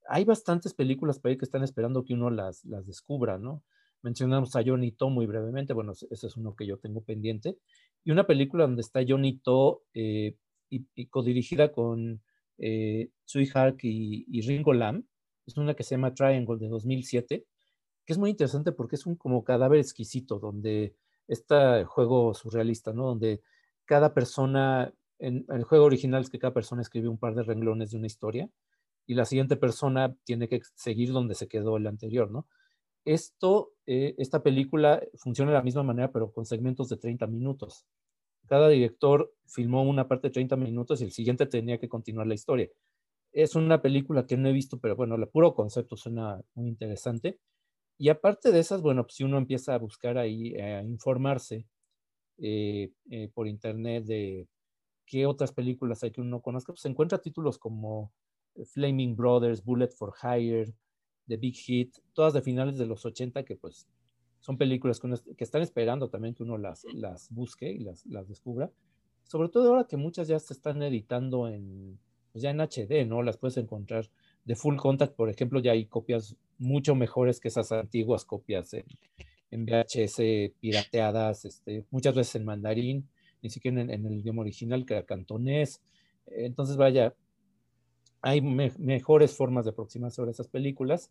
hay 0.09 0.25
bastantes 0.25 0.75
películas 0.75 1.19
para 1.19 1.33
ahí 1.33 1.39
que 1.39 1.45
están 1.45 1.63
esperando 1.63 2.05
que 2.05 2.15
uno 2.15 2.31
las, 2.31 2.65
las 2.65 2.87
descubra, 2.87 3.39
¿no? 3.39 3.63
Mencionamos 4.03 4.57
a 4.57 4.63
Johnny 4.65 4.93
To 4.93 5.11
muy 5.11 5.27
brevemente, 5.27 5.73
bueno, 5.73 5.93
ese 5.93 6.27
es 6.27 6.37
uno 6.37 6.55
que 6.57 6.67
yo 6.67 6.79
tengo 6.79 7.03
pendiente. 7.03 7.59
Y 8.05 8.11
una 8.11 8.27
película 8.27 8.65
donde 8.65 8.83
está 8.83 9.01
Johnny 9.07 9.39
To 9.39 9.83
eh, 9.95 10.37
y, 10.71 11.07
codirigida 11.07 11.73
con 11.73 12.23
eh, 12.59 13.11
Hark 13.55 13.79
y, 13.83 14.41
Ringo 14.43 14.73
Lam, 14.73 15.05
es 15.47 15.57
una 15.57 15.75
que 15.75 15.83
se 15.83 15.97
llama 15.97 16.15
Triangle 16.15 16.59
de 16.59 16.69
2007, 16.69 17.47
que 18.05 18.13
es 18.13 18.19
muy 18.19 18.31
interesante 18.31 18.73
porque 18.73 18.97
es 18.97 19.07
un 19.07 19.17
como 19.17 19.45
cadáver 19.45 19.81
exquisito, 19.81 20.39
donde 20.39 20.95
está 21.27 21.81
el 21.81 21.87
juego 21.87 22.35
surrealista, 22.35 22.93
¿no? 22.93 23.07
Donde 23.07 23.43
cada 23.85 24.15
persona, 24.15 24.93
en, 25.19 25.45
el 25.49 25.65
juego 25.65 25.85
original 25.85 26.23
es 26.23 26.31
que 26.31 26.39
cada 26.39 26.55
persona 26.55 26.83
escribe 26.83 27.09
un 27.09 27.19
par 27.19 27.35
de 27.35 27.43
renglones 27.43 27.91
de 27.91 27.99
una 27.99 28.07
historia, 28.07 28.49
y 29.07 29.15
la 29.15 29.25
siguiente 29.25 29.57
persona 29.57 30.15
tiene 30.25 30.49
que 30.49 30.61
seguir 30.75 31.13
donde 31.13 31.35
se 31.35 31.49
quedó 31.49 31.77
el 31.77 31.87
anterior, 31.87 32.31
¿no? 32.31 32.47
Esto, 33.05 33.73
eh, 33.87 34.15
esta 34.19 34.43
película 34.43 35.03
funciona 35.15 35.51
de 35.51 35.59
la 35.59 35.63
misma 35.63 35.83
manera, 35.83 36.13
pero 36.13 36.33
con 36.33 36.45
segmentos 36.45 36.89
de 36.89 36.97
30 36.97 37.27
minutos. 37.27 37.87
Cada 38.47 38.69
director 38.69 39.33
filmó 39.47 39.83
una 39.83 40.09
parte 40.09 40.29
de 40.29 40.33
30 40.33 40.57
minutos 40.57 41.01
y 41.01 41.05
el 41.05 41.13
siguiente 41.13 41.47
tenía 41.47 41.79
que 41.79 41.89
continuar 41.89 42.27
la 42.27 42.35
historia. 42.35 42.69
Es 43.33 43.55
una 43.55 43.81
película 43.83 44.27
que 44.27 44.37
no 44.37 44.49
he 44.49 44.53
visto, 44.53 44.79
pero 44.81 44.97
bueno, 44.97 45.15
el 45.15 45.29
puro 45.29 45.55
concepto 45.55 45.97
suena 45.97 46.41
muy 46.55 46.69
interesante. 46.69 47.39
Y 47.99 48.09
aparte 48.09 48.51
de 48.53 48.61
esas, 48.61 48.83
bueno, 48.83 49.05
pues 49.05 49.17
si 49.17 49.25
uno 49.25 49.39
empieza 49.39 49.75
a 49.75 49.79
buscar 49.79 50.19
ahí, 50.19 50.55
a 50.57 50.83
informarse 50.83 51.67
eh, 52.39 52.93
eh, 53.11 53.31
por 53.35 53.47
internet 53.47 54.05
de 54.05 54.49
qué 55.07 55.27
otras 55.27 55.53
películas 55.53 56.03
hay 56.03 56.11
que 56.11 56.23
uno 56.23 56.41
conozca, 56.41 56.73
pues 56.73 56.85
encuentra 56.87 57.19
títulos 57.19 57.59
como 57.59 58.13
Flaming 58.73 59.17
Brothers, 59.17 59.65
Bullet 59.65 59.91
for 59.91 60.15
Hire, 60.23 60.73
The 61.31 61.37
Big 61.37 61.55
Hit, 61.55 61.97
todas 62.13 62.35
de 62.35 62.43
finales 62.43 62.77
de 62.77 62.87
los 62.87 63.07
80 63.07 63.45
que 63.45 63.55
pues 63.55 63.87
son 64.41 64.59
películas 64.59 65.01
que, 65.01 65.45
están 65.45 65.63
esperando 65.63 66.11
también 66.11 66.35
que 66.35 66.43
uno 66.43 66.59
las, 66.59 66.85
las 66.93 67.31
busque 67.31 67.71
y 67.71 67.79
las, 67.79 68.05
las, 68.07 68.29
descubra. 68.29 68.71
Sobre 69.23 69.49
todo 69.49 69.69
ahora 69.69 69.87
que 69.87 69.97
muchas 69.97 70.27
ya 70.27 70.41
se 70.41 70.55
están 70.55 70.83
editando 70.83 71.47
en, 71.47 72.01
pues 72.33 72.43
ya 72.43 72.51
en 72.51 72.61
HD, 72.61 73.07
¿no? 73.07 73.23
Las 73.23 73.37
puedes 73.37 73.59
encontrar 73.59 74.11
de 74.45 74.57
Full 74.57 74.77
Contact, 74.77 75.15
por 75.15 75.31
ejemplo, 75.31 75.61
ya 75.61 75.73
hay 75.73 75.87
copias 75.87 76.37
mucho 76.59 76.97
mejores 76.97 77.39
que 77.39 77.49
esas 77.49 77.71
antiguas 77.71 78.25
copias 78.25 78.75
en, 78.75 78.87
VHS 79.53 80.53
pirateadas, 80.61 81.45
este, 81.45 81.85
muchas 81.91 82.15
veces 82.15 82.37
en 82.37 82.45
mandarín, 82.45 83.09
ni 83.43 83.51
siquiera 83.51 83.81
en, 83.81 83.91
el 83.91 84.19
idioma 84.19 84.43
original, 84.43 84.85
que 84.85 84.95
era 84.95 85.05
cantonés. 85.05 85.81
Entonces, 86.27 86.77
vaya, 86.77 87.15
hay 88.23 88.41
mejores 88.41 89.37
formas 89.37 89.65
de 89.65 89.71
aproximarse 89.71 90.17
sobre 90.17 90.31
esas 90.31 90.49
películas. 90.49 91.11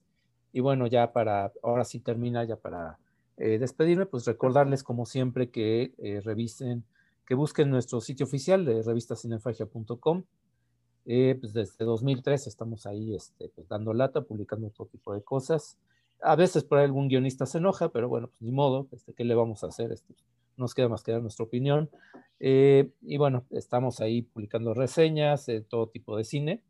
Y 0.52 0.62
bueno, 0.62 0.88
ya 0.88 1.14
para, 1.14 1.52
ahora 1.64 1.86
sí 1.86 2.00
termina, 2.00 2.44
ya 2.44 2.56
para 2.56 2.98
eh, 3.38 3.60
despedirme, 3.60 4.06
pues 4.06 4.26
recordarles 4.26 4.84
como 4.84 5.06
siempre 5.06 5.50
que 5.50 5.94
eh, 5.98 6.22
revisen, 6.24 6.84
que 7.26 7.36
busquen 7.36 7.70
nuestro 7.70 8.02
sitio 8.02 8.26
oficial 8.26 8.66
de 8.66 8.82
revistacinefagia.com 8.82 10.24
eh, 11.12 11.36
pues 11.40 11.54
desde 11.54 11.86
2003 11.86 12.46
estamos 12.46 12.86
ahí 12.86 13.16
este, 13.16 13.50
pues 13.50 13.68
dando 13.68 13.94
lata, 13.94 14.22
publicando 14.22 14.70
todo 14.70 14.88
tipo 14.88 15.12
de 15.14 15.24
cosas. 15.24 15.76
A 16.22 16.36
veces 16.36 16.64
por 16.64 16.78
ahí 16.78 16.86
algún 16.86 17.08
guionista 17.08 17.48
se 17.48 17.58
enoja, 17.58 17.90
pero 17.90 18.08
bueno, 18.08 18.28
pues 18.28 18.42
ni 18.44 18.52
modo, 18.52 18.88
este, 18.92 19.14
¿qué 19.14 19.24
le 19.24 19.34
vamos 19.34 19.64
a 19.64 19.68
hacer? 19.68 19.92
Este, 19.92 20.14
nos 20.56 20.76
queda 20.76 20.88
más 20.88 21.02
que 21.02 21.12
dar 21.12 21.24
nuestra 21.24 21.46
opinión. 21.46 21.90
Eh, 22.40 22.92
y 23.02 23.18
bueno, 23.18 23.44
estamos 23.50 24.02
ahí 24.02 24.22
publicando 24.22 24.76
reseñas 24.76 25.48
de 25.48 25.62
todo 25.62 25.88
tipo 25.88 26.16
de 26.16 26.26
cine 26.26 26.62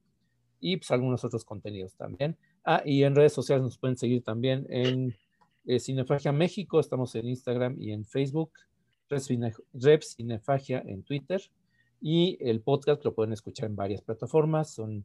y 0.62 0.78
pues 0.78 0.90
algunos 0.92 1.26
otros 1.26 1.44
contenidos 1.44 1.96
también. 1.96 2.38
Ah, 2.72 2.84
y 2.86 3.02
en 3.02 3.16
redes 3.16 3.34
sociales 3.34 3.64
nos 3.64 3.80
pueden 3.80 3.98
seguir 3.98 4.24
también 4.24 4.68
en 4.70 5.18
eh, 5.66 5.80
Cinefagia 5.80 6.32
México, 6.32 6.80
estamos 6.80 7.16
en 7.16 7.28
Instagram 7.28 7.76
y 7.82 7.94
en 7.94 8.06
Facebook, 8.06 8.52
Rep 9.10 10.04
Cinefagia 10.04 10.84
en 10.86 11.02
Twitter 11.02 11.42
y 12.00 12.38
el 12.40 12.62
podcast 12.62 13.04
lo 13.04 13.16
pueden 13.16 13.34
escuchar 13.34 13.72
en 13.72 13.76
varias 13.76 14.04
plataformas, 14.04 14.72
son 14.72 15.04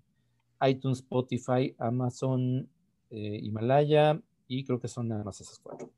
iTunes, 0.61 0.99
Spotify, 0.99 1.75
Amazon, 1.79 2.69
eh, 3.09 3.41
Himalaya 3.43 4.21
y 4.47 4.63
creo 4.63 4.79
que 4.79 4.89
son 4.89 5.09
nada 5.09 5.25
más 5.25 5.41
esas 5.41 5.59
cuatro. 5.59 5.91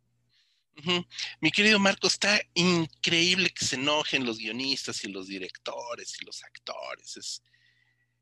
Mi 1.40 1.51
querido 1.51 1.80
Marco, 1.80 2.06
está 2.06 2.40
increíble 2.55 3.51
que 3.51 3.64
se 3.64 3.74
enojen 3.74 4.24
los 4.24 4.38
guionistas 4.38 5.02
y 5.02 5.09
los 5.10 5.26
directores 5.26 6.16
y 6.22 6.26
los 6.26 6.44
actores. 6.44 7.43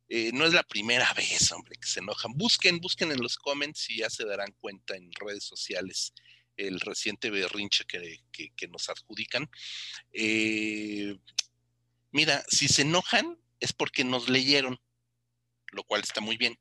Eh, 0.09 0.31
no 0.33 0.45
es 0.45 0.53
la 0.53 0.63
primera 0.63 1.13
vez, 1.17 1.51
hombre, 1.53 1.77
que 1.81 1.89
se 1.89 2.01
enojan. 2.01 2.33
Busquen, 2.35 2.81
busquen 2.81 3.13
en 3.13 3.21
los 3.21 3.37
comments 3.37 3.91
y 3.91 3.99
ya 3.99 4.11
se 4.11 4.25
darán 4.25 4.53
cuenta 4.61 4.97
en 4.97 5.11
redes 5.13 5.45
sociales 5.45 6.13
el 6.57 6.79
reciente 6.81 7.31
berrinche 7.31 7.85
que, 7.85 8.69
nos 8.69 8.89
adjudican. 8.89 9.51
Eh, 10.13 11.17
Mira, 12.15 12.45
si 12.47 12.69
se 12.69 12.83
enojan 12.83 13.41
es 13.59 13.73
porque 13.73 14.05
nos 14.05 14.29
leyeron, 14.29 14.81
lo 15.73 15.83
cual 15.83 16.01
está 16.01 16.21
muy 16.21 16.37
bien. 16.37 16.57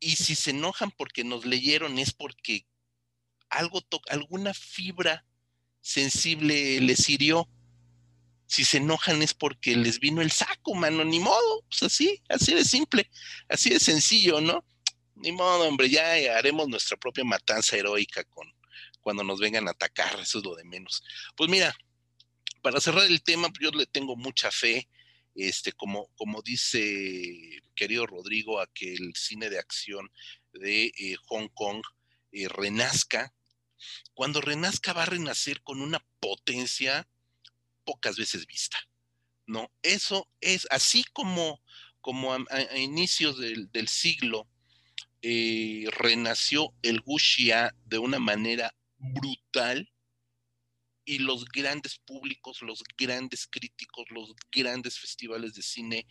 Y 0.00 0.16
si 0.16 0.34
se 0.34 0.48
enojan 0.48 0.90
porque 0.92 1.24
nos 1.24 1.44
leyeron 1.44 1.98
es 1.98 2.14
porque 2.14 2.66
algo 3.50 3.82
alguna 4.08 4.54
fibra 4.54 5.26
sensible 5.82 6.80
les 6.80 7.06
hirió. 7.10 7.50
Si 8.48 8.64
se 8.64 8.78
enojan 8.78 9.22
es 9.22 9.34
porque 9.34 9.76
les 9.76 10.00
vino 10.00 10.20
el 10.20 10.32
saco, 10.32 10.74
mano, 10.74 11.04
ni 11.04 11.20
modo, 11.20 11.62
pues 11.68 11.84
así, 11.84 12.20
así 12.28 12.54
de 12.54 12.64
simple, 12.64 13.08
así 13.48 13.70
de 13.70 13.78
sencillo, 13.78 14.40
¿no? 14.40 14.64
Ni 15.14 15.30
modo, 15.30 15.68
hombre, 15.68 15.88
ya 15.88 16.14
haremos 16.36 16.66
nuestra 16.68 16.96
propia 16.96 17.24
matanza 17.24 17.76
heroica 17.76 18.24
con 18.24 18.52
cuando 19.00 19.22
nos 19.22 19.38
vengan 19.38 19.68
a 19.68 19.70
atacar, 19.70 20.20
eso 20.20 20.38
es 20.38 20.44
lo 20.44 20.54
de 20.54 20.64
menos. 20.64 21.02
Pues 21.36 21.48
mira, 21.48 21.74
para 22.62 22.80
cerrar 22.80 23.06
el 23.06 23.22
tema, 23.22 23.48
yo 23.60 23.70
le 23.70 23.86
tengo 23.86 24.16
mucha 24.16 24.50
fe, 24.50 24.88
este, 25.34 25.72
como, 25.72 26.08
como 26.16 26.42
dice 26.42 27.62
querido 27.74 28.06
Rodrigo, 28.06 28.60
a 28.60 28.66
que 28.66 28.94
el 28.94 29.14
cine 29.14 29.48
de 29.48 29.58
acción 29.58 30.10
de 30.52 30.86
eh, 30.86 31.16
Hong 31.26 31.48
Kong 31.54 31.82
eh, 32.32 32.48
renazca. 32.48 33.32
Cuando 34.14 34.40
renazca 34.40 34.92
va 34.92 35.04
a 35.04 35.06
renacer 35.06 35.62
con 35.62 35.80
una 35.80 36.04
potencia 36.20 37.08
pocas 37.88 38.18
veces 38.18 38.46
vista. 38.46 38.78
¿no? 39.48 39.72
Eso 39.82 40.28
es 40.42 40.66
así 40.70 41.04
como, 41.14 41.60
como 42.02 42.34
a, 42.34 42.38
inicios 42.76 43.38
del, 43.38 43.88
siglo 43.88 44.46
eh, 45.22 45.86
renació 45.90 46.74
el 46.82 47.00
Wuxia 47.06 47.74
de 47.86 47.98
una 47.98 48.18
manera 48.18 48.72
brutal 48.98 49.90
y 51.06 51.20
los 51.20 51.46
grandes 51.46 51.98
públicos, 51.98 52.60
los 52.60 52.84
grandes 52.98 53.46
críticos, 53.46 54.04
los 54.10 54.34
grandes 54.52 54.98
festivales 54.98 55.54
de 55.54 55.62
cine 55.62 56.06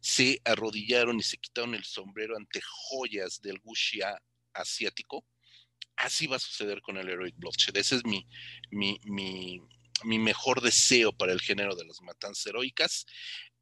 se 0.00 0.40
arrodillaron 0.44 1.20
y 1.20 1.22
se 1.22 1.38
quitaron 1.38 1.76
el 1.76 1.84
sombrero 1.84 2.36
ante 2.36 2.60
joyas 2.90 3.40
del 3.40 3.60
wuxia 3.62 4.20
asiático. 4.52 5.24
Así 5.94 6.26
va 6.26 6.36
a 6.36 6.40
suceder 6.40 6.82
con 6.82 6.96
el 6.96 7.08
Heroic 7.08 7.36
Bloodshed. 7.36 7.76
Ese 7.76 7.94
es 7.96 8.04
mi, 8.04 8.26
mi, 8.72 8.98
mi, 9.04 9.60
mi 10.04 10.18
mejor 10.18 10.60
deseo 10.60 11.12
para 11.12 11.32
el 11.32 11.40
género 11.40 11.74
de 11.74 11.84
las 11.84 12.00
matanzas 12.02 12.46
heroicas. 12.46 13.06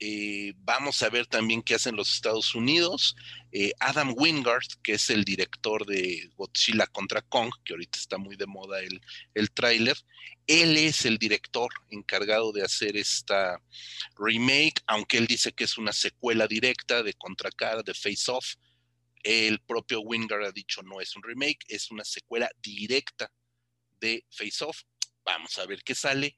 Eh, 0.03 0.55
vamos 0.57 1.03
a 1.03 1.11
ver 1.11 1.27
también 1.27 1.63
qué 1.63 1.75
hacen 1.75 1.95
los 1.95 2.15
Estados 2.15 2.55
Unidos. 2.55 3.15
Eh, 3.53 3.73
Adam 3.81 4.15
Wingard, 4.17 4.67
que 4.83 4.95
es 4.95 5.11
el 5.11 5.25
director 5.25 5.85
de 5.85 6.31
Godzilla 6.37 6.87
contra 6.87 7.21
Kong, 7.21 7.51
que 7.65 7.75
ahorita 7.75 7.99
está 7.99 8.17
muy 8.17 8.37
de 8.37 8.47
moda 8.47 8.81
el, 8.81 9.01
el 9.35 9.51
tráiler, 9.51 9.97
él 10.47 10.77
es 10.79 11.05
el 11.05 11.19
director 11.19 11.71
encargado 11.91 12.51
de 12.51 12.65
hacer 12.65 12.97
esta 12.97 13.63
remake, 14.19 14.83
aunque 14.87 15.19
él 15.19 15.27
dice 15.27 15.53
que 15.53 15.65
es 15.65 15.79
una 15.79 15.93
secuela 15.93 16.47
directa 16.47 17.03
de 17.03 17.15
Contra 17.15 17.51
Cara, 17.51 17.83
de 17.83 17.95
Face 17.95 18.31
Off. 18.31 18.55
El 19.23 19.61
propio 19.61 20.01
Wingard 20.01 20.47
ha 20.47 20.51
dicho 20.51 20.83
no 20.83 21.01
es 21.01 21.15
un 21.15 21.23
remake, 21.23 21.59
es 21.69 21.91
una 21.91 22.05
secuela 22.05 22.51
directa 22.63 23.31
de 24.01 24.25
Face 24.31 24.65
Off. 24.65 24.81
Vamos 25.25 25.59
a 25.59 25.67
ver 25.67 25.83
qué 25.83 25.95
sale. 25.95 26.37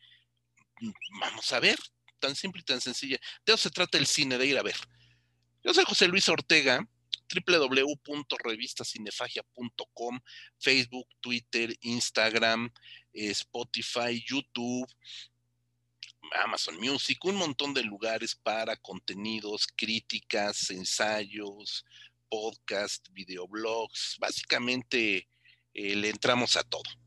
Vamos 1.21 1.53
a 1.53 1.61
ver, 1.61 1.79
tan 2.19 2.35
simple 2.35 2.63
y 2.63 2.65
tan 2.65 2.81
sencilla. 2.81 3.19
De 3.47 3.53
eso 3.53 3.65
se 3.65 3.71
trata 3.71 3.99
el 3.99 4.07
cine, 4.07 4.39
de 4.39 4.47
ir 4.47 4.59
a 4.59 4.63
ver. 4.63 4.75
Yo 5.63 5.73
soy 5.73 5.85
José 5.85 6.09
Luis 6.09 6.29
Ortega, 6.29 6.85
www.revistacinefagia.com, 7.47 10.21
Facebook, 10.59 11.07
Twitter, 11.21 11.73
Instagram, 11.83 12.69
eh, 13.13 13.31
Spotify, 13.31 14.21
YouTube, 14.27 14.89
Amazon 16.45 16.77
Music, 16.79 17.25
un 17.25 17.37
montón 17.37 17.75
de 17.75 17.83
lugares 17.83 18.35
para 18.35 18.77
contenidos, 18.77 19.67
críticas, 19.77 20.71
ensayos, 20.71 21.85
podcast, 22.29 23.07
videoblogs. 23.13 24.17
Básicamente 24.19 25.29
eh, 25.75 25.97
le 25.97 26.09
entramos 26.09 26.57
a 26.57 26.65
todo. 26.65 27.02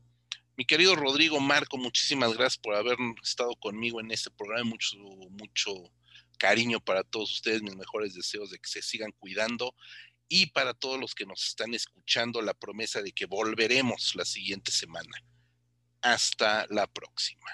Mi 0.56 0.64
querido 0.64 0.96
Rodrigo 0.96 1.38
Marco, 1.38 1.76
muchísimas 1.76 2.32
gracias 2.32 2.56
por 2.56 2.74
haber 2.74 2.96
estado 3.22 3.54
conmigo 3.56 4.00
en 4.00 4.10
este 4.10 4.30
programa. 4.30 4.70
Mucho, 4.70 4.96
mucho 4.96 5.72
cariño 6.38 6.80
para 6.80 7.04
todos 7.04 7.30
ustedes, 7.30 7.62
mis 7.62 7.76
mejores 7.76 8.14
deseos 8.14 8.50
de 8.50 8.58
que 8.58 8.68
se 8.68 8.80
sigan 8.80 9.12
cuidando 9.18 9.74
y 10.28 10.46
para 10.46 10.72
todos 10.72 10.98
los 10.98 11.14
que 11.14 11.26
nos 11.26 11.44
están 11.44 11.74
escuchando, 11.74 12.40
la 12.40 12.54
promesa 12.54 13.02
de 13.02 13.12
que 13.12 13.26
volveremos 13.26 14.14
la 14.14 14.24
siguiente 14.24 14.72
semana. 14.72 15.22
Hasta 16.00 16.66
la 16.70 16.86
próxima. 16.86 17.50